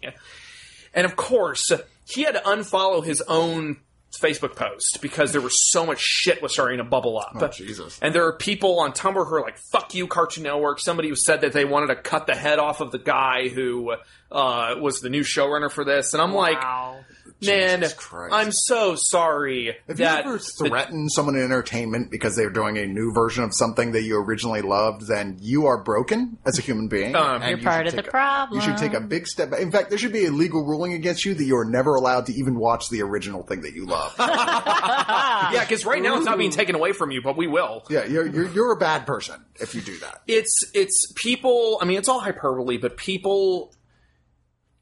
And 0.94 1.04
of 1.04 1.16
course, 1.16 1.70
he 2.08 2.22
had 2.22 2.34
to 2.34 2.40
unfollow 2.40 3.04
his 3.04 3.20
own 3.22 3.78
Facebook 4.12 4.56
post 4.56 4.98
because 5.00 5.30
there 5.32 5.40
was 5.40 5.70
so 5.70 5.86
much 5.86 6.00
shit 6.00 6.42
was 6.42 6.52
starting 6.52 6.78
to 6.78 6.84
bubble 6.84 7.18
up. 7.18 7.32
Oh, 7.36 7.46
Jesus. 7.48 7.98
And 8.02 8.12
there 8.12 8.26
are 8.26 8.32
people 8.36 8.80
on 8.80 8.92
Tumblr 8.92 9.24
who 9.24 9.34
are 9.34 9.40
like, 9.40 9.56
"Fuck 9.56 9.94
you, 9.94 10.08
Cartoon 10.08 10.42
Network." 10.44 10.80
Somebody 10.80 11.08
who 11.08 11.14
said 11.14 11.42
that 11.42 11.52
they 11.52 11.64
wanted 11.64 11.88
to 11.88 11.96
cut 11.96 12.26
the 12.26 12.34
head 12.34 12.58
off 12.58 12.80
of 12.80 12.90
the 12.90 12.98
guy 12.98 13.48
who 13.48 13.94
uh, 14.32 14.74
was 14.80 15.00
the 15.00 15.10
new 15.10 15.22
showrunner 15.22 15.70
for 15.70 15.84
this, 15.84 16.12
and 16.12 16.22
I'm 16.22 16.34
like, 16.34 16.60
Wow. 16.60 16.98
Man, 17.42 17.80
Jesus 17.80 17.94
Christ. 17.94 18.34
I'm 18.34 18.52
so 18.52 18.94
sorry 18.96 19.76
Have 19.88 19.96
that 19.98 20.24
you 20.24 20.30
ever 20.30 20.38
threatened 20.38 21.10
someone 21.12 21.36
in 21.36 21.42
entertainment 21.42 22.10
because 22.10 22.36
they're 22.36 22.50
doing 22.50 22.76
a 22.78 22.86
new 22.86 23.12
version 23.12 23.44
of 23.44 23.50
something 23.54 23.92
that 23.92 24.02
you 24.02 24.16
originally 24.18 24.62
loved? 24.62 25.06
Then 25.06 25.38
you 25.40 25.66
are 25.66 25.82
broken 25.82 26.38
as 26.44 26.58
a 26.58 26.62
human 26.62 26.88
being. 26.88 27.14
Um, 27.16 27.42
and 27.42 27.50
You're 27.50 27.58
you 27.58 27.64
part 27.64 27.86
should 27.86 27.98
of 27.98 28.04
the 28.04 28.08
a- 28.08 28.10
problem. 28.10 28.60
You 28.60 28.64
should 28.66 28.76
take 28.78 28.94
a 28.94 29.00
big 29.00 29.26
step. 29.26 29.50
back. 29.50 29.60
In 29.60 29.70
fact, 29.72 29.88
there 29.90 29.98
should 29.98 30.12
be 30.12 30.26
a 30.26 30.30
legal 30.30 30.64
ruling 30.64 30.92
against 30.92 31.24
you 31.24 31.34
that 31.34 31.44
you 31.44 31.56
are 31.56 31.64
never 31.64 31.94
allowed 31.94 32.26
to 32.26 32.32
even 32.34 32.56
watch 32.56 32.88
the 32.90 33.02
original 33.02 33.42
thing 33.42 33.62
that 33.62 33.74
you 33.74 33.86
love. 33.86 34.14
yeah, 34.18 35.60
because 35.60 35.84
right 35.86 36.02
now 36.02 36.16
it's 36.16 36.26
not 36.26 36.38
being 36.38 36.50
taken 36.50 36.74
away 36.74 36.92
from 36.92 37.10
you, 37.10 37.22
but 37.22 37.36
we 37.36 37.46
will. 37.46 37.84
yeah, 37.90 38.04
you're, 38.04 38.26
you're 38.26 38.48
you're 38.50 38.72
a 38.72 38.76
bad 38.76 39.06
person 39.06 39.44
if 39.60 39.74
you 39.74 39.80
do 39.80 39.96
that. 39.98 40.22
it's 40.26 40.64
it's 40.74 41.12
people 41.16 41.78
i 41.80 41.84
mean 41.84 41.98
it's 41.98 42.08
all 42.08 42.20
hyperbole 42.20 42.78
but 42.78 42.96
people 42.96 43.72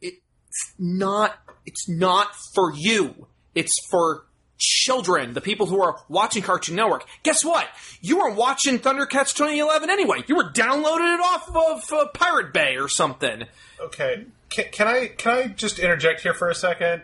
it's 0.01 0.73
not 0.79 1.35
it's 1.69 1.89
not 1.89 2.29
for 2.55 2.73
you 2.75 3.27
it's 3.55 3.77
for 3.91 4.25
children 4.59 5.35
the 5.35 5.41
people 5.41 5.67
who 5.67 5.81
are 5.81 6.01
watching 6.09 6.43
cartoon 6.43 6.75
network 6.75 7.05
guess 7.23 7.45
what 7.45 7.69
you 8.01 8.19
weren't 8.19 8.37
watching 8.37 8.79
thundercats 8.79 9.33
2011 9.35 9.89
anyway 9.91 10.19
you 10.27 10.35
were 10.35 10.51
downloading 10.51 11.07
it 11.07 11.21
off 11.21 11.49
of 11.55 11.93
uh, 11.93 12.07
pirate 12.15 12.53
bay 12.53 12.77
or 12.77 12.89
something 12.89 13.45
Okay, 13.81 14.25
can, 14.51 14.65
can 14.73 14.89
I 14.89 15.07
can 15.07 15.33
I 15.33 15.47
just 15.47 15.79
interject 15.79 16.23
here 16.23 16.35
for 16.35 16.51
a 16.51 16.55
second? 16.55 17.03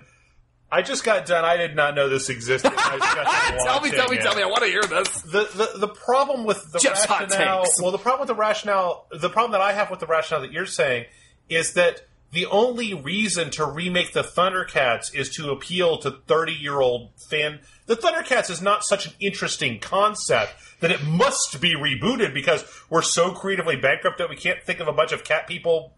I 0.73 0.83
just 0.83 1.05
got 1.05 1.25
done. 1.25 1.45
I 1.45 1.57
did 1.57 1.77
not 1.77 1.95
know 1.95 2.09
this 2.09 2.29
existed. 2.29 2.73
I 2.77 2.99
just 2.99 3.15
got 3.15 3.59
tell 3.65 3.81
me 3.81 3.91
tell 3.93 4.09
me 4.09 4.17
watching 4.17 4.23
tell 4.23 4.35
me 4.35 4.43
i 4.43 4.47
want 4.47 4.65
to 4.65 4.71
hear 4.71 4.83
this 4.83 5.23
The, 5.23 5.45
the 5.55 5.79
the 5.79 5.87
problem 5.87 6.45
with 6.47 6.73
the 6.73 6.81
Jeff's 6.81 7.05
hot 7.05 7.31
rationale. 7.31 7.62
takes. 7.62 7.81
Well, 7.81 7.93
the 7.93 7.99
problem 7.99 8.27
with 8.27 8.35
the 8.37 8.41
rationale. 8.41 9.07
The 9.12 9.31
problem 9.31 9.53
that 9.53 9.61
I 9.61 9.71
have 9.73 9.89
with 9.89 10.01
the 10.01 10.07
rationale 10.07 10.41
that 10.43 10.51
you're 10.51 10.67
saying 10.67 11.05
is 11.49 11.75
that 11.75 12.01
the 12.35 12.47
only 12.47 12.93
reason 12.93 13.49
to 13.51 13.64
remake 13.64 14.12
the 14.12 14.24
Thundercats 14.24 15.14
is 15.14 15.30
to 15.37 15.51
appeal 15.51 15.99
to 15.99 16.11
30 16.11 16.53
year 16.53 16.80
old 16.80 17.12
fan. 17.30 17.61
The 17.87 17.95
Thundercats 17.95 18.51
is 18.51 18.61
not 18.61 18.85
such 18.85 19.07
an 19.07 19.12
interesting 19.20 19.78
concept 19.78 20.53
that 20.80 20.91
it 20.91 21.05
must 21.05 21.61
be 21.61 21.76
rebooted 21.76 22.35
because 22.35 22.64
we're 22.91 23.03
so 23.03 23.30
creatively 23.30 23.76
bankrupt 23.76 24.18
that 24.18 24.28
we 24.28 24.35
can't 24.35 24.61
think 24.61 24.80
of 24.80 24.89
a 24.89 24.93
bunch 24.93 25.12
of 25.12 25.22
cat 25.22 25.47
people 25.47 25.95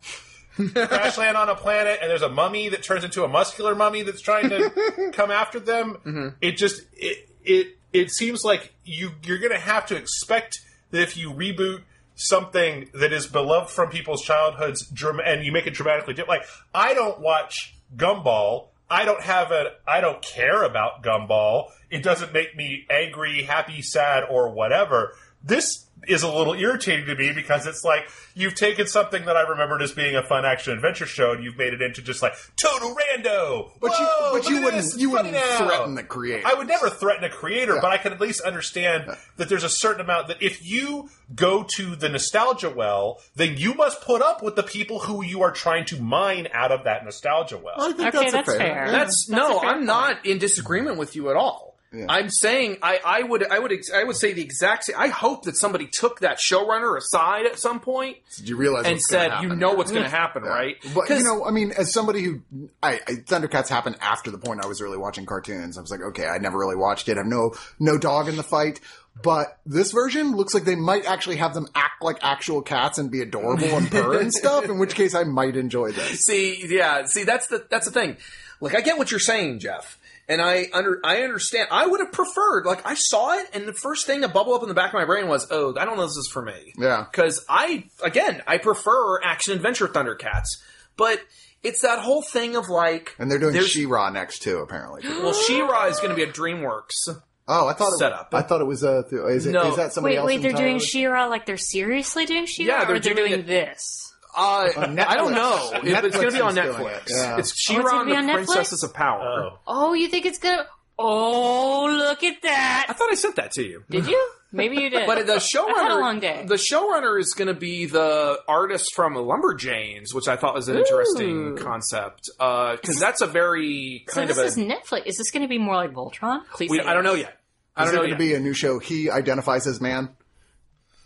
crash 0.75 1.17
land 1.17 1.39
on 1.39 1.49
a 1.49 1.55
planet 1.55 2.01
and 2.03 2.11
there's 2.11 2.23
a 2.23 2.29
mummy 2.29 2.69
that 2.69 2.83
turns 2.83 3.03
into 3.03 3.25
a 3.25 3.29
muscular 3.29 3.75
mummy 3.75 4.03
that's 4.03 4.21
trying 4.21 4.51
to 4.51 5.11
come 5.15 5.31
after 5.31 5.59
them. 5.59 5.97
Mm-hmm. 6.05 6.29
It 6.43 6.59
just 6.59 6.83
it 6.93 7.31
it 7.45 7.79
it 7.95 8.11
seems 8.11 8.45
like 8.45 8.75
you 8.85 9.13
you're 9.25 9.39
going 9.39 9.53
to 9.53 9.59
have 9.59 9.87
to 9.87 9.97
expect 9.97 10.61
that 10.91 11.01
if 11.01 11.17
you 11.17 11.31
reboot 11.31 11.81
something 12.17 12.89
that 12.95 13.13
is 13.13 13.27
beloved 13.27 13.71
from 13.71 13.91
people's 13.91 14.23
childhoods 14.23 14.91
and 15.25 15.45
you 15.45 15.53
make 15.53 15.67
it 15.67 15.75
dramatically 15.75 16.15
different. 16.15 16.41
Like 16.41 16.49
I 16.75 16.95
don't 16.95 17.21
watch 17.21 17.77
Gumball. 17.97 18.69
I 18.91 19.05
don't 19.05 19.23
have 19.23 19.53
a 19.53 19.73
I 19.87 20.01
don't 20.01 20.21
care 20.23 20.65
about 20.65 21.03
Gumball. 21.05 21.71
It 21.91 22.03
doesn't 22.03 22.33
make 22.33 22.57
me 22.57 22.87
angry, 22.91 23.43
happy, 23.43 23.83
sad 23.83 24.25
or 24.29 24.51
whatever. 24.51 25.13
This 25.45 25.86
is 26.09 26.23
a 26.23 26.31
little 26.33 26.55
irritating 26.55 27.07
to 27.07 27.15
me 27.15 27.33
because 27.33 27.67
it's 27.67 27.85
like 27.85 28.09
you've 28.35 28.55
taken 28.55 28.87
something 28.87 29.25
that 29.25 29.37
I 29.37 29.43
remembered 29.43 29.83
as 29.83 29.93
being 29.93 30.15
a 30.17 30.23
fun 30.23 30.45
action 30.45 30.73
adventure 30.73 31.07
show 31.07 31.33
and 31.33 31.43
you've 31.45 31.57
made 31.57 31.73
it 31.73 31.83
into 31.83 32.03
just 32.03 32.23
like 32.23 32.35
total 32.61 32.95
rando. 32.95 33.71
But 33.81 33.99
you- 33.99 34.09
but 34.33 34.49
you 34.49 34.63
wouldn't- 34.63 34.83
this, 34.83 34.97
you 34.97 35.11
wouldn't 35.11 35.33
now. 35.33 35.67
threaten 35.67 35.95
the 35.95 36.03
creator. 36.03 36.47
I 36.47 36.55
would 36.55 36.67
never 36.69 36.91
threaten 36.91 37.25
a 37.25 37.31
creator, 37.31 37.79
but 37.81 37.91
I 37.93 37.99
can 37.99 38.13
at 38.13 38.21
least 38.21 38.41
understand 38.43 39.17
that 39.37 39.49
there's 39.49 39.65
a 39.65 39.69
certain 39.69 40.01
amount 40.03 40.29
that 40.29 40.43
if 40.43 40.65
you 40.65 41.09
go 41.35 41.65
to 41.77 41.97
the 41.97 42.09
nostalgia 42.09 42.71
well, 42.71 43.21
then 43.35 43.57
you 43.57 43.75
must 43.75 44.01
put 44.03 44.23
up 44.23 44.43
with 44.43 44.55
the 44.57 44.63
people 44.63 45.01
who 45.01 45.25
you 45.25 45.43
are 45.43 45.51
trying 45.51 45.85
to 45.87 46.01
mine 46.01 46.49
out 46.53 46.71
of 46.73 46.85
that 46.85 47.05
nostalgia 47.05 47.59
well. 47.59 47.75
I 47.79 47.93
think 47.93 48.15
Okay, 48.15 48.19
that's, 48.19 48.29
a 48.33 48.37
that's 48.37 48.49
fair. 48.49 48.59
fair. 48.59 48.87
yeah. 48.87 48.91
That's, 48.93 49.27
That's 49.27 49.31
no, 49.31 49.61
fair 49.61 49.69
I'm 49.71 49.75
point. 49.77 49.87
not 49.87 50.27
in 50.27 50.39
disagreement 50.39 50.99
with 50.99 51.17
you 51.17 51.31
at 51.31 51.37
all. 51.37 51.76
I'm 52.09 52.29
saying 52.29 52.79
I, 52.83 53.01
I 53.05 53.23
would 53.23 53.47
I 53.51 53.59
would 53.59 53.73
I 53.95 54.05
would 54.05 54.17
say 54.17 54.33
the 54.33 54.43
exact 54.43 54.85
same. 54.85 54.97
I 54.99 55.09
hope 55.09 55.45
that 55.45 55.57
somebody 55.57 55.89
took 55.91 56.21
that 56.21 56.39
showrunner 56.39 56.97
aside 56.99 57.47
at 57.47 57.59
some 57.59 57.81
point 57.81 58.19
Did 58.37 58.49
you 58.49 58.57
realize 58.57 58.87
and 58.87 59.01
said, 59.01 59.31
"You 59.41 59.55
know 59.55 59.69
here?" 59.69 59.77
what's 59.79 59.91
going 59.93 60.03
to 60.05 60.09
happen, 60.11 60.45
Yeah. 60.45 60.51
right?" 60.51 60.77
But 60.95 61.09
you 61.09 61.23
know, 61.23 61.45
I 61.45 61.51
mean, 61.53 61.73
as 61.73 61.93
somebody 61.93 62.23
who, 62.23 62.41
I, 62.83 62.95
I 63.07 63.13
Thundercats 63.13 63.69
happened 63.69 63.97
after 64.01 64.31
the 64.31 64.39
point 64.39 64.63
I 64.65 64.67
was 64.69 64.81
really 64.83 64.99
watching 64.99 65.25
cartoons. 65.27 65.79
I 65.79 65.81
was 65.81 65.91
like, 65.91 66.03
okay, 66.03 66.27
I 66.27 66.39
never 66.39 66.59
really 66.59 66.77
watched 66.77 67.09
it. 67.09 67.17
I 67.17 67.21
have 67.21 67.27
no 67.27 67.53
no 67.79 67.97
dog 67.99 68.29
in 68.29 68.37
the 68.37 68.43
fight. 68.43 68.81
But 69.23 69.59
this 69.65 69.93
version 69.93 70.33
looks 70.37 70.53
like 70.53 70.65
they 70.65 70.75
might 70.75 71.07
actually 71.07 71.37
have 71.37 71.55
them 71.55 71.67
act 71.75 72.03
like 72.03 72.19
actual 72.21 72.61
cats 72.61 72.99
and 72.99 73.11
be 73.11 73.23
adorable 73.23 73.65
and 73.65 73.91
purr 73.91 74.21
and 74.21 74.31
stuff. 74.43 74.67
In 74.67 74.79
which 74.79 74.95
case, 74.95 75.15
I 75.15 75.25
might 75.25 75.57
enjoy 75.57 75.93
this. 75.93 76.21
see, 76.27 76.63
yeah, 76.69 77.07
see, 77.07 77.25
that's 77.25 77.47
the 77.47 77.67
that's 77.71 77.87
the 77.87 77.93
thing. 77.93 78.19
Like, 78.61 78.75
I 78.75 78.81
get 78.81 78.99
what 78.99 79.11
you're 79.11 79.21
saying, 79.21 79.59
Jeff, 79.61 79.99
and 80.29 80.41
I 80.41 80.67
under 80.73 81.01
I 81.05 81.23
understand. 81.23 81.69
I 81.71 81.87
would 81.87 82.01
have 82.01 82.13
preferred, 82.13 82.65
like, 82.67 82.87
I 82.87 82.95
saw 82.95 83.35
it, 83.39 83.47
and 83.53 83.67
the 83.69 83.73
first 83.75 84.07
thing 84.07 84.21
that 84.23 84.33
bubbled 84.33 84.57
up 84.57 84.63
in 84.63 84.69
the 84.69 84.75
back 84.75 84.89
of 84.89 84.95
my 84.95 85.05
brain 85.05 85.29
was, 85.29 85.47
"Oh, 85.51 85.75
I 85.79 85.85
don't 85.85 85.97
know 85.97 86.05
if 86.05 86.09
this 86.11 86.17
is 86.17 86.31
for 86.33 86.43
me." 86.43 86.73
Yeah. 86.79 87.05
because 87.11 87.45
I 87.49 87.85
again 88.03 88.43
I 88.47 88.59
prefer 88.59 89.21
action 89.23 89.53
adventure 89.55 89.89
Thundercats, 89.89 90.49
but 90.97 91.21
it's 91.63 91.83
that 91.83 91.99
whole 92.01 92.23
thing 92.23 92.55
of 92.57 92.69
like, 92.69 93.15
And 93.19 93.31
they're 93.31 93.39
doing 93.39 93.53
there's- 93.53 93.69
She-Ra 93.69 94.11
next 94.11 94.41
too, 94.41 94.59
apparently. 94.59 95.03
Well, 95.23 95.33
She-Ra 95.33 95.87
is 95.87 95.97
going 95.99 96.11
to 96.11 96.15
be 96.17 96.23
a 96.23 96.33
DreamWorks. 96.33 97.09
Oh, 97.49 97.67
I 97.69 97.73
thought 97.75 97.93
it, 97.93 97.99
Setup. 97.99 98.29
I 98.33 98.43
thought 98.43 98.61
it 98.61 98.65
was 98.67 98.83
uh, 98.85 99.03
th- 99.09 99.21
is, 99.31 99.47
it, 99.47 99.53
No. 99.53 99.71
is 99.71 99.77
that 99.77 99.93
somebody 99.93 100.15
Wait, 100.15 100.19
else? 100.19 100.27
wait, 100.27 100.43
they're 100.43 100.51
doing 100.53 100.75
entirely? 100.75 100.85
She-Ra 100.87 101.27
like 101.27 101.47
they're 101.47 101.57
seriously 101.57 102.25
doing 102.27 102.47
She-Ra? 102.47 102.79
Yeah, 102.79 102.85
they're 102.85 102.97
or 102.97 103.01
they're 103.01 103.15
doing 103.15 103.29
doing 103.31 103.41
it- 103.41 103.47
this. 103.47 104.06
Uh, 104.37 104.71
I 104.77 105.17
don't 105.17 105.33
know. 105.33 105.71
It- 105.83 106.05
it's 106.05 106.17
going 106.17 106.29
to 106.31 106.35
be 106.37 106.41
on 106.43 106.55
Netflix. 106.55 106.97
it, 107.07 107.11
yeah. 107.11 107.37
It's 107.37 107.37
Oh, 107.37 107.39
it's 107.39 107.61
She-Ra 107.61 108.01
and 108.03 108.11
on 108.13 108.27
the 108.27 108.33
Netflix? 108.33 108.35
Princesses 108.35 108.83
of 108.83 108.93
Power. 108.95 109.51
Oh. 109.53 109.59
Oh, 109.67 109.93
you 109.95 110.09
think 110.09 110.27
it's 110.27 110.39
gonna? 110.39 110.67
Oh, 110.99 111.87
look 111.91 112.23
at 112.25 112.41
that! 112.43 112.87
I 112.89 112.93
thought 112.95 113.11
I 113.11 113.15
sent 113.17 113.37
that 113.37 113.53
to 113.53 113.63
you. 113.63 113.85
Did 113.91 114.07
you? 114.07 114.31
Maybe 114.53 114.77
you 114.77 114.89
did. 114.89 115.07
But 115.07 115.27
the 115.27 115.35
I 115.35 115.37
showrunner, 115.37 115.77
had 115.77 115.91
a 115.91 115.99
long 115.99 116.21
day. 116.21 116.45
the 116.47 116.55
showrunner 116.55 117.21
is 117.21 117.35
going 117.35 117.49
to 117.49 117.55
be 117.55 117.85
the 117.85 118.39
artist 118.49 118.95
from 118.95 119.15
Lumberjanes, 119.15 120.15
which 120.15 120.27
I 120.29 120.37
thought 120.37 120.55
was 120.55 120.69
an 120.69 120.79
interesting 120.79 121.57
concept. 121.59 122.31
Because 122.39 122.99
that's 122.99 123.21
a 123.21 123.27
very 123.27 124.05
so 124.09 124.15
kind 124.15 124.31
this 124.31 124.39
of 124.39 124.45
a. 124.45 124.47
is 124.47 124.57
Netflix. 124.57 125.07
Is 125.07 125.19
this 125.19 125.31
going 125.31 125.43
to 125.43 125.49
be 125.49 125.59
more 125.59 125.75
like 125.75 125.93
Voltron? 125.93 126.43
Please. 126.53 126.71
we, 126.71 126.79
say 126.79 126.87
I 126.87 126.95
don't 126.95 127.05
know 127.05 127.15
yet. 127.15 127.37
I 127.77 127.83
Is 127.83 127.87
don't 127.91 127.95
there 127.97 128.03
know 128.05 128.09
going 128.09 128.19
to 128.19 128.25
yet. 128.25 128.31
be 128.31 128.35
a 128.37 128.41
new 128.41 128.55
show? 128.55 128.79
He 128.79 129.11
identifies 129.11 129.67
as 129.67 129.81
man. 129.83 130.11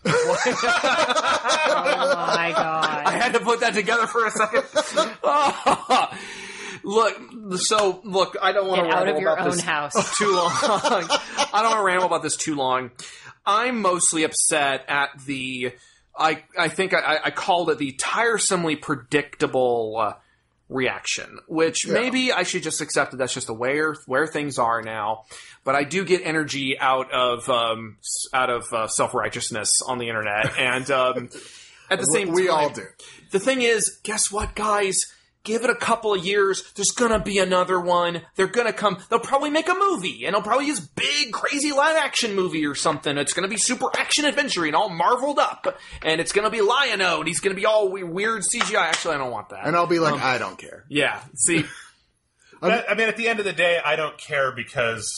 Oh 0.05 0.37
my 2.27 2.53
god! 2.55 3.07
I 3.07 3.13
had 3.13 3.35
to 3.35 3.41
put 3.41 3.61
that 3.61 3.75
together 3.75 4.07
for 4.07 4.27
a 4.27 4.31
second. 4.31 4.65
look, 6.85 7.59
so 7.59 8.01
look, 8.05 8.37
I 8.41 8.53
don't 8.53 8.69
want 8.69 8.81
to 8.81 8.87
Get 8.87 8.95
out 8.95 9.05
ramble 9.05 9.17
of 9.17 9.23
your 9.23 9.33
about 9.33 9.47
own 9.47 9.53
this 9.53 9.61
house. 9.61 9.93
too 10.19 10.35
long. 10.35 10.51
I 10.53 11.51
don't 11.53 11.65
want 11.65 11.79
to 11.79 11.85
ramble 11.85 12.07
about 12.07 12.23
this 12.23 12.37
too 12.37 12.55
long. 12.55 12.91
I'm 13.45 13.83
mostly 13.83 14.25
upset 14.25 14.85
at 14.89 15.11
the. 15.27 15.73
I 16.17 16.45
I 16.59 16.69
think 16.69 16.95
I, 16.95 17.19
I 17.25 17.31
called 17.31 17.71
it 17.71 17.79
the 17.79 17.93
tiresomely 17.93 18.77
predictable 18.77 19.97
uh, 19.99 20.15
reaction, 20.71 21.39
which 21.47 21.87
maybe 21.87 22.33
I 22.33 22.45
should 22.45 22.63
just 22.63 22.81
accept 22.81 23.11
that 23.11 23.19
that's 23.19 23.35
just 23.35 23.49
the 23.49 23.55
where 23.55 23.95
where 24.07 24.27
things 24.27 24.59
are 24.59 24.81
now. 24.81 25.25
But 25.65 25.75
I 25.75 25.85
do 25.85 26.05
get 26.05 26.23
energy 26.25 26.79
out 26.79 27.13
of 27.13 27.49
um, 27.51 27.99
out 28.33 28.49
of 28.49 28.65
uh, 28.73 28.87
self 28.87 29.13
righteousness 29.13 29.81
on 29.87 29.99
the 29.99 30.09
internet, 30.09 30.57
and 30.59 30.91
um, 30.91 31.29
at 31.91 31.99
the 32.01 32.07
same 32.13 32.29
time 32.29 32.35
we 32.35 32.47
time, 32.47 32.57
all 32.57 32.71
do. 32.71 32.87
the 33.33 33.41
thing 33.41 33.61
is, 33.63 33.99
guess 34.03 34.31
what, 34.31 34.55
guys? 34.55 35.05
Give 35.43 35.65
it 35.65 35.71
a 35.71 35.75
couple 35.75 36.13
of 36.13 36.25
years. 36.25 36.71
There's 36.75 36.91
gonna 36.91 37.19
be 37.19 37.39
another 37.39 37.81
one. 37.81 38.23
They're 38.37 38.47
gonna 38.47 38.75
come. 38.75 38.99
They'll 39.09 39.21
probably 39.21 39.49
make 39.49 39.69
a 39.71 39.75
movie, 39.75 40.27
and 40.27 40.35
it'll 40.35 40.43
probably 40.43 40.67
use 40.67 40.81
big, 40.81 41.33
crazy 41.33 41.73
live 41.73 41.97
action 41.97 42.35
movie 42.35 42.67
or 42.67 42.75
something. 42.75 43.17
It's 43.17 43.33
gonna 43.33 43.49
be 43.49 43.57
super 43.57 43.87
action 43.97 44.27
adventure 44.27 44.67
and 44.67 44.77
all 44.77 44.91
marveled 44.91 45.39
up, 45.39 45.79
and 46.03 46.21
it's 46.21 46.33
gonna 46.33 46.51
be 46.51 46.61
Lion-O, 46.61 47.21
and 47.21 47.27
he's 47.29 47.41
gonna 47.41 47.55
be 47.55 47.65
all 47.65 47.89
weird 47.91 48.43
CGI. 48.43 48.83
Actually, 48.83 49.15
I 49.15 49.19
don't 49.19 49.31
want 49.31 49.49
that. 49.49 49.67
And 49.67 49.75
I'll 49.77 49.87
be 49.87 49.99
like, 49.99 50.15
um, 50.15 50.21
I 50.23 50.37
don't 50.37 50.59
care. 50.59 50.85
yeah, 50.89 51.21
see, 51.35 51.65
I 52.63 52.95
mean, 52.95 53.09
at 53.09 53.17
the 53.17 53.29
end 53.29 53.39
of 53.39 53.47
the 53.47 53.55
day, 53.55 53.79
I 53.83 53.97
don't 53.97 54.19
care 54.19 54.53
because 54.53 55.11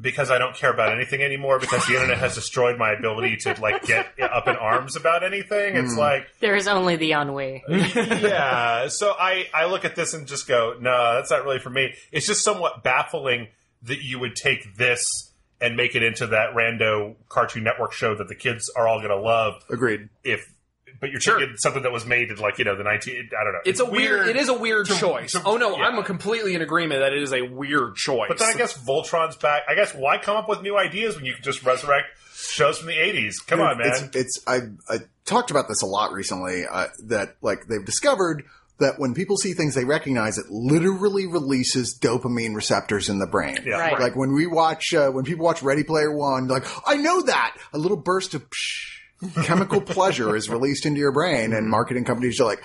because 0.00 0.30
I 0.30 0.38
don't 0.38 0.54
care 0.54 0.72
about 0.72 0.92
anything 0.92 1.22
anymore 1.22 1.58
because 1.58 1.86
the 1.86 1.94
internet 2.00 2.18
has 2.18 2.34
destroyed 2.34 2.78
my 2.78 2.92
ability 2.92 3.36
to 3.42 3.60
like 3.60 3.84
get 3.84 4.12
up 4.20 4.48
in 4.48 4.56
arms 4.56 4.96
about 4.96 5.24
anything. 5.24 5.76
It's 5.76 5.94
hmm. 5.94 5.98
like, 5.98 6.26
There 6.40 6.56
is 6.56 6.68
only 6.68 6.96
the 6.96 7.12
ennui. 7.12 7.62
yeah. 7.68 8.88
So 8.88 9.14
I 9.18 9.46
I 9.54 9.66
look 9.66 9.84
at 9.84 9.96
this 9.96 10.14
and 10.14 10.26
just 10.26 10.48
go, 10.48 10.76
no, 10.80 11.14
that's 11.14 11.30
not 11.30 11.44
really 11.44 11.58
for 11.58 11.70
me. 11.70 11.94
It's 12.12 12.26
just 12.26 12.44
somewhat 12.44 12.82
baffling 12.82 13.48
that 13.82 14.02
you 14.02 14.18
would 14.18 14.34
take 14.34 14.76
this 14.76 15.32
and 15.60 15.76
make 15.76 15.94
it 15.94 16.02
into 16.02 16.26
that 16.28 16.54
rando 16.54 17.14
Cartoon 17.28 17.64
Network 17.64 17.92
show 17.92 18.14
that 18.14 18.28
the 18.28 18.34
kids 18.34 18.70
are 18.76 18.88
all 18.88 18.98
going 18.98 19.10
to 19.10 19.20
love 19.20 19.64
Agreed. 19.70 20.08
if 20.22 20.53
but 21.00 21.10
you're 21.10 21.20
Sure. 21.20 21.38
thinking 21.38 21.56
something 21.58 21.82
that 21.82 21.92
was 21.92 22.06
made 22.06 22.30
in 22.30 22.36
like 22.36 22.58
you 22.58 22.64
know 22.64 22.76
the 22.76 22.84
19. 22.84 23.30
I 23.38 23.44
don't 23.44 23.52
know. 23.52 23.58
It's 23.64 23.80
a 23.80 23.84
weird. 23.84 24.28
It 24.28 24.36
is 24.36 24.48
a 24.48 24.54
weird 24.54 24.86
to- 24.86 24.94
choice. 24.94 25.32
to- 25.32 25.42
oh 25.44 25.56
no, 25.56 25.76
yeah. 25.76 25.84
I'm 25.84 26.02
completely 26.04 26.54
in 26.54 26.62
agreement 26.62 27.00
that 27.00 27.12
it 27.12 27.22
is 27.22 27.32
a 27.32 27.42
weird 27.42 27.96
choice. 27.96 28.28
But 28.28 28.38
then 28.38 28.48
I 28.48 28.54
guess 28.56 28.76
Voltron's 28.78 29.36
back. 29.36 29.62
I 29.68 29.74
guess 29.74 29.94
why 29.94 30.18
come 30.18 30.36
up 30.36 30.48
with 30.48 30.62
new 30.62 30.76
ideas 30.76 31.16
when 31.16 31.24
you 31.24 31.34
can 31.34 31.42
just 31.42 31.62
resurrect 31.64 32.06
shows 32.34 32.78
from 32.78 32.88
the 32.88 32.94
80s? 32.94 33.34
Come 33.46 33.60
on, 33.60 33.78
man. 33.78 33.86
It's, 34.12 34.16
it's 34.16 34.40
I, 34.46 34.58
I 34.88 34.98
talked 35.24 35.50
about 35.50 35.68
this 35.68 35.82
a 35.82 35.86
lot 35.86 36.12
recently. 36.12 36.64
Uh, 36.70 36.86
that 37.04 37.36
like 37.42 37.66
they've 37.68 37.84
discovered 37.84 38.44
that 38.80 38.98
when 38.98 39.14
people 39.14 39.36
see 39.36 39.52
things 39.52 39.74
they 39.76 39.84
recognize, 39.84 40.36
it 40.36 40.46
literally 40.50 41.26
releases 41.26 41.96
dopamine 41.98 42.56
receptors 42.56 43.08
in 43.08 43.18
the 43.20 43.26
brain. 43.26 43.56
Yeah. 43.64 43.78
Right. 43.78 44.00
Like 44.00 44.16
when 44.16 44.32
we 44.34 44.46
watch, 44.46 44.92
uh, 44.92 45.10
when 45.10 45.24
people 45.24 45.44
watch 45.44 45.62
Ready 45.62 45.84
Player 45.84 46.10
One, 46.14 46.48
like 46.48 46.64
I 46.86 46.96
know 46.96 47.22
that 47.22 47.56
a 47.72 47.78
little 47.78 47.96
burst 47.96 48.34
of 48.34 48.42
psh, 48.50 48.93
chemical 49.44 49.80
pleasure 49.80 50.34
is 50.36 50.48
released 50.48 50.86
into 50.86 51.00
your 51.00 51.12
brain, 51.12 51.52
and 51.52 51.68
marketing 51.68 52.04
companies 52.04 52.40
are 52.40 52.44
like. 52.44 52.62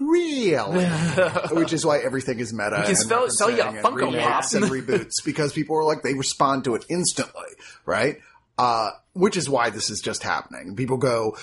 Really? 0.00 0.84
Which 1.52 1.72
is 1.72 1.86
why 1.86 1.98
everything 2.00 2.40
is 2.40 2.52
meta. 2.52 2.78
can 2.82 2.86
and 2.86 2.98
sell- 2.98 3.30
sell 3.30 3.48
you 3.48 3.62
a 3.62 3.66
Funko 3.74 4.06
remakes 4.12 4.52
Pop. 4.52 4.62
and 4.62 4.64
reboots 4.70 5.24
because 5.24 5.52
people 5.52 5.76
are 5.76 5.84
like 5.84 6.02
they 6.02 6.14
respond 6.14 6.64
to 6.64 6.74
it 6.74 6.84
instantly, 6.88 7.44
right? 7.86 8.16
Uh, 8.58 8.90
which 9.12 9.36
is 9.36 9.48
why 9.48 9.70
this 9.70 9.90
is 9.90 10.00
just 10.00 10.24
happening. 10.24 10.74
People 10.74 10.96
go, 10.96 11.36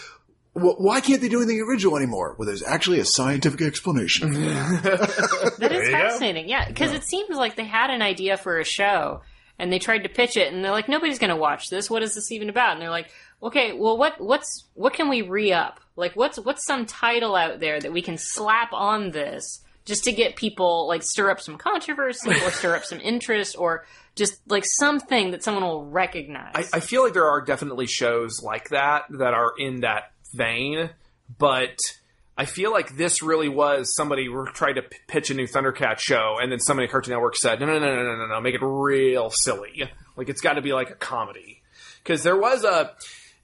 well, 0.53 0.75
why 0.79 0.99
can't 0.99 1.21
they 1.21 1.29
do 1.29 1.37
anything 1.41 1.61
original 1.61 1.95
anymore? 1.95 2.35
Well, 2.37 2.45
there's 2.45 2.61
actually 2.63 2.99
a 2.99 3.05
scientific 3.05 3.61
explanation. 3.61 4.33
that 4.81 5.53
is 5.53 5.57
There 5.57 5.81
is 5.83 5.89
go. 5.89 5.93
fascinating. 5.95 6.49
Yeah, 6.49 6.67
because 6.67 6.91
it 6.91 7.03
seems 7.05 7.37
like 7.37 7.55
they 7.55 7.63
had 7.63 7.89
an 7.89 8.01
idea 8.01 8.35
for 8.35 8.59
a 8.59 8.65
show 8.65 9.21
and 9.59 9.71
they 9.71 9.79
tried 9.79 9.99
to 9.99 10.09
pitch 10.09 10.35
it, 10.37 10.51
and 10.51 10.65
they're 10.65 10.71
like, 10.71 10.89
nobody's 10.89 11.19
going 11.19 11.29
to 11.29 11.35
watch 11.35 11.69
this. 11.69 11.89
What 11.89 12.01
is 12.03 12.15
this 12.15 12.31
even 12.31 12.49
about? 12.49 12.73
And 12.73 12.81
they're 12.81 12.89
like, 12.89 13.11
okay, 13.43 13.73
well, 13.73 13.97
what 13.97 14.19
what's 14.19 14.65
what 14.73 14.93
can 14.93 15.09
we 15.09 15.21
re 15.21 15.51
up? 15.51 15.79
Like, 15.95 16.15
what's 16.15 16.39
what's 16.39 16.65
some 16.65 16.85
title 16.85 17.35
out 17.35 17.59
there 17.59 17.79
that 17.79 17.91
we 17.91 18.01
can 18.01 18.17
slap 18.17 18.73
on 18.73 19.11
this 19.11 19.61
just 19.85 20.03
to 20.03 20.11
get 20.11 20.35
people 20.35 20.87
like 20.87 21.03
stir 21.03 21.31
up 21.31 21.41
some 21.41 21.57
controversy 21.57 22.29
or 22.29 22.51
stir 22.51 22.75
up 22.75 22.85
some 22.85 22.99
interest 22.99 23.55
or 23.57 23.85
just 24.15 24.39
like 24.49 24.65
something 24.65 25.31
that 25.31 25.43
someone 25.43 25.63
will 25.63 25.85
recognize. 25.85 26.53
I, 26.55 26.77
I 26.77 26.79
feel 26.79 27.03
like 27.03 27.13
there 27.13 27.29
are 27.29 27.41
definitely 27.41 27.87
shows 27.87 28.41
like 28.43 28.69
that 28.69 29.05
that 29.09 29.33
are 29.33 29.53
in 29.57 29.81
that 29.81 30.11
vein, 30.33 30.89
but 31.37 31.77
I 32.37 32.45
feel 32.45 32.71
like 32.71 32.95
this 32.95 33.21
really 33.21 33.49
was 33.49 33.93
somebody 33.95 34.27
tried 34.53 34.73
to 34.73 34.83
p- 34.83 34.97
pitch 35.07 35.29
a 35.29 35.33
new 35.33 35.47
Thundercat 35.47 35.99
show, 35.99 36.37
and 36.41 36.51
then 36.51 36.59
somebody 36.59 36.85
at 36.85 36.91
Cartoon 36.91 37.13
Network 37.13 37.35
said, 37.35 37.59
"No, 37.59 37.65
no, 37.65 37.79
no, 37.79 37.95
no, 37.95 38.03
no, 38.03 38.15
no, 38.15 38.27
no, 38.27 38.41
make 38.41 38.55
it 38.55 38.61
real 38.63 39.29
silly. 39.29 39.89
Like 40.15 40.29
it's 40.29 40.41
got 40.41 40.53
to 40.53 40.61
be 40.61 40.73
like 40.73 40.89
a 40.89 40.95
comedy." 40.95 41.61
Because 42.03 42.23
there 42.23 42.37
was 42.37 42.63
a 42.63 42.93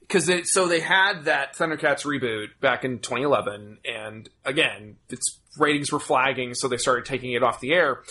because 0.08 0.30
so 0.52 0.66
they 0.66 0.80
had 0.80 1.24
that 1.24 1.54
Thundercats 1.54 2.04
reboot 2.04 2.48
back 2.60 2.84
in 2.84 2.98
2011, 2.98 3.78
and 3.84 4.28
again, 4.44 4.96
its 5.10 5.38
ratings 5.58 5.92
were 5.92 6.00
flagging, 6.00 6.54
so 6.54 6.66
they 6.66 6.78
started 6.78 7.04
taking 7.04 7.32
it 7.32 7.42
off 7.42 7.60
the 7.60 7.72
air. 7.72 8.02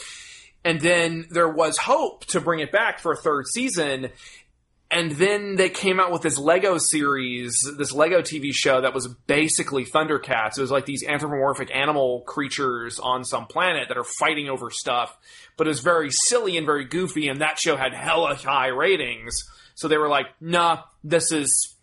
And 0.63 0.79
then 0.81 1.27
there 1.29 1.49
was 1.49 1.77
hope 1.77 2.25
to 2.27 2.41
bring 2.41 2.59
it 2.59 2.71
back 2.71 2.99
for 2.99 3.13
a 3.13 3.17
third 3.17 3.47
season. 3.47 4.09
And 4.89 5.11
then 5.11 5.55
they 5.55 5.69
came 5.69 5.99
out 5.99 6.11
with 6.11 6.21
this 6.21 6.37
Lego 6.37 6.77
series, 6.77 7.59
this 7.77 7.91
Lego 7.91 8.21
TV 8.21 8.53
show 8.53 8.81
that 8.81 8.93
was 8.93 9.07
basically 9.07 9.85
Thundercats. 9.85 10.57
It 10.57 10.61
was 10.61 10.71
like 10.71 10.85
these 10.85 11.03
anthropomorphic 11.03 11.73
animal 11.73 12.21
creatures 12.21 12.99
on 12.99 13.23
some 13.23 13.47
planet 13.47 13.89
that 13.89 13.97
are 13.97 14.05
fighting 14.19 14.49
over 14.49 14.69
stuff, 14.69 15.17
but 15.57 15.67
it 15.67 15.69
was 15.69 15.81
very 15.81 16.09
silly 16.11 16.57
and 16.57 16.65
very 16.65 16.85
goofy. 16.85 17.27
And 17.27 17.41
that 17.41 17.59
show 17.59 17.75
had 17.75 17.93
hella 17.93 18.35
high 18.35 18.67
ratings. 18.67 19.37
So 19.75 19.87
they 19.87 19.97
were 19.97 20.09
like, 20.09 20.27
nah, 20.39 20.83
this 21.03 21.31
is, 21.31 21.75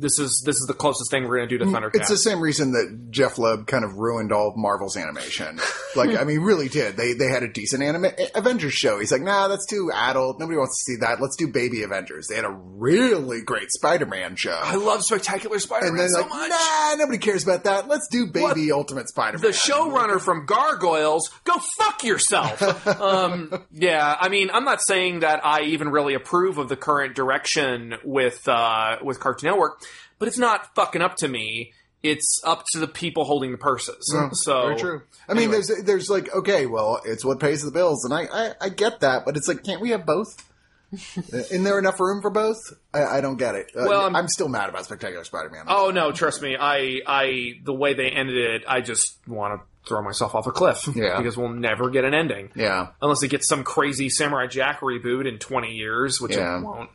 this 0.00 0.18
is, 0.18 0.42
this 0.44 0.56
is 0.56 0.66
the 0.66 0.74
closest 0.74 1.10
thing 1.10 1.24
we're 1.24 1.36
going 1.36 1.48
to 1.48 1.58
do 1.58 1.64
to 1.64 1.70
Thundercats. 1.70 1.94
It's 1.94 2.08
the 2.08 2.16
same 2.16 2.40
reason 2.40 2.72
that 2.72 3.08
Jeph 3.10 3.38
Loeb 3.38 3.66
kind 3.66 3.84
of 3.84 3.94
ruined 3.94 4.32
all 4.32 4.48
of 4.48 4.56
Marvel's 4.56 4.96
animation. 4.96 5.60
Like, 5.96 6.16
I 6.16 6.22
mean, 6.22 6.38
really 6.42 6.68
did. 6.68 6.96
They 6.96 7.14
they 7.14 7.26
had 7.26 7.42
a 7.42 7.48
decent 7.48 7.82
anime 7.82 8.12
Avengers 8.36 8.74
show. 8.74 9.00
He's 9.00 9.10
like, 9.10 9.22
nah, 9.22 9.48
that's 9.48 9.66
too 9.66 9.90
adult. 9.92 10.38
Nobody 10.38 10.56
wants 10.56 10.78
to 10.78 10.92
see 10.92 10.96
that. 11.00 11.20
Let's 11.20 11.34
do 11.34 11.48
Baby 11.48 11.82
Avengers. 11.82 12.28
They 12.28 12.36
had 12.36 12.44
a 12.44 12.50
really 12.50 13.42
great 13.42 13.72
Spider-Man 13.72 14.36
show. 14.36 14.56
I 14.56 14.76
love 14.76 15.02
Spectacular 15.02 15.58
Spider-Man 15.58 15.96
then 15.96 16.08
so 16.10 16.20
like, 16.20 16.28
much. 16.28 16.50
nah, 16.50 16.94
nobody 16.96 17.18
cares 17.18 17.42
about 17.42 17.64
that. 17.64 17.88
Let's 17.88 18.06
do 18.08 18.28
Baby 18.28 18.70
Ultimate 18.70 19.08
Spider-Man. 19.08 19.42
the 19.42 19.48
showrunner 19.48 20.20
from 20.20 20.46
Gargoyles, 20.46 21.28
go 21.44 21.58
fuck 21.58 22.04
yourself. 22.04 22.86
um, 23.00 23.52
yeah, 23.72 24.16
I 24.18 24.28
mean, 24.28 24.50
I'm 24.52 24.64
not 24.64 24.80
saying 24.80 25.20
that 25.20 25.44
I 25.44 25.62
even 25.62 25.88
really 25.88 26.14
approve 26.14 26.58
of 26.58 26.68
the 26.68 26.76
current 26.76 27.14
direction 27.14 27.96
with 28.04 28.46
uh, 28.48 28.98
with 29.02 29.20
Cartoon 29.20 29.50
Network, 29.50 29.82
but 30.18 30.28
it's 30.28 30.38
not 30.38 30.74
fucking 30.74 31.02
up 31.02 31.16
to 31.16 31.28
me. 31.28 31.72
It's 32.02 32.40
up 32.44 32.64
to 32.72 32.78
the 32.78 32.88
people 32.88 33.24
holding 33.24 33.52
the 33.52 33.58
purses. 33.58 34.10
so 34.32 34.62
Very 34.68 34.76
true. 34.76 35.02
I 35.28 35.34
mean, 35.34 35.50
there's 35.50 35.70
there's 35.84 36.08
like 36.08 36.34
okay, 36.34 36.66
well, 36.66 37.00
it's 37.04 37.24
what 37.24 37.40
pays 37.40 37.62
the 37.62 37.70
bills, 37.70 38.04
and 38.04 38.14
I 38.14 38.26
I, 38.32 38.52
I 38.60 38.68
get 38.70 39.00
that, 39.00 39.24
but 39.24 39.36
it's 39.36 39.48
like, 39.48 39.62
can't 39.64 39.80
we 39.80 39.90
have 39.90 40.06
both? 40.06 40.46
Isn't 41.32 41.62
there 41.62 41.78
enough 41.78 42.00
room 42.00 42.20
for 42.20 42.30
both? 42.30 42.58
I, 42.92 43.04
I 43.04 43.20
don't 43.20 43.36
get 43.36 43.54
it. 43.54 43.70
Uh, 43.76 43.84
Well, 43.86 44.00
I'm- 44.02 44.16
I'm, 44.16 44.26
still 44.26 44.48
mad 44.48 44.68
about 44.68 44.84
Spectacular 44.86 45.22
Spider-Man. 45.22 45.66
Oh 45.68 45.90
no, 45.92 46.10
trust 46.10 46.42
me. 46.42 46.56
I 46.58 47.00
I 47.06 47.52
the 47.64 47.72
way 47.72 47.94
they 47.94 48.08
ended 48.10 48.36
it, 48.36 48.64
I 48.66 48.80
just 48.80 49.18
want 49.28 49.60
to 49.60 49.66
throw 49.88 50.02
myself 50.02 50.34
off 50.34 50.46
a 50.46 50.52
cliff. 50.52 50.86
Yeah. 50.94 51.16
because 51.18 51.36
we'll 51.36 51.48
never 51.50 51.88
get 51.90 52.04
an 52.04 52.14
ending. 52.14 52.50
yeah, 52.54 52.88
unless 53.00 53.22
it 53.22 53.28
gets 53.28 53.48
some 53.48 53.64
crazy 53.64 54.08
Samurai 54.10 54.46
Jack 54.46 54.80
reboot 54.80 55.26
in 55.28 55.38
20 55.38 55.72
years, 55.72 56.20
which 56.20 56.36
Yeah. 56.36 56.58
it 56.58 56.62
won't. 56.64 56.90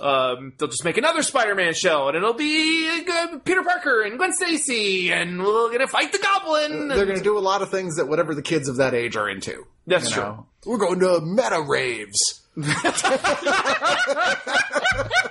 Um, 0.00 0.52
they'll 0.58 0.68
just 0.68 0.84
make 0.84 0.96
another 0.96 1.22
Spider-Man 1.22 1.74
show, 1.74 2.08
and 2.08 2.16
it'll 2.16 2.32
be 2.32 3.04
uh, 3.08 3.38
Peter 3.44 3.62
Parker 3.62 4.02
and 4.02 4.16
Gwen 4.18 4.32
Stacy, 4.32 5.12
and 5.12 5.40
we're 5.40 5.70
gonna 5.70 5.86
fight 5.86 6.10
the 6.10 6.18
Goblin. 6.18 6.88
they're 6.88 7.06
going 7.06 7.18
to 7.18 7.22
do 7.22 7.38
a 7.38 7.40
lot 7.40 7.62
of 7.62 7.70
things 7.70 7.96
that 7.96 8.08
whatever 8.08 8.34
the 8.34 8.42
kids 8.42 8.68
of 8.68 8.78
that 8.78 8.94
age 8.94 9.14
are 9.16 9.28
into. 9.28 9.64
That's 9.86 10.10
true. 10.10 10.22
know? 10.22 10.46
We're 10.66 10.78
going 10.78 10.98
to 11.00 11.20
meta 11.20 11.60
raves. 11.60 12.40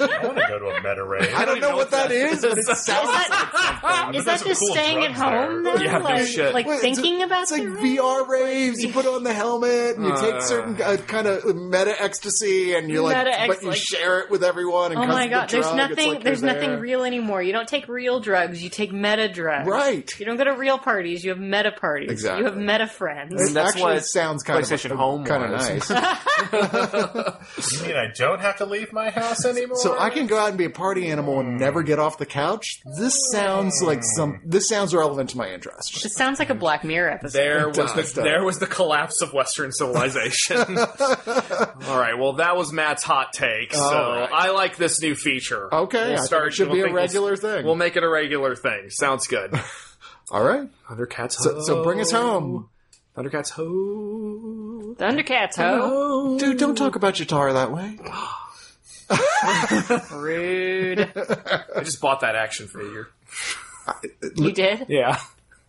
I 0.00 0.26
want 0.26 0.36
to 0.38 0.44
go 0.48 0.58
to 0.58 0.66
a 0.68 0.74
meta 0.82 1.04
rave. 1.04 1.32
I 1.34 1.44
don't 1.44 1.60
know 1.60 1.76
what 1.76 1.90
that 1.90 2.10
is, 2.12 2.42
but 2.42 2.58
it 2.58 2.64
sounds 2.76 2.80
is 4.16 4.24
that 4.24 4.42
just 4.44 4.60
cool 4.60 4.72
staying 4.74 5.04
at 5.04 5.12
home 5.12 5.62
there. 5.62 5.74
then? 5.78 5.84
Yeah, 5.84 5.98
no 5.98 6.04
like, 6.04 6.26
shit. 6.26 6.52
like 6.54 6.66
Wait, 6.66 6.78
it's- 6.78 6.96
thinking 6.98 7.22
about 7.22 7.42
It's 7.42 7.52
like 7.52 7.62
the 7.62 7.68
VR 7.98 8.26
raves. 8.28 8.82
You 8.82 8.92
put 8.92 9.06
on 9.06 9.22
the 9.24 9.32
helmet 9.32 9.96
and 9.96 10.04
you 10.06 10.12
Uh. 10.12 10.20
take 10.20 10.42
certain 10.42 10.80
uh, 10.82 10.96
kind 11.06 11.26
of 11.26 11.44
meta 11.56 11.94
ecstasy, 12.02 12.74
and 12.74 12.90
you 12.90 13.02
like, 13.02 13.16
Meta 13.16 13.44
but 13.46 13.62
you 13.62 13.68
like- 13.68 13.78
share 13.78 14.20
it 14.20 14.30
with 14.30 14.42
everyone. 14.44 14.92
And 14.92 15.00
Oh 15.00 15.04
'cause 15.06 15.14
my 15.14 15.24
of 15.24 15.30
the 15.30 15.36
god, 15.36 15.48
there's 15.50 15.74
nothing 15.74 16.08
like 16.14 16.24
there's 16.24 16.42
nothing 16.42 16.70
there. 16.70 16.80
real 16.80 17.04
anymore. 17.04 17.42
You 17.42 17.52
don't 17.52 17.68
take 17.68 17.88
real 17.88 18.20
drugs, 18.20 18.62
you 18.62 18.68
take 18.70 18.92
meta 18.92 19.28
drugs. 19.28 19.66
Right. 19.68 20.12
You 20.18 20.26
don't 20.26 20.36
go 20.36 20.44
to 20.44 20.52
real 20.56 20.78
parties, 20.78 21.24
you 21.24 21.30
have 21.30 21.38
meta 21.40 21.72
parties. 21.72 22.10
Exactly. 22.10 22.40
You 22.40 22.46
have 22.46 22.56
meta 22.56 22.86
friends. 22.86 23.32
It 23.50 23.54
That's 23.54 23.70
actually 23.70 23.94
what 23.94 24.04
sounds 24.04 24.42
kind 24.42 24.60
of 24.60 24.90
Home 24.92 25.24
kind 25.24 25.44
of 25.44 25.50
nice. 25.50 25.90
You 27.72 27.86
mean 27.86 27.96
I 27.96 28.08
don't 28.16 28.40
have 28.40 28.56
to 28.58 28.64
leave 28.66 28.92
my 28.92 29.10
house 29.10 29.44
anymore? 29.44 29.69
So 29.74 29.98
I 29.98 30.10
can 30.10 30.26
go 30.26 30.38
out 30.38 30.48
and 30.48 30.58
be 30.58 30.64
a 30.64 30.70
party 30.70 31.08
animal 31.08 31.40
and 31.40 31.58
never 31.58 31.82
get 31.82 31.98
off 31.98 32.18
the 32.18 32.26
couch. 32.26 32.80
This 32.98 33.18
sounds 33.32 33.82
like 33.82 34.02
some. 34.02 34.40
This 34.44 34.68
sounds 34.68 34.94
relevant 34.94 35.30
to 35.30 35.36
my 35.36 35.50
interest. 35.50 36.02
This 36.02 36.14
sounds 36.14 36.38
like 36.38 36.50
a 36.50 36.54
Black 36.54 36.84
Mirror 36.84 37.10
episode. 37.10 37.38
There 37.38 37.68
was 37.68 37.76
does, 37.76 37.92
the 37.94 38.02
does. 38.02 38.14
there 38.14 38.44
was 38.44 38.58
the 38.58 38.66
collapse 38.66 39.22
of 39.22 39.32
Western 39.32 39.72
civilization. 39.72 40.56
All 40.78 41.98
right, 41.98 42.14
well 42.18 42.34
that 42.34 42.56
was 42.56 42.72
Matt's 42.72 43.02
hot 43.02 43.32
take. 43.32 43.72
So 43.74 43.80
All 43.82 44.12
right. 44.20 44.28
I 44.32 44.50
like 44.50 44.76
this 44.76 45.00
new 45.00 45.14
feature. 45.14 45.72
Okay, 45.74 46.10
We'll 46.12 46.20
I 46.20 46.24
start- 46.24 46.48
it 46.48 46.54
should 46.54 46.68
we'll 46.68 46.74
be 46.76 46.80
a 46.80 46.84
think 46.84 46.94
we'll- 46.94 47.02
regular 47.04 47.36
thing. 47.36 47.64
We'll 47.64 47.74
make 47.76 47.96
it 47.96 48.02
a 48.04 48.08
regular 48.08 48.56
thing. 48.56 48.90
Sounds 48.90 49.26
good. 49.26 49.52
All 50.30 50.44
right. 50.44 50.68
Thundercats. 50.88 51.32
So, 51.32 51.60
so 51.62 51.82
bring 51.82 52.00
us 52.00 52.10
home, 52.10 52.68
Thundercats 53.16 53.50
ho. 53.50 54.94
Thundercats, 54.98 55.56
ho! 55.56 56.38
dude. 56.38 56.58
Don't 56.58 56.76
talk 56.76 56.96
about 56.96 57.14
Cheetara 57.14 57.52
that 57.54 57.72
way. 57.72 57.98
Rude. 60.12 61.00
I 61.00 61.82
just 61.82 62.00
bought 62.00 62.20
that 62.20 62.36
action 62.36 62.66
figure. 62.68 63.08
You 64.36 64.52
did? 64.52 64.86
Yeah. 64.88 65.18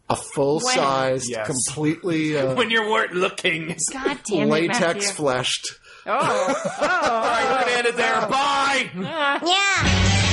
A 0.09 0.15
full 0.15 0.59
sized, 0.59 1.29
Yes. 1.29 1.47
completely 1.47 2.37
uh, 2.39 2.53
When 2.55 2.69
you 2.69 2.81
weren't 2.89 3.13
looking. 3.13 3.75
God 3.93 4.19
damn 4.25 4.47
it, 4.47 4.51
latex 4.51 4.81
Matthew. 4.81 5.01
fleshed. 5.13 5.67
Oh, 6.05 6.11
oh. 6.11 6.77
All 6.81 7.21
right, 7.21 7.45
we're 7.49 7.59
gonna 7.61 7.77
end 7.77 7.87
it 7.87 7.95
there. 7.95 8.21
Bye. 8.27 8.89
Ah. 8.97 9.39
Yeah. 9.45 10.27